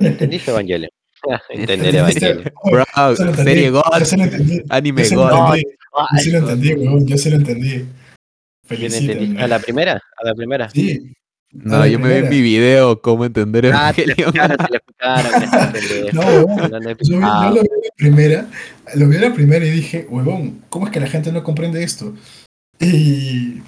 ¿Entendiste 0.00 0.50
Evangelion? 0.50 0.90
Entender. 1.50 1.94
Evangelion. 1.96 2.44
Bro, 2.64 2.84
yo 2.96 3.16
se 3.16 3.24
lo 3.24 3.30
entendí, 3.30 3.50
serie 3.50 3.70
God, 3.70 3.82
yo 3.98 4.04
se 4.04 4.16
lo 4.16 4.24
entendí, 4.24 4.62
anime 4.68 5.02
yo 5.02 5.08
se 5.08 5.14
lo 5.16 5.22
God. 5.22 5.54
entendí, 5.56 5.62
yo 5.92 6.18
sí 6.22 6.30
lo 6.30 6.38
entendí, 6.38 6.72
weón, 6.74 7.06
yo 7.06 7.18
sí 7.18 7.30
lo 7.30 7.36
entendí. 7.36 7.68
¿Quién 7.70 7.86
Felicítame. 8.66 9.12
entendiste? 9.12 9.42
¿A 9.42 9.48
la 9.48 9.58
primera? 9.60 9.92
¿A 9.94 10.24
la 10.26 10.34
primera? 10.34 10.68
Sí. 10.70 11.12
No, 11.52 11.86
yo 11.86 11.98
me 11.98 12.08
vi 12.08 12.14
en 12.26 12.28
mi 12.28 12.40
video 12.42 13.00
cómo 13.00 13.24
entender 13.24 13.70
Ah, 13.72 13.92
te 13.94 14.02
Evangelion. 14.02 14.50
explicaron, 14.50 14.56
te 14.58 15.78
explicaron. 15.78 16.10
No, 16.12 16.78
de- 16.80 16.96
Yo, 17.02 17.18
Ah, 17.22 17.48
yo 17.48 17.54
lo 17.56 17.62
vi 17.62 17.68
en 17.68 17.82
la 17.82 17.90
primera, 17.96 18.46
lo 18.96 19.08
vi 19.08 19.16
en 19.16 19.22
la 19.22 19.32
primera 19.32 19.64
y 19.64 19.70
dije, 19.70 20.06
huevón, 20.10 20.62
¿cómo 20.68 20.86
es 20.86 20.92
que 20.92 21.00
la 21.00 21.06
gente 21.06 21.32
no 21.32 21.42
comprende 21.42 21.82
esto? 21.82 22.12
Y, 22.80 23.62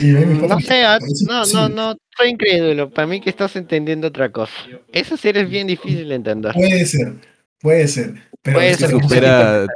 No 0.00 0.60
sé, 0.60 0.82
ah, 0.84 0.96
"Es 0.96 1.22
no, 1.22 1.32
no, 1.34 1.38
imposible". 1.44 1.74
no, 1.74 1.94
soy 2.16 2.28
incrédulo. 2.30 2.90
Para 2.90 3.06
mí 3.06 3.20
que 3.20 3.30
estás 3.30 3.54
entendiendo 3.56 4.08
otra 4.08 4.30
cosa. 4.32 4.52
Esa 4.92 5.16
serie 5.16 5.42
es 5.42 5.50
bien 5.50 5.66
difícil 5.66 6.08
de 6.08 6.14
entender. 6.14 6.52
Puede 6.54 6.86
ser, 6.86 7.14
puede 7.60 7.88
ser. 7.88 8.14
Pero 8.42 8.56
Puede 8.58 8.70
que 8.70 8.76
ser, 8.76 8.90
supera 8.90 9.66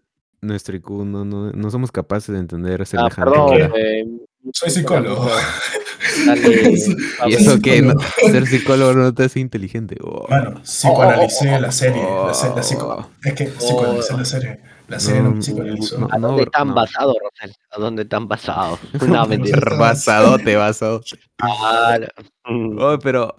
nuestro 0.41 0.77
IQ, 0.77 0.91
no, 1.05 1.25
no, 1.25 1.51
no 1.53 1.71
somos 1.71 1.91
capaces 1.93 2.33
de 2.35 2.39
entender 2.41 2.81
Ah, 2.83 2.85
semejante 2.87 3.31
perdón. 3.31 3.53
obra. 3.53 3.71
eh, 3.77 4.05
soy 4.53 4.71
psicólogo. 4.71 5.29
Dale, 6.27 6.75
¿Y 7.27 7.35
eso 7.35 7.59
qué? 7.63 7.81
No- 7.83 7.95
ser 8.31 8.47
psicólogo 8.47 8.93
no 8.93 9.15
te 9.15 9.25
hace 9.25 9.41
inteligente. 9.41 9.97
Oh. 10.03 10.27
Bueno, 10.29 10.61
psicoanalicé 10.63 11.49
Oh, 11.49 11.53
oh, 11.53 11.57
oh, 11.57 11.61
la 11.61 11.73
serie. 11.73 12.03
oh, 12.05 12.27
la, 12.27 12.55
la 12.55 12.63
psico- 12.63 13.09
es 13.25 13.33
que 13.35 13.47
psicoanalicé 13.47 14.13
la 14.17 14.25
serie. 14.25 14.61
La 14.89 15.01
serie 15.01 15.23
no, 15.23 15.31
No, 15.31 15.99
no, 15.99 16.09
¿A 16.11 16.19
dónde 16.19 16.43
están 16.43 16.69
no. 16.69 16.75
basados, 16.75 17.17
Rosel? 17.23 17.57
¿A 17.71 17.79
dónde 17.81 18.03
están 18.03 18.29
basados? 18.29 18.79
No, 19.09 19.27
mentira. 19.27 19.59
Basadote, 19.79 20.57
basadote. 20.57 21.19
Ah. 21.41 21.99
Oh, 22.45 22.99
pero 23.03 23.35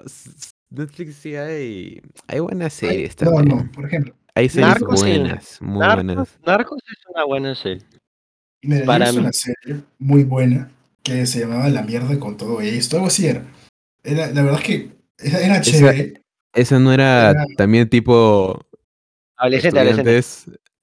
Netflix 0.70 1.16
sí 1.18 1.36
hay, 1.36 2.02
hay 2.28 2.40
buenas 2.40 2.74
series 2.74 3.16
no, 3.22 3.32
también. 3.32 3.58
no, 3.58 3.72
por 3.72 3.86
ejemplo. 3.86 4.14
Hay 4.34 4.50
series 4.50 4.68
Narcos 4.70 5.02
buenas, 5.02 5.62
muy 5.62 5.80
Narcos, 5.80 6.06
buenas. 6.06 6.40
Narcos 6.46 6.80
es 6.92 6.98
una 7.14 7.24
buena 7.26 7.56
serie. 7.56 7.86
Mira, 8.64 8.86
Para 8.86 9.12
mí. 9.12 9.20
una 9.20 9.32
serie 9.32 9.82
muy 10.00 10.24
buena 10.24 10.72
que 11.04 11.26
se 11.28 11.42
llamaba 11.42 11.70
La 11.70 11.84
mierda 11.84 12.20
con 12.20 12.36
todo 12.36 12.60
esto. 12.62 12.96
Algo 12.96 13.08
así 13.08 13.28
era. 13.28 13.44
era 14.04 14.28
la 14.32 14.42
verdad 14.42 14.60
es 14.62 14.66
que 14.66 14.92
era, 15.20 15.40
era 15.40 15.58
Esa- 15.58 15.72
chévere. 15.72 16.22
Esa 16.54 16.80
no 16.80 16.92
era 16.92 17.30
Era- 17.32 17.46
también 17.58 17.88
tipo 17.90 18.60
Adolescente, 19.38 19.80
adolescente. 19.80 20.18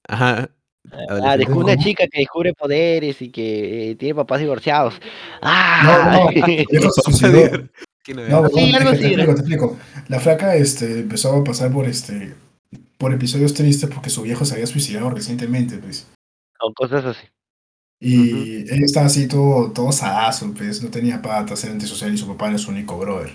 Ajá. 0.07 0.49
Ah, 0.91 0.97
adolescentes. 1.09 1.37
descubre 1.39 1.73
una 1.73 1.77
chica 1.83 2.07
que 2.07 2.19
descubre 2.19 2.53
poderes 2.53 3.21
y 3.21 3.29
que 3.29 3.91
eh, 3.91 3.95
tiene 3.95 4.15
papás 4.15 4.39
divorciados. 4.39 4.95
No, 4.95 4.99
¡Ah! 5.41 6.29
no, 6.33 6.91
se 6.91 7.01
suicidó. 7.01 7.69
¿Quién 8.03 8.17
no 8.17 8.41
No? 8.41 8.49
Sí, 8.49 8.73
algo 8.75 8.91
te 8.91 9.07
explico, 9.07 9.33
te 9.33 9.39
explico. 9.39 9.77
La 10.09 10.19
flaca 10.19 10.55
este, 10.55 10.99
empezó 10.99 11.33
a 11.35 11.43
pasar 11.43 11.71
por 11.71 11.85
este 11.87 12.35
por 12.97 13.13
episodios 13.13 13.53
tristes 13.53 13.89
porque 13.93 14.09
su 14.09 14.21
viejo 14.21 14.45
se 14.45 14.53
había 14.53 14.65
suicidado 14.65 15.09
recientemente, 15.09 15.77
pues. 15.77 16.07
o 16.61 16.73
cosas 16.73 17.03
así. 17.03 17.27
Y 17.99 18.69
él 18.69 18.83
estaba 18.83 19.05
así 19.05 19.27
todo, 19.27 19.71
todo 19.71 19.91
sadazo, 19.91 20.53
pues, 20.53 20.81
no 20.81 20.89
tenía 20.89 21.21
patas, 21.21 21.63
era 21.63 21.73
antisocial 21.73 22.13
y 22.13 22.17
su 22.17 22.27
papá 22.27 22.49
era 22.49 22.57
su 22.57 22.71
único 22.71 22.97
brother. 22.97 23.33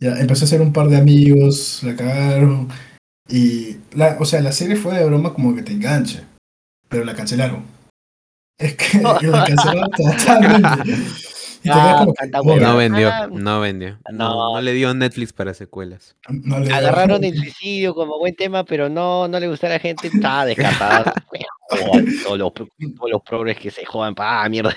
Ya, 0.00 0.18
empezó 0.18 0.44
a 0.44 0.46
hacer 0.46 0.60
un 0.60 0.72
par 0.72 0.88
de 0.88 0.96
amigos, 0.96 1.82
la 1.82 1.96
cagaron. 1.96 2.68
Y, 3.28 3.76
la, 3.94 4.16
o 4.18 4.24
sea, 4.24 4.40
la 4.40 4.52
serie 4.52 4.76
fue 4.76 4.94
de 4.98 5.04
broma 5.04 5.34
como 5.34 5.54
que 5.54 5.62
te 5.62 5.72
engancha, 5.72 6.24
pero 6.88 7.04
la 7.04 7.14
cancelaron. 7.14 7.62
Es 8.58 8.74
que 8.74 8.98
la 9.22 9.44
cancelaron 9.44 9.90
totalmente. 9.90 10.92
Y 11.64 11.70
Ah, 11.70 11.74
quedas 11.74 11.96
como 11.98 12.12
que, 12.14 12.18
tanta 12.22 12.40
"Oye, 12.40 12.50
hueva. 12.52 12.66
No 12.68 12.76
vendió, 12.76 13.08
Ah, 13.12 13.28
no 13.30 13.60
vendió. 13.60 13.98
No, 14.12 14.54
no. 14.54 14.60
le 14.60 14.72
dio 14.74 14.94
Netflix 14.94 15.32
para 15.32 15.52
secuelas. 15.54 16.16
no 16.28 16.60
le- 16.60 16.72
Agarraron 16.72 17.24
el 17.24 17.36
suicidio 17.36 17.94
como 17.94 18.16
buen 18.18 18.34
tema, 18.36 18.64
pero 18.64 18.88
no, 18.88 19.26
no 19.28 19.40
le 19.40 19.48
gustó 19.48 19.66
a 19.66 19.70
la 19.70 19.78
gente, 19.80 20.06
está 20.06 20.44
descartado. 20.46 21.12
Joder, 21.68 22.04
todos, 22.22 22.38
los, 22.38 22.52
todos 22.54 23.10
los 23.10 23.22
progres 23.22 23.58
que 23.58 23.70
se 23.72 23.84
jodan, 23.84 24.14
pa, 24.14 24.48
mierda. 24.48 24.74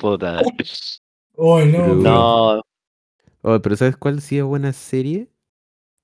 Puta. 0.00 0.38
Ay, 0.38 1.66
no, 1.70 1.94
No, 1.94 2.62
Oh, 3.42 3.60
pero 3.62 3.76
¿sabes 3.76 3.96
cuál 3.96 4.20
sí 4.20 4.38
es 4.38 4.42
buena 4.44 4.72
serie? 4.72 5.28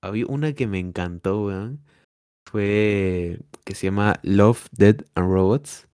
Había 0.03 0.25
una 0.27 0.51
que 0.53 0.67
me 0.67 0.79
encantó, 0.79 1.45
weón. 1.45 1.79
Fue 2.45 3.39
que 3.63 3.73
se 3.73 3.87
llama 3.87 4.19
Love, 4.21 4.67
Dead 4.71 4.97
and 5.15 5.31
Robots. 5.31 5.87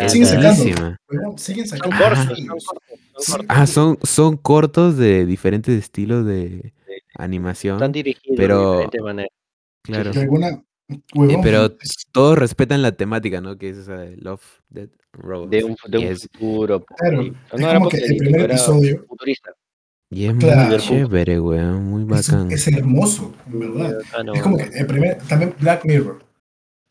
Es 0.00 0.12
Siguen 0.12 0.26
sacando. 0.28 0.96
Weón, 1.08 1.38
siguen 1.38 1.66
son 1.68 1.78
sacando 1.78 1.96
cortos, 2.04 2.24
series. 2.26 2.46
son 2.46 2.58
cortos, 2.58 2.98
son 3.14 3.22
Sí. 3.22 3.32
cortos. 3.32 3.46
Ah, 3.48 3.66
son, 3.66 3.98
son 4.02 4.36
cortos 4.36 4.96
de 4.96 5.26
diferentes 5.26 5.78
estilos 5.78 6.26
de 6.26 6.72
Sí. 6.86 6.92
animación. 7.14 7.76
Están 7.76 7.92
dirigidos 7.92 8.36
pero- 8.36 8.62
de 8.72 8.76
diferente 8.78 9.00
manera. 9.02 9.28
Claro. 9.84 10.10
Alguna. 10.14 10.48
Eh, 10.88 11.38
pero 11.42 11.66
es- 11.80 12.06
todos 12.12 12.36
respetan 12.38 12.82
la 12.82 12.92
temática, 12.92 13.40
¿no? 13.40 13.56
Que 13.58 13.70
es 13.70 13.76
esa 13.78 13.96
de 13.98 14.16
Love, 14.16 14.42
Dead 14.68 14.88
and 15.12 15.24
Robots. 15.24 15.50
De 15.50 15.64
un, 15.64 15.76
de 15.88 15.98
un 15.98 16.04
es, 16.04 16.22
futuro. 16.32 16.84
Claro, 16.84 17.22
es 17.22 17.32
No 17.60 17.68
era 17.70 17.78
como 17.78 17.90
que 17.90 17.98
el 17.98 18.16
primer 18.16 18.50
episodio 18.50 19.04
Futurista. 19.08 19.52
Y 20.10 20.26
es 20.26 20.34
Claro. 20.34 20.68
muy 20.70 20.78
chévere, 20.78 21.40
weón. 21.40 21.84
Muy 21.84 22.04
bacán. 22.04 22.50
es 22.50 22.66
hermoso, 22.68 23.34
en 23.52 23.60
verdad. 23.60 23.98
Ah, 24.16 24.22
no. 24.22 24.34
Es 24.34 24.42
como 24.42 24.56
que 24.56 24.64
el 24.64 24.86
primer. 24.86 25.18
También 25.28 25.54
Black 25.58 25.84
Mirror. 25.84 26.24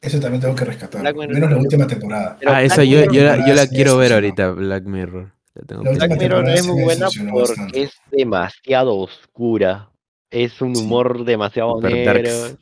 Eso 0.01 0.19
también 0.19 0.41
tengo 0.41 0.55
que 0.55 0.65
rescatar. 0.65 1.01
Black 1.01 1.15
Mirror 1.15 1.33
Menos 1.33 1.51
la 1.51 1.57
última 1.57 1.87
temporada. 1.87 2.37
Pero 2.39 2.51
ah, 2.51 2.61
esa 2.63 2.83
yo, 2.83 3.09
yo 3.11 3.23
la, 3.23 3.47
yo 3.47 3.55
la 3.55 3.67
quiero 3.67 3.97
ver 3.97 4.13
ahorita, 4.13 4.51
Black 4.51 4.83
Mirror. 4.85 5.31
La 5.55 5.61
tengo 5.65 5.83
La 5.83 5.89
última 5.91 6.07
Black. 6.07 6.19
Mirror 6.21 6.49
es 6.49 6.67
muy 6.67 6.83
buena 6.83 7.07
porque 7.07 7.31
bastante. 7.39 7.83
es 7.83 7.93
demasiado 8.11 8.95
oscura. 8.97 9.89
Es 10.29 10.61
un 10.61 10.75
Sí. 10.75 10.83
humor 10.83 11.23
demasiado 11.23 11.75
Super 11.75 11.93
negro. 11.93 12.13
darks. 12.13 12.57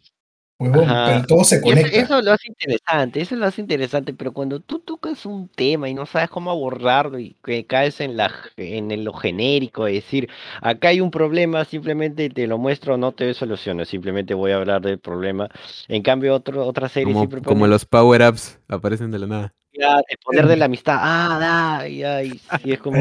Huevón, 0.60 0.89
Ajá. 0.89 1.06
pero 1.06 1.26
todo 1.28 1.43
se 1.43 1.56
eso, 1.56 1.64
conecta. 1.66 1.97
eso 1.99 2.22
lo 2.22 2.32
hace 2.32 2.47
interesante, 2.47 3.22
eso 3.22 3.36
lo 3.36 3.45
hace 3.47 3.62
interesante, 3.62 4.14
pero 4.14 4.32
cuando 4.34 4.60
tú 4.60 4.80
tocas 4.80 5.26
un 5.26 5.49
tema 5.49 5.89
y 5.89 5.93
no 5.93 6.06
sabes 6.06 6.30
cómo 6.30 6.51
abordarlo 6.51 7.20
y 7.20 7.36
que 7.43 7.66
caes 7.66 7.99
en 8.01 8.16
la 8.18 8.32
en 8.58 9.04
lo 9.04 9.14
genérico, 9.14 9.88
es 9.88 9.95
decir, 9.95 10.30
acá 10.62 10.89
hay 10.89 11.01
un 11.01 11.12
problema, 11.12 11.66
simplemente 11.66 12.30
te 12.30 12.47
lo 12.47 12.58
muestro, 12.60 12.97
no 12.97 13.12
te 13.14 13.26
doy 13.26 13.34
soluciones, 13.34 13.89
simplemente 13.89 14.34
voy 14.36 14.51
a 14.51 14.58
hablar 14.58 14.82
del 14.82 14.99
problema. 14.99 15.49
En 15.88 16.04
cambio, 16.04 16.36
otro, 16.36 16.66
otra 16.66 16.88
serie 16.88 17.14
Como, 17.14 17.20
siempre 17.22 17.41
como 17.41 17.62
pone 17.62 17.72
los 17.72 17.86
power-ups 17.86 18.60
aparecen 18.68 19.12
de 19.12 19.20
la 19.20 19.28
nada. 19.28 19.54
El 19.74 20.17
poder 20.24 20.47
de 20.47 20.57
la 20.57 20.65
amistad, 20.65 20.97
ah, 20.99 21.38
da, 21.39 21.88
y, 21.88 22.03
ay, 22.03 22.39
sí, 22.61 22.74
es 22.74 22.80
como 22.80 22.97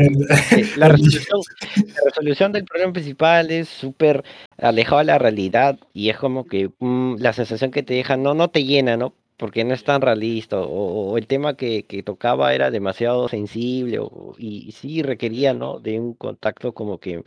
la 0.76 0.88
resolución, 0.88 1.40
la 1.76 2.00
resolución 2.06 2.52
del 2.52 2.64
problema 2.64 2.92
principal 2.92 3.50
es 3.50 3.68
súper 3.68 4.24
alejado 4.58 4.98
de 4.98 5.04
la 5.06 5.18
realidad 5.18 5.78
y 5.92 6.08
es 6.08 6.16
como 6.16 6.46
que 6.46 6.70
mm, 6.78 7.16
la 7.18 7.32
sensación 7.32 7.70
que 7.70 7.82
te 7.82 7.94
deja 7.94 8.16
no, 8.16 8.34
no 8.34 8.48
te 8.50 8.64
llena, 8.64 8.96
¿no? 8.96 9.14
porque 9.36 9.64
no 9.64 9.74
es 9.74 9.82
tan 9.82 10.02
realista, 10.02 10.60
o, 10.60 11.10
o 11.10 11.18
el 11.18 11.26
tema 11.26 11.56
que, 11.56 11.84
que 11.84 12.04
tocaba 12.04 12.54
era 12.54 12.70
demasiado 12.70 13.28
sensible, 13.28 13.98
o, 13.98 14.34
y, 14.38 14.68
y 14.68 14.72
sí 14.72 15.02
requería, 15.02 15.52
¿no? 15.52 15.80
De 15.80 15.98
un 15.98 16.14
contacto 16.14 16.72
como 16.74 17.00
que 17.00 17.24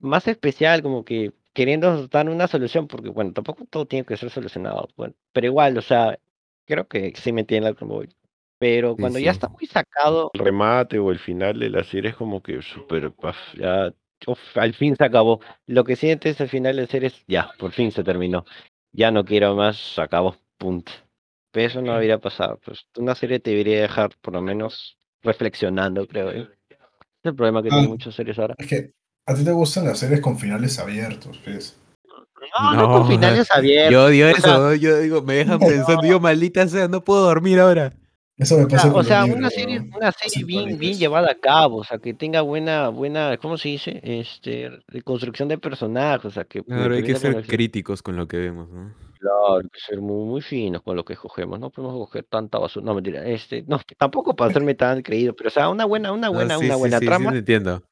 más 0.00 0.26
especial, 0.26 0.82
como 0.82 1.04
que 1.04 1.32
queriendo 1.52 2.08
dar 2.08 2.28
una 2.28 2.48
solución, 2.48 2.88
porque 2.88 3.10
bueno, 3.10 3.32
tampoco 3.32 3.64
todo 3.70 3.86
tiene 3.86 4.04
que 4.04 4.16
ser 4.16 4.30
solucionado, 4.30 4.88
bueno, 4.96 5.14
pero 5.32 5.46
igual, 5.46 5.78
o 5.78 5.82
sea, 5.82 6.18
creo 6.66 6.88
que 6.88 7.12
sí 7.16 7.32
me 7.32 7.42
entienden 7.42 7.68
a 7.68 7.70
lo 7.70 7.76
que 7.76 7.84
voy. 7.84 8.08
Pero 8.58 8.94
Sí, 8.96 9.00
cuando 9.00 9.18
ya 9.18 9.32
sí. 9.32 9.36
está 9.36 9.48
muy 9.48 9.66
sacado, 9.66 10.30
El 10.34 10.40
remate 10.40 10.98
o 10.98 11.10
el 11.12 11.18
final 11.18 11.58
de 11.60 11.70
la 11.70 11.84
serie 11.84 12.10
es 12.10 12.16
como 12.16 12.42
que 12.42 12.60
súper, 12.62 13.12
ya, 13.56 13.92
uf, 14.26 14.38
al 14.56 14.74
fin 14.74 14.96
se 14.96 15.04
acabó. 15.04 15.40
lo 15.66 15.84
que 15.84 15.96
sientes 15.96 16.40
al 16.40 16.48
final 16.48 16.74
de 16.76 16.82
la 16.82 16.88
serie 16.88 17.08
es, 17.08 17.24
ya, 17.28 17.50
por 17.58 17.72
fin 17.72 17.92
se 17.92 18.02
terminó. 18.02 18.44
Ya 18.92 19.10
no 19.10 19.24
quiero 19.24 19.54
más, 19.54 19.76
se 19.94 20.00
acabó, 20.00 20.36
punto. 20.56 20.90
Pero 21.52 21.66
eso 21.68 21.82
no 21.82 21.92
debería 21.92 22.18
pasar, 22.18 22.58
pues 22.64 22.86
una 22.96 23.14
serie 23.14 23.38
te 23.40 23.50
debería 23.50 23.80
dejar 23.82 24.10
por 24.20 24.34
lo 24.34 24.42
menos 24.42 24.98
reflexionando, 25.22 26.06
creo. 26.06 26.30
¿eh? 26.30 26.48
Es 26.70 26.78
el 27.24 27.34
problema 27.34 27.62
que 27.62 27.68
Ah. 27.68 27.72
tienen 27.74 27.90
muchas 27.90 28.14
series 28.14 28.38
ahora. 28.38 28.54
Es 28.58 28.66
que 28.66 28.90
a 29.26 29.34
ti 29.34 29.44
te 29.44 29.52
gustan 29.52 29.84
las 29.86 29.98
series 29.98 30.20
con 30.20 30.38
finales 30.38 30.78
abiertos, 30.78 31.38
pues. 31.44 31.78
No, 32.60 32.74
no, 32.74 32.88
con 32.92 33.08
finales 33.08 33.48
abiertos. 33.50 33.92
Yo 33.92 34.04
odio 34.06 34.26
o 34.30 34.34
sea, 34.34 34.38
eso, 34.38 34.74
yo 34.74 34.98
digo, 34.98 35.22
me 35.22 35.34
dejan 35.34 35.58
pensando, 36.00 36.06
yo 36.06 36.18
maldita 36.18 36.66
sea, 36.66 36.88
no 36.88 37.04
puedo 37.04 37.22
dormir 37.26 37.60
ahora. 37.60 37.92
Eso 38.38 38.56
me 38.56 38.64
O 38.64 38.68
pasa 38.68 38.82
sea, 38.84 38.92
con 38.92 39.00
o 39.00 39.04
sea, 39.04 39.26
los 39.26 39.36
una 39.36 39.50
serie, 39.50 39.80
una 39.80 40.12
serie 40.12 40.44
bien, 40.44 40.78
bien 40.78 40.94
llevada 40.96 41.32
a 41.32 41.34
cabo, 41.34 41.78
o 41.78 41.84
sea, 41.84 41.98
que 41.98 42.14
tenga 42.14 42.40
buena, 42.42 42.88
buena, 42.88 43.36
¿cómo 43.36 43.58
se 43.58 43.68
dice? 43.70 44.00
Este, 44.04 44.70
de 44.86 45.02
construcción 45.02 45.48
de 45.48 45.58
personajes, 45.58 46.24
o 46.26 46.30
sea, 46.30 46.44
que 46.44 46.62
Claro, 46.62 46.94
hay 46.94 47.02
que 47.02 47.16
ser 47.16 47.32
conocer- 47.34 47.46
críticos 47.48 48.00
con 48.00 48.14
lo 48.16 48.28
que 48.28 48.36
vemos, 48.36 48.68
¿no? 48.70 48.92
Claro, 49.18 49.56
hay 49.56 49.68
que 49.68 49.80
ser 49.80 50.00
muy, 50.00 50.24
muy 50.28 50.40
finos 50.40 50.82
con 50.82 50.94
lo 50.94 51.04
que 51.04 51.14
escogemos, 51.14 51.58
no 51.58 51.70
podemos 51.70 51.96
coger 51.96 52.24
tanta 52.30 52.58
basura, 52.58 52.86
no 52.86 52.94
mentira, 52.94 53.26
este, 53.26 53.64
no, 53.66 53.80
tampoco 53.98 54.36
para 54.36 54.50
hacerme 54.50 54.76
tan 54.76 55.02
creído, 55.02 55.34
pero 55.34 55.48
o 55.48 55.50
sea, 55.50 55.68
una 55.68 55.84
buena, 55.84 56.12
una 56.12 56.28
No, 56.28 56.34
buena, 56.34 56.56
sí, 56.58 56.64
una 56.66 56.74
sí, 56.74 56.78
buena 56.80 56.98
sí, 56.98 57.04
sí, 57.04 57.06
trama, 57.08 57.36
entiendo. 57.36 57.82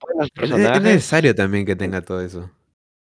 buenos 0.00 0.26
Es, 0.28 0.32
es 0.44 0.50
personajes, 0.50 0.82
necesario 0.82 1.34
también 1.34 1.66
que 1.66 1.74
tenga 1.74 2.00
todo 2.02 2.20
eso. 2.20 2.48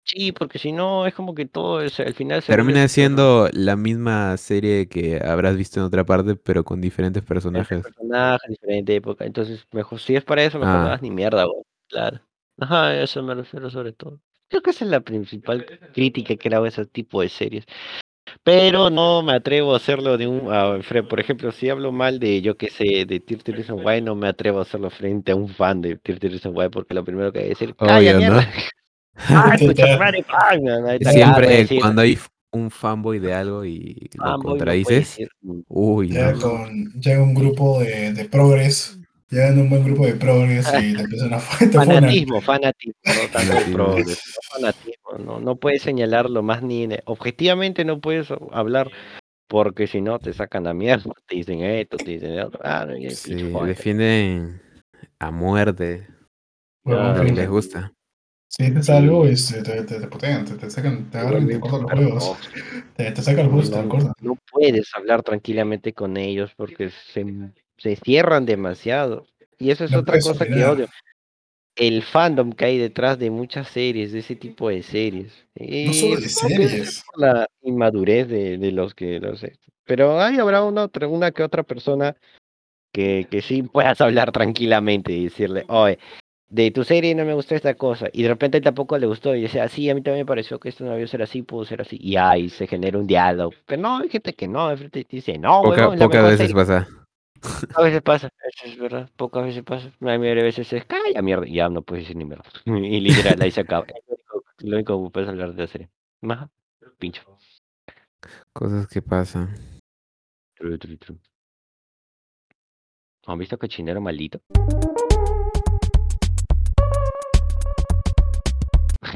Sí, 0.05 0.33
porque 0.33 0.59
si 0.59 0.73
no 0.73 1.07
es 1.07 1.15
como 1.15 1.35
que 1.35 1.47
todo 1.47 1.81
es, 1.81 1.99
al 2.01 2.15
final 2.15 2.43
se 2.43 2.53
Termina 2.53 2.87
siendo 2.89 3.49
la 3.53 3.77
misma 3.77 4.37
serie 4.37 4.89
que 4.89 5.21
habrás 5.25 5.57
visto 5.57 5.81
en 5.81 5.87
otra 5.87 6.05
parte, 6.05 6.37
pero 6.37 6.65
con 6.65 6.81
diferentes 6.81 7.23
personajes. 7.23 7.83
personajes, 7.83 8.51
diferente 8.51 8.95
época, 8.97 9.25
entonces 9.25 9.67
mejor, 9.73 9.99
si 10.01 10.17
es 10.17 10.25
para 10.25 10.43
eso, 10.43 10.59
mejor 10.59 10.75
no 10.75 10.81
Ah. 10.81 10.87
hagas 10.87 11.03
ni 11.03 11.11
mierda, 11.11 11.45
güey, 11.45 11.63
claro. 11.89 12.21
Ajá, 12.59 13.01
eso 13.01 13.23
me 13.23 13.35
refiero 13.35 13.71
sobre 13.71 13.93
todo. 13.93 14.21
Creo 14.49 14.61
que 14.63 14.71
esa 14.71 14.85
es 14.85 14.91
la 14.91 15.01
principal 15.01 15.65
crítica 15.95 16.37
que 16.37 16.51
le 16.51 16.57
hago 16.57 16.67
a 16.67 16.69
ese 16.69 16.85
tipo 16.85 17.23
de 17.23 17.29
series. 17.31 17.65
Pero 18.45 18.91
no 18.91 19.23
me 19.23 19.33
atrevo 19.33 19.73
a 19.75 19.77
hacerlo 19.79 20.17
de 20.19 20.27
un, 20.27 20.53
a- 20.53 20.79
por 21.09 21.21
ejemplo, 21.21 21.51
si 21.53 21.69
hablo 21.71 21.91
mal 21.93 22.19
de, 22.19 22.41
yo 22.43 22.57
qué 22.57 22.69
sé, 22.71 23.05
de 23.07 23.21
30 23.21 23.53
Reasons 23.53 23.83
Why, 23.85 24.01
no 24.03 24.15
me 24.15 24.29
atrevo 24.29 24.59
a 24.59 24.63
hacerlo 24.63 24.91
frente 24.91 25.33
a 25.33 25.37
un 25.37 25.49
fan 25.49 25.81
de 25.81 25.97
30 25.97 26.29
Reasons 26.29 26.57
Why, 26.57 26.69
porque 26.69 26.95
lo 26.95 27.05
primero 27.05 27.33
que 27.33 27.39
hay 27.39 27.45
que 27.45 27.51
decir, 27.51 27.75
¡calla, 27.77 28.17
Obvio, 28.19 28.31
¿no? 28.31 28.41
ah, 29.17 29.57
Siempre 31.01 31.49
decir, 31.49 31.81
cuando 31.81 32.03
hay 32.03 32.19
un 32.53 32.71
fanboy 32.71 33.19
de 33.19 33.33
algo 33.33 33.65
y 33.65 34.11
lo 34.15 34.25
fanboy 34.25 34.51
contradices, 34.59 35.19
uy, 35.69 36.09
Ya 36.09 36.33
no. 36.33 36.41
con 36.41 36.93
ya 37.01 37.21
un 37.23 37.35
grupo 37.35 37.81
de, 37.81 38.13
de 38.13 38.25
progres, 38.27 38.99
ya 39.31 39.49
en 39.49 39.59
un 39.61 39.71
buen 39.71 39.85
grupo 39.85 40.07
de 40.07 40.15
progres 40.15 40.67
y 40.81 40.95
te 40.95 41.03
empiezan 41.03 41.35
a. 41.35 41.41
Fanatismo, 41.73 42.41
fanatismo, 42.41 42.95
no 43.07 43.29
tanto 43.33 43.73
progres, 43.73 44.23
no 44.37 44.59
fanatismo, 44.59 45.19
no, 45.25 45.41
no 45.41 45.57
puedes 45.57 45.83
señalarlo 45.83 46.43
más 46.43 46.63
ni 46.63 46.85
en- 46.85 46.99
objetivamente 47.07 47.85
no 47.85 48.01
puedes 48.01 48.29
hablar 48.53 48.91
porque 49.49 49.87
si 49.87 50.01
no 50.01 50.19
te 50.19 50.33
sacan 50.33 50.65
la 50.65 50.75
mierda, 50.75 51.11
te 51.27 51.37
dicen 51.37 51.61
esto, 51.63 51.97
te 51.97 52.11
dicen 52.13 52.39
otro, 52.41 52.61
ah, 52.65 52.87
no, 52.87 52.95
Sí, 53.11 53.35
defienden 53.67 54.61
a 55.19 55.31
muerte. 55.31 56.07
Les 56.85 57.49
gusta. 57.49 57.93
Si 58.55 58.65
dices 58.65 58.87
Sí. 58.87 58.93
algo, 58.93 59.25
este, 59.27 59.63
te, 59.63 59.83
te, 59.85 59.99
te 59.99 60.07
putean, 60.09 60.45
te, 60.45 60.55
te 60.55 60.69
sacan, 60.69 61.11
te 61.11 61.19
agarran 61.19 61.45
y 61.45 61.55
te 61.55 61.61
cortan 61.61 62.05
los 62.05 62.39
tóxicos. 62.39 62.39
Te, 62.97 63.11
te 63.11 63.23
sacan 63.23 63.51
los 63.51 63.69
y 63.69 63.71
te 63.71 63.77
No, 63.77 63.83
los 63.85 63.91
cortan. 63.91 64.13
no 64.21 64.37
puedes 64.51 64.91
hablar 64.95 65.23
tranquilamente 65.23 65.95
con 65.95 66.19
ellos 66.19 66.53
porque 66.57 66.91
se, 66.91 67.25
se 67.79 67.97
cierran 67.97 68.45
demasiado. 68.45 69.27
Y 69.59 69.71
eso 69.71 69.85
es 69.85 69.93
No 69.93 70.01
otra 70.01 70.21
cosa 70.21 70.45
que 70.45 70.53
opinar. 70.53 70.69
odio. 70.75 70.89
El 71.75 72.03
fandom 72.03 72.53
que 72.53 72.67
hay 72.67 72.77
detrás 72.79 73.19
de 73.19 73.31
muchas 73.31 73.69
series, 73.69 74.13
de 74.13 74.19
ese 74.19 74.37
tipo 74.37 74.69
de 74.69 74.83
series. 74.83 75.33
No 75.55 75.93
solo 75.95 76.13
Y 76.13 76.17
de 76.17 76.23
que 76.23 76.29
series. 76.29 77.05
por 77.11 77.21
la 77.23 77.47
inmadurez 77.63 78.29
de, 78.29 78.59
de 78.59 78.73
los 78.73 78.95
que 78.95 79.19
los 79.19 79.43
Pero 79.87 80.21
ahí 80.21 80.39
habrá 80.39 80.63
una, 80.63 80.83
otra, 80.85 81.09
una 81.09 81.31
que 81.31 81.43
otra 81.43 81.63
persona 81.63 82.15
que, 82.93 83.27
que 83.31 83.41
sí 83.41 83.63
puedas 83.63 84.03
hablar 84.03 84.31
tranquilamente 84.33 85.13
y 85.15 85.25
decirle, 85.25 85.65
oye, 85.69 85.99
de 86.53 86.71
tu 86.71 86.85
serie 86.85 87.15
no 87.15 87.25
me 87.25 87.33
gustó 87.33 87.55
esta 87.55 87.75
cosa, 87.75 88.09
y 88.13 88.23
de 88.23 88.29
repente 88.29 88.61
tampoco 88.61 88.99
le 88.99 89.07
gustó, 89.07 89.35
y 89.35 89.41
dice, 89.41 89.67
sí, 89.71 89.89
a 89.89 89.95
mí 89.95 90.03
también 90.03 90.25
me 90.25 90.27
pareció 90.27 90.61
que 90.61 90.69
esto 90.69 90.85
no 90.85 90.91
debió 90.91 91.09
ser 91.09 91.23
así, 91.23 91.41
pudo 91.41 91.65
ser 91.65 91.81
así, 91.81 91.97
y 91.99 92.17
ahí 92.17 92.51
se 92.51 92.67
genera 92.67 92.99
un 92.99 93.07
diálogo. 93.07 93.53
Pero 93.65 93.81
no, 93.81 93.97
hay 93.99 94.11
gente 94.11 94.35
que 94.35 94.47
no, 94.49 94.69
de 94.69 94.77
frente 94.77 95.03
te 95.05 95.17
dice, 95.17 95.39
no, 95.39 95.63
Poca- 95.63 95.89
la 95.97 95.97
pocas 95.97 96.23
veces 96.25 96.39
serie". 96.39 96.55
pasa. 96.55 96.89
Pocas 97.41 97.85
veces 97.85 98.03
pasa, 98.03 98.29
eso 98.53 98.67
es 98.67 98.79
verdad, 98.79 99.09
pocas 99.17 99.47
veces 99.47 99.63
pasa. 99.65 99.91
La 100.01 100.19
mayoría 100.19 100.43
de 100.43 100.49
veces 100.49 100.71
es, 100.75 100.85
calla 100.85 101.23
mierda, 101.23 101.49
y 101.49 101.55
ya 101.55 101.71
no 101.71 101.81
puedes 101.81 102.05
decir 102.05 102.17
ni 102.17 102.27
mierda. 102.27 102.45
Y 102.67 103.01
literal, 103.01 103.41
ahí 103.41 103.51
se 103.51 103.63
acaba. 103.63 103.87
Lo 104.59 104.77
único, 104.77 105.05
que 105.05 105.11
puedes 105.11 105.31
hablar 105.31 105.55
de 105.55 105.63
la 105.63 105.69
serie. 105.69 105.89
Más, 106.21 106.51
pincho. 106.99 107.23
Cosas 108.53 108.87
que 108.89 109.01
pasan. 109.01 109.57
Tru, 110.55 110.77
tru, 110.77 110.97
tru. 110.99 111.19
¿Han 113.27 113.39
visto 113.39 113.57
cochinero 113.59 114.03
maldito? 114.03 114.43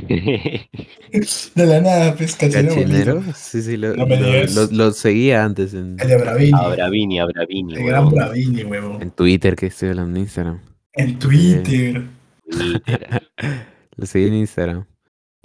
De 1.54 1.66
la 1.66 1.80
nada, 1.80 2.14
pues, 2.14 2.34
cachinero. 2.36 3.22
Sí, 3.34 3.62
sí, 3.62 3.76
lo, 3.76 3.94
No 3.96 4.07
me 4.07 4.18
lo- 4.20 4.26
digas. 4.26 4.54
lo- 4.54 4.66
lo 4.70 4.90
seguía 4.92 5.44
antes 5.44 5.74
en, 5.74 5.96
El 6.00 6.09
de 6.09 6.16
Bravini. 6.16 6.52
a 6.59 6.68
Bravini, 6.68 7.20
a 7.20 7.24
Bravini, 7.26 7.74
El 7.74 7.84
gran. 7.86 8.09
Bravini, 8.11 8.64
huevón. 8.64 9.02
en 9.02 9.11
Twitter, 9.11 9.57
que 9.57 9.66
estoy 9.66 9.90
hablando 9.90 10.16
en 10.16 10.22
Instagram. 10.22 10.61
En 10.92 11.18
Twitter. 11.18 12.02
Lo 13.96 14.07
seguí 14.07 14.26
en 14.28 14.34
Instagram. 14.34 14.84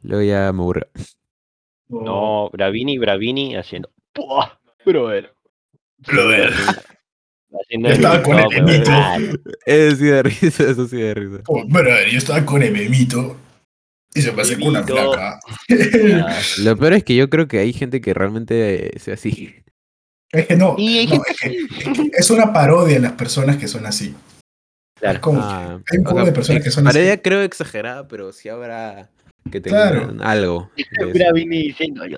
Luego 0.03 0.23
ya 0.23 0.51
me 0.51 0.61
aburrió. 0.61 0.87
Oh, 1.89 2.03
No, 2.03 2.49
Bravini, 2.51 2.97
Bravini 2.97 3.55
haciendo. 3.55 3.89
¡Puah! 4.13 4.59
Brother. 4.85 5.33
brother. 6.07 6.51
Yo 7.69 7.87
estaba 7.89 8.23
con 8.23 8.39
el 8.39 8.45
TikTok, 8.47 8.57
huevón. 8.65 8.69
Emito. 8.75 8.91
Ah, 8.93 9.17
Eso 9.65 9.95
sí 9.97 10.05
de 10.05 10.23
risa, 10.23 10.63
eso 10.69 10.87
sí 10.87 10.97
de 10.97 11.13
risa. 11.13 11.43
Oh, 11.47 11.65
brother, 11.67 12.09
yo 12.09 12.17
estaba 12.17 12.45
con 12.45 12.63
el 12.63 12.71
Memito. 12.71 13.35
Y 14.13 14.21
se 14.21 14.31
me 14.31 14.41
acercó 14.41 14.65
una 14.67 14.83
flaca. 14.83 15.39
Lo 16.59 16.77
peor 16.77 16.93
es 16.93 17.03
que 17.03 17.15
yo 17.15 17.29
creo 17.29 17.47
que 17.47 17.59
hay 17.59 17.73
gente 17.73 18.01
que 18.01 18.13
realmente 18.13 18.91
sea 18.99 19.13
así. 19.13 19.55
Es 20.31 20.47
que 20.47 20.55
no, 20.55 20.75
Y 20.77 21.07
no, 21.07 21.21
es, 21.27 21.39
que, 21.39 21.47
es 21.47 21.97
que 21.97 22.11
es 22.17 22.29
una 22.29 22.53
parodia 22.53 22.95
de 22.95 23.01
las 23.01 23.13
personas 23.13 23.57
que 23.57 23.67
son 23.67 23.85
así. 23.85 24.13
Claro. 24.99 25.15
Es 25.15 25.21
como 25.21 25.41
Ah, 25.41 25.79
hay 25.91 25.97
un 25.97 26.03
poco 26.03 26.17
sea, 26.17 26.25
de 26.25 26.31
personas 26.31 26.63
que 26.63 26.71
son 26.71 26.87
así. 26.87 26.97
Paredes 26.97 27.19
creo 27.23 27.41
exagerada, 27.41 28.07
pero 28.07 28.31
sí 28.31 28.47
habrá 28.49 29.09
que 29.51 29.61
Claro. 29.61 30.07
tengan 30.07 30.21
algo. 30.21 30.69
de 30.75 30.83
eso. 30.83 31.13
Bravini 31.13 31.63
diciendo, 31.63 32.05
yo, 32.05 32.17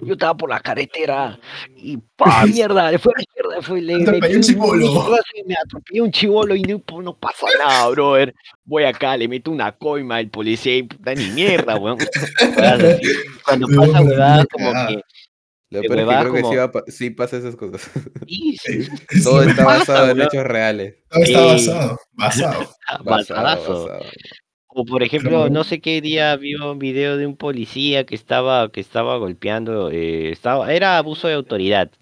yo 0.00 0.12
estaba 0.14 0.36
por 0.36 0.50
la 0.50 0.60
carretera 0.60 1.38
y 1.76 1.96
¡pa! 2.16 2.44
mierda! 2.46 2.90
Le 2.90 2.98
fue 2.98 3.12
a 3.14 3.18
la 3.18 3.22
izquierda, 3.22 3.62
fue, 3.62 3.80
le 3.80 3.94
Atropellé 3.94 4.36
metí 4.38 4.54
un 4.54 4.80
y 4.80 5.44
Me 5.44 5.54
atropellé 5.54 6.00
un 6.02 6.10
chivolo 6.10 6.54
y 6.54 6.62
no, 6.62 6.78
pues, 6.80 7.04
no 7.04 7.16
pasa 7.16 7.46
nada, 7.58 7.88
brother. 7.90 8.34
Voy 8.64 8.84
acá, 8.84 9.16
le 9.16 9.28
meto 9.28 9.50
una 9.50 9.72
coima 9.72 10.16
al 10.16 10.28
policía 10.30 10.76
y 10.76 10.82
puta 10.84 11.14
ni 11.14 11.26
mierda, 11.30 11.76
weón. 11.76 11.98
Cuando 13.44 13.68
Me 13.68 13.76
pasa 13.76 13.90
voy 13.90 13.94
a 13.96 14.00
huevadas 14.02 14.46
poner 14.46 14.72
como 14.72 14.86
que. 14.88 15.00
Lo 15.70 15.80
peor 15.80 15.98
es 15.98 16.06
que 16.06 16.20
creo 16.20 16.32
que 16.34 16.40
como- 16.42 16.52
sí, 16.52 16.56
va 16.58 16.72
sí 16.86 17.10
pasa 17.10 17.36
esas 17.36 17.56
cosas. 17.56 17.90
Sí, 18.28 18.56
sí, 18.62 18.82
Sí, 19.10 19.22
Todo 19.24 19.42
sí, 19.42 19.50
está 19.50 19.64
pasa, 19.64 19.78
basado 19.78 20.10
en 20.10 20.16
weón. 20.18 20.28
hechos 20.28 20.44
reales. 20.46 20.94
todo 21.10 21.22
está 21.24 21.40
basado. 21.44 21.98
Basado. 22.12 22.70
Basado, 23.04 23.42
basado. 23.42 24.00
O 24.76 24.84
por 24.84 25.04
ejemplo, 25.04 25.48
no 25.50 25.62
sé 25.62 25.80
qué 25.80 26.00
día 26.00 26.36
vi 26.36 26.56
un 26.56 26.80
video 26.80 27.16
de 27.16 27.28
un 27.28 27.36
policía 27.36 28.04
que 28.04 28.16
estaba, 28.16 28.70
que 28.72 28.80
estaba 28.80 29.16
golpeando, 29.18 29.88
eh, 29.90 30.32
estaba, 30.32 30.72
era 30.72 30.98
abuso 30.98 31.28
de 31.28 31.34
autoridad. 31.34 31.92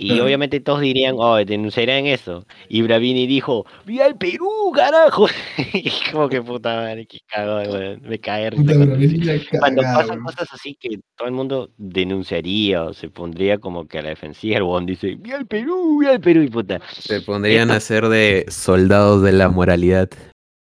Y 0.00 0.20
obviamente 0.20 0.60
todos 0.60 0.80
dirían, 0.80 1.16
oh, 1.18 1.36
denunciarían 1.44 2.06
eso. 2.06 2.46
Y 2.68 2.82
Bravini 2.82 3.26
dijo, 3.26 3.66
¡Viva 3.84 4.06
el 4.06 4.16
Perú, 4.16 4.72
carajo! 4.72 5.26
y 5.74 5.90
como 6.12 6.28
que 6.28 6.40
puta 6.40 6.76
madre, 6.76 7.06
cagado, 7.26 7.72
weón. 7.72 8.02
Me 8.02 8.20
cae 8.20 8.50
risa 8.50 8.74
cuando, 9.58 9.82
pasan 9.82 10.20
cosas 10.22 10.48
así 10.52 10.76
que 10.78 11.00
todo 11.16 11.26
el 11.26 11.34
mundo 11.34 11.70
denunciaría 11.78 12.84
o 12.84 12.94
se 12.94 13.08
pondría 13.10 13.58
como 13.58 13.88
que 13.88 13.98
a 13.98 14.02
la 14.02 14.10
defensiva. 14.10 14.56
El 14.56 14.62
huevón 14.62 14.86
dice, 14.86 15.16
¡Viva 15.16 15.36
el 15.36 15.46
Perú, 15.46 15.98
viva 15.98 16.12
el 16.12 16.20
Perú! 16.20 16.42
Y 16.42 16.48
puta. 16.48 16.80
Se 16.92 17.20
pondrían 17.20 17.70
Esto- 17.70 17.76
a 17.76 17.80
ser 17.80 18.08
de 18.08 18.46
soldados 18.48 19.22
de 19.22 19.32
la 19.32 19.48
moralidad. 19.48 20.10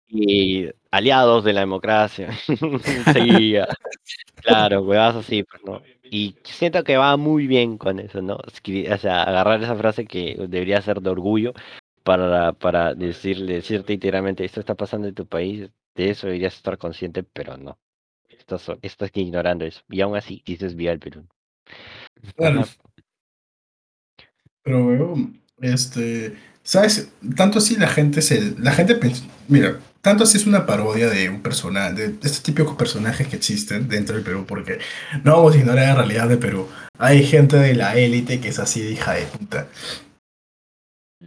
Y 0.09 0.69
aliados 0.91 1.43
de 1.43 1.53
la 1.53 1.61
democracia. 1.61 2.29
ah, 3.05 3.75
claro, 4.35 4.81
huevas 4.83 5.15
así, 5.15 5.43
pues, 5.43 5.61
¿no? 5.65 5.81
Y 6.03 6.35
siento 6.43 6.83
que 6.83 6.97
va 6.97 7.17
muy 7.17 7.47
bien 7.47 7.77
con 7.77 7.99
eso, 7.99 8.21
¿no? 8.21 8.35
O 8.35 8.97
sea, 8.97 9.23
agarrar 9.23 9.61
esa 9.61 9.75
frase 9.75 10.05
que 10.05 10.35
debería 10.47 10.81
ser 10.81 11.01
de 11.01 11.09
orgullo 11.09 11.53
para, 12.03 12.53
para 12.53 12.93
decirle, 12.93 13.55
decirte 13.55 13.93
literalmente, 13.93 14.45
esto 14.45 14.61
está 14.61 14.75
pasando 14.75 15.07
en 15.07 15.15
tu 15.15 15.25
país, 15.25 15.69
de 15.95 16.09
eso 16.09 16.27
deberías 16.27 16.55
estar 16.55 16.77
consciente, 16.77 17.23
pero 17.23 17.57
no. 17.57 17.77
Estás, 18.29 18.71
estás 18.81 19.11
ignorando 19.13 19.65
eso. 19.65 19.81
Y 19.89 19.99
aún 20.01 20.15
así 20.15 20.41
dices 20.45 20.75
viva 20.75 20.93
el 20.93 20.99
Perú. 20.99 21.25
Claro. 22.35 22.63
Pero, 24.63 25.15
este, 25.59 26.37
¿sabes? 26.63 27.11
Tanto 27.35 27.59
así 27.59 27.75
la 27.75 27.87
gente 27.87 28.21
se, 28.21 28.57
la 28.59 28.71
gente, 28.71 28.99
mira, 29.47 29.79
tanto 30.01 30.23
así 30.23 30.37
es 30.37 30.47
una 30.47 30.65
parodia 30.65 31.09
de 31.09 31.29
un 31.29 31.41
personaje, 31.41 31.93
de 31.93 32.05
estos 32.05 32.43
típicos 32.43 32.75
personajes 32.75 33.27
que 33.27 33.35
existen 33.35 33.87
dentro 33.87 34.15
del 34.15 34.23
Perú, 34.23 34.45
porque 34.47 34.79
no 35.23 35.37
vamos 35.37 35.55
a 35.55 35.57
ignorar 35.57 35.87
la 35.87 35.95
realidad 35.95 36.29
de 36.29 36.37
Perú. 36.37 36.67
Hay 36.97 37.25
gente 37.25 37.57
de 37.57 37.75
la 37.75 37.95
élite 37.95 38.39
que 38.39 38.49
es 38.49 38.59
así 38.59 38.81
de 38.81 38.91
hija 38.91 39.13
de 39.13 39.23
puta. 39.23 39.67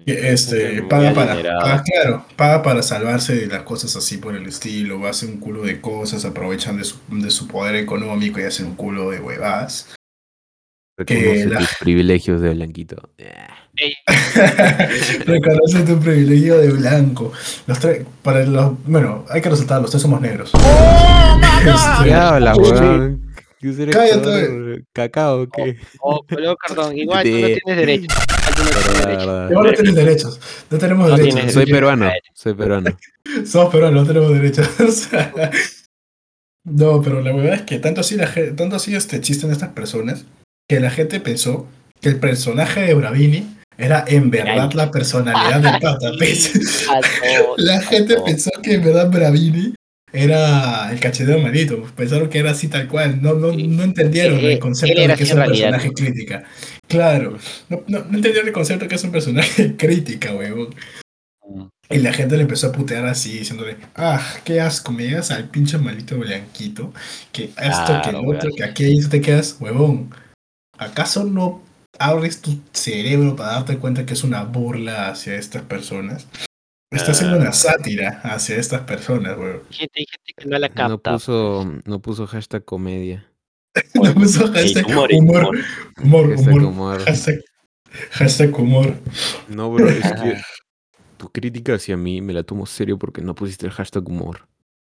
Este, 0.07 0.85
paga 0.85 1.13
para, 1.13 1.35
paga, 1.35 1.83
claro, 1.83 2.25
paga 2.37 2.63
para 2.63 2.83
salvarse 2.83 3.35
de 3.35 3.47
las 3.49 3.63
cosas 3.63 3.97
así 3.97 4.19
por 4.19 4.37
el 4.37 4.47
estilo, 4.47 5.07
hace 5.07 5.27
un 5.27 5.39
culo 5.39 5.63
de 5.63 5.81
cosas, 5.81 6.25
aprovechan 6.25 6.79
de 6.79 6.85
su, 6.85 6.99
de 7.09 7.31
su 7.31 7.49
poder 7.49 7.75
económico 7.75 8.39
y 8.39 8.45
hacen 8.45 8.67
un 8.67 8.77
culo 8.77 9.11
de 9.11 9.21
huevadas. 9.21 9.89
Reconoce 11.05 11.47
la- 11.47 11.59
tus 11.61 11.69
privilegios 11.81 12.41
de 12.41 12.51
blanquito. 12.55 12.97
Reconoce 15.27 15.81
tu 15.87 15.99
privilegio 16.01 16.59
de 16.59 16.71
blanco. 16.71 17.33
Los 17.67 17.79
tres, 17.79 18.05
para 18.23 18.45
los, 18.45 18.73
bueno, 18.87 19.25
hay 19.31 19.41
que 19.41 19.51
resaltar, 19.51 19.81
los 19.81 19.91
tres 19.91 20.03
somos 20.03 20.21
negros. 20.21 20.53
Este, 20.55 21.71
¿Qué 22.05 22.13
hablas, 22.15 22.59
weón? 22.59 23.27
¿Qué 23.59 23.73
será 23.75 23.93
Cállate. 23.93 24.85
¿Cacao 24.93 25.43
o 25.43 25.49
qué? 25.49 25.77
Oh, 26.01 26.25
pero 26.27 26.57
perdón, 26.67 26.97
igual 26.97 27.25
tú 27.25 27.31
no 27.31 27.37
De- 27.47 27.61
tienes 27.65 27.77
derecho. 27.87 28.07
Igual 28.07 28.57
tú 28.57 28.63
no 28.63 28.71
tienes 28.71 28.75
Verdad, 28.75 29.07
derecho. 29.07 29.27
verdad. 29.27 29.51
igual 29.51 29.67
no 29.67 29.73
tienes 29.73 29.95
derechos, 29.95 30.41
no 30.71 30.79
tenemos 30.79 31.09
No 31.09 31.17
derechos. 31.17 31.35
tienes 31.35 31.55
Soy 31.55 31.67
peruano, 31.67 32.11
soy 32.35 32.55
peruano. 32.55 32.91
Somos 33.47 33.73
peruanos, 33.73 34.03
no 34.03 34.07
tenemos 34.13 34.33
derechos. 34.35 34.69
No, 36.65 37.01
pero 37.03 37.21
la 37.23 37.33
verdad 37.33 37.55
es 37.55 37.63
que 37.63 37.79
tanto 37.79 38.01
así, 38.03 38.17
la, 38.17 38.31
tanto 38.57 38.77
así 38.77 38.95
este, 38.95 39.17
existen 39.17 39.51
estas 39.51 39.71
personas 39.71 40.25
que 40.71 40.79
la 40.79 40.91
gente 40.91 41.19
pensó 41.19 41.67
que 42.01 42.11
el 42.11 42.21
personaje 42.21 42.83
de 42.83 42.95
Bravini 42.95 43.57
era 43.77 44.05
en 44.07 44.31
verdad 44.31 44.73
la 44.75 44.93
personalidad 44.93 45.61
del 45.61 45.81
pata. 45.81 46.13
¿ves? 46.17 46.87
No, 46.87 47.55
La 47.57 47.83
gente 47.83 48.15
pensó 48.25 48.53
que 48.63 48.75
en 48.75 48.85
verdad 48.85 49.11
Bravini 49.11 49.75
era 50.13 50.93
el 50.93 51.01
cachetero 51.01 51.41
malito. 51.41 51.83
Pensaron 51.97 52.29
que 52.29 52.39
era 52.39 52.53
así 52.53 52.69
tal 52.69 52.87
cual. 52.87 53.21
No, 53.21 53.35
no, 53.35 53.49
no 53.49 53.83
entendieron 53.83 54.39
Eh, 54.39 54.53
el 54.53 54.59
concepto 54.61 54.93
él 54.93 55.07
era 55.07 55.15
de 55.15 55.19
que 55.19 55.25
es 55.25 55.33
un 55.33 55.45
personaje 55.45 55.93
crítica. 55.93 56.45
Claro, 56.87 57.37
no, 57.69 57.83
no, 57.89 57.99
no 58.09 58.17
entendieron 58.17 58.47
el 58.47 58.53
concepto 58.53 58.85
de 58.85 58.89
que 58.91 58.95
es 58.95 59.03
un 59.03 59.11
personaje 59.11 59.75
crítica, 59.77 60.33
huevón. 60.33 60.73
Y 61.89 61.99
la 61.99 62.13
gente 62.13 62.37
le 62.37 62.43
empezó 62.43 62.69
a 62.69 62.73
putear 62.73 63.07
así, 63.07 63.41
diciéndole, 63.41 63.77
ah, 63.97 64.25
qué 64.45 64.61
asco, 64.61 64.93
me 64.93 65.03
llegas 65.03 65.33
al 65.33 65.49
pinche 65.49 65.79
malito 65.79 66.17
blanquito, 66.17 66.95
que 67.33 67.51
esto, 67.61 68.01
que 68.05 68.11
el 68.11 68.17
otro, 68.25 68.51
que 68.57 68.63
aquello, 68.63 69.09
te 69.09 69.21
quedas, 69.21 69.57
huevón. 69.59 70.15
¿Acaso 70.81 71.25
no 71.25 71.63
abres 71.99 72.41
tu 72.41 72.59
cerebro 72.73 73.37
para 73.37 73.53
darte 73.53 73.77
cuenta 73.79 74.07
que 74.07 74.15
es 74.15 74.25
una 74.25 74.43
burla 74.45 75.09
hacia 75.11 75.35
estas 75.37 75.63
personas? 75.63 76.27
Está 76.91 77.13
haciendo 77.13 77.37
una 77.37 77.51
Ah. 77.51 77.53
sátira 77.53 78.21
hacia 78.25 78.57
estas 78.57 78.81
personas. 78.81 79.37
Hay 79.39 79.61
gente, 79.77 80.01
hay 80.01 80.07
gente 80.07 80.33
que 80.37 80.45
no 80.49 80.59
la 80.59 80.69
capta. 80.71 80.89
No 80.89 80.99
puso, 80.99 81.71
no 81.85 82.01
puso 82.01 82.27
hashtag 82.27 82.65
comedia. 82.65 83.27
No 83.95 84.13
puso 84.15 84.47
Sí, 84.49 84.53
hashtag 84.55 84.87
humor, 84.87 85.11
humor, 85.13 85.45
humor. 86.03 86.27
humor, 86.27 86.31
Hashtag 86.31 86.49
humor, 86.49 86.63
humor. 86.65 87.05
hashtag, 87.05 87.41
hashtag 88.13 88.59
humor. 88.59 88.95
No, 89.49 89.71
bro, 89.71 89.89
es 89.89 90.03
que 90.03 90.41
tu 91.19 91.29
crítica 91.31 91.75
hacia 91.75 91.97
mí 91.97 92.21
me 92.23 92.33
la 92.33 92.43
tomo 92.43 92.65
serio 92.67 92.99
porque 92.99 93.21
no 93.21 93.35
pusiste 93.35 93.67
el 93.67 93.73
hashtag 93.73 94.09
humor. 94.09 94.49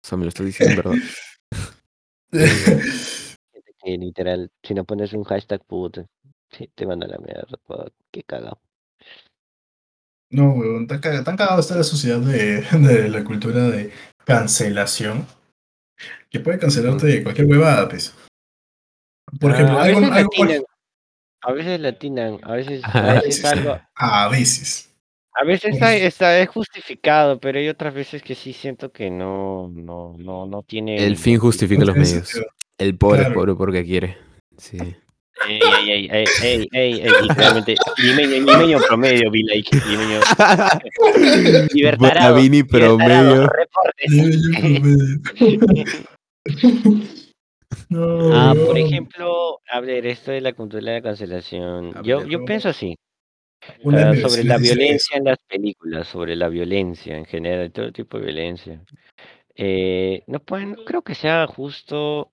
O 0.04 0.08
sea, 0.08 0.16
me 0.18 0.24
lo 0.24 0.30
estás 0.30 0.46
diciendo 0.46 0.72
en 0.72 0.76
verdad. 0.78 0.98
Literal, 3.84 4.50
si 4.62 4.74
no 4.74 4.84
pones 4.84 5.12
un 5.12 5.24
hashtag, 5.24 5.62
puta, 5.64 6.06
sí, 6.50 6.70
te 6.74 6.86
manda 6.86 7.06
a 7.06 7.10
la 7.10 7.18
mierda. 7.18 7.56
pa, 7.66 7.86
Qué 8.10 8.22
cagado. 8.22 8.58
No, 10.30 10.52
weón, 10.54 10.86
tan, 10.86 11.00
caga- 11.00 11.22
tan 11.22 11.36
cagado 11.36 11.60
está 11.60 11.76
la 11.76 11.84
sociedad 11.84 12.18
de, 12.20 12.62
de 12.78 13.08
la 13.08 13.22
cultura 13.24 13.68
de 13.68 13.92
cancelación 14.24 15.26
que 16.30 16.40
puede 16.40 16.58
cancelarte 16.58 17.06
de 17.06 17.22
cualquier 17.22 17.46
huevada, 17.46 17.88
pues. 17.88 18.14
Por 19.40 19.52
Ah, 19.52 19.54
ejemplo, 19.54 19.78
a 19.78 19.82
algo, 19.84 20.00
veces 20.00 20.14
algo- 20.16 20.30
latinan, 20.44 20.62
a 21.42 21.52
veces 21.52 21.80
latinan, 21.80 22.38
a 22.42 22.52
veces, 22.52 22.84
a 22.84 22.88
a 22.98 23.12
veces 23.14 23.42
veces, 23.42 23.44
algo, 23.44 23.80
a 23.96 24.28
veces. 24.28 24.94
a 25.34 25.44
veces 25.44 25.62
Pues- 25.62 25.74
está, 25.74 25.94
está 25.96 26.38
es 26.40 26.48
justificado, 26.48 27.38
pero 27.38 27.58
hay 27.58 27.68
otras 27.68 27.92
veces 27.94 28.22
que 28.22 28.34
sí 28.34 28.52
siento 28.52 28.90
que 28.92 29.10
no, 29.10 29.68
no, 29.68 30.16
no, 30.18 30.46
no 30.46 30.62
tiene. 30.62 30.96
El 31.04 31.16
fin 31.16 31.38
justifica 31.38 31.80
No 31.80 31.86
los 31.86 31.94
tiene 31.94 32.08
medios. 32.08 32.28
sentido. 32.28 32.50
El 32.78 32.96
pobre 32.98 33.18
Claro. 33.20 33.30
es 33.30 33.34
pobre 33.36 33.54
porque 33.54 33.84
quiere. 33.84 34.16
Sí. 34.58 34.78
Ey, 35.48 35.60
ey, 35.90 36.08
ey, 36.10 36.24
ey, 36.42 36.68
ey, 36.72 37.02
literalmente, 37.22 37.74
limeño, 37.98 38.52
limeño 38.52 38.78
promedio, 38.86 39.30
be 39.30 39.40
like, 39.42 39.68
limeño, 39.88 40.20
libertarado, 41.72 42.36
promedio. 42.36 42.66
promedio. 42.68 43.50
No, 47.88 48.30
Ah, 48.32 48.54
por 48.54 48.78
ejemplo, 48.78 49.58
a 49.70 49.80
ver, 49.80 50.06
esto 50.06 50.30
de 50.30 50.40
la 50.40 50.52
cultura 50.52 50.80
de 50.84 50.92
la 50.92 51.02
cancelación. 51.02 51.92
Yo, 52.04 52.24
yo 52.24 52.44
pienso 52.44 52.68
así, 52.68 52.94
ah, 53.92 54.12
sobre 54.28 54.44
la 54.44 54.58
violencia 54.58 55.16
en 55.18 55.24
las 55.24 55.38
películas, 55.48 56.06
sobre 56.06 56.36
la 56.36 56.48
violencia 56.48 57.16
en 57.16 57.24
general, 57.24 57.72
todo 57.72 57.90
tipo 57.92 58.18
de 58.18 58.26
violencia. 58.26 58.80
Eh, 59.56 60.22
no 60.28 60.38
pueden, 60.40 60.72
no 60.72 60.84
creo 60.84 61.02
que 61.02 61.14
sea 61.16 61.46
justo 61.48 62.30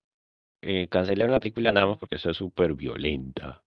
eh, 0.62 0.88
cancelar 0.90 1.30
una 1.30 1.40
película 1.40 1.72
nada 1.72 1.88
más 1.88 1.98
porque 1.98 2.18
sea 2.18 2.34
súper 2.34 2.74
violenta. 2.74 3.62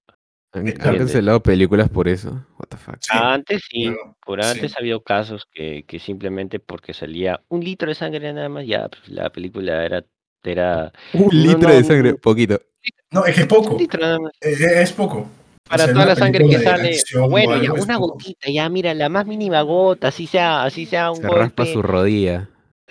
Han, 0.52 0.68
han 0.68 0.98
cancelado 0.98 1.42
películas 1.42 1.88
por 1.90 2.06
eso. 2.08 2.30
What 2.58 2.68
the 2.68 2.76
fuck. 2.76 2.96
Sí, 3.00 3.10
Antes 3.10 3.62
sí, 3.68 3.92
por 4.24 4.42
sí. 4.42 4.50
antes 4.50 4.76
ha 4.76 4.80
habido 4.80 5.02
casos 5.02 5.46
que, 5.52 5.84
que 5.84 5.98
simplemente 5.98 6.60
porque 6.60 6.94
salía 6.94 7.42
un 7.48 7.64
litro 7.64 7.88
de 7.88 7.94
sangre 7.96 8.32
nada 8.32 8.48
más, 8.48 8.64
ya 8.66 8.88
pues, 8.88 9.08
la 9.08 9.30
película 9.30 9.84
era, 9.84 10.04
era 10.44 10.92
Un 11.12 11.32
No, 11.32 11.32
litro 11.32 11.68
no, 11.68 11.74
de 11.74 11.84
sangre, 11.84 12.12
no. 12.12 12.18
poquito. 12.18 12.60
No, 13.10 13.24
es 13.26 13.34
que 13.34 13.40
es 13.42 13.46
poco. 13.48 13.72
un 13.74 13.78
litro 13.78 14.00
nada 14.00 14.18
más. 14.20 14.32
Es 14.40 14.92
poco. 14.92 15.18
O 15.18 15.28
Para 15.68 15.84
sea, 15.84 15.92
toda 15.94 16.06
la 16.06 16.16
sangre 16.16 16.46
que 16.48 16.58
sale, 16.58 16.88
acción 16.90 17.30
bueno, 17.30 17.56
ya 17.56 17.70
es 17.72 17.84
una 17.84 17.98
poco. 17.98 18.12
gotita, 18.14 18.50
ya 18.50 18.68
mira, 18.68 18.94
la 18.94 19.08
más 19.08 19.26
mínima 19.26 19.62
gota, 19.62 20.08
así 20.08 20.26
sea, 20.26 20.62
así 20.64 20.86
sea 20.86 21.10
un 21.10 21.22
Se 21.22 21.28
raspa 21.30 21.64
golpe, 21.64 21.72
su 21.72 21.82
rodilla. 21.82 22.50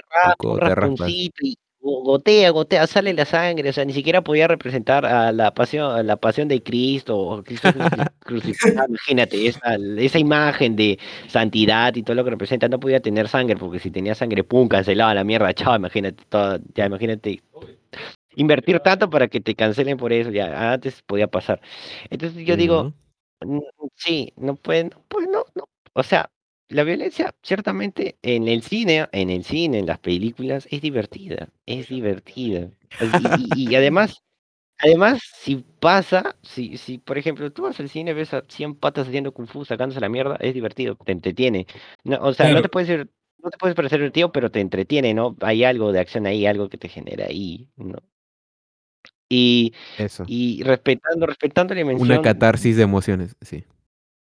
raspa, 0.10 0.36
poco 0.38 0.54
un 0.54 0.60
rasponcito 0.62 1.36
y 1.46 1.56
gotea, 1.84 2.50
gotea, 2.52 2.88
sale 2.88 3.14
la 3.14 3.26
sangre, 3.26 3.70
o 3.70 3.74
sea, 3.74 3.84
ni 3.86 3.94
siquiera 3.94 4.22
podía 4.24 4.48
representar 4.48 5.06
a 5.06 5.32
la 5.34 5.54
pasión, 5.54 5.92
a 5.96 6.02
la 6.04 6.16
pasión 6.18 6.48
de 6.48 6.64
Cristo, 6.64 7.18
o 7.20 7.44
Cristo 7.44 7.72
cruci- 7.74 8.10
crucificado, 8.20 8.88
imagínate, 8.90 9.48
esa, 9.48 9.76
esa 9.98 10.20
imagen 10.20 10.76
de 10.78 10.98
santidad 11.28 11.94
y 11.96 12.04
todo 12.04 12.16
lo 12.16 12.24
que 12.24 12.32
representa, 12.32 12.68
no 12.70 12.80
podía 12.80 13.02
tener 13.02 13.28
sangre, 13.28 13.58
porque 13.58 13.80
si 13.80 13.92
tenía 13.92 14.16
sangre, 14.16 14.44
pum, 14.44 14.68
cancelaba 14.70 15.14
la 15.14 15.24
mierda, 15.26 15.54
chao, 15.54 15.76
imagínate, 15.76 16.24
todo, 16.30 16.60
ya 16.74 16.86
imagínate 16.86 17.42
invertir 18.36 18.80
tanto 18.80 19.10
para 19.10 19.28
que 19.28 19.42
te 19.42 19.56
cancelen 19.56 19.98
por 19.98 20.12
eso, 20.14 20.32
ya 20.32 20.74
antes 20.74 21.02
podía 21.04 21.28
pasar. 21.28 21.62
Entonces 22.10 22.46
yo 22.46 22.58
digo. 22.58 22.94
Mm, 23.42 23.60
Sí, 23.96 24.34
no 24.38 24.56
pueden, 24.56 24.92
pues 25.10 25.28
no, 25.32 25.46
no. 25.56 25.70
O 25.94 26.04
sea, 26.04 26.32
la 26.70 26.84
violencia 26.84 27.34
ciertamente 27.44 28.18
en 28.22 28.48
el 28.48 28.64
cine, 28.64 29.08
en 29.12 29.30
el 29.30 29.44
cine, 29.44 29.80
en 29.80 29.86
las 29.86 30.00
películas, 30.00 30.68
es 30.72 30.82
divertida, 30.82 31.50
es 31.66 31.88
divertida. 31.90 32.70
Y, 33.00 33.06
y- 33.36 33.70
y 33.72 33.76
además, 33.76 34.24
además, 34.80 35.22
si 35.42 35.58
pasa, 35.80 36.36
si, 36.44 36.78
si 36.78 36.98
por 37.00 37.18
ejemplo 37.18 37.52
tú 37.52 37.64
vas 37.64 37.80
al 37.80 37.90
cine, 37.90 38.14
ves 38.14 38.34
a 38.34 38.44
100 38.50 38.76
patas 38.76 39.08
haciendo 39.08 39.34
kung 39.34 39.48
fu, 39.48 39.66
sacándose 39.66 40.02
la 40.02 40.10
mierda, 40.10 40.38
es 40.40 40.54
divertido, 40.54 40.96
te 40.98 41.12
entretiene. 41.14 41.68
No, 42.04 42.18
o 42.22 42.34
sea, 42.34 42.48
no 42.48 42.52
Claro. 42.54 42.64
te 42.64 42.70
puede 42.70 42.86
ser, 42.88 43.10
no 43.44 43.50
te 43.52 43.58
puedes 43.58 43.76
parecer 43.76 44.00
divertido, 44.00 44.32
pero 44.32 44.52
te 44.52 44.62
entretiene, 44.62 45.14
¿no? 45.14 45.36
Hay 45.42 45.64
algo 45.66 45.92
de 45.92 46.00
acción 46.02 46.26
ahí, 46.28 46.46
algo 46.46 46.70
que 46.70 46.78
te 46.78 46.90
genera 46.90 47.26
ahí, 47.28 47.70
¿no? 47.78 47.98
Y, 49.30 49.74
Eso. 49.98 50.24
y 50.28 50.62
respetando, 50.64 51.26
respetando 51.26 51.74
la 51.74 51.80
dimensión. 51.80 52.10
Una 52.12 52.22
catarsis 52.22 52.78
de 52.78 52.84
emociones, 52.84 53.36
sí. 53.42 53.64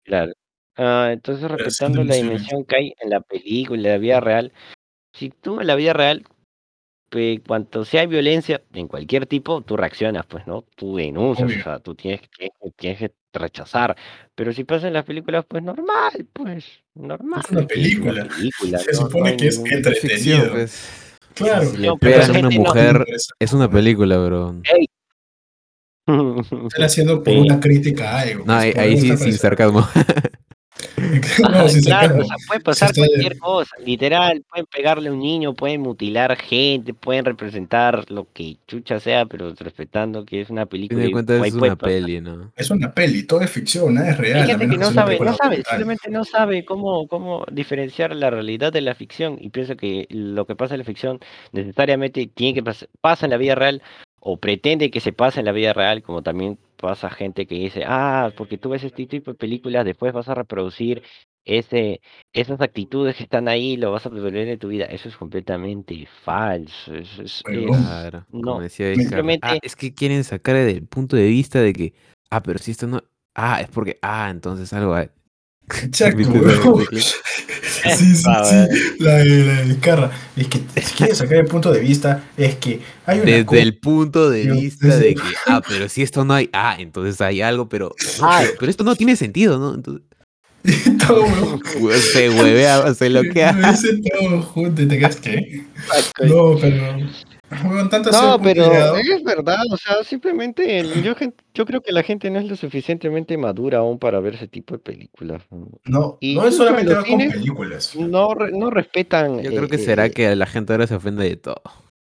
Claro. 0.04 0.32
Ah, 0.76 1.10
entonces, 1.12 1.48
respetando 1.50 2.02
la 2.04 2.14
dimensión 2.16 2.64
que 2.64 2.76
hay 2.76 2.94
en 3.00 3.10
la 3.10 3.20
película, 3.20 3.76
en 3.80 3.92
la 3.92 3.98
vida 3.98 4.20
real, 4.20 4.52
si 5.12 5.30
tú 5.30 5.60
en 5.60 5.66
la 5.68 5.76
vida 5.76 5.92
real, 5.92 6.24
pues, 7.10 7.38
cuanto 7.46 7.84
sea 7.84 8.06
violencia, 8.06 8.60
en 8.72 8.88
cualquier 8.88 9.26
tipo, 9.26 9.60
tú 9.60 9.76
reaccionas, 9.76 10.26
pues, 10.26 10.46
¿no? 10.48 10.64
Tú 10.74 10.96
denuncias, 10.96 11.48
Obvio. 11.48 11.60
o 11.60 11.62
sea, 11.62 11.78
tú 11.78 11.94
tienes 11.94 12.22
que, 12.36 12.48
tienes 12.76 12.98
que 12.98 13.12
rechazar. 13.32 13.96
Pero 14.34 14.52
si 14.52 14.64
pasa 14.64 14.88
en 14.88 14.94
las 14.94 15.04
películas, 15.04 15.44
pues 15.46 15.62
normal, 15.62 16.26
pues 16.32 16.64
normal. 16.94 17.40
Es 17.44 17.50
una 17.52 17.66
película. 17.68 18.24
película, 18.26 18.78
Se 18.78 18.92
no- 18.92 19.00
no 19.00 19.06
supone 19.06 19.30
hay 19.30 19.36
que 19.36 19.46
es 19.46 19.58
ningún- 19.60 19.72
Es 19.92 20.00
ficción, 20.00 20.36
entretenido. 20.40 20.52
pues. 20.52 21.10
Claro. 21.34 21.64
Si 21.66 21.76
le 21.76 21.86
No, 21.88 21.96
pero 21.98 22.12
pegan 22.16 22.20
la 22.20 22.26
a 22.26 22.30
una 22.40 22.50
gente 22.50 22.56
no- 22.58 22.64
mujer, 22.64 23.06
es 23.38 23.52
una 23.52 23.70
película, 23.70 24.18
bro. 24.18 24.54
Están 26.06 26.84
haciendo 26.84 27.22
por 27.22 27.32
Sí. 27.32 27.38
una 27.40 27.60
crítica 27.60 28.10
a 28.16 28.20
algo. 28.20 28.38
No, 28.40 28.44
pues, 28.46 28.56
ahí, 28.64 28.72
por 28.72 28.80
ahí 28.82 28.88
algo 28.90 29.00
sí, 29.00 29.10
está 29.10 29.24
sin 29.24 29.32
sarcasmo. 29.38 29.88
No, 31.14 31.68
sin 31.68 31.82
claro, 31.82 32.08
sarcasmo. 32.08 32.20
o 32.20 32.24
sea, 32.24 32.36
puede 32.46 32.60
pasar 32.60 32.94
cualquier 32.94 33.38
cosa, 33.38 33.76
literal, 33.84 34.44
pueden 34.48 34.66
pegarle 34.66 35.08
a 35.08 35.12
un 35.12 35.20
niño, 35.20 35.54
pueden 35.54 35.80
mutilar 35.80 36.36
gente, 36.36 36.94
pueden 36.94 37.24
representar 37.24 38.10
lo 38.10 38.26
que 38.32 38.56
chucha 38.66 39.00
sea, 39.00 39.26
pero 39.26 39.54
respetando 39.54 40.24
que 40.24 40.40
es 40.40 40.50
una 40.50 40.66
película. 40.66 41.00
de 41.00 41.40
ahí 41.40 41.48
es 41.48 41.54
una 41.54 41.76
peli, 41.76 42.20
¿no? 42.20 42.52
Es 42.56 42.70
una 42.70 42.92
peli, 42.92 43.24
todo 43.24 43.40
es 43.40 43.50
ficción, 43.50 43.94
nada 43.94 44.10
es 44.10 44.18
real. 44.18 44.42
Hay 44.42 44.48
gente 44.48 44.68
que 44.68 44.78
no 44.78 44.90
sabe, 44.92 45.18
no 45.18 45.34
sabe, 45.34 45.62
simplemente 45.68 46.10
no 46.10 46.24
sabe 46.24 46.64
cómo, 46.64 47.06
cómo 47.08 47.44
diferenciar 47.50 48.14
la 48.14 48.30
realidad 48.30 48.72
de 48.72 48.80
la 48.80 48.94
ficción 48.94 49.38
y 49.40 49.50
piensa 49.50 49.76
que 49.76 50.06
lo 50.10 50.46
que 50.46 50.56
pasa 50.56 50.74
en 50.74 50.78
la 50.78 50.84
ficción 50.84 51.20
necesariamente 51.52 52.26
tiene 52.26 52.54
que 52.54 52.62
pasar, 52.62 52.88
pasa 53.00 53.26
en 53.26 53.30
la 53.30 53.36
vida 53.36 53.54
real 53.54 53.82
o 54.26 54.38
pretende 54.38 54.90
que 54.90 55.00
se 55.00 55.12
pase 55.12 55.40
en 55.40 55.46
la 55.46 55.52
vida 55.52 55.74
real, 55.74 56.02
como 56.02 56.22
también 56.22 56.58
pasa 56.78 57.10
gente 57.10 57.46
que 57.46 57.56
dice, 57.56 57.84
ah, 57.86 58.32
porque 58.36 58.56
tú 58.56 58.70
ves 58.70 58.82
este 58.82 59.06
tipo 59.06 59.30
de 59.32 59.36
películas, 59.36 59.84
después 59.84 60.14
vas 60.14 60.30
a 60.30 60.34
reproducir 60.34 61.02
ese, 61.44 62.00
esas 62.32 62.58
actitudes 62.62 63.16
que 63.16 63.24
están 63.24 63.48
ahí, 63.48 63.76
lo 63.76 63.92
vas 63.92 64.06
a 64.06 64.08
resolver 64.08 64.48
en 64.48 64.58
tu 64.58 64.68
vida. 64.68 64.86
Eso 64.86 65.10
es 65.10 65.16
completamente 65.18 66.08
falso. 66.24 66.94
Eso 66.94 67.22
es, 67.22 67.42
Claro, 67.44 68.24
no, 68.32 68.40
como 68.52 68.60
decía 68.62 68.86
Oscar. 68.88 69.02
simplemente- 69.02 69.46
Ah, 69.46 69.58
es 69.60 69.76
que 69.76 69.92
quieren 69.92 70.24
sacar 70.24 70.56
del 70.56 70.86
punto 70.86 71.16
de 71.16 71.26
vista 71.28 71.60
de 71.60 71.74
que, 71.74 71.92
ah, 72.30 72.42
pero 72.42 72.58
si 72.58 72.70
esto 72.70 72.86
no, 72.86 73.02
ah, 73.34 73.60
es 73.60 73.68
porque, 73.68 73.98
ah, 74.00 74.28
entonces 74.30 74.72
algo 74.72 74.94
hay. 75.70 75.84
Exacto, 75.84 76.16
¿Viste 76.18 76.38
ese- 76.38 76.46
weón. 76.68 76.80
ese 76.80 76.88
clip? 76.88 77.04
Sí, 77.98 78.14
sí, 78.16 78.22
Ah, 78.26 78.44
sí. 78.44 78.94
La 78.98 79.14
de, 79.18 79.24
la 79.44 79.62
de 79.62 79.78
Carra. 79.78 80.10
Es 80.36 80.46
que 80.48 80.58
si 80.80 80.94
quieres 80.94 81.18
sacar 81.18 81.38
el 81.38 81.46
punto 81.46 81.70
de 81.72 81.80
vista, 81.80 82.24
es 82.36 82.54
que 82.56 82.80
hay 83.06 83.18
una 83.20 83.30
Desde 83.30 83.60
el 83.62 83.76
punto 83.78 84.30
de 84.30 84.42
Dios, 84.42 84.60
vista 84.60 84.86
desde- 84.86 85.04
de 85.08 85.14
que, 85.16 85.22
ah, 85.46 85.60
pero 85.66 85.88
si 85.88 86.02
esto 86.02 86.24
no 86.24 86.34
hay, 86.34 86.48
ah, 86.52 86.76
entonces 86.78 87.20
hay 87.20 87.42
algo, 87.42 87.68
pero, 87.68 87.94
Ah. 88.22 88.42
pero, 88.58 88.70
esto 88.70 88.84
no 88.84 88.96
tiene 88.96 89.16
sentido, 89.16 89.58
¿no? 89.58 89.74
Entonces, 89.74 90.02
todo, 91.06 91.24
hue- 91.80 91.94
se 91.98 92.30
huevea, 92.30 92.94
se 92.94 93.10
Lo 93.10 93.22
loquea. 93.22 93.52
dicen 93.72 94.02
todo 94.02 94.40
junto 94.42 94.82
y 94.82 94.86
te 94.88 94.98
quedas 94.98 95.16
que. 95.16 95.64
No, 96.22 96.56
pero. 96.60 96.96
Tanto 97.90 98.10
No, 98.10 98.40
pero 98.40 98.96
es 98.96 99.22
verdad, 99.22 99.62
o 99.70 99.76
sea, 99.76 100.02
simplemente 100.04 100.78
el- 100.80 101.02
yo, 101.02 101.14
gen- 101.14 101.34
yo 101.54 101.64
creo 101.66 101.80
que 101.80 101.92
la 101.92 102.02
gente 102.02 102.30
no 102.30 102.38
es 102.38 102.46
lo 102.46 102.56
suficientemente 102.56 103.36
madura 103.36 103.78
aún 103.78 103.98
para 103.98 104.20
ver 104.20 104.34
ese 104.34 104.48
tipo 104.48 104.74
de 104.74 104.78
películas. 104.80 105.42
¿no? 105.50 105.68
No, 105.84 106.18
Y 106.20 106.34
no 106.34 106.40
es 106.42 106.46
incluso 106.54 106.56
solamente 106.58 106.92
los 106.94 107.02
ver 107.02 107.10
con 107.10 107.20
cines- 107.20 107.32
películas. 107.32 107.96
No, 107.96 108.34
re- 108.34 108.52
no 108.52 108.70
respetan 108.70 109.40
Yo 109.42 109.50
eh, 109.50 109.56
creo 109.56 109.68
que 109.68 109.76
eh, 109.76 109.78
será 109.78 110.10
que 110.10 110.34
la 110.36 110.46
gente 110.46 110.72
ahora 110.72 110.86
se 110.86 110.94
ofende 110.94 111.24
de 111.28 111.36
todo. 111.36 111.62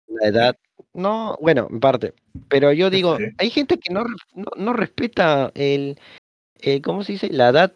la 0.09 0.29
edad. 0.29 0.57
No, 0.95 1.37
bueno, 1.41 1.69
en 1.71 1.79
parte. 1.81 2.15
Pero 2.49 2.73
yo 2.73 2.91
digo, 2.91 3.17
Sí. 3.19 3.25
hay 3.39 3.51
gente 3.51 3.79
que 3.79 3.93
no, 3.93 4.03
re- 4.05 4.17
no, 4.35 4.47
no 4.57 4.73
respeta 4.73 5.53
el, 5.55 5.99
el, 6.61 6.83
¿cómo 6.83 7.05
se 7.05 7.13
dice? 7.13 7.29
La 7.31 7.51
edad 7.51 7.73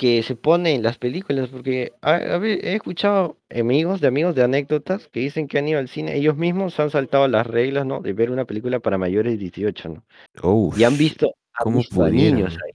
que 0.00 0.22
se 0.22 0.34
pone 0.34 0.74
en 0.74 0.82
las 0.82 0.96
películas, 0.96 1.50
porque 1.50 1.92
a, 2.00 2.14
a 2.14 2.38
ver, 2.38 2.64
he 2.64 2.74
escuchado 2.74 3.36
amigos 3.54 4.00
de 4.00 4.08
amigos 4.08 4.34
de 4.34 4.42
anécdotas 4.42 5.08
que 5.08 5.20
dicen 5.20 5.46
que 5.46 5.58
han 5.58 5.68
ido 5.68 5.78
al 5.78 5.88
cine, 5.88 6.16
ellos 6.16 6.38
mismos 6.38 6.80
han 6.80 6.88
saltado 6.88 7.28
las 7.28 7.46
reglas, 7.46 7.84
¿no? 7.84 8.00
De 8.00 8.14
ver 8.14 8.30
una 8.30 8.46
película 8.46 8.80
para 8.80 8.96
mayores 8.96 9.34
de 9.34 9.38
18, 9.40 9.90
¿no? 9.90 10.04
Uf, 10.42 10.80
Y 10.80 10.84
han 10.84 10.96
visto, 10.96 11.26
han 11.52 11.64
¿cómo 11.64 11.78
visto 11.80 12.02
a 12.02 12.08
niños 12.08 12.56
ahí. 12.64 12.72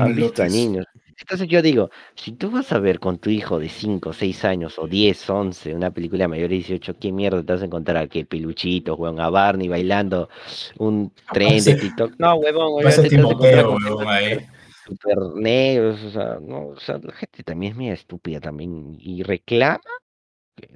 Han 0.00 0.14
visto 0.14 0.44
a 0.44 0.46
niños. 0.46 0.86
Entonces 1.18 1.48
yo 1.48 1.62
digo, 1.62 1.90
si 2.14 2.30
tú 2.30 2.48
vas 2.52 2.70
a 2.70 2.78
ver 2.78 3.00
con 3.00 3.18
tu 3.18 3.28
hijo 3.28 3.58
de 3.58 3.68
5, 3.68 4.12
6 4.12 4.44
años 4.44 4.78
o 4.78 4.86
10, 4.86 5.28
11 5.28 5.74
una 5.74 5.90
película 5.90 6.28
mayor 6.28 6.50
de 6.50 6.54
18, 6.54 6.96
¿qué 6.96 7.10
mierda 7.10 7.42
te 7.42 7.52
vas 7.54 7.62
a 7.62 7.64
encontrar? 7.64 8.08
¿Qué 8.08 8.24
peluchitos, 8.24 8.96
weón? 8.96 9.18
A 9.18 9.30
Barney 9.30 9.66
bailando 9.66 10.28
un 10.78 11.12
tren 11.32 11.64
de 11.64 11.74
TikTok. 11.74 12.12
No, 12.18 12.36
huevón, 12.36 12.84
vas 12.84 13.00
a 13.00 13.02
Timoteo, 13.02 13.74
weón, 13.74 14.06
ahí. 14.06 14.38
Super 14.90 15.18
negros, 15.36 16.02
o 16.04 16.10
sea, 16.10 16.38
no, 16.40 16.68
o 16.68 16.80
sea, 16.80 16.98
la 17.02 17.12
gente 17.14 17.42
también 17.42 17.72
es 17.72 17.78
media 17.78 17.92
estúpida 17.94 18.40
también 18.40 18.96
y 18.98 19.22
reclama, 19.22 19.80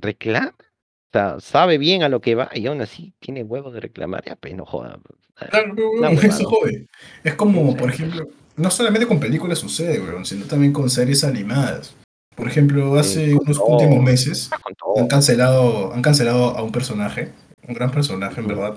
reclama, 0.00 0.54
o 0.58 1.12
sea, 1.12 1.40
sabe 1.40 1.78
bien 1.78 2.02
a 2.02 2.08
lo 2.08 2.20
que 2.20 2.34
va 2.34 2.50
y 2.54 2.66
aún 2.66 2.80
así 2.80 3.14
tiene 3.20 3.42
huevos 3.44 3.72
de 3.74 3.80
reclamar, 3.80 4.24
ya 4.24 4.36
pues 4.36 4.54
no 4.54 4.64
joda. 4.66 4.98
Claro, 5.34 5.72
Una 5.74 6.08
weón, 6.10 6.16
huevada. 6.16 6.28
eso 6.28 6.44
jode. 6.44 6.86
Es 7.22 7.34
como, 7.34 7.76
por 7.76 7.90
ejemplo, 7.90 8.26
no 8.56 8.70
solamente 8.70 9.06
con 9.06 9.20
películas 9.20 9.58
sucede, 9.58 10.00
weón, 10.00 10.24
sino 10.24 10.46
también 10.46 10.72
con 10.72 10.88
series 10.90 11.24
animadas. 11.24 11.96
Por 12.36 12.48
ejemplo, 12.48 12.96
hace 12.98 13.34
unos 13.34 13.56
todo. 13.58 13.68
últimos 13.76 14.02
meses 14.02 14.50
todo. 14.78 14.98
han 14.98 15.06
cancelado, 15.08 15.92
han 15.92 16.02
cancelado 16.02 16.56
a 16.56 16.62
un 16.62 16.72
personaje, 16.72 17.32
un 17.68 17.74
gran 17.74 17.90
personaje, 17.92 18.40
en 18.40 18.48
verdad, 18.48 18.76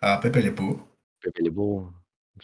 a 0.00 0.20
Pepe 0.20 0.42
Le 0.42 0.52
Pew. 0.52 0.86
Pepe 1.20 1.42
Le 1.42 1.50
Pew. 1.50 1.90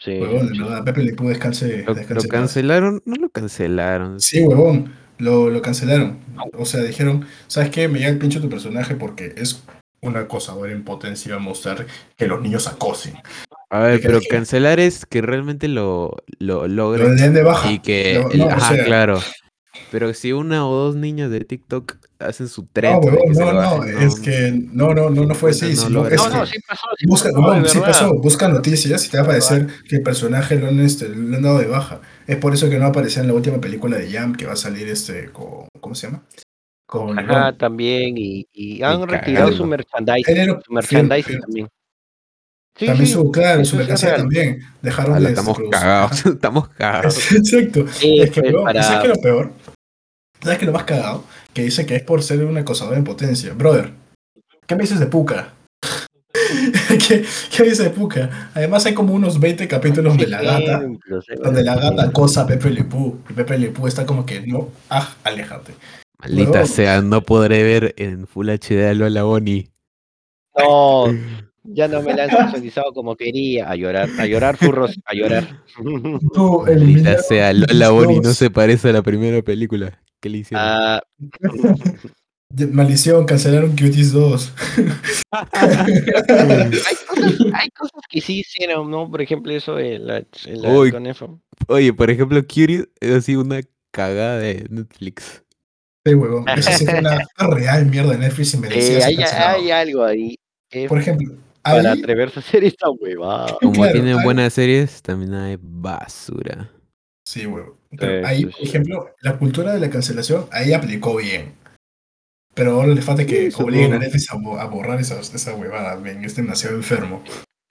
Sí, 0.03 0.17
Huevón, 0.19 0.49
en 0.53 0.57
verdad, 0.63 0.83
Pepe 0.83 1.03
Le 1.03 1.13
Pew 1.13 1.29
descanse, 1.29 1.83
¿Lo, 1.85 1.93
descanse 1.93 2.27
lo 2.27 2.31
cancelaron? 2.31 3.01
No 3.05 3.15
lo 3.17 3.29
cancelaron. 3.29 4.19
Sí, 4.19 4.41
huevón, 4.41 4.91
lo, 5.19 5.51
lo 5.51 5.61
cancelaron. 5.61 6.17
O 6.57 6.65
sea, 6.65 6.81
dijeron, 6.81 7.25
¿sabes 7.45 7.69
qué? 7.69 7.87
Me 7.87 7.99
llega 7.99 8.09
el 8.09 8.17
pincho 8.17 8.41
tu 8.41 8.49
personaje 8.49 8.95
porque 8.95 9.35
es 9.37 9.61
un 10.01 10.17
acosador 10.17 10.71
en 10.71 10.83
potencia 10.83 11.35
a 11.35 11.39
mostrar 11.39 11.85
que 12.17 12.25
los 12.25 12.41
niños 12.41 12.67
acosen. 12.67 13.13
A 13.69 13.79
ver, 13.81 14.01
pero 14.01 14.19
cancelar 14.27 14.79
es 14.79 15.05
que 15.05 15.21
realmente 15.21 15.67
lo, 15.67 16.17
lo 16.39 16.67
Lo 16.67 16.67
logren 16.67 17.33
de 17.33 17.43
baja. 17.43 17.71
y 17.71 17.77
que... 17.79 18.15
Lo- 18.15 18.31
el- 18.31 18.39
no, 18.39 18.45
o 18.47 18.49
ajá, 18.49 18.73
sea, 18.73 18.83
claro. 18.85 19.19
Pero 19.91 20.13
si 20.13 20.33
una 20.33 20.67
o 20.67 20.73
dos 20.73 20.95
niños 20.95 21.31
de 21.31 21.41
TikTok 21.41 21.95
hacen 22.19 22.47
su 22.47 22.63
No, 22.63 23.01
se 23.01 23.11
no, 23.39 23.45
lo 23.45 23.53
no, 23.53 23.77
bajen, 23.77 23.97
es 23.99 24.19
que 24.19 24.51
no, 24.71 24.93
no, 24.93 25.09
no, 25.09 25.25
no 25.25 25.35
fue 25.35 25.51
así, 25.51 25.69
No 25.69 25.75
sino 25.75 25.89
logra 25.89 26.15
es 26.15 26.21
No, 26.21 26.29
que 26.29 26.37
no, 26.37 26.45
sí 26.45 26.59
pasó. 26.67 26.87
Sí 26.97 27.05
busca, 27.07 27.29
pasó, 27.81 28.09
sí 28.09 28.15
busca 28.21 28.47
noticias 28.47 29.05
y 29.05 29.09
te 29.09 29.17
va 29.17 29.23
a 29.23 29.27
parecer 29.27 29.67
que 29.87 29.97
el 29.97 30.03
personaje 30.03 30.59
lo 30.59 30.67
han, 30.67 30.79
este, 30.79 31.09
lo 31.09 31.35
han 31.35 31.41
dado 31.41 31.59
de 31.59 31.67
baja. 31.67 32.01
Es 32.27 32.37
por 32.37 32.53
eso 32.53 32.69
que 32.69 32.77
no 32.77 32.85
aparecía 32.85 33.21
en 33.21 33.27
la 33.29 33.33
última 33.33 33.59
película 33.59 33.97
de 33.97 34.09
Jam 34.09 34.35
que 34.35 34.45
va 34.45 34.53
a 34.53 34.57
salir 34.57 34.87
este 34.89 35.29
con, 35.31 35.67
¿cómo 35.79 35.95
se 35.95 36.07
llama? 36.07 36.23
Con 36.85 37.17
Ajá, 37.17 37.57
también, 37.57 38.17
y, 38.17 38.47
y 38.51 38.83
han 38.83 38.99
Ni 38.99 39.05
retirado 39.05 39.53
su 39.53 39.65
merchandising, 39.65 40.59
su 40.65 40.73
merchandising 40.73 41.39
también. 41.39 41.69
Sí, 42.77 42.85
También 42.85 43.05
sí, 43.07 43.13
su, 43.13 43.31
claro, 43.31 43.65
su 43.65 43.75
mercancía 43.75 44.15
también. 44.15 44.61
Dejaron 44.81 45.15
Ala, 45.15 45.27
de 45.27 45.33
estamos 45.33 45.57
producir- 45.57 45.69
cagados, 45.71 46.25
estamos 46.25 46.69
cagados. 46.69 47.31
Exacto. 47.35 47.85
Sí, 47.91 48.19
es 48.21 48.31
que, 48.31 48.41
huevón, 48.41 48.63
para- 48.63 48.83
¿sabes 48.83 48.99
qué 49.01 49.11
es 49.11 49.17
lo 49.17 49.21
peor? 49.21 49.51
¿Sabes 50.41 50.57
qué 50.57 50.65
es 50.65 50.67
lo 50.67 50.73
más 50.73 50.85
cagado? 50.85 51.23
Que 51.53 51.63
dice 51.63 51.85
que 51.85 51.95
es 51.97 52.03
por 52.03 52.23
ser 52.23 52.43
un 52.43 52.57
acosador 52.57 52.95
en 52.97 53.03
potencia. 53.03 53.53
Brother, 53.53 53.91
¿qué 54.65 54.75
me 54.75 54.81
dices 54.83 54.99
de 54.99 55.05
Puka? 55.05 55.53
¿Qué, 56.89 57.23
¿Qué 57.51 57.63
me 57.63 57.69
dices 57.69 57.85
de 57.85 57.89
Puka? 57.91 58.49
Además 58.53 58.85
hay 58.85 58.93
como 58.93 59.13
unos 59.13 59.39
20 59.39 59.67
capítulos 59.67 60.13
donde 60.13 60.27
la 60.27 60.41
gata, 60.41 60.83
donde 61.43 61.63
la 61.63 61.75
gata 61.75 62.03
acosa 62.03 62.41
a 62.41 62.47
Pepe 62.47 62.69
Le 62.71 62.83
Pew. 62.85 63.19
Y 63.29 63.33
Pepe 63.33 63.57
Le 63.59 63.69
Pew 63.69 63.85
está 63.87 64.05
como 64.05 64.25
que, 64.25 64.41
no, 64.47 64.69
ah, 64.89 65.13
aléjate. 65.23 65.73
Maldita 66.19 66.65
sea, 66.65 67.01
no 67.01 67.21
podré 67.21 67.63
ver 67.63 67.93
en 67.97 68.27
Full 68.27 68.49
HD 68.49 68.87
a 68.89 68.93
Lola 68.93 69.23
Bonnie. 69.23 69.69
No, 70.57 71.05
ya 71.63 71.87
no 71.87 72.01
me 72.01 72.13
la 72.13 72.23
han 72.23 72.29
sexualizado 72.29 72.93
como 72.93 73.15
quería. 73.15 73.69
A 73.69 73.75
llorar, 73.75 74.09
a 74.17 74.25
llorar, 74.25 74.57
furros, 74.57 74.99
a 75.05 75.13
llorar. 75.13 75.63
Maldita 75.83 76.71
eliminaron 76.71 77.23
sea, 77.23 77.53
Lola 77.53 77.89
Bonnie 77.89 78.19
no 78.21 78.33
se 78.33 78.49
parece 78.49 78.89
a 78.89 78.93
la 78.93 79.01
primera 79.01 79.41
película. 79.41 79.99
¿Qué 80.19 80.29
le 80.29 80.39
hicieron? 80.39 80.65
Ah, 80.67 81.01
Maldición, 82.71 83.25
cancelaron 83.25 83.71
Cuties 83.71 84.11
2. 84.11 84.53
hay, 85.31 86.01
cosas, 86.27 87.37
hay 87.53 87.69
cosas 87.69 88.01
que 88.09 88.21
sí 88.21 88.39
hicieron, 88.39 88.91
¿no? 88.91 89.09
Por 89.09 89.21
ejemplo, 89.21 89.53
eso 89.53 89.75
de 89.75 89.99
la, 89.99 90.15
de 90.15 90.57
la 90.57 90.69
Uy. 90.69 90.91
conejo. 90.91 91.39
Oye, 91.67 91.93
por 91.93 92.09
ejemplo, 92.09 92.41
Curious 92.45 92.87
es 92.99 93.15
así 93.15 93.35
una 93.35 93.61
cagada 93.91 94.37
de 94.39 94.65
Netflix. 94.69 95.43
Sí, 96.05 96.13
huevón. 96.13 96.47
Eso 96.49 96.71
sí 96.71 96.85
fue 96.85 96.99
una 96.99 97.19
real 97.55 97.85
mierda 97.85 98.11
de 98.11 98.17
Netflix 98.17 98.53
y 98.53 98.57
merecía 98.57 99.09
Eh, 99.09 99.23
hay, 99.33 99.71
algo 99.71 100.03
ahí. 100.03 100.35
eh, 100.71 100.87
Por 100.87 100.99
ejemplo, 100.99 101.35
para 101.63 101.91
ahí, 101.93 101.99
atreverse 101.99 102.39
a 102.39 102.41
hacer 102.41 102.63
esta 102.63 102.89
huevada. 102.89 103.57
Como 103.61 103.73
Claro, 103.73 103.91
tienen 103.93 104.17
hay- 104.17 104.23
buenas 104.23 104.53
series, 104.53 105.01
también 105.01 105.33
hay 105.33 105.57
basura. 105.59 106.69
Sí, 107.25 107.45
huevón. 107.45 107.75
Pero 107.97 108.19
Sí, 108.21 108.25
ahí, 108.25 108.37
sí, 108.39 108.45
por 108.45 108.53
sí. 108.55 108.63
ejemplo, 108.63 109.09
la 109.21 109.37
cultura 109.37 109.73
de 109.73 109.79
la 109.79 109.89
cancelación, 109.89 110.45
ahí 110.51 110.73
aplicó 110.73 111.15
bien. 111.17 111.53
Pero 112.53 112.71
ahora 112.81 112.87
le 112.93 113.01
falta 113.01 113.25
que 113.25 113.49
Sí, 113.51 113.61
obliguen 113.61 113.93
a. 113.93 113.97
Netflix 113.99 114.29
a, 114.31 114.35
a 114.35 114.65
borrar 114.65 114.99
esa, 114.99 115.19
esa 115.19 115.53
huevada, 115.55 115.95
men. 115.97 116.23
Es 116.25 116.35
demasiado 116.35 116.75
enfermo. 116.75 117.23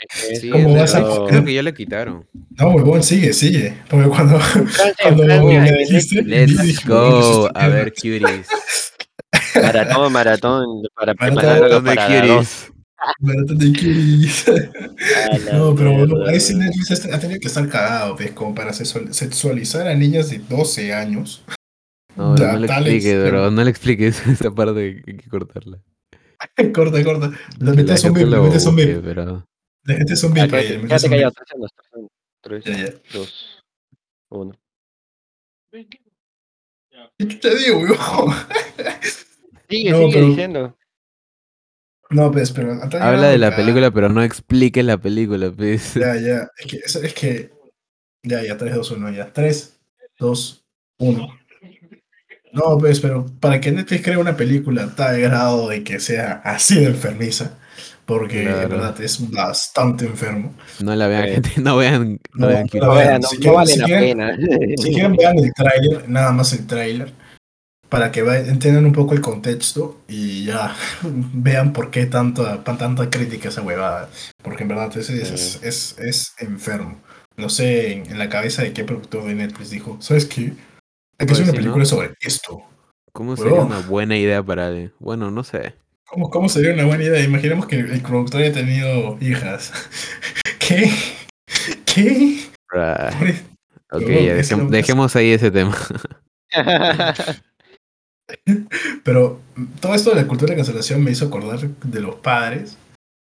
Sí, 0.09 0.49
¿Cómo 0.49 0.75
vas 0.75 0.95
a- 0.95 1.05
creo 1.29 1.45
que 1.45 1.53
ya 1.53 1.63
la 1.63 1.73
quitaron. 1.73 2.27
No, 2.59 2.71
huevón, 2.71 3.03
sigue, 3.03 3.35
sigue. 3.35 3.75
Porque 3.91 4.09
cuando, 4.09 4.39
me 5.17 5.73
dijiste, 5.79 6.23
Let's 6.23 6.87
go. 6.87 7.51
A 7.55 7.69
ver, 7.69 7.93
Curies. 7.93 8.47
Maratón, 9.55 10.13
maratón, 10.13 10.83
para 10.95 11.13
Maratón, 11.15 11.35
prepararlo 11.37 11.69
¿Dónde 11.69 11.95
para. 11.95 12.07
Curies? 12.21 12.70
Maratón 13.21 13.59
de 13.59 13.73
Curies. 13.73 14.49
A 14.49 15.39
la 15.39 15.53
No, 15.59 15.75
pero 15.75 15.93
bueno, 15.93 16.27
ahí 16.27 16.39
sí. 16.41 16.55
Netflix 16.55 17.07
ha 17.13 17.19
tenido 17.19 17.41
que 17.41 17.47
estar 17.49 17.69
cagado, 17.69 18.17
pues, 18.17 18.33
como 18.33 18.55
para 18.55 18.73
sexual- 18.73 19.13
sexualizar 19.15 19.87
a 19.89 19.95
niñas 19.95 20.31
de 20.31 20.39
12 20.41 20.93
años. 20.93 21.43
No, 22.17 22.35
le 22.37 22.67
expliques, 22.67 23.25
bro. 23.31 23.51
No 23.51 23.65
le 23.65 23.71
expliques 23.71 24.27
esa 24.27 24.51
parte 24.51 25.03
que 25.05 25.11
hay 25.13 25.17
que 25.17 25.29
cortarla. 25.31 25.79
corta, 26.75 27.03
corta. 27.05 27.31
La 27.59 27.71
un 27.71 27.77
gente 27.77 27.93
metes 27.93 28.67
un 28.67 28.77
bip. 28.77 29.01
pero... 29.05 29.47
Le 29.85 29.97
metes 29.99 30.23
un 30.25 30.39
Ah, 30.39 30.43
ahí, 30.43 30.49
Quédate 30.51 30.69
le 30.69 30.79
metes 30.83 30.89
quédate 31.03 31.07
un 31.07 31.11
callado, 31.11 31.31
bip. 31.31 31.37
tres 31.37 31.49
segundos, 31.49 31.73
tres 31.77 31.89
segundos. 31.91 32.13
Tres, 32.43 32.65
Ya, 32.65 32.87
ya. 32.87 33.19
dos, 33.19 33.63
uno. 34.31 34.53
¿Qué 37.19 37.29
chucha 37.29 37.51
digo, 37.55 37.79
weón? 37.81 38.35
Sigue, 39.69 39.91
No, 39.91 39.99
sigue 39.99 40.13
pero- 40.13 40.27
diciendo. 40.29 40.77
No, 42.11 42.31
pues, 42.33 42.51
pero... 42.51 42.73
Habla 43.01 43.29
de 43.29 43.39
la 43.39 43.55
película, 43.55 43.91
pero 43.91 44.09
no 44.09 44.23
explique 44.23 44.83
la 44.83 44.99
película, 44.99 45.51
pues. 45.57 45.95
Ya, 45.95 46.17
ya. 46.17 46.49
Es 46.59 46.67
que, 46.67 46.77
es, 46.85 46.97
es 46.97 47.15
que. 47.15 47.51
Ya, 48.23 48.43
ya, 48.43 48.57
3, 48.57 48.75
2, 48.75 48.91
1, 48.91 49.11
ya. 49.13 49.33
3, 49.33 49.79
2, 50.19 50.65
1. 50.99 51.29
No, 52.53 52.79
pues, 52.79 52.99
pero 53.01 53.27
para 53.39 53.61
que 53.61 53.71
Netflix 53.71 54.03
cree 54.03 54.17
una 54.17 54.37
película 54.37 54.83
a 54.85 54.95
tal 54.95 55.21
grado 55.21 55.69
de 55.69 55.85
que 55.85 56.01
sea 56.01 56.43
así 56.45 56.81
de 56.81 56.87
enfermiza, 56.87 57.57
porque 58.05 58.43
Claro. 58.43 58.63
en 58.63 58.69
verdad 58.71 59.01
es 59.01 59.31
bastante 59.31 60.05
enfermo. 60.07 60.53
No 60.83 60.97
la 60.97 61.07
vean, 61.07 61.27
Sí. 61.29 61.33
gente. 61.35 61.51
No 61.61 61.77
vean, 61.77 62.19
no, 62.35 62.47
No, 62.47 62.47
vean 62.49 62.67
no 62.75 62.95
vean, 62.95 63.21
no, 63.21 63.29
Si 63.29 63.37
no 63.37 63.41
quieren- 63.41 63.55
vale 63.55 63.73
si 63.73 63.79
la 63.79 63.87
quieren- 63.87 64.09
pena. 64.09 64.37
Si 64.83 64.91
quieren, 64.93 65.17
vean 65.17 65.39
el 65.39 65.53
tráiler, 65.55 66.09
nada 66.09 66.33
más 66.33 66.53
el 66.53 66.67
tráiler, 66.67 67.13
para 67.91 68.11
que 68.13 68.23
vean- 68.23 68.49
entiendan 68.49 68.87
un 68.87 68.93
poco 68.93 69.13
el 69.15 69.21
contexto 69.21 70.01
y 70.09 70.45
ya 70.47 70.75
vean 71.03 71.73
por 71.75 71.91
qué 71.91 72.07
tanta, 72.07 72.65
tanta 72.65 73.11
crítica 73.11 73.49
a 73.49 73.51
esa 73.51 73.63
huevada. 73.63 74.09
Porque 74.43 74.63
en 74.63 74.69
verdad 74.69 74.97
es, 74.97 75.11
es, 75.11 75.31
es, 75.31 75.61
es- 75.63 75.97
es 75.99 76.33
enfermo. 76.39 77.01
No 77.37 77.49
sé 77.51 77.93
en, 77.93 78.07
en 78.11 78.19
la 78.19 78.29
cabeza 78.29 78.63
de 78.63 78.73
qué 78.73 78.85
productor 78.85 79.25
de 79.25 79.35
Netflix 79.35 79.71
dijo, 79.71 79.97
¿sabes 80.01 80.25
qué? 80.27 80.53
Hay 81.19 81.27
que 81.27 81.33
hacer 81.33 81.45
una 81.45 81.47
Pues 81.47 81.47
sí, 81.47 81.47
¿no? 81.53 81.53
película 81.55 81.85
sobre 81.85 82.15
esto. 82.21 82.63
¿Cómo 83.13 83.37
sería 83.37 83.53
Huevón. 83.55 83.67
una 83.69 83.79
buena 83.81 84.17
idea 84.17 84.43
para... 84.43 84.71
Bueno, 85.01 85.31
no 85.31 85.43
sé. 85.45 85.75
¿Cómo, 86.07 86.31
¿Cómo 86.31 86.49
sería 86.49 86.73
una 86.75 86.85
buena 86.87 87.05
idea? 87.05 87.23
Imaginemos 87.23 87.67
que 87.67 87.77
el 87.81 88.01
productor 88.03 88.43
haya 88.43 88.53
tenido 88.53 89.17
hijas. 89.21 89.73
¿Qué? 90.59 90.91
¿Qué? 91.87 92.41
Ah, 92.75 93.11
Ok, 93.93 94.03
ya 94.03 94.35
eso 94.37 94.55
dejem- 94.55 94.59
no 94.59 94.65
pasa. 94.67 94.77
dejemos 94.77 95.17
ahí 95.17 95.31
ese 95.33 95.51
tema. 95.51 95.77
Pero 99.05 99.41
todo 99.81 99.95
esto 99.95 100.11
de 100.11 100.17
la 100.23 100.27
cultura 100.29 100.51
de 100.51 100.57
cancelación 100.57 101.03
me 101.03 101.11
hizo 101.11 101.27
acordar 101.27 101.61
de 101.69 102.01
los 102.01 102.17
padres 102.17 102.77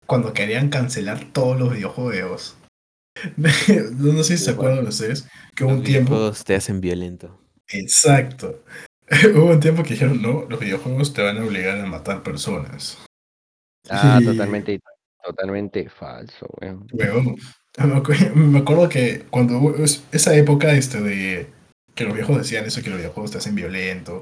cuando 0.06 0.34
querían 0.34 0.70
cancelar 0.70 1.26
todos 1.32 1.60
los 1.60 1.72
videojuegos. 1.74 2.56
no 3.38 4.24
sé 4.24 4.38
si 4.38 4.44
se 4.46 4.52
acuerdan 4.52 4.88
ustedes 4.88 5.28
que 5.56 5.64
hubo 5.64 5.72
Los 5.72 5.80
un 5.80 5.86
tiempo. 5.86 6.12
videojuegos 6.12 6.44
te 6.44 6.56
hacen 6.56 6.80
violento. 6.82 7.40
Exacto. 7.68 8.64
hubo 9.36 9.46
un 9.52 9.60
tiempo 9.60 9.84
que 9.84 9.94
dijeron, 9.94 10.22
no, 10.22 10.46
los 10.50 10.60
videojuegos 10.60 11.14
te 11.14 11.22
van 11.22 11.38
a 11.38 11.44
obligar 11.46 11.80
a 11.80 11.86
matar 11.86 12.24
personas. 12.24 12.98
Ah, 13.90 14.20
Y- 14.22 14.26
totalmente, 14.26 14.80
totalmente 15.24 15.90
falso, 15.90 16.48
weón. 16.62 16.88
Me 16.94 17.06
acu- 17.06 18.34
me 18.36 18.60
acuerdo 18.60 18.90
que 18.90 19.26
cuando 19.30 19.76
esa 20.12 20.36
época 20.36 20.74
este 20.74 21.02
de 21.02 21.48
que 21.96 22.04
los 22.06 22.14
viejos 22.14 22.38
decían 22.38 22.66
eso, 22.66 22.82
que 22.82 22.90
los 22.90 23.00
videojuegos 23.00 23.32
te 23.32 23.38
hacen 23.40 23.56
violento, 23.56 24.22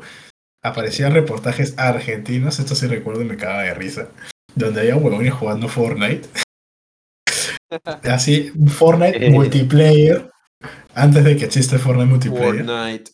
aparecían 0.63 1.13
reportajes 1.13 1.73
argentinos, 1.77 2.59
esto 2.59 2.75
sí 2.75 2.87
recuerdo 2.87 3.21
y 3.21 3.25
me 3.25 3.37
cagaba 3.37 3.63
de 3.63 3.73
risa, 3.73 4.09
donde 4.55 4.81
había 4.81 4.95
huevones 4.95 5.33
jugando 5.33 5.67
Fortnite. 5.67 6.27
Así, 8.03 8.51
Fortnite 8.67 9.29
multiplayer, 9.29 10.29
antes 10.93 11.23
de 11.23 11.37
que 11.37 11.45
existe 11.45 11.77
Fortnite 11.77 12.09
multiplayer. 12.09 12.65
Fortnite. 12.65 13.11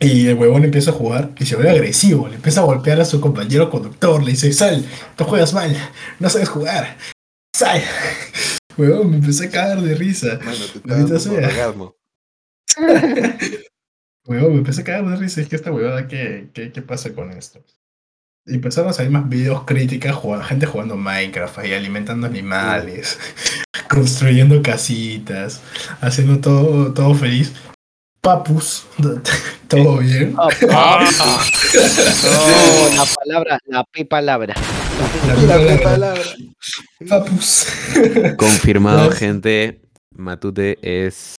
Y 0.00 0.28
el 0.28 0.36
huevón 0.36 0.62
empieza 0.62 0.92
a 0.92 0.94
jugar 0.94 1.32
y 1.38 1.44
se 1.44 1.56
vuelve 1.56 1.72
agresivo, 1.72 2.28
le 2.28 2.36
empieza 2.36 2.60
a 2.60 2.64
golpear 2.64 3.00
a 3.00 3.04
su 3.04 3.20
compañero 3.20 3.68
conductor, 3.68 4.22
le 4.22 4.30
dice, 4.30 4.52
sal, 4.52 4.84
tú 5.16 5.24
juegas 5.24 5.52
mal, 5.52 5.76
no 6.20 6.30
sabes 6.30 6.48
jugar, 6.48 6.96
sal. 7.54 7.82
Huevón, 8.76 9.10
me 9.10 9.16
empecé 9.16 9.46
a 9.46 9.50
cagar 9.50 9.80
de 9.80 9.96
risa. 9.96 10.38
Bueno, 10.84 11.06
te 11.08 11.18
Huevón, 14.28 14.52
me 14.52 14.58
empecé 14.58 14.82
a 14.82 14.84
cagar 14.84 15.08
de 15.08 15.16
risa, 15.16 15.40
es 15.40 15.48
que 15.48 15.56
esta 15.56 15.72
huevada, 15.72 16.06
¿qué, 16.06 16.50
qué, 16.52 16.70
qué 16.70 16.82
pasa 16.82 17.14
con 17.14 17.30
esto? 17.32 17.64
Y 18.46 18.54
empezaron 18.56 18.90
a 18.90 18.92
salir 18.92 19.10
más 19.10 19.26
videos 19.28 19.64
críticas, 19.64 20.14
jugando- 20.14 20.44
gente 20.44 20.66
jugando 20.66 20.96
Minecraft 20.96 21.58
ahí, 21.60 21.72
alimentando 21.72 22.26
animales, 22.26 23.18
construyendo 23.88 24.62
casitas, 24.62 25.62
haciendo 26.02 26.38
todo, 26.40 26.92
todo 26.92 27.14
feliz. 27.14 27.52
Papus, 28.20 28.86
todo 29.68 29.98
bien. 29.98 30.34
Ah, 30.70 31.00
No, 32.24 32.96
la 32.96 33.04
palabra, 33.14 33.58
la 33.66 33.84
P 33.84 34.04
palabra. 34.04 34.54
La 35.46 35.80
palabra, 35.82 36.22
Papus. 37.08 37.66
Confirmado, 38.36 39.10
gente. 39.10 39.80
Matute 40.14 40.78
es 40.82 41.36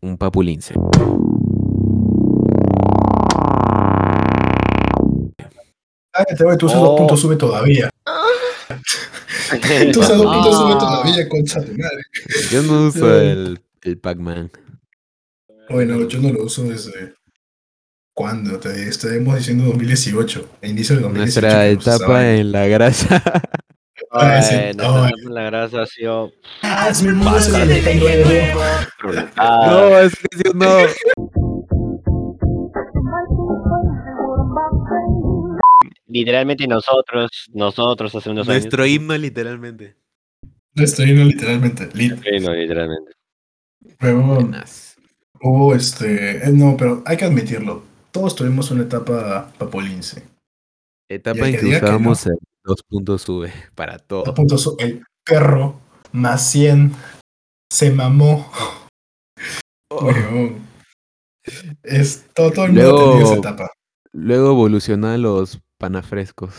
un 0.00 0.16
papulince. 0.16 0.74
Cállate, 6.12 6.44
güey, 6.44 6.56
tu 6.58 6.66
uso 6.66 6.80
Oh. 6.82 6.96
punto 6.96 7.16
sube 7.16 7.36
todavía. 7.36 7.88
Tu 9.92 10.00
uso 10.00 10.14
punto 10.22 10.52
sube 10.52 10.72
Ah. 10.74 10.78
todavía, 10.78 11.28
concha 11.28 11.60
de 11.60 11.72
madre. 11.76 12.02
Yo 12.50 12.62
no 12.62 12.86
uso 12.86 13.06
No. 13.06 13.14
el, 13.16 13.60
el 13.82 13.98
Pac-Man. 13.98 14.50
Bueno, 15.68 16.06
yo 16.08 16.18
no 16.20 16.32
lo 16.32 16.44
uso 16.44 16.62
desde. 16.64 17.14
¿Cuándo? 18.14 18.58
Te 18.58 18.88
estaremos 18.88 19.36
diciendo 19.36 19.64
2018, 19.66 20.48
a 20.62 20.66
inicio 20.66 20.96
de 20.96 21.02
2018. 21.02 21.40
Nuestra 21.40 21.78
usaba. 21.92 21.96
etapa 21.96 22.30
en 22.32 22.52
la 22.52 22.66
grasa. 22.66 23.22
Ah, 24.12 24.42
sí. 24.42 24.54
Ay, 24.56 24.74
nuestra- 24.74 25.10
la 25.30 25.42
grasa 25.44 25.82
ha 25.82 25.86
sido 25.86 26.32
Hazme 26.62 27.12
de 27.12 27.94
nuevo. 27.94 28.60
no, 29.36 29.98
es 30.00 30.14
que 30.16 30.50
no. 30.54 30.76
Literalmente 36.10 36.66
nosotros, 36.66 37.30
nosotros 37.52 38.14
hace 38.14 38.30
unos 38.30 38.46
Nuestro 38.46 38.84
himno, 38.84 39.16
literalmente. 39.16 39.96
Nuestro 40.74 41.06
himno, 41.06 41.24
literalmente. 41.24 41.84
Años. 41.84 42.42
No, 42.42 42.52
literalmente. 42.54 43.12
Buenas. 44.00 44.96
Hubo 45.40 45.74
este. 45.74 46.44
eh, 46.48 46.50
no, 46.52 46.76
pero 46.76 47.02
hay 47.06 47.16
que 47.16 47.24
admitirlo. 47.24 47.84
Todos 48.10 48.34
tuvimos 48.34 48.70
una 48.72 48.82
etapa 48.82 49.52
papolince. 49.56 50.24
Etapa 51.08 51.48
el 51.48 51.54
en 51.54 51.60
que 51.60 51.76
usábamos 51.76 52.26
el 52.26 52.36
dos 52.64 52.82
puntos 52.88 53.22
sube 53.22 53.52
para 53.74 53.94
A 53.94 53.98
todo. 53.98 54.24
el 54.80 55.04
perro 55.24 55.80
más 56.12 56.50
100 56.50 56.92
se 57.72 57.90
mamó. 57.92 58.50
Oh. 59.92 60.10
Es, 61.82 62.26
todo, 62.34 62.50
todo 62.52 62.64
el 62.66 62.72
mundo 62.72 62.82
Luego- 62.92 63.10
tenido 63.12 63.26
esa 63.30 63.38
etapa. 63.38 63.70
Luego 64.12 64.50
evolucionan 64.50 65.22
los 65.22 65.58
panafrescos. 65.80 66.54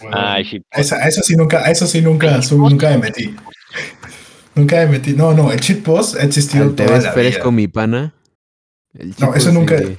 Huevón. 0.00 0.14
Ay, 0.18 0.44
sí. 0.44 0.62
A 0.70 0.80
esa, 0.80 0.96
a 0.96 1.08
eso 1.08 1.22
sí 1.22 1.36
nunca, 1.36 1.58
a 1.64 1.70
eso 1.70 1.86
sí 1.86 2.00
nunca, 2.00 2.40
su- 2.42 2.56
nunca 2.58 2.88
me 2.90 2.98
metí. 2.98 3.36
Nunca 4.54 4.76
me 4.76 4.86
metí. 4.86 5.12
No, 5.12 5.34
no, 5.34 5.52
el 5.52 5.60
cheat 5.60 5.82
post 5.82 6.16
ha 6.16 6.22
existido 6.22 6.70
toda 6.74 6.92
ves 6.92 7.04
la 7.04 7.12
fresco 7.12 7.50
vida. 7.50 7.56
mi 7.56 7.68
pana. 7.68 8.14
El 8.94 9.14
No, 9.18 9.34
eso 9.34 9.52
nunca-. 9.52 9.76
El 9.76 9.96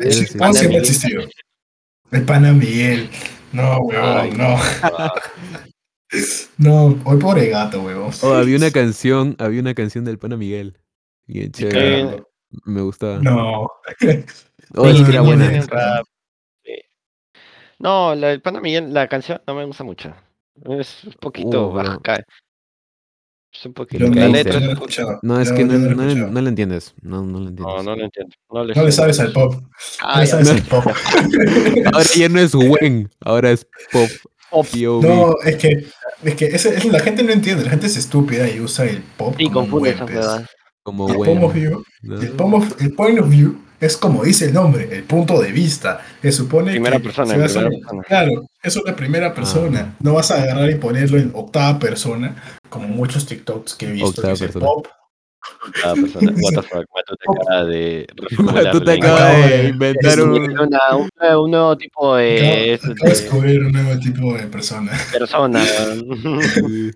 Ese 0.00 0.20
cheat 0.20 0.30
sí. 0.32 0.38
post 0.38 0.58
siempre 0.58 0.78
ha 0.78 0.80
existido. 0.80 1.22
El 2.12 2.22
pana 2.24 2.52
Miguel. 2.52 3.10
No, 3.52 3.78
Ay, 3.92 4.30
no. 4.32 4.56
No, 6.58 6.98
hoy 7.04 7.18
pobre 7.18 7.48
gato, 7.50 7.82
huevón. 7.82 8.10
Oh, 8.22 8.32
había 8.34 8.56
una 8.56 8.70
canción, 8.72 9.36
había 9.38 9.60
una 9.60 9.74
canción 9.74 10.04
del 10.04 10.18
pana 10.18 10.36
Miguel. 10.36 10.76
Bien 11.26 11.52
chévere. 11.52 12.24
Me 12.64 12.80
gustaba. 12.80 13.18
No. 13.20 13.62
Oh, 13.62 14.88
es 14.88 14.96
que 15.02 15.10
era 15.10 15.20
no, 15.20 15.24
buena. 15.24 15.44
no, 15.44 15.50
Tiene 15.50 15.60
un 15.62 15.68
rap, 15.68 16.06
sí. 16.64 16.72
No, 17.80 18.14
la 18.14 18.28
del 18.28 18.40
Pana 18.42 18.60
Miguel, 18.60 18.92
la 18.92 19.08
canción 19.08 19.40
no 19.46 19.54
me 19.54 19.64
gusta 19.64 19.84
mucho. 19.84 20.14
Es 20.78 21.04
un 21.04 21.12
poquito 21.14 21.68
Uh, 21.68 21.72
baja. 21.72 21.98
Es 23.52 23.66
un 23.66 23.72
poquito. 23.72 24.06
No, 24.06 24.14
La 24.14 24.28
letra 24.28 24.60
no 24.60 24.66
es 24.66 24.72
escuchado. 24.74 25.18
No, 25.22 25.42
que 25.42 25.64
no, 25.64 25.72
no, 25.78 26.04
le- 26.04 26.14
no 26.14 26.40
le 26.40 26.48
entiendes. 26.50 26.94
No, 27.02 27.22
no 27.24 27.40
lo 27.40 27.48
entiendes. 27.48 27.74
No, 27.76 27.82
no 27.82 27.96
lo 27.96 28.04
entiendo. 28.04 28.36
No 28.50 28.64
le, 28.64 28.74
No 28.74 28.84
le 28.84 28.92
sabes 28.92 29.18
al 29.18 29.32
pop. 29.32 29.54
No 29.54 29.68
Ah, 30.02 30.20
le 30.20 30.26
ya. 30.26 30.30
sabes 30.32 30.50
al 30.50 30.62
pop. 30.62 30.84
Ahora 31.94 32.06
ya 32.14 32.28
no 32.28 32.38
es 32.38 32.54
Wen, 32.54 33.10
ahora 33.20 33.50
es 33.50 33.66
Pop. 33.90 34.08
No, 35.02 35.34
es 35.44 35.56
que, 35.56 35.86
es 36.24 36.34
que 36.34 36.44
ese- 36.46 36.76
es- 36.76 36.84
la 36.84 37.00
gente 37.00 37.22
no 37.24 37.32
entiende, 37.32 37.64
la 37.64 37.70
gente 37.70 37.86
es 37.86 37.96
estúpida 37.96 38.48
y 38.48 38.60
usa 38.60 38.84
el 38.84 39.00
pop 39.16 39.34
Sí, 39.38 39.46
un 39.46 39.52
confunde 39.52 39.90
esas. 39.90 40.46
Como 40.82 41.08
El 41.10 41.16
Wen. 41.16 41.30
point 41.30 41.44
of 41.44 41.54
view, 41.54 41.84
¿no? 42.02 42.20
el, 42.20 42.30
point 42.32 42.54
of- 42.54 42.80
el 42.82 42.94
point 42.94 43.20
of 43.20 43.28
view 43.30 43.58
es 43.80 43.96
como 43.96 44.24
dice 44.24 44.46
el 44.46 44.52
nombre, 44.54 44.88
el 44.92 45.04
punto 45.04 45.40
de 45.40 45.52
vista. 45.52 46.00
Se 46.22 46.32
supone 46.32 46.72
Primera 46.72 46.98
que 46.98 47.04
persona, 47.04 47.34
se 47.48 47.54
primera 47.54 47.70
persona. 47.70 48.02
Claro, 48.02 48.30
es 48.62 48.76
una 48.76 48.94
primera 48.96 49.34
persona. 49.34 49.96
No 50.00 50.14
vas 50.14 50.30
a 50.30 50.42
agarrar 50.42 50.70
y 50.70 50.74
ponerlo 50.76 51.18
en 51.18 51.32
octava 51.34 51.78
persona, 51.78 52.36
como 52.68 52.86
muchos 52.88 53.26
TikToks 53.26 53.74
que 53.74 53.86
he 53.86 53.92
visto 53.92 54.08
Octava 54.08 54.34
que 54.34 54.38
persona. 54.44 54.66
pop. 54.66 54.86
Cada 55.80 55.94
persona. 55.94 56.32
What 56.36 56.52
the 56.54 56.62
fuck, 56.62 56.84
Mato 56.94 57.16
te 57.16 57.38
acaba 57.38 57.64
de 57.64 58.06
te 58.16 59.56
de 59.62 59.68
inventar 59.70 60.12
es 60.12 60.18
un... 60.18 60.30
Una- 60.32 60.96
un, 60.96 61.08
nuevo- 61.18 61.44
un 61.44 61.50
nuevo 61.50 61.76
tipo 61.78 62.16
de, 62.16 62.36
acabo 62.38 62.54
es- 62.74 62.82
de 62.82 62.94
de 62.94 63.08
descubrir 63.08 63.60
un 63.64 63.72
nuevo 63.72 63.98
tipo 63.98 64.34
de 64.34 64.46
persona. 64.48 64.92
persona. 65.12 65.64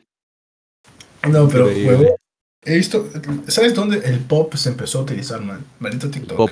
No, 1.29 1.49
pero 1.49 1.67
huevo, 1.67 2.17
he 2.63 2.77
visto, 2.77 3.09
¿sabes 3.47 3.75
dónde 3.75 3.99
el 4.05 4.19
pop 4.21 4.55
se 4.57 4.69
empezó 4.69 4.99
a 4.99 5.03
utilizar, 5.03 5.41
man? 5.41 5.65
Maldito 5.79 6.11
TikTok. 6.11 6.37
Pop. 6.37 6.51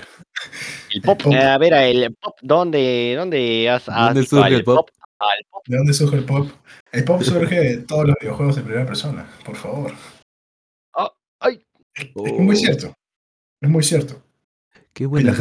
El 0.90 1.02
pop, 1.02 1.22
pop. 1.22 1.32
eh, 1.32 1.38
a 1.42 1.58
ver, 1.58 1.72
el 1.74 2.14
pop, 2.14 2.36
¿dónde, 2.42 3.14
dónde 3.16 3.68
has, 3.70 3.86
¿Dónde 3.86 4.24
surge 4.24 4.54
el 4.54 4.64
pop? 4.64 4.88
Al 5.18 5.28
pop. 5.50 5.62
¿De 5.66 5.76
dónde 5.76 5.92
surge 5.94 6.16
el 6.16 6.24
pop? 6.24 6.48
El 6.92 7.04
pop 7.04 7.22
surge 7.22 7.54
de 7.60 7.76
todos 7.78 8.06
los 8.08 8.16
videojuegos 8.20 8.56
en 8.58 8.64
primera 8.64 8.86
persona, 8.86 9.28
por 9.44 9.56
favor. 9.56 9.92
Ah, 10.94 11.12
ay. 11.40 11.64
Es 11.94 12.06
es 12.06 12.38
muy 12.38 12.54
Oh. 12.56 12.58
cierto. 12.58 12.94
Es 13.60 13.68
muy 13.70 13.82
cierto. 13.82 14.22
Qué 14.92 15.06
buena. 15.06 15.32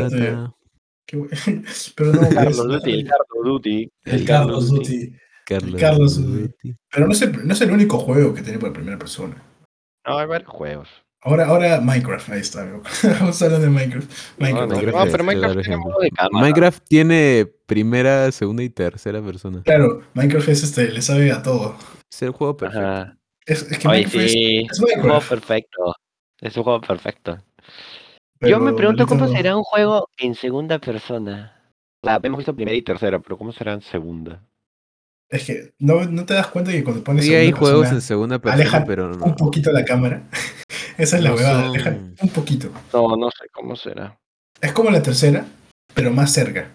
Qué 1.08 1.18
bu- 1.18 1.30
Pero 1.96 2.14
no, 2.14 2.30
Carlos 2.30 2.58
Duty, 2.68 2.92
el 3.00 3.06
Carlos 3.08 3.44
Duty. 3.44 3.92
el 4.06 4.26
Carlos 4.26 4.70
Duty. 4.70 5.16
Carlos, 5.46 5.82
Carlos 5.82 6.24
Duty. 6.26 6.76
Pero 6.90 7.08
no 7.08 7.12
es, 7.12 7.22
el, 7.24 7.46
no 7.48 7.54
es 7.54 7.62
el 7.62 7.72
único 7.72 7.98
juego 7.98 8.34
que 8.34 8.42
tiene 8.42 8.60
por 8.60 8.72
primera 8.72 8.98
persona. 8.98 9.36
No, 10.08 10.18
hay 10.18 10.28
varios 10.28 10.50
juegos. 10.50 10.88
Ahora, 11.24 11.46
ahora 11.48 11.82
Minecraft, 11.82 12.30
ahí 12.32 12.40
está. 12.42 12.66
Vamos 13.20 13.42
a 13.42 13.46
hablar 13.46 13.62
de 13.62 13.70
Minecraft. 13.70 14.12
Minecraft. 14.40 14.70
no, 14.70 14.76
Minecraft 14.76 14.96
no, 14.98 15.04
es 15.06 15.12
pero 15.12 15.24
Minecraft 15.24 15.60
tiene 15.62 15.78
modo 15.78 16.00
de 16.00 16.10
cámara. 16.12 16.42
Minecraft 16.46 16.84
tiene 16.88 17.46
primera, 17.68 18.32
segunda 18.32 18.64
y 18.64 18.70
tercera 18.70 19.22
persona. 19.22 19.62
Claro, 19.64 20.02
Minecraft 20.16 20.50
es 20.50 20.64
este, 20.64 20.90
le 20.92 21.02
sabe 21.02 21.32
a 21.32 21.44
todo. 21.44 21.76
Es 22.12 22.22
el 22.24 22.32
juego 22.32 22.58
perfecto. 22.58 22.86
Ajá. 22.88 23.18
Es, 23.46 23.62
es 23.72 23.78
que 23.78 23.88
Oye, 23.88 23.98
Minecraft 24.00 24.26
es- 24.26 24.32
sí, 24.32 24.58
es 24.58 24.72
es 24.72 24.80
un 24.80 25.02
juego 25.02 25.20
perfecto. 25.30 25.96
Es 26.42 26.58
un 26.58 26.64
juego 26.64 26.82
perfecto. 26.82 27.38
pero 28.40 28.50
Yo 28.50 28.60
me 28.60 28.74
pregunto 28.74 29.06
cómo 29.06 29.28
será 29.28 29.56
un 29.56 29.64
juego 29.64 30.10
en 30.18 30.34
segunda 30.34 30.80
persona. 30.80 31.56
La 32.04 32.20
hemos 32.24 32.40
visto 32.40 32.56
primera 32.56 32.76
y 32.76 32.82
tercera, 32.82 33.20
pero 33.20 33.38
¿cómo 33.38 33.52
será 33.52 33.74
en 33.74 33.82
segunda? 33.82 34.42
Es 35.30 35.46
que 35.46 35.72
no, 35.80 36.04
no 36.06 36.26
te 36.26 36.34
das 36.34 36.48
cuenta 36.48 36.72
que 36.72 36.84
cuando 36.84 37.04
pones 37.04 37.24
Sí, 37.26 37.34
hay 37.36 37.52
juegos 37.52 37.82
persona, 37.82 37.96
en 37.98 38.02
segunda 38.02 38.40
persona, 38.40 38.62
aleja 38.64 38.84
pero 38.86 39.10
no. 39.16 39.24
un 39.24 39.36
poquito 39.36 39.72
la 39.72 39.86
cámara. 39.86 40.24
Esa 41.02 41.18
es 41.18 41.24
la 41.24 41.30
No 41.30 41.36
huevada, 41.36 41.62
son- 41.62 41.70
aleja 41.72 41.98
un 42.22 42.30
poquito. 42.30 42.70
No, 42.94 43.16
no 43.18 43.30
sé 43.32 43.48
cómo 43.52 43.76
será. 43.76 44.20
Es 44.62 44.72
como 44.74 44.92
la 44.92 45.02
tercera, 45.02 45.46
pero 45.96 46.12
más 46.12 46.32
cerca. 46.32 46.72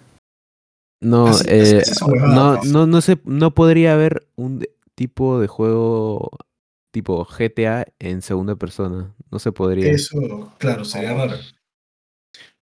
No, 1.00 1.28
Así- 1.28 1.44
eh, 1.48 1.78
es 1.78 2.00
no, 2.02 2.60
no, 2.64 2.86
no 2.86 3.00
sé, 3.00 3.18
no 3.24 3.54
podría 3.54 3.92
haber 3.94 4.26
un 4.34 4.66
tipo 4.94 5.38
de 5.40 5.46
juego 5.46 6.30
tipo 6.92 7.24
GTA 7.24 7.86
en 7.98 8.22
segunda 8.22 8.56
persona. 8.56 9.14
No 9.30 9.38
se 9.38 9.52
podría. 9.52 9.90
Eso, 9.92 10.54
claro, 10.58 10.84
sería 10.84 11.14
raro. 11.14 11.36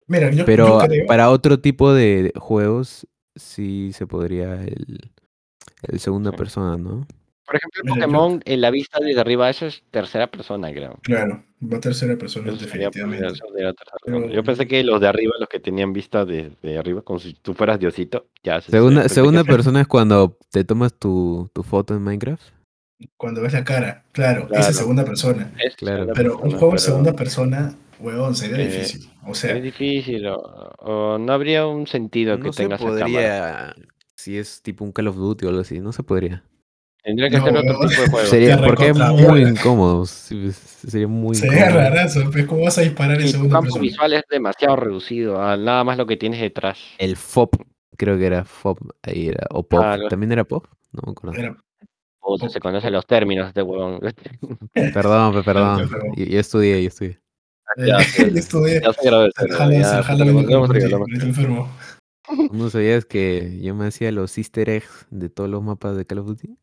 Mira, 0.07 0.29
yo, 0.31 0.45
Pero 0.45 0.79
yo 0.81 0.87
creo. 0.87 1.05
para 1.07 1.29
otro 1.31 1.59
tipo 1.59 1.93
de 1.93 2.33
juegos 2.37 3.07
sí 3.35 3.91
se 3.93 4.05
podría 4.07 4.61
el, 4.63 5.11
el 5.83 5.99
segunda 5.99 6.31
Sí. 6.31 6.37
persona, 6.37 6.77
¿no? 6.77 7.07
Por 7.47 7.55
ejemplo, 7.55 7.81
el 7.83 7.89
Pokémon 7.89 8.41
en 8.45 8.61
la 8.61 8.69
vista 8.71 8.99
desde 9.01 9.19
arriba, 9.21 9.49
eso 9.49 9.65
es 9.67 9.81
tercera 9.89 10.27
persona, 10.27 10.69
creo. 10.71 10.99
Claro, 11.01 11.43
va 11.63 11.77
a 11.77 11.79
tercera 11.79 12.17
persona, 12.17 12.51
Eso 12.51 12.65
definitivamente. 12.65 13.25
eso 13.25 13.45
sería 13.53 13.73
tercera 13.73 13.97
Pero- 14.05 14.17
persona. 14.17 14.35
Yo 14.35 14.43
pensé 14.43 14.67
que 14.67 14.83
los 14.83 14.99
de 14.99 15.07
arriba, 15.07 15.33
los 15.39 15.47
que 15.47 15.59
tenían 15.61 15.93
vista 15.93 16.25
desde 16.25 16.77
arriba, 16.77 17.01
como 17.03 17.19
si 17.19 17.33
tú 17.35 17.53
fueras 17.53 17.79
Diosito, 17.79 18.27
ya 18.43 18.59
se 18.59 18.69
Segunda, 18.71 19.03
que 19.03 19.09
segunda 19.09 19.43
persona 19.45 19.79
es 19.81 19.87
cuando 19.87 20.37
te 20.51 20.65
tomas 20.65 20.93
tu, 20.93 21.49
tu 21.53 21.63
foto 21.63 21.95
en 21.95 22.03
Minecraft. 22.03 22.43
Cuando 23.15 23.41
ves 23.41 23.53
la 23.53 23.63
cara, 23.63 24.03
claro, 24.11 24.47
esa 24.51 24.69
es 24.71 24.75
segunda 24.77 25.05
persona. 25.05 25.53
Es 25.63 25.75
Claro. 25.77 26.11
Pero 26.15 26.37
un 26.39 26.51
juego 26.51 26.73
en 26.73 26.79
segunda 26.79 27.13
persona, 27.13 27.75
huevón, 27.99 28.35
sería 28.35 28.57
Eh, 28.59 28.67
difícil. 28.67 29.09
O 29.25 29.33
sea, 29.35 29.55
Es 29.55 29.63
difícil, 29.63 30.25
o, 30.27 30.35
o 30.79 31.17
no 31.17 31.31
habría 31.31 31.65
un 31.67 31.87
sentido 31.87 32.37
que 32.37 32.43
No 32.47 32.53
se 32.53 32.63
tenga 32.63 32.75
esa 32.75 32.85
cámara. 32.85 33.05
podría, 33.05 33.75
si 34.15 34.37
es 34.37 34.61
tipo 34.63 34.83
un 34.83 34.91
Call 34.91 35.07
of 35.09 35.15
Duty 35.15 35.45
o 35.45 35.49
algo 35.49 35.61
así, 35.61 35.79
no 35.79 35.91
se 35.93 36.03
podría. 36.03 36.43
Tendría 37.07 37.29
que 37.29 37.37
No, 37.37 37.45
ser 37.45 37.57
otro 37.57 37.87
tipo 37.87 38.01
de 38.01 38.07
juego. 38.09 38.27
Sería, 38.27 38.57
porque 38.61 38.89
es 38.89 38.97
muy 38.97 39.23
bola. 39.23 39.49
incómodo. 39.49 40.05
sí, 40.05 40.51
sería 40.51 41.07
muy 41.07 41.35
sería 41.37 41.67
incómodo. 41.69 41.79
rarazo, 41.79 42.29
pues, 42.29 42.45
¿cómo 42.45 42.63
vas 42.65 42.77
a 42.77 42.81
disparar 42.81 43.15
en 43.21 43.27
tu 43.27 43.31
segunda 43.31 43.53
campo 43.53 43.63
persona? 43.67 43.81
visual 43.81 44.13
es 44.13 44.23
demasiado 44.29 44.75
reducido 44.75 45.41
a 45.41 45.55
nada 45.55 45.85
más 45.85 45.97
lo 45.97 46.05
que 46.05 46.17
tienes 46.17 46.41
detrás. 46.41 46.77
El 46.97 47.15
FOP, 47.15 47.55
creo 47.95 48.17
que 48.17 48.25
era 48.25 48.43
FOP, 48.43 48.79
ahí 49.03 49.29
era, 49.29 49.47
o 49.51 49.63
POP, 49.63 49.79
Claro. 49.79 50.07
¿también 50.09 50.33
era 50.33 50.43
POP? 50.43 50.67
No 50.91 51.01
me 51.05 51.11
acuerdo. 51.13 51.39
Era- 51.39 51.55
Puta, 52.19 52.49
se 52.49 52.59
conocen 52.59 52.91
los 52.91 53.07
términos 53.07 53.47
este 53.47 53.61
huevón. 53.61 54.01
Perdón, 54.93 55.33
pe- 55.33 55.43
perdón. 55.43 55.89
Yo, 56.17 56.25
yo 56.25 56.39
estudié, 56.41 56.81
yo 56.83 56.89
estudié. 56.89 57.21
Ya, 57.77 57.99
sí, 58.03 58.23
yo 58.33 58.37
estudié. 58.37 58.81
Ya 58.81 58.91
se 58.91 59.07
el 59.07 59.31
ya. 59.81 60.03
¿No 62.51 62.69
sabías 62.69 63.05
que 63.05 63.59
yo 63.61 63.73
me 63.75 63.87
hacía 63.87 64.11
los 64.11 64.37
easter 64.37 64.69
eggs 64.69 65.07
de 65.09 65.29
todos 65.29 65.49
los 65.49 65.63
mapas 65.63 65.95
de 65.95 66.05
Call 66.05 66.19
of 66.19 66.27
Duty? 66.27 66.57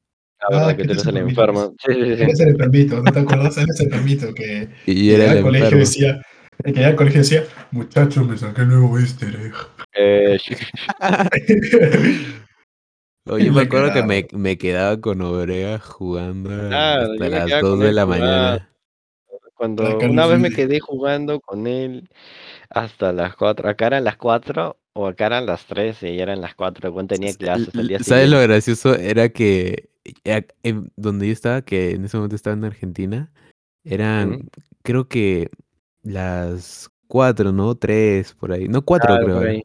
La 0.50 0.56
verdad 0.56 0.68
Ah, 0.70 0.76
que 0.76 0.82
¿qué 0.82 0.88
tú 0.88 0.88
te 0.88 0.92
eres 1.00 1.06
el 1.06 1.16
enfermo. 1.16 1.74
Eres 1.86 2.40
el 2.40 2.48
enfermito, 2.48 3.02
¿no 3.02 3.12
te 3.12 3.18
acuerdas? 3.20 3.56
Eres 3.58 3.80
el 3.80 3.86
enfermito 3.86 4.34
que 4.34 4.68
Y 4.86 5.08
que 5.08 5.14
era 5.14 5.32
el 5.32 5.42
colegio 5.42 5.64
enfermo. 5.66 5.80
decía, 5.80 6.22
el 6.62 6.64
que 6.64 6.72
llegaba 6.72 6.90
al 6.90 6.96
colegio 6.96 7.20
decía, 7.20 7.44
muchachos, 7.70 8.26
me 8.28 8.36
saqué 8.38 8.62
el 8.62 8.68
nuevo 8.68 8.98
easter 8.98 9.34
egg. 9.36 9.54
Eh. 9.96 10.38
Oye, 13.26 13.50
me 13.50 13.62
acuerdo 13.62 13.92
que 13.94 14.02
me, 14.02 14.26
me 14.32 14.58
quedaba 14.58 15.00
con 15.00 15.22
Obrea 15.22 15.78
jugando 15.78 16.50
Claro, 16.50 17.12
hasta 17.12 17.28
las 17.30 17.44
quedaba 17.46 17.60
2 17.62 17.70
con 17.70 17.80
de 17.80 17.92
la 17.92 18.06
mañana. 18.06 18.70
Cuando 19.54 19.82
La 19.98 20.08
una 20.10 20.26
vez 20.26 20.38
me 20.40 20.50
quedé 20.50 20.80
jugando 20.80 21.40
con 21.40 21.66
él 21.66 22.08
hasta 22.68 23.12
las 23.12 23.34
4. 23.36 23.68
Acá 23.70 23.86
eran 23.86 24.04
las 24.04 24.16
4 24.18 24.76
o 24.92 25.06
acá 25.06 25.26
eran 25.26 25.46
las 25.46 25.64
3 25.64 26.02
y 26.02 26.16
ya 26.16 26.24
eran 26.24 26.40
las 26.42 26.54
4. 26.54 26.92
Cuando 26.92 27.14
tenía 27.14 27.32
clases 27.34 27.74
al 27.74 27.88
día 27.88 27.98
¿Sabes 28.00 28.28
lo 28.28 28.36
siguiente. 28.36 28.52
gracioso? 28.52 28.94
Era 28.96 29.28
que 29.30 29.88
donde 30.96 31.26
yo 31.26 31.32
estaba, 31.32 31.62
que 31.62 31.92
en 31.92 32.04
ese 32.04 32.16
momento 32.16 32.36
estaba 32.36 32.54
en 32.56 32.64
Argentina, 32.64 33.32
eran, 33.84 34.48
creo 34.82 35.08
que 35.08 35.50
las 36.02 36.90
4, 37.08 37.52
¿no? 37.52 37.74
3, 37.74 38.34
por 38.34 38.52
ahí. 38.52 38.68
No, 38.68 38.82
4 38.84 39.06
Claro, 39.06 39.26
creo. 39.26 39.62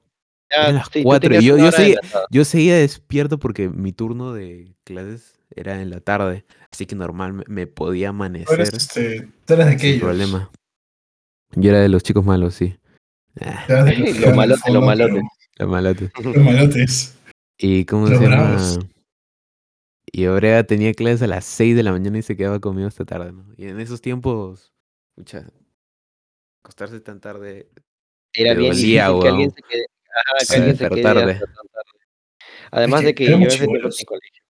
Ya, 0.51 0.61
Eran 0.63 0.75
las 0.75 0.87
sí, 0.91 1.03
tú 1.03 1.03
4 1.03 1.27
y 1.27 1.37
tenías 1.37 1.43
yo, 1.43 1.57
yo, 1.57 1.71
seguía, 1.71 1.99
yo 2.31 2.45
seguía 2.45 2.75
despierto 2.77 3.37
porque 3.39 3.69
mi 3.69 3.91
turno 3.93 4.33
de 4.33 4.73
clases 4.83 5.39
era 5.55 5.81
en 5.81 5.89
la 5.89 5.99
tarde. 5.99 6.45
Así 6.71 6.85
que 6.85 6.95
normal 6.95 7.43
me, 7.47 7.67
podía 7.67 8.09
Tú 8.11 8.23
eres, 8.23 8.29
amanecer 8.49 8.59
este, 8.61 9.27
tú 9.45 9.53
eres 9.53 9.65
de 9.65 9.71
sin 9.71 9.77
aquellos. 9.79 10.01
problema. 10.01 10.51
Yo 11.55 11.69
era 11.69 11.79
de 11.81 11.89
los 11.89 12.03
chicos 12.03 12.25
malos, 12.25 12.55
sí. 12.55 12.75
Ah, 13.41 13.65
los 13.67 13.85
que 13.85 13.97
Lo 13.97 14.05
quedan 14.13 14.29
al 14.29 14.35
malote, 14.35 14.59
lo 14.59 14.65
fondo, 14.73 14.81
malote. 14.81 15.21
la 15.57 15.65
malote. 15.67 16.11
pero 16.15 16.33
Los 16.33 16.43
malotes. 16.43 17.15
¿Y 17.57 17.85
cómo 17.85 18.07
Los 18.07 18.17
se 18.19 18.23
llama? 18.23 18.43
bravos. 18.43 18.79
Y 20.11 20.25
Obrea 20.27 20.63
tenía 20.63 20.93
clases 20.93 21.21
a 21.23 21.27
las 21.27 21.45
6 21.45 21.75
de 21.75 21.83
la 21.83 21.91
mañana 21.91 22.17
y 22.17 22.21
se 22.21 22.35
quedaba 22.37 22.59
conmigo 22.59 22.87
hasta 22.87 23.05
tarde, 23.05 23.31
¿no? 23.31 23.45
Y 23.57 23.65
en 23.67 23.79
esos 23.79 24.01
tiempos, 24.01 24.71
escucha, 25.17 25.45
acostarse 26.63 26.99
tan 26.99 27.19
tarde. 27.19 27.69
Era 28.33 28.53
bien 28.53 28.71
dolía, 28.71 29.07
difícil 29.09 29.21
que 29.23 29.27
alguien 29.29 29.51
se 29.51 29.61
quede, 29.63 29.85
ajá, 30.13 30.37
que 30.39 30.45
Sí, 30.45 30.55
alguien 30.55 30.77
se 30.77 30.83
pero 30.83 30.95
quede 30.95 31.03
tarde. 31.03 31.31
hasta 31.33 31.45
tan 31.45 31.67
tarde. 31.67 31.99
Además 32.71 32.99
Es 33.01 33.05
de 33.07 33.15
que 33.15 33.25
que 33.25 33.31
yo 33.31 33.47
chibolos. 33.47 33.99
en 33.99 34.05
colegio. 34.05 34.43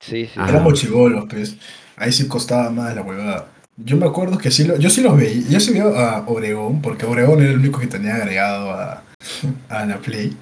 Sí, 0.00 0.26
sí. 0.26 0.32
Ah. 0.36 0.48
Éramos 0.48 0.74
chivolos, 0.80 1.24
pues. 1.28 1.56
Ahí 1.96 2.12
sí 2.12 2.28
costaba 2.28 2.70
más 2.70 2.94
la 2.94 3.02
huevada. 3.02 3.48
Yo 3.76 3.96
me 3.96 4.06
acuerdo 4.06 4.38
que 4.38 4.50
sí, 4.50 4.64
lo, 4.64 4.76
yo 4.78 4.88
sí 4.90 5.00
los 5.02 5.16
veía. 5.16 5.48
Yo 5.48 5.58
sí 5.60 5.72
veía 5.72 5.84
a 5.84 6.20
Obregón, 6.28 6.80
porque 6.82 7.06
Obregón 7.06 7.40
era 7.40 7.50
el 7.50 7.58
único 7.58 7.80
que 7.80 7.86
tenía 7.88 8.14
agregado 8.16 8.70
a, 8.70 9.02
a 9.68 9.86
la 9.86 9.98
Play. 9.98 10.36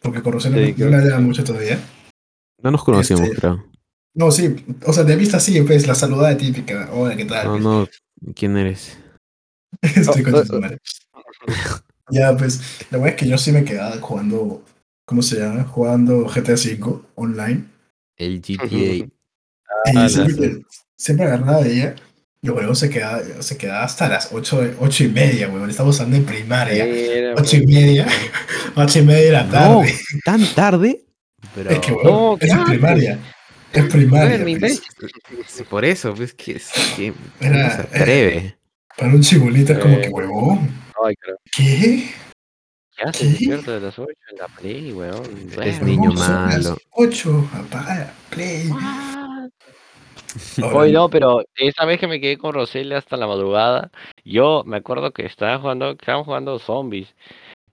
Porque 0.00 0.22
con 0.22 0.32
Rosana 0.32 0.56
Sí, 0.58 0.74
no, 0.76 0.86
no 0.86 0.90
la 0.96 1.02
que 1.02 1.10
sí. 1.10 1.22
mucho 1.22 1.44
todavía. 1.44 1.78
No 2.62 2.70
nos 2.70 2.82
conocíamos, 2.84 3.26
Este, 3.28 3.36
creo. 3.40 3.64
No, 4.14 4.30
sí, 4.30 4.54
o 4.86 4.92
sea, 4.92 5.02
de 5.04 5.16
vista 5.16 5.40
sí, 5.40 5.60
pues, 5.62 5.86
la 5.86 5.94
saludada 5.94 6.36
típica. 6.36 6.88
Hola, 6.92 7.16
¿qué 7.16 7.24
tal? 7.24 7.46
No, 7.48 7.58
no, 7.58 7.88
¿quién 8.34 8.56
eres? 8.56 8.96
Estoy 9.82 10.22
con 10.22 10.34
oh, 10.36 10.44
tu 10.44 10.60
madre. 10.60 10.78
Ya, 12.10 12.36
pues, 12.36 12.60
la 12.90 12.98
verdad 12.98 13.14
es 13.14 13.20
que 13.22 13.28
yo 13.30 13.38
sí 13.38 13.50
me 13.50 13.64
quedaba 13.64 13.96
jugando, 13.98 14.62
¿cómo 15.06 15.22
se 15.22 15.36
llama? 15.40 15.64
Jugando 15.64 16.26
GTA 16.26 16.52
V 16.52 17.00
online. 17.14 17.64
El 18.18 18.42
GTA. 18.42 18.66
Y 18.76 19.08
Ah, 19.96 20.08
siempre, 20.10 20.48
no. 20.50 20.58
siempre 20.96 21.24
agarraba 21.26 21.62
de 21.62 21.72
ella. 21.72 21.94
Y 22.42 22.48
luego 22.48 22.74
se 22.74 22.90
quedaba, 22.90 23.22
se 23.40 23.56
quedaba 23.56 23.84
hasta 23.84 24.06
las 24.10 24.28
ocho, 24.32 24.60
ocho 24.80 25.02
y 25.04 25.08
media, 25.08 25.48
weón. 25.48 25.70
Estamos 25.70 25.98
hablando 25.98 26.18
en 26.18 26.26
primaria. 26.26 26.84
Era, 26.84 27.34
Ocho 27.40 27.56
y 27.56 27.66
media. 27.66 28.06
Ocho 28.76 28.98
y 28.98 29.02
media 29.02 29.24
de 29.24 29.32
la 29.32 29.44
No, 29.44 29.50
tarde. 29.50 29.94
tan 30.26 30.46
tarde. 30.54 31.04
Pero 31.54 31.70
es 31.70 31.78
que, 31.78 31.92
weón, 31.92 32.06
No, 32.06 32.34
es 32.38 32.40
¿qué 32.40 32.52
haces? 32.52 32.64
primaria. 32.68 33.18
Es 33.74 33.84
primaria. 33.92 34.38
Duerme, 34.38 34.58
pues. 34.60 34.82
por 35.68 35.84
eso, 35.84 36.14
pues 36.14 36.34
que, 36.34 36.52
es 36.52 36.70
que 36.96 37.12
Era- 37.40 37.68
no 37.68 37.70
se 37.74 37.80
atreve. 37.82 38.56
Para 38.96 39.10
un 39.12 39.20
chibolito 39.22 39.72
es 39.72 39.78
como 39.78 39.96
que, 40.00 40.06
Eh. 40.06 40.10
huevón. 40.10 40.70
Ay, 41.04 41.14
creo. 41.16 41.36
¿Qué? 41.56 42.10
¿Qué 42.96 43.02
haces 43.02 43.20
¿Qué? 43.22 43.26
despierto 43.28 43.72
de 43.72 43.80
las 43.80 43.98
8 43.98 44.08
en 44.30 44.38
la 44.38 44.46
play, 44.48 44.92
weón? 44.92 45.22
Es 45.62 45.82
niño 45.82 46.10
No, 46.10 46.14
malo. 46.20 46.78
8, 46.92 47.50
apaga 47.52 47.94
la 47.96 48.12
play. 48.30 48.70
Hoy 50.72 50.92
no, 50.92 51.08
pero 51.10 51.42
esa 51.56 51.84
vez 51.84 52.00
que 52.00 52.08
me 52.08 52.20
quedé 52.20 52.36
con 52.38 52.54
Roseli 52.54 52.94
hasta 52.94 53.16
la 53.16 53.26
madrugada, 53.26 53.90
yo 54.24 54.62
me 54.66 54.76
acuerdo 54.78 55.12
que 55.12 55.26
estaba 55.26 55.58
jugando, 55.58 55.90
estábamos 55.92 56.26
jugando 56.26 56.58
zombies. 56.58 57.14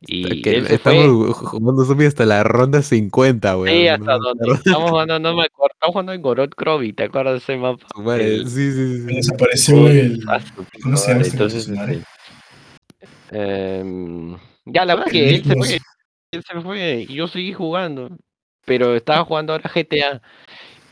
Y 0.08 0.42
Que 0.42 0.58
estamos 0.58 1.06
fue. 1.06 1.14
ju- 1.14 1.34
jugando 1.34 1.86
zombie 1.86 2.08
hasta 2.08 2.26
la 2.26 2.44
ronda 2.44 2.82
50, 2.82 3.56
weón. 3.58 3.68
Sí, 3.78 3.86
no 3.86 3.92
hasta 3.94 4.14
donde 4.18 4.44
acuerdo. 4.44 4.54
estábamos 4.56 4.90
jugando, 4.92 5.20
no 5.20 5.36
me 5.36 5.44
acuerdo, 5.44 5.74
estábamos 5.74 5.94
jugando 5.94 6.14
en 6.14 6.22
Gorod 6.22 6.50
Krovi, 6.50 6.94
¿te 6.94 7.04
acuerdas 7.04 7.34
de 7.34 7.38
ese 7.40 7.58
mapa? 7.58 7.86
Su 7.96 8.02
madre, 8.02 8.26
El- 8.36 8.48
Sí, 8.50 8.72
sí, 8.72 8.98
sí, 8.98 9.02
me 9.04 9.12
sí. 9.12 9.16
desapareció 9.18 9.88
el. 9.90 10.20
Ah, 10.28 10.40
su 10.40 10.54
puta 10.56 10.70
¿Cómo 10.82 10.98
se 10.98 11.08
llama 11.08 11.14
madre, 11.20 11.28
este 11.28 11.38
Entonces, 11.44 11.68
este, 11.70 12.04
em, 13.32 14.38
ya, 14.66 14.86
la 14.86 14.96
verdad 14.96 15.12
que 15.12 15.30
él 15.36 15.44
se 15.44 15.56
fue, 15.56 15.78
él 16.32 16.44
se 16.48 16.62
fue 16.62 17.06
y 17.08 17.14
yo 17.14 17.28
seguí 17.28 17.54
jugando, 17.54 18.10
pero 18.66 18.96
estaba 18.96 19.24
jugando 19.26 19.54
ahora 19.54 19.70
GTA 19.70 20.22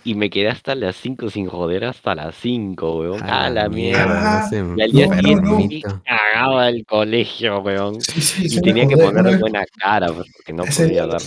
y 0.04 0.16
me 0.16 0.30
quedé 0.30 0.50
hasta 0.50 0.76
las 0.76 0.96
5 0.96 1.30
sin 1.30 1.48
joder, 1.48 1.86
hasta 1.86 2.16
las 2.16 2.36
5, 2.36 3.00
weón. 3.00 3.24
A 3.24 3.50
la 3.50 3.70
mierda. 3.70 4.42
no 4.44 4.50
se 4.50 4.56
Y 4.78 4.82
al 4.82 4.92
día 4.92 5.08
No, 5.08 5.42
no, 5.42 5.58
siguiente 5.62 5.88
no. 5.88 6.02
cagaba 6.04 6.66
del 6.68 6.86
colegio, 6.86 7.60
weón. 7.60 8.02
Sí, 8.02 8.22
sí, 8.22 8.46
Y 8.46 8.50
sí, 8.50 8.56
me 8.58 8.62
tenía 8.62 8.88
que 8.88 8.94
acordé. 8.96 9.08
poner 9.08 9.22
Una 9.22 9.32
vez- 9.32 9.40
buena 9.40 9.66
cara, 9.80 10.08
pues, 10.08 10.28
porque 10.36 10.54
no 10.54 10.64
ese, 10.64 10.84
podía 10.88 11.04
día, 11.04 11.12
dar. 11.12 11.22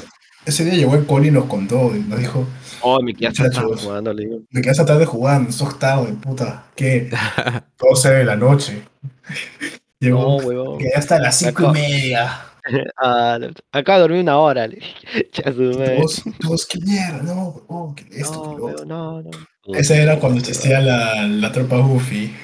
ese 0.46 0.64
día 0.64 0.74
llegó 0.74 0.94
el 0.94 1.06
Coli 1.06 1.28
y 1.28 1.30
nos 1.30 1.44
contó 1.44 1.94
y 1.94 2.00
nos 2.00 2.18
dijo: 2.18 2.46
Oh, 2.80 3.00
me 3.02 3.14
quedé 3.14 3.28
hasta 3.28 3.50
tarde 3.50 3.76
jugando, 3.76 4.12
le 4.12 4.24
digo. 4.24 4.38
Me 4.50 4.60
quedé 4.60 4.70
hasta 4.72 4.86
tarde 4.86 5.06
jugando, 5.06 5.52
sos 5.52 5.78
tarde, 5.78 6.12
puta. 6.14 6.64
¿Qué? 6.74 7.10
12 7.78 8.10
de 8.10 8.24
la 8.24 8.36
noche. 8.36 8.82
No, 10.02 10.08
Llegó. 10.08 10.36
weón. 10.38 10.72
Me 10.78 10.82
quedé 10.82 10.94
hasta 10.96 11.20
las 11.20 11.38
5 11.38 11.68
y 11.70 11.72
media. 11.74 12.40
Ah, 13.02 13.38
de 13.40 13.82
dormir 13.98 14.20
una 14.20 14.38
hora, 14.38 14.66
le 14.66 14.76
dije. 14.76 15.30
Qué 15.32 16.80
mierda, 16.80 17.22
no, 17.22 17.62
oh, 17.68 17.94
qué 17.94 18.04
esto, 18.20 18.56
No, 18.86 19.22
no, 19.22 19.22
no. 19.22 19.30
Esa 19.74 19.96
era 19.96 20.18
cuando 20.18 20.38
existía 20.40 20.80
la, 20.80 21.26
la 21.26 21.52
tropa 21.52 21.78
Goofy. 21.78 22.34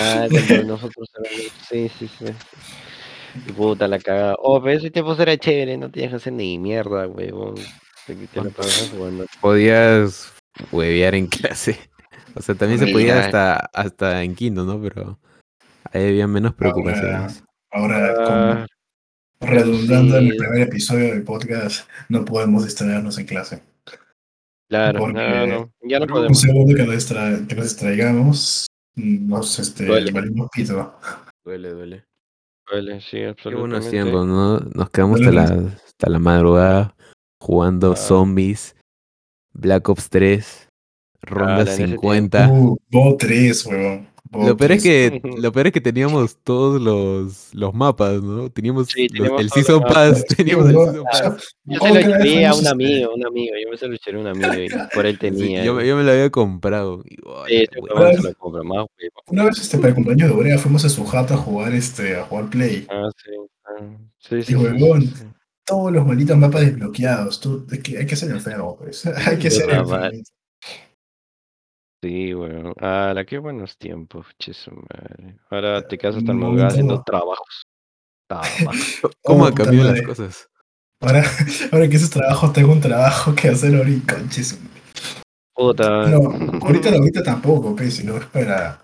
Ah, 0.00 0.26
cuando 0.30 0.64
nosotros. 0.64 1.08
Sí, 1.68 1.90
sí, 1.98 2.08
sí. 2.08 2.26
Y 3.46 3.52
puta 3.52 3.88
la 3.88 3.98
cagada. 3.98 4.36
Oh, 4.38 4.62
pero 4.62 4.78
ese 4.78 4.90
tiempo 4.90 5.14
era 5.18 5.36
chévere, 5.36 5.76
no 5.76 5.90
tenías 5.90 6.10
que 6.10 6.16
hacer 6.16 6.32
ni 6.32 6.58
mierda, 6.58 7.06
weón. 7.08 7.54
Te, 8.06 8.16
jugando. 8.94 9.26
Podías 9.40 10.32
huevear 10.70 11.14
en 11.14 11.26
clase. 11.28 11.78
O 12.34 12.42
sea, 12.42 12.54
también 12.54 12.80
se 12.80 12.86
podía 12.88 13.20
hasta, 13.20 13.56
hasta 13.56 14.22
en 14.22 14.34
quinto, 14.34 14.64
¿no? 14.64 14.80
Pero 14.80 15.18
ahí 15.92 16.08
había 16.08 16.26
menos 16.26 16.54
preocupaciones. 16.54 17.44
Ahora, 17.70 18.14
Ah, 18.18 18.66
redundando 19.42 20.16
en 20.18 20.26
el 20.28 20.36
primer 20.36 20.62
episodio 20.62 21.12
del 21.12 21.22
podcast, 21.24 21.88
no 22.08 22.24
podemos 22.24 22.64
distraernos 22.64 23.18
en 23.18 23.26
clase. 23.26 23.62
claro, 24.68 25.00
porque- 25.00 25.14
no, 25.14 25.46
no. 25.46 25.72
Ya 25.82 25.98
no 25.98 26.04
Un 26.06 26.10
podemos. 26.10 26.40
segundo 26.40 26.74
que 26.74 26.84
nos, 26.84 26.94
distra- 26.94 27.46
que 27.46 27.54
nos 27.54 27.64
distraigamos, 27.64 28.66
nos 28.96 29.58
este, 29.58 29.84
Duele. 29.86 30.12
valimos 30.12 30.48
pito. 30.54 30.94
Duele, 31.44 31.70
duele. 31.70 32.04
Vale, 32.72 33.00
sí, 33.00 33.18
Qué 33.18 33.26
absolutamente. 33.26 33.90
tiempos, 33.90 34.26
¿no? 34.26 34.58
Nos 34.60 34.90
quedamos 34.90 35.20
hasta 35.20 35.30
Duele 35.30 35.66
la, 35.66 35.76
hasta 35.76 36.08
la 36.10 36.18
madrugada 36.18 36.94
jugando 37.40 37.92
Ah. 37.92 37.96
zombies, 37.96 38.76
Black 39.52 39.86
Ops 39.90 40.08
3, 40.08 40.68
ronda 41.20 41.62
ese 41.64 41.86
50. 41.88 42.48
Uh, 42.50 42.76
Bo 42.90 43.16
3, 43.18 43.66
weón. 43.66 44.08
Lo 44.32 44.56
peor, 44.56 44.72
es 44.72 44.82
3. 44.82 44.82
que, 44.82 45.22
lo 45.38 45.52
peor 45.52 45.66
es 45.66 45.72
que 45.74 45.80
teníamos 45.80 46.36
todos 46.42 46.80
los, 46.80 47.54
los 47.54 47.74
mapas, 47.74 48.22
¿no? 48.22 48.50
Teníamos, 48.50 48.88
Sí, 48.88 49.06
los- 49.08 49.40
el 49.40 49.50
Season 49.50 49.80
mapas. 49.80 50.22
Pass, 50.22 50.24
teníamos 50.36 50.66
el 50.68 50.72
Yo- 50.72 50.80
Season 50.84 50.94
yo- 50.96 51.04
Pass. 51.04 51.54
Yo 51.64 51.74
se 51.74 51.78
¿cómo 51.78 51.94
lo 51.94 52.00
eché 52.00 52.46
a 52.46 52.54
un 52.54 52.66
amigo, 52.66 53.14
un 53.14 53.26
amigo. 53.26 53.54
Yo 53.62 53.70
me 53.70 53.76
se 53.76 53.88
lo 53.88 53.94
eché 53.94 54.14
a 54.14 54.18
un 54.18 54.26
amigo 54.26 54.54
y 54.54 54.68
por 54.94 55.06
él 55.06 55.14
Sí, 55.14 55.18
tenía. 55.20 55.64
yo, 55.64 55.74
me- 55.74 55.86
yo 55.86 55.96
me 55.96 56.02
lo 56.02 56.10
había 56.12 56.30
comprado. 56.30 57.02
Y, 57.08 57.16
oh, 57.26 57.44
Sí, 57.46 57.64
se 57.70 57.80
lo 57.80 58.34
compra 58.38 58.62
más, 58.62 58.76
huevón. 58.78 58.88
Una 59.26 59.44
vez 59.44 59.58
este, 59.60 59.76
para 59.78 59.88
el 59.90 59.94
cumpleaños 59.94 60.30
de 60.30 60.34
Urea 60.36 60.58
fuimos 60.58 60.84
a 60.84 60.88
su 60.88 61.04
jato 61.04 61.34
a 61.34 61.36
jugar, 61.36 61.72
este, 61.74 62.16
a 62.16 62.22
jugar 62.24 62.48
Play. 62.50 62.86
Ah, 62.90 63.08
sí. 63.16 63.30
ah, 63.66 63.86
sí, 64.18 64.28
sí, 64.28 64.36
Y 64.36 64.42
sí, 64.44 64.54
huevón. 64.54 65.02
sí, 65.02 65.08
sí. 65.14 65.24
Todos 65.64 65.92
los 65.92 66.04
malditos 66.06 66.36
mapas 66.36 66.62
desbloqueados. 66.62 67.38
Tú, 67.40 67.66
es 67.70 67.78
que 67.80 67.96
hay 67.98 68.06
que 68.06 68.16
ser 68.16 68.30
enfermo, 68.32 68.76
pues. 68.76 69.04
Hay 69.28 69.38
que 69.38 69.50
ser 69.50 69.70
enfermo. 69.70 70.08
Sí, 72.02 72.34
weón. 72.34 72.74
Ah, 72.80 73.14
qué 73.26 73.38
buenos 73.38 73.78
tiempos, 73.78 74.26
che 74.38 74.52
su 74.52 74.72
madre. 74.72 75.38
Ahora 75.50 75.86
te 75.86 75.96
quedas 75.96 76.16
hasta 76.16 76.32
el 76.32 76.38
Un 76.38 76.42
madrugada 76.42 76.68
haciendo 76.68 77.02
trabajos. 77.02 77.62
Trabajos. 78.28 79.00
¿Cómo 79.22 79.44
Oh, 79.44 79.46
han 79.46 79.54
cambiado 79.54 79.92
las 79.92 80.02
cosas? 80.02 80.48
Ahora, 81.00 81.22
ahora 81.72 81.88
que 81.88 81.96
ese 81.96 82.08
trabajo, 82.08 82.50
tengo 82.52 82.72
un 82.72 82.80
trabajo 82.80 83.34
que 83.34 83.48
hacer 83.48 83.74
ahorita, 83.76 84.16
conches. 84.16 84.58
Puta. 85.54 86.08
No, 86.08 86.18
ahorita, 86.62 86.90
ahorita 86.90 87.22
tampoco, 87.22 87.76
pues, 87.76 87.94
sino 87.94 88.16
es 88.16 88.26
para, 88.26 88.82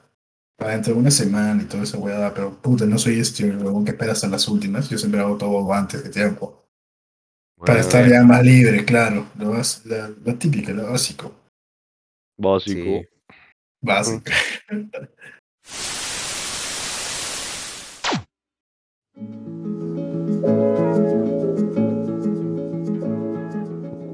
para 0.57 0.73
dentro 0.73 0.95
de 0.95 1.01
una 1.01 1.11
semana 1.11 1.61
y 1.62 1.66
todo 1.66 1.82
eso, 1.82 1.99
weá. 1.99 2.32
Pero 2.32 2.55
puta, 2.62 2.86
no 2.86 2.99
soy 2.99 3.19
este 3.19 3.51
huevón 3.51 3.85
que 3.85 3.93
espera 3.93 4.12
hasta 4.12 4.28
las 4.28 4.47
últimas. 4.47 4.89
Yo 4.89 4.97
siempre 4.99 5.20
hago 5.20 5.36
todo 5.36 5.73
antes 5.73 6.05
de 6.05 6.11
tiempo. 6.11 6.69
Para 7.59 7.73
Bueno, 7.74 7.81
estar 7.81 8.09
ya 8.09 8.23
más 8.23 8.45
libre, 8.45 8.85
claro. 8.85 9.27
Lo, 9.36 9.55
la, 9.55 10.09
lo 10.24 10.35
típico, 10.36 10.70
lo 10.70 10.93
básico. 10.93 11.35
Básico. 12.39 12.82
sí. 12.82 13.06
Básico. 13.82 14.31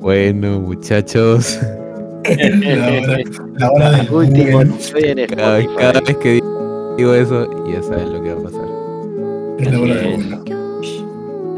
Bueno, 0.01 0.61
muchachos, 0.61 1.59
la, 2.25 2.89
hora, 3.01 3.19
la 3.57 3.71
hora 3.71 3.91
del 3.93 4.11
Último 4.11 4.61
cada, 5.35 6.01
vez 6.01 6.17
que 6.19 6.43
digo 6.99 7.15
eso, 7.15 7.67
ya 7.67 7.83
saben 7.83 8.13
lo 8.13 8.23
que 8.23 8.35
va 8.35 8.41
a 8.41 8.45
pasar. 8.45 8.69
es 9.61 9.73
la 9.73 9.81
hora 9.81 9.95
del. 9.95 10.21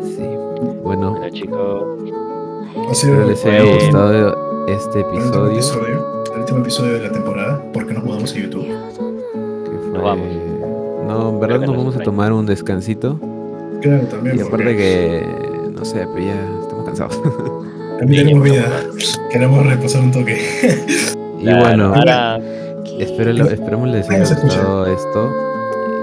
Sí. 0.05 0.23
Bueno, 0.85 1.11
Bueno, 1.11 1.31
chicos. 1.31 1.83
Espero 2.93 3.27
les 3.27 3.45
haya 3.45 3.65
gustado 3.65 4.67
este 4.69 5.01
episodio. 5.01 6.16
El 6.37 6.41
último 6.43 6.61
episodio 6.61 6.93
de 6.95 7.01
la 7.07 7.13
temporada, 7.13 7.61
porque 7.73 7.93
nos 7.95 8.05
mudamos 8.05 8.33
a 8.33 8.37
YouTube. 8.37 8.67
fue- 9.91 10.01
vamos. 10.01 10.27
No, 11.07 11.29
en 11.31 11.41
verdad 11.41 11.59
nos 11.61 11.69
nos 11.69 11.77
vamos 11.77 11.97
a 11.97 12.01
tomar 12.01 12.33
un 12.33 12.47
descansito. 12.47 13.19
Claro, 13.81 14.03
también. 14.09 14.37
Y 14.39 14.41
aparte 14.41 14.65
porque 14.65 14.77
que, 14.77 15.71
no 15.71 15.85
sé, 15.85 16.07
pero 16.15 16.27
ya 16.27 16.61
estamos 16.63 16.85
cansados. 16.85 17.21
También 17.99 18.27
tenemos 18.27 18.45
vida. 18.45 18.65
Queremos 19.31 19.67
repasar 19.67 20.03
un 20.03 20.13
toque. 20.13 20.39
y 21.39 21.43
Claro, 21.45 21.63
bueno, 21.65 21.95
Ahora, 21.95 22.39
espero, 22.99 23.31
esperemos 23.31 23.89
les 23.89 24.11
haya 24.11 24.19
gustado 24.43 24.87
esto. 24.87 25.31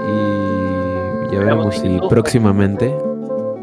Y 0.08 1.32
ya 1.32 1.38
Nos 1.38 1.44
veremos 1.44 1.74
si 1.76 1.88
YouTube. 1.94 2.08
próximamente. 2.08 2.92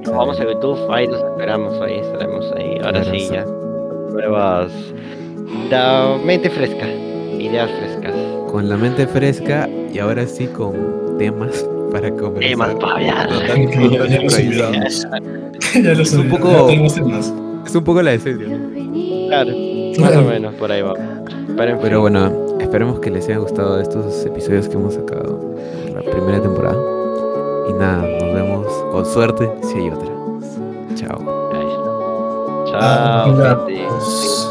nos 0.03 0.15
vamos 0.15 0.39
a 0.39 0.43
YouTube. 0.45 0.77
Ahí 0.91 1.07
los 1.07 1.21
esperamos. 1.21 1.81
Ahí 1.81 1.99
estaremos 1.99 2.51
ahí. 2.55 2.77
Ahora 2.83 3.03
sí. 3.03 3.29
ya. 3.31 3.45
Nuevas. 4.13 4.71
Da 5.69 6.17
mente 6.25 6.49
fresca. 6.49 6.87
Ideas 7.39 7.69
frescas. 7.79 8.13
Con 8.51 8.67
la 8.69 8.77
mente 8.77 9.07
fresca 9.07 9.67
y 9.93 9.99
ahora 9.99 10.25
sí 10.27 10.47
con 10.47 11.17
temas 11.17 11.65
para 11.91 12.09
conversar. 12.11 12.49
Temas 12.51 12.75
para 12.75 12.93
hablar. 12.95 13.29
No 13.31 13.39
tan- 13.39 13.65
Ok, 13.67 13.75
no 13.75 13.89
ya, 13.89 14.05
ya 14.07 14.21
los 14.21 14.37
olvidamos. 14.37 15.07
ya 15.73 15.93
los 15.93 15.99
Es 16.11 16.13
un 16.13 16.29
poco- 16.29 16.49
Ya 16.51 16.65
tenemos 16.67 16.95
temas. 16.95 17.33
Es 17.65 17.75
un 17.75 17.83
poco 17.83 18.01
la 18.01 18.13
esencia. 18.13 18.47
Claro. 19.27 19.51
Más 19.99 20.15
o 20.17 20.21
menos 20.23 20.53
por 20.55 20.71
ahí 20.71 20.81
va. 20.81 20.93
Pero, 21.57 21.71
en 21.95 22.01
bueno, 22.01 22.31
esperemos 22.59 22.99
que 22.99 23.11
les 23.11 23.27
haya 23.27 23.37
gustado 23.37 23.79
estos 23.79 24.25
episodios 24.25 24.67
que 24.67 24.75
hemos 24.75 24.93
sacado 24.95 25.39
por 25.87 26.03
la 26.05 26.11
primera 26.11 26.41
temporada. 26.41 26.77
Y 27.69 27.73
nada, 27.73 28.01
nos 28.19 28.33
vemos 28.33 28.67
con 28.91 29.05
suerte 29.05 29.49
si 29.61 29.77
hay 29.79 29.89
otra. 29.89 30.09
Chao. 30.95 31.19
Ah, 32.73 33.25
Chao, 33.27 34.50